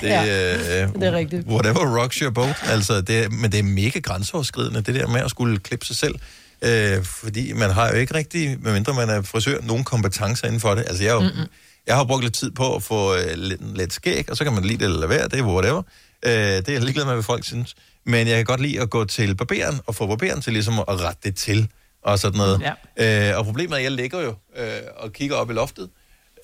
Det, 0.00 0.06
Ja, 0.08 0.82
øh, 0.84 0.94
det 0.94 1.02
er 1.02 1.12
rigtigt. 1.12 1.46
Whatever 1.46 2.00
rocks 2.02 2.16
your 2.16 2.30
boat. 2.30 2.56
Altså, 2.62 3.00
det, 3.00 3.24
er- 3.24 3.28
men 3.28 3.52
det 3.52 3.58
er 3.58 3.62
mega 3.62 3.98
grænseoverskridende, 3.98 4.80
det 4.80 4.94
der 4.94 5.06
med 5.06 5.20
at 5.20 5.30
skulle 5.30 5.58
klippe 5.58 5.86
sig 5.86 5.96
selv. 5.96 6.14
Øh, 6.62 7.04
fordi 7.04 7.52
man 7.52 7.70
har 7.70 7.88
jo 7.88 7.94
ikke 7.94 8.14
rigtig, 8.14 8.58
medmindre 8.62 8.94
man 8.94 9.08
er 9.10 9.22
frisør, 9.22 9.60
nogen 9.62 9.84
kompetencer 9.84 10.46
inden 10.46 10.60
for 10.60 10.74
det. 10.74 10.84
Altså, 10.86 11.02
jeg, 11.04 11.10
er 11.10 11.14
jo, 11.14 11.20
mm-hmm. 11.20 11.46
jeg 11.86 11.96
har 11.96 12.04
brugt 12.04 12.22
lidt 12.22 12.34
tid 12.34 12.50
på 12.50 12.74
at 12.76 12.82
få 12.82 13.14
øh, 13.14 13.34
lidt, 13.36 13.76
lidt 13.76 13.92
skæg, 13.92 14.30
og 14.30 14.36
så 14.36 14.44
kan 14.44 14.52
man 14.52 14.64
lide 14.64 14.78
det 14.78 14.84
eller 14.84 14.98
lade 14.98 15.08
være, 15.10 15.28
det 15.28 15.38
er 15.38 15.42
whatever. 15.42 15.82
Øh, 16.26 16.32
det 16.32 16.68
er 16.68 16.72
jeg 16.72 16.80
ligeglad 16.82 17.04
med, 17.04 17.12
hvad 17.14 17.22
folk 17.22 17.44
synes. 17.44 17.74
Men 18.06 18.28
jeg 18.28 18.36
kan 18.36 18.44
godt 18.44 18.60
lide 18.60 18.80
at 18.80 18.90
gå 18.90 19.04
til 19.04 19.34
barberen, 19.36 19.80
og 19.86 19.94
få 19.94 20.06
barberen 20.06 20.40
til 20.40 20.52
ligesom 20.52 20.78
at 20.78 21.00
rette 21.00 21.20
det 21.24 21.36
til, 21.36 21.68
og 22.02 22.18
sådan 22.18 22.38
noget. 22.38 22.72
Ja. 22.98 23.30
Øh, 23.30 23.38
og 23.38 23.44
problemet 23.44 23.72
er, 23.72 23.76
at 23.76 23.82
jeg 23.82 23.92
ligger 23.92 24.20
jo 24.20 24.34
øh, 24.56 24.80
og 24.96 25.12
kigger 25.12 25.36
op 25.36 25.50
i 25.50 25.52
loftet, 25.52 25.90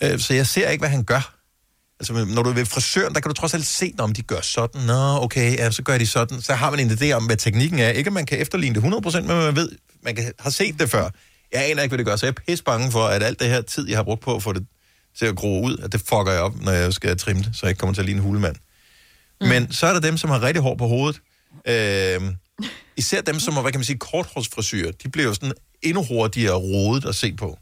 øh, 0.03 0.19
så 0.19 0.35
jeg 0.35 0.47
ser 0.47 0.69
ikke, 0.69 0.83
hvad 0.83 0.91
han 0.91 1.05
gør. 1.05 1.37
Altså, 2.01 2.27
når 2.35 2.43
du 2.43 2.51
er 2.51 2.55
ved 2.55 2.67
frisøren, 2.67 3.15
der 3.15 3.21
kan 3.21 3.29
du 3.29 3.35
trods 3.35 3.55
alt 3.55 3.67
se, 3.67 3.95
om 3.99 4.13
de 4.13 4.23
gør 4.23 4.41
sådan. 4.41 4.81
Nå, 4.87 5.23
okay, 5.23 5.57
ja, 5.57 5.71
så 5.71 5.83
gør 5.83 5.99
de 5.99 6.07
sådan. 6.07 6.41
Så 6.41 6.55
har 6.55 6.71
man 6.71 6.81
en 6.81 6.91
idé 6.91 7.13
om, 7.13 7.27
hvad 7.27 7.37
teknikken 7.37 7.79
er. 7.79 7.89
Ikke, 7.89 8.09
at 8.09 8.13
man 8.13 8.27
kan 8.27 8.39
efterligne 8.39 8.81
det 8.81 9.07
100%, 9.07 9.21
men 9.21 9.27
man 9.27 9.57
ved, 9.57 9.71
man 10.03 10.15
kan, 10.15 10.33
har 10.39 10.51
set 10.51 10.79
det 10.79 10.91
før. 10.91 11.11
Jeg 11.53 11.71
aner 11.71 11.83
ikke, 11.83 11.91
hvad 11.91 11.99
det 11.99 12.07
gør, 12.07 12.17
så 12.17 12.27
jeg 12.27 12.35
er 12.39 12.43
pisse 12.47 12.65
bange 12.65 12.93
for, 12.93 13.07
at 13.07 13.23
alt 13.23 13.41
det 13.41 13.49
her 13.49 13.61
tid, 13.61 13.89
jeg 13.89 13.99
har 13.99 14.03
brugt 14.03 14.21
på 14.21 14.37
at 14.37 14.43
få 14.43 14.53
det 14.53 14.67
til 15.19 15.27
at 15.27 15.37
gro 15.37 15.65
ud, 15.65 15.77
at 15.77 15.93
det 15.93 16.01
fucker 16.01 16.33
jeg 16.33 16.41
op, 16.41 16.61
når 16.61 16.73
jeg 16.73 16.93
skal 16.93 17.19
trimme 17.19 17.43
det, 17.43 17.51
så 17.55 17.61
jeg 17.63 17.71
ikke 17.71 17.79
kommer 17.81 17.95
til 17.95 18.03
at 18.03 18.07
ligne 18.07 18.19
en 18.19 18.27
hulemand. 18.27 18.57
Mm. 19.41 19.49
Men 19.49 19.73
så 19.73 19.87
er 19.87 19.93
der 19.93 20.01
dem, 20.01 20.17
som 20.17 20.31
har 20.31 20.43
rigtig 20.43 20.63
hår 20.63 20.77
på 20.77 20.87
hovedet. 20.87 21.21
Øh, 21.69 22.21
især 22.97 23.21
dem, 23.21 23.41
som 23.41 23.55
har, 23.55 23.63
hvad 23.63 23.73
kan 23.73 23.79
man 23.79 23.85
sige, 23.85 23.99
korthårsfrisyrer, 23.99 24.93
de 24.93 25.09
bliver 25.09 25.29
jo 25.29 25.35
sådan 25.35 25.53
endnu 25.83 26.05
hurtigere 26.05 26.55
rodet 26.55 27.05
at 27.05 27.15
se 27.15 27.33
på 27.33 27.59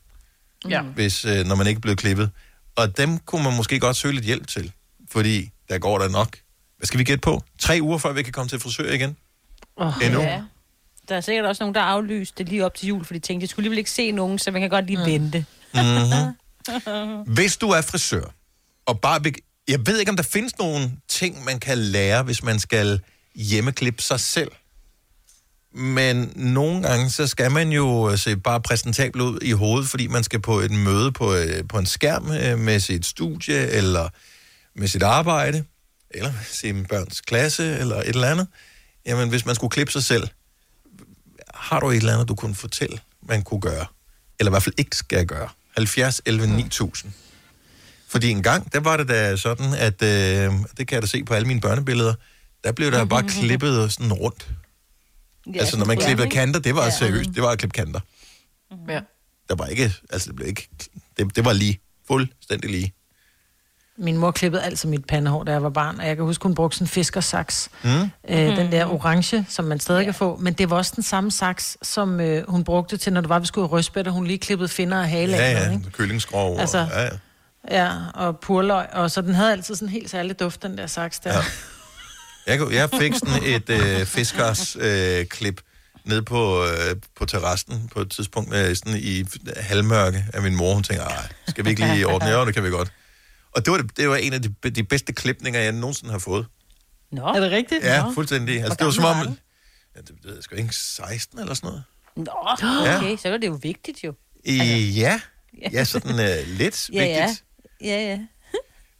Ja. 0.68 0.82
hvis, 0.82 1.24
øh, 1.24 1.47
når 1.47 1.55
man 1.55 1.66
ikke 1.66 1.80
blev 1.80 1.97
klippet. 1.97 2.30
Og 2.76 2.97
dem 2.97 3.18
kunne 3.18 3.45
man 3.45 3.57
måske 3.57 3.80
godt 3.80 3.97
søge 3.97 4.14
lidt 4.14 4.24
hjælp 4.24 4.47
til, 4.47 4.72
fordi 5.11 5.51
der 5.68 5.78
går 5.78 5.99
der 5.99 6.09
nok. 6.09 6.39
Hvad 6.76 6.86
skal 6.86 6.99
vi 6.99 7.05
gætte 7.05 7.20
på? 7.20 7.43
Tre 7.59 7.78
uger 7.82 7.99
før 7.99 8.12
vi 8.12 8.22
kan 8.22 8.32
komme 8.32 8.49
til 8.49 8.61
frisør 8.61 8.93
igen? 8.93 9.16
Oh, 9.76 9.93
Endnu? 10.03 10.20
Ja. 10.20 10.43
Der 11.09 11.16
er 11.16 11.20
sikkert 11.20 11.47
også 11.47 11.62
nogen, 11.62 11.74
der 11.74 11.80
har 11.80 11.89
aflyst 11.89 12.39
det 12.39 12.49
lige 12.49 12.64
op 12.64 12.74
til 12.74 12.89
jul, 12.89 13.05
fordi 13.05 13.18
de 13.18 13.26
tænkte, 13.26 13.47
de 13.47 13.51
skulle 13.51 13.62
alligevel 13.62 13.78
ikke 13.78 13.91
se 13.91 14.12
nogen, 14.12 14.39
så 14.39 14.51
man 14.51 14.61
kan 14.61 14.70
godt 14.70 14.86
lige 14.86 14.99
mm. 14.99 15.07
vente. 15.07 15.45
Mm-hmm. 15.74 17.34
Hvis 17.34 17.57
du 17.57 17.68
er 17.70 17.80
frisør, 17.80 18.24
og 18.86 19.01
bare... 19.01 19.20
Jeg 19.68 19.86
ved 19.86 19.99
ikke, 19.99 20.11
om 20.11 20.16
der 20.16 20.22
findes 20.22 20.59
nogle 20.59 20.93
ting, 21.09 21.45
man 21.45 21.61
kan 21.61 21.78
lære, 21.78 22.22
hvis 22.22 22.43
man 22.43 22.59
skal 22.59 23.01
hjemmeklippe 23.39 24.03
sig 24.03 24.20
selv. 24.20 24.51
Men 25.74 26.32
nogle 26.36 26.82
gange, 26.82 27.11
så 27.11 27.26
skal 27.26 27.51
man 27.51 27.72
jo 27.72 28.16
se 28.16 28.36
bare 28.36 28.61
præsentabel 28.61 29.20
ud 29.20 29.39
i 29.43 29.53
hovedet, 29.53 29.89
fordi 29.89 30.07
man 30.07 30.24
skal 30.24 30.41
på 30.41 30.61
et 30.61 30.70
møde 30.70 31.12
på, 31.12 31.34
øh, 31.34 31.68
på 31.68 31.78
en 31.78 31.86
skærm 31.86 32.30
øh, 32.30 32.59
med 32.59 32.80
sit 32.80 33.07
studie, 33.07 33.68
eller 33.68 34.09
med 34.74 34.89
sit 34.89 35.03
arbejde, 35.03 35.64
eller 36.11 36.32
med 36.32 36.45
sin 36.51 36.86
børns 36.86 37.20
klasse, 37.20 37.78
eller 37.78 37.97
et 37.97 38.09
eller 38.09 38.30
andet. 38.30 38.47
Jamen, 39.07 39.28
hvis 39.28 39.47
man 39.47 39.55
skulle 39.55 39.70
klippe 39.70 39.93
sig 39.93 40.05
selv, 40.05 40.28
har 41.55 41.80
du 41.80 41.91
et 41.91 41.97
eller 41.97 42.12
andet, 42.12 42.28
du 42.28 42.34
kunne 42.34 42.55
fortælle, 42.55 43.01
man 43.22 43.43
kunne 43.43 43.61
gøre? 43.61 43.86
Eller 44.39 44.51
i 44.51 44.53
hvert 44.53 44.62
fald 44.62 44.74
ikke 44.78 44.97
skal 44.97 45.26
gøre? 45.26 45.49
70, 45.76 46.20
11, 46.26 46.47
9000. 46.47 47.12
Fordi 48.09 48.30
en 48.30 48.43
gang, 48.43 48.72
der 48.72 48.80
var 48.80 48.97
det 48.97 49.09
da 49.09 49.36
sådan, 49.36 49.74
at, 49.74 50.03
øh, 50.03 50.53
det 50.76 50.89
kan 50.89 50.95
jeg 50.95 51.03
da 51.03 51.07
se 51.07 51.24
på 51.24 51.34
alle 51.34 51.49
mine 51.49 51.61
børnebilleder, 51.61 52.14
der 52.69 52.73
blev 52.73 52.91
der 52.93 53.05
bare 53.05 53.23
klippet 53.41 53.93
sådan 53.93 54.12
rundt. 54.12 54.49
Ja, 55.55 55.59
altså, 55.59 55.79
når 55.79 55.85
man 55.87 55.97
klippede 55.97 56.29
kanter, 56.29 56.61
det 56.61 56.75
var 56.75 56.85
ja. 56.85 56.91
seriøst. 56.91 57.31
Det 57.35 57.43
var 57.43 57.49
at 57.51 57.59
klippe 57.59 57.75
kanter. 57.75 58.01
Ja. 58.89 59.01
Der 59.49 59.55
var 59.55 59.66
ikke, 59.66 59.93
altså, 60.11 60.29
det 60.29 60.37
blev 60.37 60.49
ikke, 60.49 60.69
det, 61.19 61.37
det 61.37 61.45
var 61.45 61.53
lige, 61.53 61.81
fuldstændig 62.09 62.71
lige. 62.71 62.93
Min 63.99 64.16
mor 64.16 64.31
klippede 64.31 64.62
altid 64.62 64.89
mit 64.89 65.05
pandehår, 65.05 65.45
da 65.45 65.53
jeg 65.53 65.62
var 65.62 65.69
barn, 65.71 66.01
og 66.01 66.07
jeg 66.07 66.16
kan 66.16 66.25
huske, 66.25 66.43
hun 66.43 66.55
brugte 66.55 66.77
sådan 66.77 66.85
en 66.85 66.89
fiskersaks. 66.89 67.71
Mm. 67.85 67.91
Øh, 68.29 68.57
den 68.57 68.73
der 68.73 68.87
orange, 68.87 69.47
som 69.49 69.64
man 69.64 69.81
stadig 69.81 70.05
kan 70.05 70.14
få. 70.14 70.37
Men 70.37 70.53
det 70.53 70.71
var 70.71 70.77
også 70.77 70.93
den 70.97 71.03
samme 71.03 71.31
saks, 71.31 71.79
som 71.83 72.21
øh, 72.21 72.51
hun 72.51 72.64
brugte 72.64 72.97
til, 72.97 73.12
når 73.12 73.21
du 73.21 73.29
var 73.29 73.39
ved 73.39 73.47
skulle 73.47 73.64
i 73.64 73.69
røstbæt, 73.69 74.07
og 74.07 74.12
hun 74.12 74.27
lige 74.27 74.39
klippede 74.39 74.69
finder 74.69 74.99
og 74.99 75.09
hale 75.09 75.33
Ja, 75.37 75.43
af. 75.43 75.53
ja, 75.53 75.64
noget, 75.66 75.79
ikke? 75.79 75.91
køllingskrog. 75.91 76.61
Altså, 76.61 76.79
og, 76.79 76.89
ja, 76.91 77.03
ja. 77.03 77.11
Ja, 77.71 77.93
og 78.14 78.39
purløg, 78.41 78.87
og 78.93 79.11
så 79.11 79.21
den 79.21 79.35
havde 79.35 79.53
altid 79.53 79.75
sådan 79.75 79.89
en 79.89 79.93
helt 79.93 80.11
særlig 80.11 80.41
duft, 80.41 80.62
den 80.62 80.79
der 80.79 80.87
saks 80.87 81.19
der. 81.19 81.35
Ja. 81.35 81.41
Jeg, 82.49 82.73
jeg 82.73 82.91
fik 82.91 83.13
sådan 83.15 83.43
et 83.45 83.71
øh, 83.71 84.07
fiskers 84.07 84.77
øh, 84.81 85.27
klip 85.27 85.61
ned 86.05 86.23
på, 86.23 86.65
øh, 86.65 86.97
på 87.17 87.27
terrassen 87.27 87.89
på 87.93 88.01
et 88.01 88.11
tidspunkt 88.11 88.51
med 88.51 88.75
sådan 88.75 88.99
i 89.01 89.25
halvmørke 89.57 90.25
af 90.35 90.43
min 90.43 90.57
mor. 90.57 90.75
Hun 90.75 90.83
tænkte, 90.83 91.05
"Ej, 91.05 91.29
skal 91.49 91.65
vi 91.65 91.71
ikke 91.71 91.87
lige 91.95 92.07
ordne? 92.07 92.29
Jo, 92.29 92.47
det 92.47 92.55
kan 92.55 92.65
vi 92.65 92.71
godt. 92.71 92.93
Og 93.57 93.65
det 93.65 93.71
var, 93.73 93.77
det, 93.79 93.97
det 93.97 94.09
var 94.09 94.17
en 94.17 94.33
af 94.33 94.43
de, 94.43 94.55
de 94.71 94.85
bedste 94.85 95.13
klipninger, 95.13 95.61
jeg 95.61 95.73
nogensinde 95.73 96.13
har 96.13 96.19
fået. 96.19 96.47
Nå. 97.13 97.23
Er 97.27 97.41
det 97.41 97.51
rigtigt? 97.51 97.85
Ja, 97.85 98.03
Nå. 98.03 98.13
fuldstændig. 98.13 98.55
Altså, 98.63 98.67
Hvor 98.69 98.75
det 98.77 98.87
var 98.87 98.91
som 99.13 99.29
om... 99.29 99.39
Ja, 99.97 100.01
det 100.01 100.15
jeg 100.25 100.43
sgu 100.43 100.55
ikke, 100.57 100.75
16 100.77 101.39
eller 101.39 101.55
sådan 101.55 101.69
noget. 101.69 101.85
Nå, 102.17 102.85
Ja. 102.87 102.97
okay, 102.99 103.17
så 103.17 103.29
er 103.29 103.37
det 103.37 103.47
jo 103.47 103.59
vigtigt 103.63 104.05
jo. 104.05 104.15
I, 104.45 104.57
ja, 104.97 105.21
ja, 105.73 105.85
sådan 105.85 106.11
øh, 106.21 106.47
lidt 106.59 106.91
Ja, 106.93 107.05
ja. 107.05 107.21
vigtigt. 107.27 107.45
Ja, 107.81 107.87
ja. 108.11 108.19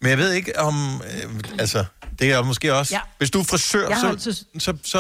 Men 0.01 0.11
jeg 0.11 0.19
ved 0.19 0.33
ikke 0.33 0.59
om... 0.59 1.03
Øh, 1.15 1.41
altså, 1.59 1.85
det 2.19 2.33
er 2.33 2.43
måske 2.43 2.75
også... 2.75 2.95
Ja. 2.95 3.01
Hvis 3.19 3.31
du 3.31 3.41
er 3.41 3.45
frisør, 3.45 3.89
Jeg 3.89 3.99
så, 4.01 4.09
altid- 4.09 4.33
så, 4.59 4.77
så, 4.85 4.99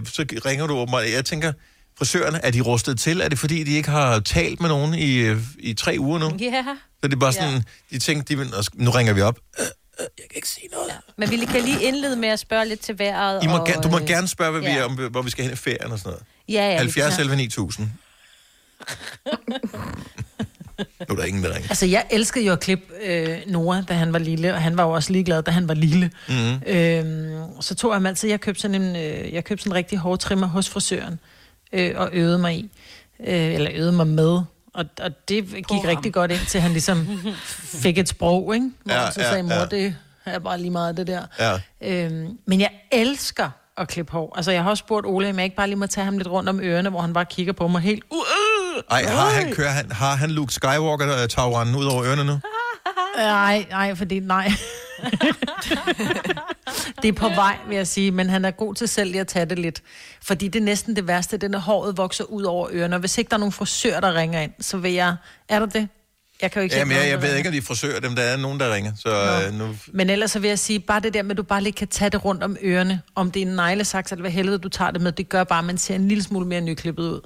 øh, 0.00 0.06
så 0.06 0.24
ringer 0.46 0.66
du 0.66 0.74
åbenbart. 0.76 1.10
Jeg 1.10 1.24
tænker, 1.24 1.52
frisørerne, 1.98 2.44
er 2.44 2.50
de 2.50 2.60
rustet 2.60 2.98
til? 2.98 3.20
Er 3.20 3.28
det 3.28 3.38
fordi, 3.38 3.64
de 3.64 3.72
ikke 3.72 3.88
har 3.90 4.20
talt 4.20 4.60
med 4.60 4.68
nogen 4.68 4.94
i, 4.94 5.16
øh, 5.16 5.40
i 5.58 5.74
tre 5.74 5.96
uger 5.98 6.18
nu? 6.18 6.36
Ja. 6.40 6.64
Så 7.02 7.08
det 7.08 7.12
er 7.12 7.16
bare 7.16 7.32
sådan, 7.32 7.64
de 7.90 7.98
tænker, 7.98 8.36
de 8.36 8.50
nu 8.74 8.90
ringer 8.90 9.12
vi 9.12 9.20
op. 9.20 9.38
Øh, 9.60 9.66
Ja. 10.00 10.94
Men 11.16 11.30
vi 11.30 11.36
kan 11.44 11.62
lige 11.64 11.82
indlede 11.82 12.16
med 12.16 12.28
at 12.28 12.38
spørge 12.38 12.68
lidt 12.68 12.80
til 12.80 12.98
vejret. 12.98 13.44
I 13.44 13.46
må, 13.46 13.56
og, 13.56 13.82
du 13.82 13.88
må 13.88 13.98
gerne 13.98 14.28
spørge, 14.28 14.50
hvad 14.52 14.60
vi 14.60 14.66
ja. 14.66 14.76
er, 14.78 14.84
om, 14.84 14.94
hvor 15.10 15.22
vi 15.22 15.30
skal 15.30 15.44
hen 15.44 15.52
i 15.52 15.56
ferien 15.56 15.92
og 15.92 15.98
sådan 15.98 16.10
noget. 16.10 16.24
Ja, 16.48 16.70
ja. 16.70 16.76
70 16.78 17.12
det- 17.14 17.20
11 17.20 17.36
9000. 17.36 17.90
nu 21.08 21.14
er 21.14 21.16
der 21.16 21.24
ingen, 21.24 21.42
der 21.42 21.54
ringer. 21.54 21.68
Altså, 21.68 21.86
jeg 21.86 22.04
elskede 22.10 22.44
jo 22.44 22.52
at 22.52 22.60
klippe 22.60 22.84
øh, 23.04 23.38
Nora, 23.46 23.82
da 23.88 23.94
han 23.94 24.12
var 24.12 24.18
lille, 24.18 24.54
og 24.54 24.62
han 24.62 24.76
var 24.76 24.84
jo 24.84 24.90
også 24.90 25.12
ligeglad, 25.12 25.42
da 25.42 25.50
han 25.50 25.68
var 25.68 25.74
lille. 25.74 26.10
Mm. 26.28 26.62
Øhm, 26.66 27.60
så 27.60 27.74
tog 27.74 27.90
jeg 27.90 27.96
ham 27.96 28.06
altid, 28.06 28.28
jeg 28.28 28.40
købte 28.40 28.60
sådan 28.60 28.82
en, 28.82 28.96
øh, 28.96 29.32
jeg 29.34 29.44
købte 29.44 29.62
sådan 29.62 29.72
en 29.72 29.76
rigtig 29.76 29.98
hårtrimmer 29.98 30.46
hos 30.46 30.68
frisøren, 30.68 31.20
øh, 31.72 31.92
og 31.96 32.10
øvede 32.12 32.38
mig 32.38 32.54
i, 32.56 32.70
øh, 33.26 33.54
eller 33.54 33.70
øvede 33.74 33.92
mig 33.92 34.06
med. 34.06 34.40
Og, 34.74 34.84
og 35.00 35.28
det 35.28 35.46
gik 35.46 35.84
rigtig 35.84 36.12
godt 36.12 36.30
ind, 36.30 36.46
til 36.48 36.60
han 36.60 36.70
ligesom 36.70 37.08
fik 37.82 37.98
et 37.98 38.08
sprog, 38.08 38.54
ikke? 38.54 38.70
Hvor 38.84 38.94
Ja, 38.94 39.02
ja, 39.04 39.10
så 39.10 39.20
ja, 39.20 39.28
sagde 39.30 39.42
mor, 39.42 39.54
ja. 39.54 39.64
det 39.64 39.94
er 40.26 40.38
bare 40.38 40.58
lige 40.58 40.70
meget 40.70 40.96
det 40.96 41.06
der. 41.06 41.22
Ja. 41.38 41.58
Øhm, 41.80 42.38
men 42.46 42.60
jeg 42.60 42.70
elsker 42.92 43.50
at 43.76 43.88
klippe 43.88 44.12
hår. 44.12 44.36
Altså, 44.36 44.50
jeg 44.50 44.62
har 44.62 44.70
også 44.70 44.80
spurgt 44.80 45.06
Ole, 45.06 45.30
om 45.30 45.36
jeg 45.36 45.44
ikke 45.44 45.56
bare 45.56 45.66
lige 45.66 45.76
må 45.76 45.86
tage 45.86 46.04
ham 46.04 46.18
lidt 46.18 46.28
rundt 46.28 46.48
om 46.48 46.60
ørerne, 46.60 46.88
hvor 46.88 47.00
han 47.00 47.12
bare 47.12 47.24
kigger 47.24 47.52
på 47.52 47.68
mig 47.68 47.80
helt... 47.80 48.04
Uh, 48.10 48.16
uh, 48.16 48.24
Ej, 48.90 49.02
har 49.02 49.30
han, 49.30 49.54
kører 49.54 49.70
han, 49.70 49.92
har 49.92 50.14
han 50.16 50.30
Luke 50.30 50.52
Skywalker-tagrenden 50.54 51.76
ud 51.76 51.84
over 51.84 52.04
ørerne 52.04 52.24
nu? 52.24 52.38
Nej, 53.18 53.66
nej, 53.70 53.94
fordi 53.94 54.20
nej. 54.20 54.52
det 57.02 57.08
er 57.08 57.12
på 57.12 57.28
vej, 57.28 57.56
vil 57.68 57.76
jeg 57.76 57.86
sige, 57.86 58.10
men 58.10 58.30
han 58.30 58.44
er 58.44 58.50
god 58.50 58.74
til 58.74 58.88
selv 58.88 59.10
lige 59.10 59.20
at 59.20 59.26
tage 59.26 59.46
det 59.46 59.58
lidt. 59.58 59.82
Fordi 60.22 60.48
det 60.48 60.60
er 60.60 60.64
næsten 60.64 60.96
det 60.96 61.06
værste, 61.06 61.36
det 61.36 61.44
er, 61.44 61.48
når 61.48 61.58
håret 61.58 61.96
vokser 61.96 62.24
ud 62.24 62.42
over 62.42 62.68
ørerne. 62.72 62.96
Og 62.96 63.00
hvis 63.00 63.18
ikke 63.18 63.28
der 63.28 63.36
er 63.36 63.38
nogen 63.38 63.52
frisør, 63.52 64.00
der 64.00 64.14
ringer 64.14 64.40
ind, 64.40 64.52
så 64.60 64.76
vil 64.76 64.92
jeg... 64.92 65.14
Er 65.48 65.58
der 65.58 65.66
det? 65.66 65.88
Jeg 66.42 66.50
kan 66.50 66.60
jo 66.60 66.64
ikke 66.64 66.76
Jamen, 66.76 66.96
jeg, 66.96 67.08
jeg 67.08 67.18
ved 67.18 67.24
ringer. 67.24 67.36
ikke, 67.36 67.48
om 67.48 67.52
de 67.52 67.58
er 67.58 67.62
frisører, 67.62 68.00
dem 68.00 68.16
der 68.16 68.22
er 68.22 68.36
nogen, 68.36 68.60
der 68.60 68.74
ringer. 68.74 68.92
Så 68.96 69.42
øh, 69.46 69.58
nu... 69.58 69.76
Men 69.92 70.10
ellers 70.10 70.30
så 70.30 70.38
vil 70.38 70.48
jeg 70.48 70.58
sige, 70.58 70.80
bare 70.80 71.00
det 71.00 71.14
der 71.14 71.22
med, 71.22 71.30
at 71.30 71.36
du 71.36 71.42
bare 71.42 71.62
lige 71.62 71.72
kan 71.72 71.88
tage 71.88 72.10
det 72.10 72.24
rundt 72.24 72.42
om 72.42 72.56
ørerne, 72.62 73.00
om 73.14 73.30
det 73.30 73.42
er 73.42 73.46
en 73.46 73.52
neglesaks, 73.56 74.12
eller 74.12 74.22
hvad 74.22 74.30
helvede 74.30 74.58
du 74.58 74.68
tager 74.68 74.90
det 74.90 75.00
med, 75.00 75.12
det 75.12 75.28
gør 75.28 75.44
bare, 75.44 75.58
at 75.58 75.64
man 75.64 75.78
ser 75.78 75.94
en 75.94 76.08
lille 76.08 76.22
smule 76.22 76.46
mere 76.46 76.60
nyklippet 76.60 77.02
ud. 77.02 77.20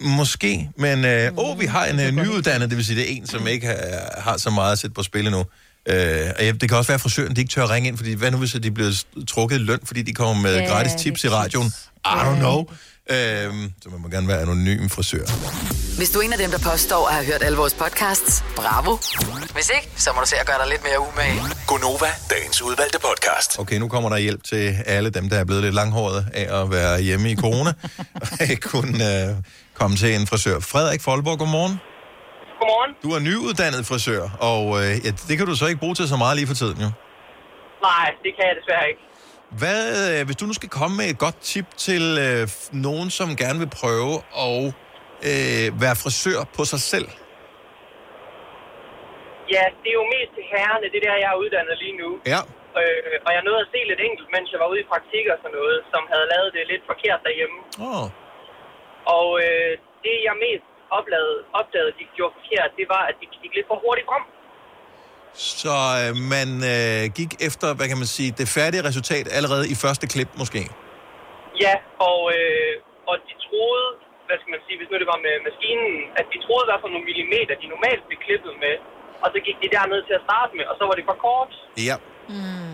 Måske, 0.00 0.70
men 0.78 1.04
øh, 1.04 1.32
åh, 1.36 1.60
vi 1.60 1.66
har 1.66 1.84
en 1.84 2.00
øh, 2.00 2.12
nyuddannet, 2.12 2.70
det 2.70 2.76
vil 2.76 2.86
sige, 2.86 2.96
det 2.96 3.12
er 3.12 3.16
en, 3.16 3.26
som 3.26 3.46
ikke 3.46 3.66
har, 3.66 4.20
har 4.20 4.36
så 4.36 4.50
meget 4.50 4.72
at 4.72 4.78
sætte 4.78 4.94
på 4.94 5.02
spil 5.02 5.26
endnu. 5.26 5.44
Øh, 5.88 6.30
og 6.38 6.44
ja, 6.44 6.52
det 6.52 6.68
kan 6.68 6.78
også 6.78 6.88
være, 6.88 6.94
at 6.94 7.00
frisøren 7.00 7.36
de 7.36 7.40
ikke 7.40 7.52
tør 7.52 7.62
at 7.64 7.70
ringe 7.70 7.88
ind, 7.88 7.96
fordi 7.96 8.14
hvad 8.14 8.30
nu 8.30 8.38
hvis 8.38 8.52
de 8.52 8.70
bliver 8.70 9.04
trukket 9.28 9.60
løn, 9.60 9.78
fordi 9.84 10.02
de 10.02 10.12
kommer 10.12 10.42
med 10.42 10.56
Ja, 10.56 10.66
gratis 10.66 10.92
tips 10.92 11.24
i 11.24 11.28
radioen? 11.28 11.66
I 12.04 12.08
don't 12.08 12.38
know. 12.38 12.64
Øh, 13.10 13.52
så 13.82 13.88
man 13.90 14.00
må 14.02 14.08
gerne 14.08 14.28
være 14.28 14.40
anonym 14.40 14.88
frisør. 14.88 15.24
Hvis 15.96 16.10
du 16.10 16.18
er 16.18 16.22
en 16.22 16.32
af 16.32 16.38
dem, 16.38 16.50
der 16.50 16.58
påstår 16.58 17.08
at 17.08 17.14
have 17.14 17.26
hørt 17.26 17.42
alle 17.42 17.58
vores 17.58 17.74
podcasts, 17.74 18.44
bravo. 18.56 18.96
Hvis 19.54 19.70
ikke, 19.76 19.88
så 19.96 20.10
må 20.14 20.20
du 20.20 20.26
se 20.26 20.36
at 20.36 20.46
gøre 20.46 20.58
dig 20.62 20.68
lidt 20.68 20.82
mere 20.82 21.00
umage. 21.00 21.40
Gonova, 21.66 22.06
dagens 22.30 22.62
udvalgte 22.62 22.98
podcast. 22.98 23.58
Okay, 23.58 23.78
nu 23.78 23.88
kommer 23.88 24.08
der 24.10 24.16
hjælp 24.16 24.44
til 24.44 24.76
alle 24.86 25.10
dem, 25.10 25.28
der 25.28 25.38
er 25.38 25.44
blevet 25.44 25.62
lidt 25.62 25.74
langhåret 25.74 26.26
af 26.34 26.62
at 26.62 26.70
være 26.70 27.00
hjemme 27.00 27.30
i 27.30 27.36
corona, 27.36 27.72
og 28.22 28.28
ikke 28.50 28.62
kunne 28.68 29.24
øh, 29.28 29.34
komme 29.80 29.94
til 30.02 30.10
en 30.18 30.26
frisør. 30.32 30.56
Frederik 30.72 31.02
Folborg, 31.06 31.38
godmorgen. 31.42 31.74
Godmorgen. 32.60 32.90
Du 33.04 33.08
er 33.16 33.20
nyuddannet 33.28 33.82
frisør, 33.90 34.22
og 34.52 34.64
øh, 34.80 34.92
ja, 35.04 35.10
det 35.28 35.34
kan 35.38 35.46
du 35.50 35.54
så 35.60 35.66
ikke 35.70 35.80
bruge 35.84 35.96
til 35.98 36.06
så 36.12 36.16
meget 36.24 36.34
lige 36.38 36.48
for 36.52 36.58
tiden, 36.62 36.78
jo. 36.84 36.90
Nej, 37.88 38.08
det 38.24 38.30
kan 38.36 38.44
jeg 38.48 38.54
desværre 38.60 38.86
ikke. 38.92 39.02
Hvad, 39.62 39.84
øh, 40.12 40.20
hvis 40.26 40.36
du 40.40 40.44
nu 40.50 40.54
skal 40.60 40.70
komme 40.78 40.94
med 41.00 41.06
et 41.12 41.18
godt 41.24 41.38
tip 41.52 41.68
til 41.86 42.04
øh, 42.26 42.42
nogen, 42.86 43.08
som 43.18 43.26
gerne 43.42 43.58
vil 43.62 43.70
prøve 43.80 44.14
at 44.48 44.64
øh, 45.30 45.66
være 45.84 45.96
frisør 46.04 46.38
på 46.56 46.62
sig 46.72 46.80
selv? 46.92 47.08
Ja, 49.54 49.64
det 49.82 49.88
er 49.92 49.98
jo 50.02 50.06
mest 50.16 50.30
til 50.36 50.44
herrerne, 50.54 50.86
det 50.92 50.98
er 51.00 51.04
der, 51.08 51.16
jeg 51.24 51.30
er 51.34 51.38
uddannet 51.44 51.76
lige 51.84 51.96
nu. 52.02 52.10
Ja. 52.32 52.40
Øh, 52.80 53.16
og 53.26 53.30
jeg 53.36 53.42
nåede 53.46 53.62
at 53.64 53.70
se 53.74 53.80
lidt 53.90 54.02
enkelt, 54.08 54.28
mens 54.36 54.46
jeg 54.52 54.60
var 54.62 54.68
ude 54.72 54.80
i 54.84 54.90
praktik 54.92 55.24
og 55.32 55.36
sådan 55.42 55.56
noget, 55.60 55.78
som 55.92 56.02
havde 56.12 56.26
lavet 56.34 56.50
det 56.56 56.62
lidt 56.72 56.84
forkert 56.90 57.20
derhjemme. 57.26 57.58
Oh. 57.88 58.06
Og 59.14 59.28
øh, 59.44 59.72
det, 60.04 60.14
jeg 60.28 60.34
mest 60.46 60.66
opdagede, 60.98 61.38
opdagede, 61.60 61.92
de 61.98 62.04
gjorde 62.16 62.34
forkert, 62.38 62.70
det 62.80 62.86
var, 62.94 63.02
at 63.10 63.14
de 63.20 63.26
gik 63.42 63.52
lidt 63.56 63.68
for 63.70 63.78
hurtigt 63.84 64.06
frem. 64.10 64.24
Så 65.60 65.76
øh, 66.00 66.12
man 66.34 66.48
øh, 66.74 67.02
gik 67.18 67.32
efter, 67.48 67.68
hvad 67.78 67.86
kan 67.90 67.98
man 68.02 68.10
sige, 68.16 68.30
det 68.40 68.46
færdige 68.58 68.82
resultat 68.90 69.26
allerede 69.38 69.64
i 69.74 69.76
første 69.84 70.06
klip 70.12 70.30
måske. 70.42 70.62
Ja, 71.64 71.74
og, 72.10 72.20
øh, 72.36 72.74
og 73.10 73.16
de 73.28 73.34
troede, 73.46 73.88
hvad 74.26 74.36
skal 74.40 74.50
man 74.54 74.62
sige, 74.66 74.76
hvis 74.78 74.88
nu 74.90 74.96
det 75.02 75.08
var 75.14 75.20
med 75.26 75.34
maskinen, 75.48 75.92
at 76.20 76.26
de 76.32 76.38
troede, 76.44 76.64
der 76.68 76.74
var 76.84 76.90
nogle 76.94 77.08
millimeter, 77.10 77.52
de 77.62 77.66
normalt 77.74 78.02
blev 78.08 78.18
klippet 78.26 78.54
med. 78.64 78.76
Og 79.22 79.28
så 79.32 79.38
gik 79.46 79.56
de 79.62 79.68
derned 79.76 80.00
til 80.08 80.14
at 80.18 80.26
starte 80.28 80.52
med, 80.58 80.64
og 80.70 80.74
så 80.78 80.84
var 80.88 80.94
det 80.98 81.04
for 81.10 81.18
kort. 81.26 81.52
Ja. 81.88 81.96
Mm. 82.34 82.72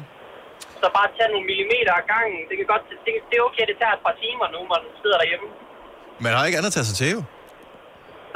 Så 0.81 0.87
bare 0.99 1.09
tage 1.17 1.33
nogle 1.35 1.47
millimeter 1.53 1.93
af 2.01 2.05
gangen. 2.15 2.41
Det, 2.49 2.55
kan 2.59 2.67
godt, 2.73 2.85
det, 3.07 3.13
det 3.29 3.35
er 3.39 3.45
okay, 3.51 3.65
det 3.71 3.77
tager 3.81 3.95
et 3.99 4.05
par 4.07 4.17
timer 4.25 4.47
nu, 4.55 4.61
man 4.75 4.83
sidder 5.03 5.19
derhjemme. 5.23 5.49
Man 6.21 6.33
har 6.33 6.47
ikke 6.47 6.59
andet 6.59 6.67
at 6.67 6.73
tage 6.73 6.85
sig 6.85 6.97
til 6.97 7.11
jo. 7.11 7.23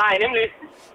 Nej, 0.02 0.18
nemlig. 0.24 0.46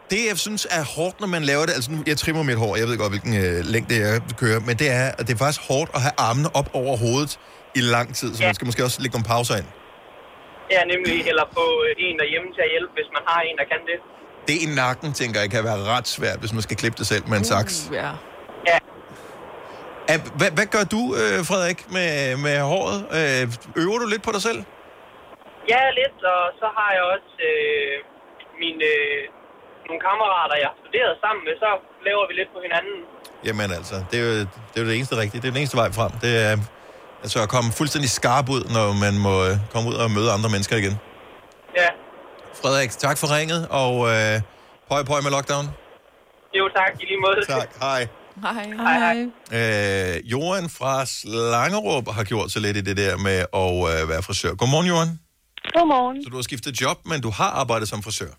Det, 0.09 0.21
jeg 0.29 0.38
synes 0.38 0.67
er 0.77 0.84
hårdt, 0.95 1.19
når 1.19 1.27
man 1.27 1.43
laver 1.43 1.65
det, 1.65 1.73
altså 1.73 1.91
nu, 1.91 2.03
jeg 2.07 2.17
trimmer 2.17 2.43
mit 2.43 2.57
hår, 2.57 2.75
jeg 2.75 2.88
ved 2.88 2.97
godt, 2.97 3.11
hvilken 3.11 3.34
øh, 3.43 3.65
længde 3.65 3.95
jeg 3.99 4.21
kører, 4.38 4.59
men 4.59 4.77
det 4.77 4.91
er, 4.91 5.07
at 5.19 5.27
det 5.27 5.34
er 5.34 5.38
faktisk 5.38 5.61
hårdt 5.67 5.89
at 5.95 6.01
have 6.01 6.15
armene 6.17 6.49
op 6.55 6.69
over 6.73 6.97
hovedet 6.97 7.39
i 7.75 7.82
lang 7.95 8.15
tid, 8.15 8.36
så 8.36 8.41
ja. 8.43 8.47
man 8.47 8.55
skal 8.55 8.65
måske 8.65 8.84
også 8.84 9.01
lægge 9.01 9.13
nogle 9.17 9.27
pauser 9.34 9.55
ind. 9.61 9.69
Ja, 10.71 10.82
nemlig. 10.93 11.27
Eller 11.32 11.45
få 11.53 11.65
øh, 11.86 12.05
en 12.05 12.19
derhjemme 12.19 12.49
til 12.55 12.61
at 12.67 12.71
hjælpe, 12.73 12.91
hvis 12.97 13.09
man 13.15 13.23
har 13.27 13.41
en, 13.41 13.55
der 13.61 13.65
kan 13.71 13.82
det. 13.89 13.97
Det 14.47 14.55
i 14.65 14.75
nakken, 14.75 15.13
tænker 15.13 15.39
jeg, 15.39 15.49
kan 15.51 15.63
være 15.63 15.84
ret 15.84 16.07
svært, 16.07 16.39
hvis 16.39 16.53
man 16.53 16.61
skal 16.61 16.77
klippe 16.77 16.97
det 16.97 17.07
selv 17.07 17.23
med 17.27 17.38
en 17.38 17.43
saks. 17.43 17.88
Uh, 17.89 17.95
ja. 17.95 18.11
Ja. 18.67 18.77
Hvad, 20.36 20.51
hvad 20.51 20.65
gør 20.65 20.84
du, 20.84 21.15
øh, 21.15 21.45
Frederik, 21.45 21.91
med, 21.91 22.38
med 22.38 22.59
håret? 22.59 22.99
Øh, 23.19 23.84
øver 23.84 23.97
du 23.99 24.05
lidt 24.05 24.23
på 24.23 24.32
dig 24.32 24.41
selv? 24.41 24.63
Ja, 25.70 25.82
lidt, 25.99 26.18
og 26.36 26.43
så 26.59 26.68
har 26.78 26.89
jeg 26.97 27.03
også 27.16 27.34
øh, 27.51 27.95
mine, 28.62 28.86
øh, 28.95 29.22
nogle 29.88 30.01
kammerater, 30.07 30.55
jeg 30.64 30.70
har 30.72 30.78
studeret 30.84 31.14
sammen 31.24 31.41
med, 31.47 31.53
så 31.64 31.70
laver 32.07 32.24
vi 32.30 32.34
lidt 32.39 32.51
på 32.55 32.59
hinanden. 32.68 32.97
Jamen 33.47 33.70
altså, 33.80 33.95
det 34.09 34.16
er 34.20 34.24
jo 34.30 34.34
det, 34.70 34.78
er 34.78 34.82
jo 34.84 34.88
det 34.89 34.95
eneste 34.99 35.16
rigtige. 35.24 35.39
Det 35.41 35.47
er 35.47 35.53
den 35.55 35.62
eneste 35.64 35.78
vej 35.82 35.89
frem. 35.99 36.12
Det 36.26 36.32
er 36.45 36.53
altså 37.24 37.38
at 37.45 37.49
komme 37.55 37.70
fuldstændig 37.80 38.09
skarp 38.20 38.47
ud, 38.55 38.64
når 38.76 38.88
man 39.05 39.14
må 39.26 39.34
øh, 39.47 39.53
komme 39.74 39.86
ud 39.89 39.95
og 40.03 40.07
møde 40.18 40.30
andre 40.38 40.49
mennesker 40.55 40.76
igen. 40.84 40.95
Ja. 41.82 41.89
Frederik, 42.62 42.91
tak 43.05 43.18
for 43.22 43.28
ringet, 43.38 43.62
og 43.84 43.93
øh, 44.14 44.36
pøj 44.89 45.01
pøj 45.12 45.20
med 45.26 45.32
lockdown. 45.38 45.66
Jo, 46.57 46.64
tak. 46.80 46.91
I 47.01 47.05
lige 47.12 47.22
måde. 47.26 47.38
Tak. 47.55 47.70
Hej. 47.86 48.01
Hej. 48.45 48.66
Hej, 48.86 48.97
hej. 49.05 49.18
Øh, 49.57 50.32
Johan 50.32 50.70
fra 50.78 51.05
Slangerup 51.05 52.07
har 52.18 52.24
gjort 52.24 52.51
sig 52.51 52.62
lidt 52.62 52.78
i 52.78 52.82
det 52.82 52.97
der 52.97 53.18
med 53.18 53.39
at 53.64 53.74
øh, 53.91 54.09
være 54.12 54.22
frisør. 54.28 54.53
Godmorgen, 54.55 54.88
Johan. 54.88 55.09
Godmorgen. 55.74 56.18
Så 56.24 56.30
du 56.30 56.38
har 56.39 56.47
skiftet 56.49 56.82
job, 56.82 56.97
men 57.12 57.20
du 57.26 57.30
har 57.39 57.51
arbejdet 57.62 57.88
som 57.93 57.99
frisør. 58.05 58.32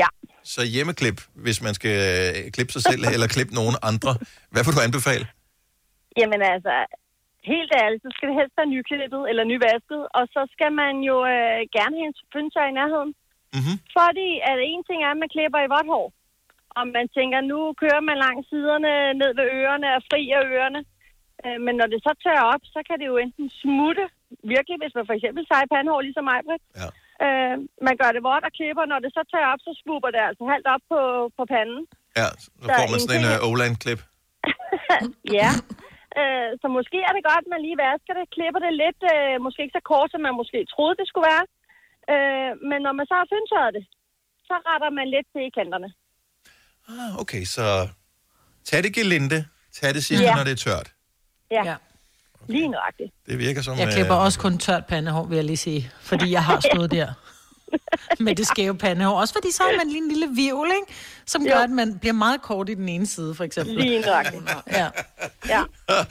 Ja. 0.00 0.10
Så 0.54 0.60
hjemmeklip, 0.74 1.18
hvis 1.44 1.58
man 1.66 1.74
skal 1.78 1.94
øh, 2.12 2.50
klippe 2.54 2.72
sig 2.72 2.82
selv 2.90 3.02
eller 3.14 3.26
klippe 3.36 3.54
nogen 3.60 3.76
andre. 3.90 4.12
Hvad 4.52 4.62
vil 4.64 4.74
du 4.76 4.82
anbefale? 4.88 5.24
Jamen 6.20 6.40
altså, 6.54 6.74
helt 7.52 7.72
ærligt, 7.82 8.02
så 8.04 8.10
skal 8.14 8.26
det 8.28 8.36
helst 8.40 8.54
være 8.58 8.72
nyklippet 8.76 9.22
eller 9.30 9.44
nyvasket, 9.52 10.02
og 10.18 10.24
så 10.34 10.42
skal 10.54 10.70
man 10.82 10.94
jo 11.10 11.16
øh, 11.34 11.58
gerne 11.76 11.94
have 11.98 12.08
en 12.10 12.18
fønsør 12.34 12.66
i 12.70 12.76
nærheden. 12.80 13.12
Mm-hmm. 13.56 13.76
Fordi 13.96 14.30
at 14.50 14.58
en 14.70 14.82
ting 14.88 14.98
er, 15.02 15.10
at 15.14 15.20
man 15.22 15.32
klipper 15.34 15.60
i 15.62 15.72
vådt 15.74 15.88
hår, 15.92 16.06
og 16.78 16.84
man 16.96 17.06
tænker, 17.16 17.38
nu 17.52 17.58
kører 17.82 18.02
man 18.08 18.18
langs 18.24 18.44
siderne 18.50 18.92
ned 19.20 19.30
ved 19.38 19.46
ørerne 19.58 19.88
og 19.96 20.02
fri 20.10 20.22
af 20.36 20.42
ørerne. 20.54 20.80
Øh, 21.44 21.58
men 21.64 21.74
når 21.80 21.88
det 21.92 22.00
så 22.06 22.12
tørrer 22.24 22.46
op, 22.54 22.64
så 22.74 22.80
kan 22.88 22.96
det 23.00 23.06
jo 23.12 23.16
enten 23.24 23.46
smutte, 23.62 24.04
virkelig, 24.54 24.76
hvis 24.82 24.94
man 24.96 25.04
for 25.08 25.14
eksempel 25.18 25.42
seje 25.50 25.68
pandehår, 25.74 26.00
ligesom 26.06 26.24
mig. 26.30 26.38
Ja. 26.80 26.88
Øh, 27.24 27.54
man 27.86 27.94
gør 28.00 28.10
det 28.14 28.22
vådt 28.28 28.44
og 28.48 28.52
klipper, 28.58 28.84
når 28.92 28.98
det 29.04 29.10
så 29.16 29.22
tørrer 29.32 29.52
op, 29.54 29.62
så 29.66 29.72
smuber 29.82 30.10
det 30.14 30.22
altså 30.28 30.42
halvt 30.52 30.68
op 30.74 30.84
på, 30.92 31.00
på 31.38 31.42
panden. 31.52 31.82
Ja, 32.20 32.28
så 32.42 32.48
Så 32.66 32.70
får 32.78 32.86
man 32.92 32.98
en 33.00 33.04
sådan 33.04 33.20
en 33.24 33.28
uh, 33.34 33.48
Oland-klip. 33.50 34.00
ja. 35.38 35.50
Øh, 36.20 36.50
så 36.60 36.66
måske 36.78 36.98
er 37.08 37.12
det 37.16 37.22
godt, 37.30 37.42
at 37.44 37.50
man 37.54 37.60
lige 37.66 37.78
vasker 37.86 38.14
det, 38.18 38.24
klipper 38.36 38.60
det 38.66 38.72
lidt, 38.84 39.00
øh, 39.14 39.34
måske 39.44 39.60
ikke 39.64 39.78
så 39.78 39.84
kort, 39.92 40.08
som 40.12 40.20
man 40.26 40.34
måske 40.40 40.58
troede, 40.72 40.94
det 41.00 41.06
skulle 41.10 41.28
være. 41.32 41.44
Øh, 42.12 42.50
men 42.70 42.78
når 42.86 42.92
man 42.98 43.06
så 43.10 43.14
har 43.20 43.26
fyndtørret 43.34 43.72
det, 43.78 43.84
så 44.48 44.54
retter 44.68 44.90
man 44.98 45.06
lidt 45.14 45.26
til 45.32 45.42
i 45.48 45.52
kanterne. 45.58 45.88
Ah, 46.92 47.10
okay, 47.22 47.42
så 47.56 47.66
tag 48.68 48.78
det 48.86 48.92
gelinde, 48.98 49.38
tag 49.78 49.90
det 49.96 50.02
sidste, 50.08 50.24
Ja. 50.28 50.34
når 50.36 50.44
det 50.48 50.54
er 50.58 50.62
tørt. 50.66 50.88
Ja, 51.56 51.62
ja. 51.70 51.76
Lige 52.46 52.68
nøjagtigt. 52.68 53.12
Det 53.26 53.38
virker 53.38 53.62
som... 53.62 53.78
Jeg 53.78 53.92
klipper 53.92 54.16
øh, 54.16 54.22
også 54.24 54.38
kun 54.38 54.58
tørt 54.58 54.86
pandehår, 54.86 55.24
vil 55.26 55.36
jeg 55.36 55.44
lige 55.44 55.56
sige. 55.56 55.90
Fordi 56.02 56.30
jeg 56.30 56.44
har 56.44 56.60
stået 56.72 56.90
der 56.90 57.12
med 58.24 58.34
det 58.34 58.46
skæve 58.46 58.78
pandehår. 58.78 59.20
Også 59.20 59.34
fordi 59.34 59.52
så 59.52 59.62
har 59.62 59.76
man 59.76 59.86
lige 59.88 60.02
en 60.02 60.08
lille 60.08 60.28
virvel, 60.34 60.70
ikke? 60.80 61.00
Som 61.26 61.44
gør, 61.44 61.56
Jo. 61.56 61.62
at 61.62 61.70
man 61.70 61.98
bliver 61.98 62.12
meget 62.12 62.42
kort 62.42 62.68
i 62.68 62.74
den 62.74 62.88
ene 62.88 63.06
side, 63.06 63.34
for 63.34 63.44
eksempel. 63.44 63.74
Lige 63.76 64.00
nøjagtigt. 64.00 64.42
Ja. 64.72 64.88
Ja. 65.48 65.62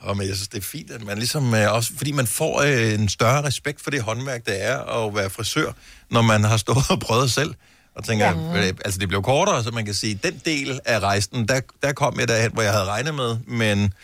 Og 0.00 0.16
men 0.16 0.26
jeg 0.28 0.36
synes, 0.36 0.48
det 0.48 0.58
er 0.58 0.62
fint, 0.62 0.90
at 0.90 1.02
man 1.04 1.18
ligesom 1.18 1.54
øh, 1.54 1.72
også, 1.72 1.92
fordi 1.96 2.12
man 2.12 2.26
får 2.26 2.60
øh, 2.62 2.94
en 2.94 3.08
større 3.08 3.42
respekt 3.44 3.80
for 3.80 3.90
det 3.90 4.02
håndværk, 4.02 4.46
det 4.46 4.64
er 4.64 4.78
at 4.78 5.14
være 5.14 5.30
frisør, 5.30 5.72
når 6.10 6.22
man 6.22 6.44
har 6.44 6.56
stået 6.56 6.90
og 6.90 7.00
prøvet 7.00 7.30
selv. 7.30 7.54
Og 7.94 8.04
tænker, 8.04 8.26
ja. 8.26 8.66
øh, 8.66 8.74
altså 8.84 9.00
det 9.00 9.08
blev 9.08 9.22
kortere, 9.22 9.64
så 9.64 9.70
man 9.70 9.84
kan 9.84 9.94
sige, 9.94 10.20
den 10.22 10.42
del 10.44 10.80
af 10.84 11.00
rejsen, 11.00 11.48
der, 11.48 11.60
der 11.82 11.92
kom 11.92 12.20
jeg 12.20 12.28
derhen, 12.28 12.52
hvor 12.52 12.62
jeg 12.62 12.72
havde 12.72 12.84
regnet 12.84 13.14
med, 13.14 13.36
men 13.46 13.94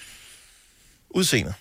udseende. 1.11 1.55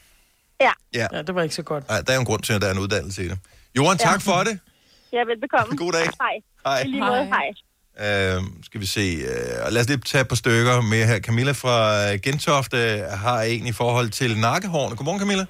Ja. 0.66 0.72
Ja. 1.00 1.08
ja, 1.14 1.22
det 1.22 1.36
var 1.36 1.42
ikke 1.44 1.56
så 1.56 1.64
godt. 1.64 1.84
Ej, 1.90 2.02
der 2.02 2.12
er 2.12 2.16
jo 2.16 2.20
en 2.20 2.26
grund 2.26 2.42
til, 2.48 2.54
at 2.54 2.62
der 2.62 2.68
er 2.68 2.72
en 2.72 2.80
uddannelse 2.80 3.20
i 3.26 3.28
det. 3.32 3.38
Johan, 3.78 3.98
tak 3.98 4.20
Ja. 4.28 4.32
for 4.32 4.40
det. 4.48 4.56
Ja, 5.14 5.22
velbekomme. 5.32 5.78
God 5.78 5.92
dag. 5.92 6.06
Hej. 6.26 6.36
Hej. 6.66 6.80
I 6.86 6.88
lige 6.88 7.02
måde, 7.12 7.26
hej. 7.36 7.48
Øh, 8.06 8.42
skal 8.68 8.80
vi 8.82 8.86
se. 8.98 9.06
Øh, 9.32 9.72
lad 9.74 9.82
os 9.84 9.88
lige 9.92 10.02
tage 10.12 10.22
et 10.26 10.30
par 10.34 10.40
stykker 10.44 10.76
med 10.92 11.02
her. 11.10 11.20
Camilla 11.28 11.52
fra 11.64 11.76
øh, 12.06 12.20
Gentofte 12.26 12.78
har 13.26 13.40
en 13.54 13.64
i 13.74 13.76
forhold 13.82 14.10
til 14.20 14.32
nakkehårene. 14.48 14.96
Godmorgen, 14.98 15.20
Camilla. 15.24 15.46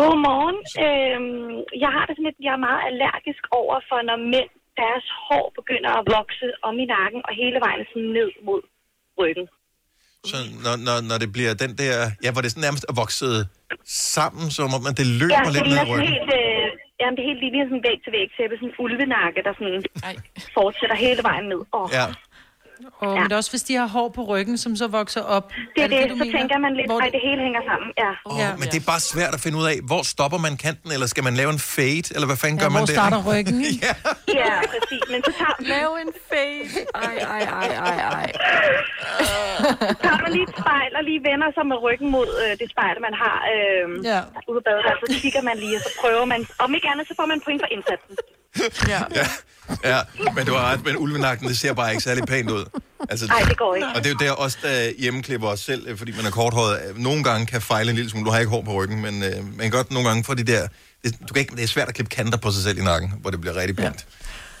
Godmorgen. 0.00 0.58
Øhm, 0.84 1.56
jeg 1.84 1.90
har 1.96 2.04
det 2.06 2.12
sådan 2.16 2.26
lidt, 2.28 2.38
jeg 2.46 2.52
er 2.58 2.62
meget 2.68 2.82
allergisk 2.90 3.42
over 3.60 3.76
for, 3.88 3.98
når 4.08 4.16
mænd, 4.34 4.50
deres 4.82 5.06
hår 5.26 5.44
begynder 5.58 5.90
at 6.00 6.04
vokse 6.18 6.46
om 6.68 6.74
i 6.84 6.86
nakken 6.96 7.20
og 7.28 7.32
hele 7.42 7.58
vejen 7.66 7.82
sådan 7.90 8.10
ned 8.18 8.30
mod 8.48 8.60
ryggen. 9.20 9.46
Så 10.30 10.36
når, 10.64 10.74
når, 10.86 10.96
når 11.10 11.16
det 11.22 11.30
bliver 11.36 11.52
den 11.64 11.72
der... 11.82 11.94
Ja, 12.24 12.30
hvor 12.32 12.40
det 12.42 12.50
sådan 12.52 12.64
nærmest 12.68 12.84
er 12.90 12.94
vokset 13.02 13.36
sammen, 14.10 14.46
som 14.56 14.68
om 14.76 14.82
at 14.90 14.94
det 15.00 15.06
løber 15.20 15.36
ja, 15.36 15.42
lidt 15.44 15.54
det 15.54 15.62
ned 15.62 15.68
ligner 15.68 15.84
i 15.84 15.86
sådan 15.86 15.92
ryggen. 15.92 16.08
helt, 16.12 16.30
øh, 16.40 16.66
jamen, 17.00 17.14
det 17.16 17.22
er 17.24 17.28
helt 17.30 17.42
lige 17.44 17.66
sådan 17.70 17.84
væg 17.88 17.98
til 18.04 18.12
væg 18.18 18.28
tæppe, 18.36 18.54
sådan 18.60 18.68
en 18.72 18.74
ulvenakke, 18.84 19.40
der 19.46 19.52
sådan 19.58 19.78
fortsætter 20.56 20.96
hele 21.04 21.22
vejen 21.30 21.46
ned. 21.52 21.62
Oh. 21.78 21.86
Ja. 21.98 22.06
Og, 23.00 23.08
ja. 23.14 23.14
Men 23.20 23.24
det 23.28 23.32
er 23.32 23.36
også, 23.42 23.52
hvis 23.54 23.62
de 23.68 23.74
har 23.74 23.88
hår 23.96 24.08
på 24.18 24.22
ryggen, 24.32 24.56
som 24.64 24.72
så 24.76 24.86
vokser 24.98 25.22
op. 25.36 25.44
Det 25.76 25.82
er 25.84 25.88
det, 25.88 26.10
du 26.10 26.16
så 26.18 26.24
mener? 26.24 26.38
tænker 26.38 26.58
man 26.66 26.72
lidt, 26.78 26.86
Hvor 26.90 27.00
at 27.06 27.12
det 27.16 27.22
hele 27.28 27.40
hænger 27.46 27.62
sammen. 27.70 27.88
Ja. 28.04 28.12
Oh, 28.30 28.34
ja. 28.42 28.50
Men 28.60 28.66
det 28.72 28.78
er 28.82 28.86
bare 28.94 29.02
svært 29.12 29.32
at 29.38 29.40
finde 29.44 29.56
ud 29.62 29.66
af, 29.72 29.78
hvor 29.90 30.02
stopper 30.14 30.38
man 30.46 30.54
kanten, 30.66 30.88
eller 30.94 31.06
skal 31.12 31.22
man 31.28 31.34
lave 31.40 31.50
en 31.56 31.62
fade, 31.74 32.06
eller 32.14 32.26
hvad 32.30 32.38
fanden 32.42 32.58
Ja, 32.58 32.62
gør 32.64 32.70
man 32.76 32.80
hvor 32.80 32.86
der? 32.90 32.98
starter 33.00 33.20
ryggen, 33.30 33.56
ja. 33.86 33.92
Ja, 34.40 34.54
præcis. 34.72 35.02
Men 35.12 35.18
så 35.26 35.30
tager... 35.40 35.54
Lav 35.74 35.88
en 36.04 36.12
fade. 36.30 36.64
Ej, 37.06 37.14
ej, 37.36 37.42
ej, 37.62 37.68
ej, 37.88 37.96
ej. 38.18 38.28
Tager 40.04 40.20
man 40.24 40.30
lige 40.36 40.46
et 40.50 40.54
spejl 40.60 40.92
og 40.98 41.02
lige 41.10 41.20
vender 41.30 41.48
sig 41.56 41.64
med 41.72 41.76
ryggen 41.86 42.08
mod 42.16 42.28
øh, 42.42 42.52
det 42.60 42.66
spejl, 42.74 42.96
man 43.08 43.14
har 43.22 43.36
øh, 43.54 43.84
ja. 44.10 44.20
ude 44.50 44.60
på 44.60 44.62
badet. 44.66 44.84
Så 45.12 45.16
kigger 45.24 45.42
man 45.48 45.56
lige, 45.64 45.74
og 45.78 45.82
så 45.86 45.90
prøver 46.02 46.24
man. 46.32 46.40
Om 46.64 46.70
ikke 46.76 46.88
andet, 46.92 47.04
så 47.10 47.14
får 47.20 47.26
man 47.32 47.38
point 47.46 47.60
for 47.64 47.70
indsatsen. 47.76 48.14
Ja. 48.92 49.00
ja. 49.14 49.26
ja, 49.84 50.00
men 50.36 50.46
du 50.46 50.52
har 50.54 50.64
ret, 50.72 50.84
men 50.84 50.96
ulvenakken, 50.96 51.48
det 51.48 51.58
ser 51.58 51.72
bare 51.72 51.90
ikke 51.90 52.02
særlig 52.02 52.24
pænt 52.26 52.50
ud. 52.50 52.64
Altså, 53.10 53.26
Nej, 53.26 53.40
det 53.48 53.56
går 53.58 53.74
ikke. 53.74 53.88
Og 53.88 54.04
det 54.04 54.06
er 54.06 54.10
jo 54.10 54.16
der 54.26 54.32
også, 54.32 54.58
der 54.62 54.90
hjemmeklipper 54.98 55.48
os 55.48 55.60
selv, 55.60 55.82
øh, 55.88 55.98
fordi 55.98 56.12
man 56.16 56.26
er 56.26 56.30
korthåret. 56.30 56.80
øh, 56.88 56.98
Nogle 56.98 57.24
gange 57.24 57.46
kan 57.46 57.60
fejle 57.60 57.90
en 57.90 57.96
lille 57.96 58.10
smule. 58.10 58.26
Du 58.26 58.30
har 58.30 58.38
ikke 58.38 58.50
hår 58.50 58.62
på 58.62 58.72
ryggen, 58.80 59.02
men 59.02 59.14
øh, 59.22 59.36
man 59.56 59.62
kan 59.66 59.70
godt 59.70 59.90
nogle 59.90 60.08
gange 60.08 60.24
få 60.24 60.34
de 60.34 60.44
der... 60.52 60.62
Det, 61.04 61.10
du 61.28 61.34
kan 61.34 61.40
ikke, 61.40 61.56
det 61.56 61.64
er 61.64 61.68
svært 61.76 61.88
at 61.88 61.94
klippe 61.94 62.10
kanter 62.16 62.38
på 62.38 62.50
sig 62.50 62.62
selv 62.62 62.78
i 62.78 62.84
nakken, 62.90 63.12
hvor 63.20 63.30
det 63.30 63.40
bliver 63.40 63.56
rigtig 63.56 63.76
pænt. 63.76 64.06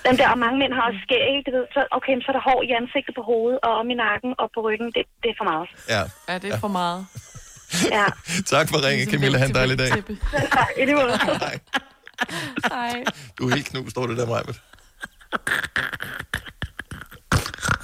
Den 0.08 0.16
der, 0.18 0.28
og 0.30 0.38
mange 0.38 0.58
mænd 0.58 0.72
har 0.78 0.82
også 0.88 1.00
skæg, 1.06 1.34
du 1.46 1.50
ved, 1.56 1.66
så, 1.76 1.80
okay, 1.98 2.12
så 2.24 2.28
er 2.28 2.36
der 2.38 2.44
hår 2.50 2.60
i 2.68 2.70
ansigtet 2.80 3.14
på 3.18 3.22
hovedet, 3.30 3.58
og 3.66 3.72
om 3.80 3.86
i 3.90 3.94
nakken 4.06 4.30
og 4.38 4.46
på 4.54 4.60
ryggen, 4.68 4.86
det, 4.96 5.02
det 5.22 5.28
er 5.32 5.36
for 5.40 5.48
meget. 5.52 5.68
Ja. 5.94 6.02
Ja, 6.28 6.34
det 6.42 6.48
er 6.54 6.58
for 6.66 6.68
meget. 6.80 7.00
Ja. 7.98 8.06
Tak 8.52 8.68
for 8.70 8.76
ringen, 8.86 9.06
Camilla. 9.12 9.38
Ha' 9.38 9.46
en 9.46 9.54
dejlig 9.54 9.78
dag. 9.78 9.90
Tak, 10.58 10.68
i 10.80 10.84
lige 10.84 10.94
måde. 10.94 11.18
Hej. 11.46 11.58
Hej. 12.68 13.04
Du 13.38 13.48
er 13.50 13.54
helt 13.54 13.66
knust, 13.66 13.90
står 13.90 14.06
det 14.06 14.16
der, 14.16 14.26
Majbet. 14.26 14.60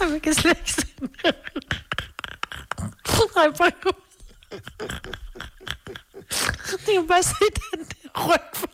Jeg 0.00 0.22
kan 0.22 0.34
slet 0.34 0.56
ikke 0.58 0.72
se 0.72 0.86
det. 1.00 1.10
Nej, 3.36 3.50
prøv 3.56 3.70
Det 6.70 6.94
kan 6.94 7.06
bare 7.08 7.22
se 7.22 7.34
den 7.74 7.84
der 7.84 8.28
ryg. 8.28 8.68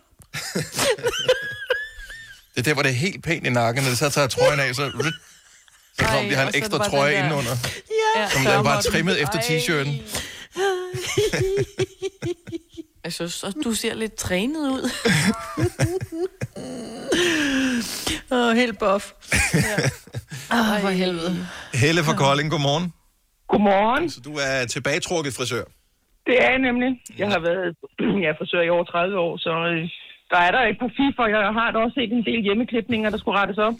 Det 2.54 2.58
er 2.58 2.62
der, 2.62 2.74
hvor 2.74 2.82
det 2.82 2.90
er 2.90 2.94
helt 2.94 3.24
pænt 3.24 3.46
i 3.46 3.50
nakken, 3.50 3.82
når 3.84 3.90
det 3.90 3.98
så 3.98 4.10
tager 4.10 4.26
trøjen 4.28 4.60
af, 4.60 4.74
så... 4.74 4.90
Så 5.98 6.04
Ej, 6.04 6.10
kommer 6.14 6.30
de 6.30 6.36
har 6.36 6.46
en 6.48 6.54
ekstra 6.54 6.88
trøje 6.88 7.12
den 7.16 7.18
der- 7.18 7.24
indenunder, 7.24 7.56
Ja. 8.16 8.28
som 8.30 8.46
er 8.46 8.62
bare 8.62 8.82
trimmet 8.82 9.20
efter 9.22 9.38
t-shirten. 9.38 9.92
Også, 13.20 13.54
du 13.64 13.72
ser 13.72 13.94
lidt 13.94 14.14
trænet 14.14 14.70
ud. 14.76 14.90
Åh, 18.32 18.48
oh, 18.48 18.56
helt 18.56 18.78
buff. 18.78 19.04
Åh, 20.52 20.72
oh, 20.72 20.80
for 20.80 20.88
helvede. 20.88 21.46
Helle 21.74 22.00
fra 22.04 22.16
Kolding, 22.16 22.50
godmorgen. 22.50 22.92
Godmorgen. 23.48 24.10
Så 24.10 24.20
du 24.20 24.32
er 24.48 24.66
tilbagetrukket 24.74 25.32
frisør. 25.38 25.64
Det 26.26 26.36
er 26.44 26.50
jeg 26.50 26.58
nemlig. 26.58 26.90
Jeg 27.18 27.28
har 27.28 27.40
været 27.48 27.76
jeg 28.22 28.28
er 28.32 28.38
frisør 28.38 28.62
i 28.62 28.68
over 28.68 28.84
30 28.84 29.18
år, 29.18 29.36
så 29.36 29.52
øh, 29.72 29.82
der 30.30 30.40
er 30.46 30.50
der 30.56 30.62
et 30.70 30.78
par 30.82 30.92
fifer. 30.98 31.26
Jeg 31.34 31.40
har 31.60 31.70
da 31.70 31.78
også 31.78 31.94
set 31.94 32.12
en 32.12 32.24
del 32.30 32.40
hjemmeklipninger, 32.42 33.10
der 33.10 33.18
skulle 33.18 33.38
rettes 33.40 33.58
op. 33.58 33.74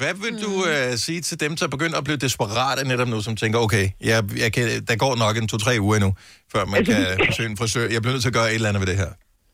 Hvad 0.00 0.14
vil 0.24 0.34
du 0.46 0.52
øh, 0.72 0.90
sige 1.04 1.20
til 1.28 1.36
dem, 1.44 1.52
der 1.60 1.68
begynder 1.74 1.98
at 1.98 2.04
blive 2.08 2.20
desperate 2.26 2.82
netop 2.92 3.08
nu, 3.14 3.18
som 3.28 3.34
tænker, 3.42 3.58
okay, 3.66 3.86
jeg, 4.10 4.18
jeg 4.44 4.50
kan, 4.56 4.64
der 4.88 4.96
går 5.04 5.14
nok 5.24 5.34
en 5.40 5.48
to-tre 5.52 5.74
uger 5.84 5.96
endnu, 5.98 6.12
før 6.52 6.62
man 6.74 6.80
kan 6.90 7.00
besøge 7.28 7.50
en 7.52 7.58
frisør. 7.60 7.84
Jeg 7.94 8.00
bliver 8.02 8.14
nødt 8.14 8.24
til 8.24 8.32
at 8.34 8.38
gøre 8.40 8.50
et 8.50 8.58
eller 8.58 8.70
andet 8.70 8.82
ved 8.82 8.90
det 8.92 8.98
her. 9.02 9.12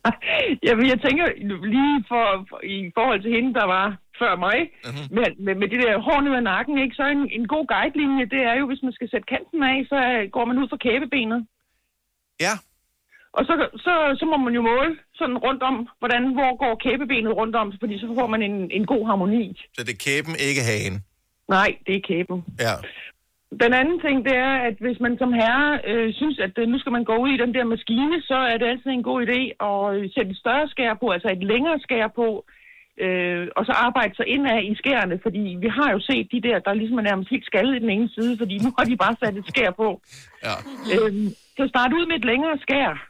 Jamen, 0.67 0.87
jeg 0.93 0.99
tænker 1.07 1.27
lige 1.75 1.97
for, 2.11 2.25
for, 2.49 2.59
i 2.77 2.79
forhold 2.97 3.21
til 3.23 3.31
hende, 3.37 3.51
der 3.61 3.67
var 3.77 3.87
før 4.23 4.33
mig, 4.47 4.59
mm-hmm. 4.87 5.07
med, 5.17 5.27
med, 5.45 5.55
med 5.61 5.69
det 5.73 5.79
der 5.85 6.05
hår 6.07 6.21
ned 6.21 6.35
ad 6.41 6.45
nakken, 6.55 6.77
ikke? 6.85 6.95
så 6.99 7.05
en, 7.15 7.23
en 7.39 7.47
god 7.55 7.65
guidelinje, 7.75 8.31
det 8.35 8.43
er 8.51 8.55
jo, 8.61 8.65
hvis 8.71 8.83
man 8.87 8.95
skal 8.97 9.09
sætte 9.11 9.31
kanten 9.35 9.61
af, 9.73 9.77
så 9.91 9.99
øh, 10.15 10.25
går 10.37 10.45
man 10.49 10.59
ud 10.61 10.67
for 10.73 10.79
kæbebenet. 10.85 11.41
Ja. 12.47 12.55
Og 13.37 13.43
så, 13.49 13.55
så, 13.85 13.95
så 14.21 14.25
må 14.31 14.37
man 14.47 14.55
jo 14.59 14.63
måle 14.71 14.93
sådan 15.19 15.39
rundt 15.47 15.63
om, 15.63 15.77
hvordan, 16.01 16.23
hvor 16.37 16.53
går 16.63 16.75
kæbebenet 16.85 17.37
rundt 17.41 17.57
om, 17.57 17.73
fordi 17.81 17.95
så 17.99 18.07
får 18.19 18.27
man 18.27 18.43
en, 18.43 18.57
en 18.71 18.87
god 18.93 19.07
harmoni. 19.07 19.47
Så 19.75 19.81
det 19.87 19.93
er 19.95 20.03
kæben, 20.07 20.35
ikke 20.49 20.63
hagen. 20.71 20.97
Nej, 21.49 21.71
det 21.87 21.95
er 21.97 22.07
kæben. 22.09 22.39
Ja. 22.67 22.75
Den 23.65 23.73
anden 23.81 23.99
ting, 24.01 24.17
det 24.29 24.37
er, 24.37 24.55
at 24.69 24.77
hvis 24.85 25.01
man 25.01 25.19
som 25.19 25.33
herre 25.33 25.81
øh, 25.91 26.15
synes, 26.15 26.39
at 26.39 26.55
øh, 26.59 26.69
nu 26.69 26.79
skal 26.79 26.93
man 26.93 27.05
gå 27.05 27.17
ud 27.17 27.31
i 27.33 27.43
den 27.43 27.55
der 27.55 27.65
maskine, 27.65 28.23
så 28.23 28.39
er 28.53 28.57
det 28.59 28.67
altid 28.67 28.91
en 28.91 29.09
god 29.11 29.19
idé 29.27 29.41
at 29.71 29.97
øh, 29.97 30.11
sætte 30.15 30.31
et 30.31 30.43
større 30.43 30.69
skær 30.69 30.95
på, 30.95 31.07
altså 31.11 31.29
et 31.29 31.45
længere 31.53 31.79
skær 31.87 32.07
på, 32.21 32.29
øh, 33.05 33.49
og 33.57 33.63
så 33.67 33.73
arbejde 33.73 34.15
sig 34.17 34.27
indad 34.27 34.63
i 34.63 34.75
skærene, 34.75 35.21
fordi 35.23 35.45
vi 35.65 35.69
har 35.69 35.93
jo 35.93 36.01
set 36.01 36.29
de 36.33 36.41
der, 36.49 36.59
der 36.59 36.75
ligesom 36.75 36.99
er 36.99 37.09
nærmest 37.11 37.31
helt 37.31 37.47
skaldet 37.47 37.77
i 37.77 37.83
den 37.85 37.91
ene 37.91 38.09
side, 38.17 38.39
fordi 38.39 38.55
nu 38.65 38.71
har 38.79 38.85
de 38.85 38.97
bare 38.97 39.17
sat 39.23 39.37
et 39.37 39.49
skær 39.49 39.71
på. 39.71 40.01
Ja. 40.47 40.57
Øh, 40.95 41.13
så 41.57 41.65
starte 41.69 41.97
ud 41.99 42.07
med 42.07 42.17
et 42.17 42.25
længere 42.25 42.59
skær, 42.59 43.08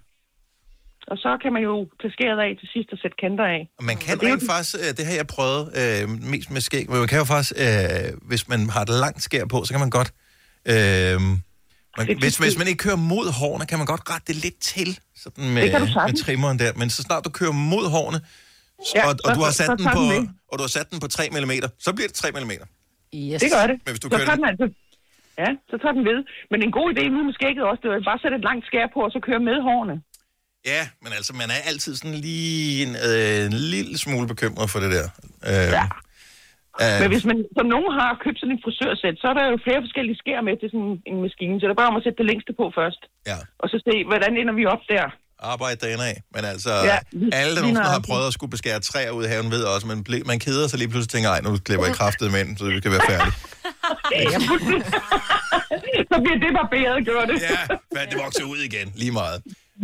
og 1.13 1.17
så 1.25 1.31
kan 1.43 1.51
man 1.57 1.63
jo 1.69 1.75
tage 2.01 2.13
skæret 2.17 2.39
af 2.47 2.51
til 2.61 2.69
sidst 2.75 2.89
og 2.95 2.99
sætte 3.03 3.17
kanter 3.23 3.45
af. 3.57 3.61
Og 3.79 3.85
man 3.91 3.97
kan 4.05 4.13
rent 4.23 4.43
faktisk, 4.53 4.75
øh, 4.83 4.91
det 4.97 5.05
har 5.09 5.15
jeg 5.21 5.27
prøvet 5.37 5.63
øh, 5.81 6.03
mest 6.33 6.49
med 6.55 6.61
skæg, 6.69 6.85
men 6.91 6.99
man 7.03 7.09
kan 7.13 7.19
jo 7.19 7.27
faktisk, 7.35 7.53
øh, 7.65 8.09
hvis 8.31 8.43
man 8.53 8.61
har 8.75 8.83
et 8.87 8.93
langt 9.05 9.21
skær 9.29 9.45
på, 9.53 9.57
så 9.65 9.71
kan 9.75 9.81
man 9.87 9.91
godt, 9.99 10.11
øh, 10.73 11.17
man, 11.99 12.05
hvis, 12.23 12.35
hvis 12.45 12.57
man 12.61 12.67
ikke 12.71 12.83
kører 12.87 13.01
mod 13.15 13.27
hårene, 13.41 13.65
kan 13.71 13.79
man 13.83 13.87
godt 13.93 14.03
rette 14.13 14.27
det 14.31 14.37
lidt 14.45 14.59
til, 14.73 14.89
sådan 15.23 15.45
med, 15.55 15.63
Det 15.63 15.71
kan 15.75 15.81
du 15.85 15.89
med 16.09 16.17
trimmeren 16.25 16.59
der. 16.63 16.71
Men 16.81 16.89
så 16.97 17.01
snart 17.07 17.21
du 17.29 17.31
kører 17.41 17.55
mod 17.73 17.87
hårene, 17.97 18.21
Ja, 18.97 19.03
og, 19.07 19.13
og, 19.25 19.29
så- 19.29 19.35
du 19.37 19.41
har 19.47 19.53
sat 19.61 19.69
så 19.71 19.75
den 19.81 19.87
på, 19.99 20.03
den 20.15 20.25
og 20.51 20.55
du 20.59 20.63
har 20.67 20.73
sat 20.79 20.87
den 20.93 20.99
på 21.05 21.09
3 21.17 21.23
mm, 21.35 21.53
så 21.87 21.91
bliver 21.97 22.09
det 22.11 22.17
3 22.17 22.29
mm. 22.35 22.51
Yes. 23.31 23.41
Det 23.43 23.51
gør 23.57 23.65
det. 23.71 23.77
Men 23.85 23.91
hvis 23.95 24.01
du 24.05 24.09
så 24.09 24.17
kører 24.17 24.27
tager 24.29 24.37
det- 24.37 24.43
den 24.43 24.49
altså, 24.53 24.67
ja, 25.43 25.51
så 25.71 25.75
tager 25.83 25.95
den 25.99 26.05
ved. 26.11 26.19
Men 26.51 26.59
en 26.67 26.73
god 26.79 26.87
idé 26.95 27.03
nu 27.15 27.21
med 27.29 27.35
skægget 27.39 27.63
også, 27.71 27.81
det 27.85 27.89
er 27.91 28.05
bare 28.11 28.19
at 28.21 28.25
sætte 28.25 28.37
et 28.41 28.45
langt 28.51 28.65
skær 28.71 28.87
på, 28.95 28.99
og 29.07 29.11
så 29.15 29.19
køre 29.29 29.41
med 29.49 29.57
hårene. 29.69 29.95
Ja, 30.67 30.89
men 31.03 31.13
altså, 31.13 31.33
man 31.33 31.51
er 31.51 31.61
altid 31.71 31.97
sådan 31.97 32.15
lige 32.15 32.87
en, 32.87 32.97
øh, 33.09 33.47
en 33.47 33.53
lille 33.53 33.99
smule 33.99 34.27
bekymret 34.27 34.71
for 34.71 34.79
det 34.81 34.91
der. 34.97 35.07
Øh, 35.51 35.69
ja. 35.79 35.85
Øh, 36.83 36.97
Men 37.03 37.09
hvis 37.15 37.25
man, 37.31 37.39
som 37.59 37.67
nogen 37.75 37.91
har 38.01 38.11
købt 38.25 38.39
sådan 38.41 38.55
en 38.57 38.61
frisørsæt, 38.65 39.17
så 39.23 39.27
er 39.33 39.35
der 39.39 39.45
jo 39.53 39.57
flere 39.67 39.81
forskellige 39.87 40.19
skær 40.23 40.41
med 40.49 40.55
til 40.61 40.69
sådan 40.75 40.95
en 41.11 41.17
maskine, 41.27 41.55
så 41.59 41.65
det 41.67 41.73
er 41.77 41.81
bare 41.83 41.91
om 41.93 41.99
at 42.01 42.05
sætte 42.07 42.19
det 42.23 42.27
længste 42.31 42.53
på 42.61 42.65
først. 42.79 43.03
Ja. 43.31 43.39
Og 43.63 43.67
så 43.73 43.77
se, 43.89 43.95
hvordan 44.11 44.33
ender 44.41 44.55
vi 44.61 44.65
op 44.75 44.83
der. 44.95 45.05
arbejde 45.53 45.77
derinde 45.85 46.05
af. 46.13 46.17
Men 46.35 46.43
altså, 46.53 46.73
Ja, 46.91 46.99
alle, 47.41 47.53
der 47.57 47.63
nogensinde 47.63 47.95
har 47.97 48.03
prøvet 48.11 48.27
at 48.31 48.35
skulle 48.37 48.53
beskære 48.57 48.81
træer 48.91 49.11
ud 49.19 49.23
i 49.27 49.29
haven, 49.33 49.51
ved 49.55 49.63
også, 49.75 49.87
man, 49.93 50.01
ble, 50.09 50.17
man 50.33 50.39
keder 50.47 50.67
sig 50.69 50.79
lige 50.83 50.91
pludselig 50.93 51.13
tænker, 51.15 51.29
ej, 51.35 51.41
nu 51.47 51.51
klipper 51.67 51.87
jeg 51.87 51.95
kraftet 52.01 52.27
med 52.35 52.43
så 52.59 52.65
det 52.65 52.83
kan 52.87 52.93
være 52.97 53.07
færdigt. 53.13 53.37
så 56.11 56.17
bliver 56.25 56.39
det 56.45 56.51
barberet, 56.61 56.97
gjorde 57.09 57.27
det. 57.33 57.39
Ja, 57.51 57.61
hvad 57.95 58.05
det 58.11 58.17
vokser 58.25 58.45
ud 58.53 58.59
igen, 58.69 58.87
lige 59.03 59.13
meget. 59.13 59.39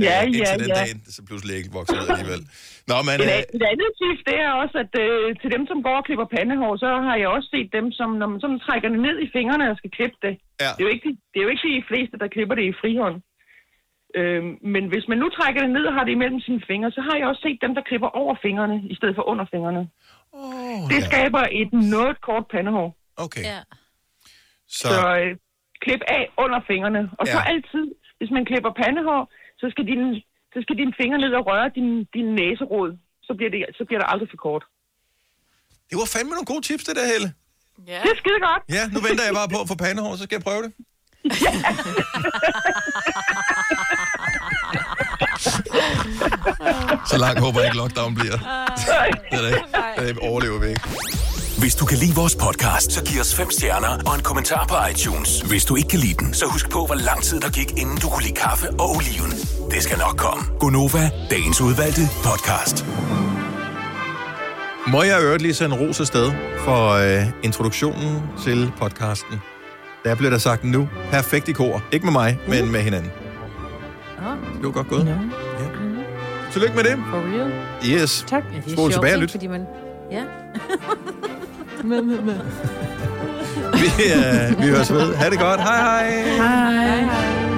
Ja, 0.07 0.17
Øh, 0.27 0.31
ja, 0.39 0.39
Indtil 0.39 0.59
den 0.65 0.71
ja. 0.75 0.79
dag, 0.81 0.91
det 1.05 1.13
så 1.19 1.23
pludselig 1.29 1.55
ikke 1.61 1.71
vokser 1.79 1.97
ud 2.03 2.09
alligevel. 2.15 2.43
Nå, 2.91 2.97
men... 3.09 3.15
Et, 3.21 3.27
Øh, 3.27 3.37
a- 3.39 3.49
et 3.59 3.65
andet 3.73 3.91
tip, 4.01 4.19
det 4.29 4.37
er 4.47 4.51
også, 4.63 4.77
at 4.85 4.93
øh, 5.05 5.27
til 5.43 5.51
dem, 5.57 5.63
som 5.71 5.79
går 5.87 5.97
og 6.01 6.05
klipper 6.09 6.29
pandehår, 6.37 6.73
så 6.85 6.89
har 7.07 7.17
jeg 7.23 7.29
også 7.37 7.49
set 7.55 7.69
dem, 7.79 7.87
som 7.99 8.09
når 8.21 8.29
man 8.33 8.41
sådan 8.45 8.61
trækker 8.67 8.89
det 8.95 9.01
ned 9.07 9.17
i 9.27 9.29
fingrene 9.37 9.65
og 9.71 9.77
skal 9.81 9.91
klippe 9.99 10.19
det. 10.27 10.35
Ja. 10.63 10.71
Det, 10.77 10.81
er 10.83 10.87
jo 10.89 10.93
ikke, 10.97 11.07
de- 11.09 11.21
det 11.31 11.39
er 11.41 11.45
jo 11.47 11.53
ikke 11.55 11.67
de 11.79 11.89
fleste, 11.91 12.15
der 12.23 12.29
klipper 12.35 12.55
det 12.59 12.65
i 12.71 12.75
frihånd. 12.81 13.17
Øh, 14.19 14.43
men 14.75 14.85
hvis 14.93 15.07
man 15.11 15.19
nu 15.23 15.29
trækker 15.39 15.61
det 15.65 15.71
ned 15.77 15.85
og 15.91 15.95
har 15.97 16.05
det 16.07 16.13
imellem 16.19 16.41
sine 16.49 16.63
fingre, 16.71 16.91
så 16.97 17.01
har 17.09 17.15
jeg 17.19 17.27
også 17.31 17.43
set 17.47 17.59
dem, 17.65 17.73
der 17.77 17.83
klipper 17.89 18.11
over 18.23 18.35
fingrene, 18.47 18.77
i 18.93 18.95
stedet 18.99 19.15
for 19.19 19.25
under 19.33 19.47
fingrene. 19.55 19.83
Oh, 20.33 20.81
det 20.93 21.01
ja. 21.03 21.07
skaber 21.11 21.43
et 21.61 21.71
noget 21.97 22.17
kort 22.29 22.47
pandehår. 22.55 22.89
Okay. 23.25 23.45
Ja. 23.53 23.61
Så, 24.79 24.89
Så 24.89 25.01
øh, 25.21 25.31
klip 25.85 26.03
af 26.19 26.25
under 26.45 26.61
fingrene. 26.71 27.03
Og 27.19 27.25
så 27.35 27.39
Ja. 27.41 27.51
altid, 27.53 27.85
hvis 28.19 28.31
man 28.37 28.45
klipper 28.51 28.73
pandehår, 28.85 29.23
så 29.65 29.69
skal 29.75 29.85
dine, 29.91 30.07
så 30.55 30.59
skal 30.65 30.75
dine 30.81 30.93
fingre 31.01 31.19
ned 31.25 31.33
og 31.41 31.45
røre 31.51 31.67
din, 31.79 31.89
din 32.17 32.29
næserod. 32.41 32.91
Så 33.27 33.33
bliver, 33.39 33.51
det, 33.55 33.59
så 33.79 33.83
bliver 33.89 34.01
det 34.03 34.09
aldrig 34.13 34.29
for 34.33 34.39
kort. 34.47 34.65
det 35.91 35.97
var 36.01 36.07
fandme 36.15 36.31
nogle 36.37 36.49
gode 36.53 36.63
tips, 36.69 36.85
det 36.89 36.95
der, 36.99 37.07
Helle. 37.15 37.29
Ja. 37.93 37.99
Det 38.05 38.11
er 38.15 38.19
skide 38.23 38.41
godt. 38.49 38.63
Ja, 38.77 38.83
nu 38.95 38.99
venter 39.09 39.25
jeg 39.29 39.35
bare 39.41 39.49
på 39.55 39.59
at 39.65 39.69
få 39.73 39.77
pandehår, 39.85 40.13
så 40.17 40.23
skal 40.27 40.37
jeg 40.39 40.45
prøve 40.49 40.63
det. 40.67 40.73
Så 47.11 47.19
langt 47.19 47.41
håber 47.41 47.61
jeg 47.61 47.67
ikke, 47.69 47.77
lockdown 47.77 48.15
bliver. 48.15 48.37
Det 49.31 49.39
er 49.39 49.43
det 49.43 49.49
ikke. 49.49 50.09
Det 50.09 50.19
overlever 50.31 50.59
vi 50.59 50.69
ikke. 50.69 50.81
Hvis 51.65 51.75
du 51.75 51.85
kan 51.85 51.99
lide 51.99 52.15
vores 52.15 52.37
podcast, 52.37 52.93
så 52.93 53.05
giv 53.05 53.21
os 53.21 53.35
fem 53.35 53.51
stjerner 53.51 53.93
og 54.07 54.15
en 54.15 54.23
kommentar 54.23 54.67
på 54.67 54.75
iTunes. 54.91 55.41
Hvis 55.41 55.65
du 55.65 55.77
ikke 55.77 55.89
kan 55.89 55.99
lide 55.99 56.15
den, 56.15 56.35
så 56.35 56.45
husk 56.47 56.71
på, 56.71 56.87
hvor 56.87 56.95
lang 56.95 57.23
tid 57.23 57.41
der 57.41 57.51
gik, 57.51 57.71
inden 57.83 57.97
du 58.03 58.09
kunne 58.09 58.23
lide 58.23 58.35
kaffe 58.35 58.67
og 58.71 58.87
oliven. 58.97 59.31
Det 59.73 59.83
skal 59.83 59.99
nok 59.99 60.17
komme. 60.17 60.43
Gonova, 60.61 61.11
dagens 61.31 61.61
udvalgte 61.61 62.01
podcast. 62.29 62.77
Må 64.93 65.03
jeg 65.03 65.23
øvrigt 65.23 65.43
lige 65.43 65.55
sende 65.55 65.77
ros 65.81 66.01
afsted 66.01 66.33
for 66.59 66.81
øh, 66.91 67.27
introduktionen 67.43 68.23
til 68.45 68.73
podcasten. 68.79 69.37
Der 70.05 70.15
blev 70.15 70.31
der 70.31 70.39
sagt 70.39 70.65
nu, 70.65 70.89
perfekt 71.11 71.49
i 71.49 71.53
kor. 71.53 71.83
Ikke 71.93 72.07
med 72.07 72.13
mig, 72.13 72.39
men 72.49 72.73
med 72.73 72.81
hinanden. 72.81 73.11
Det 74.57 74.65
var 74.65 74.71
godt 74.71 74.89
gået. 74.89 75.07
Ja. 75.07 75.17
Tillykke 76.53 76.77
med 76.77 76.85
det. 76.85 76.97
For 77.11 77.19
real. 77.19 77.53
Yes. 77.87 78.25
Tak. 78.29 78.45
Ja, 78.53 78.57
det 78.57 78.67
er 78.67 78.73
Spol 78.73 78.77
sjovt, 78.77 78.93
tilbage 78.93 79.15
og 79.15 79.17
ikke? 79.17 79.25
lyt. 79.25 79.31
Fordi 79.31 79.47
man... 79.47 79.67
Ja. 80.11 80.23
med, 81.85 82.03
med, 82.03 82.21
med. 82.23 82.41
vi, 83.73 84.05
øh, 84.05 84.63
vi 84.63 84.69
høres 84.69 84.93
ved. 84.93 85.15
Ha' 85.15 85.31
det 85.31 85.39
godt. 85.39 85.61
Hej 85.61 85.77
hej. 85.77 86.23
Hej 86.37 87.01
hej. 87.01 87.54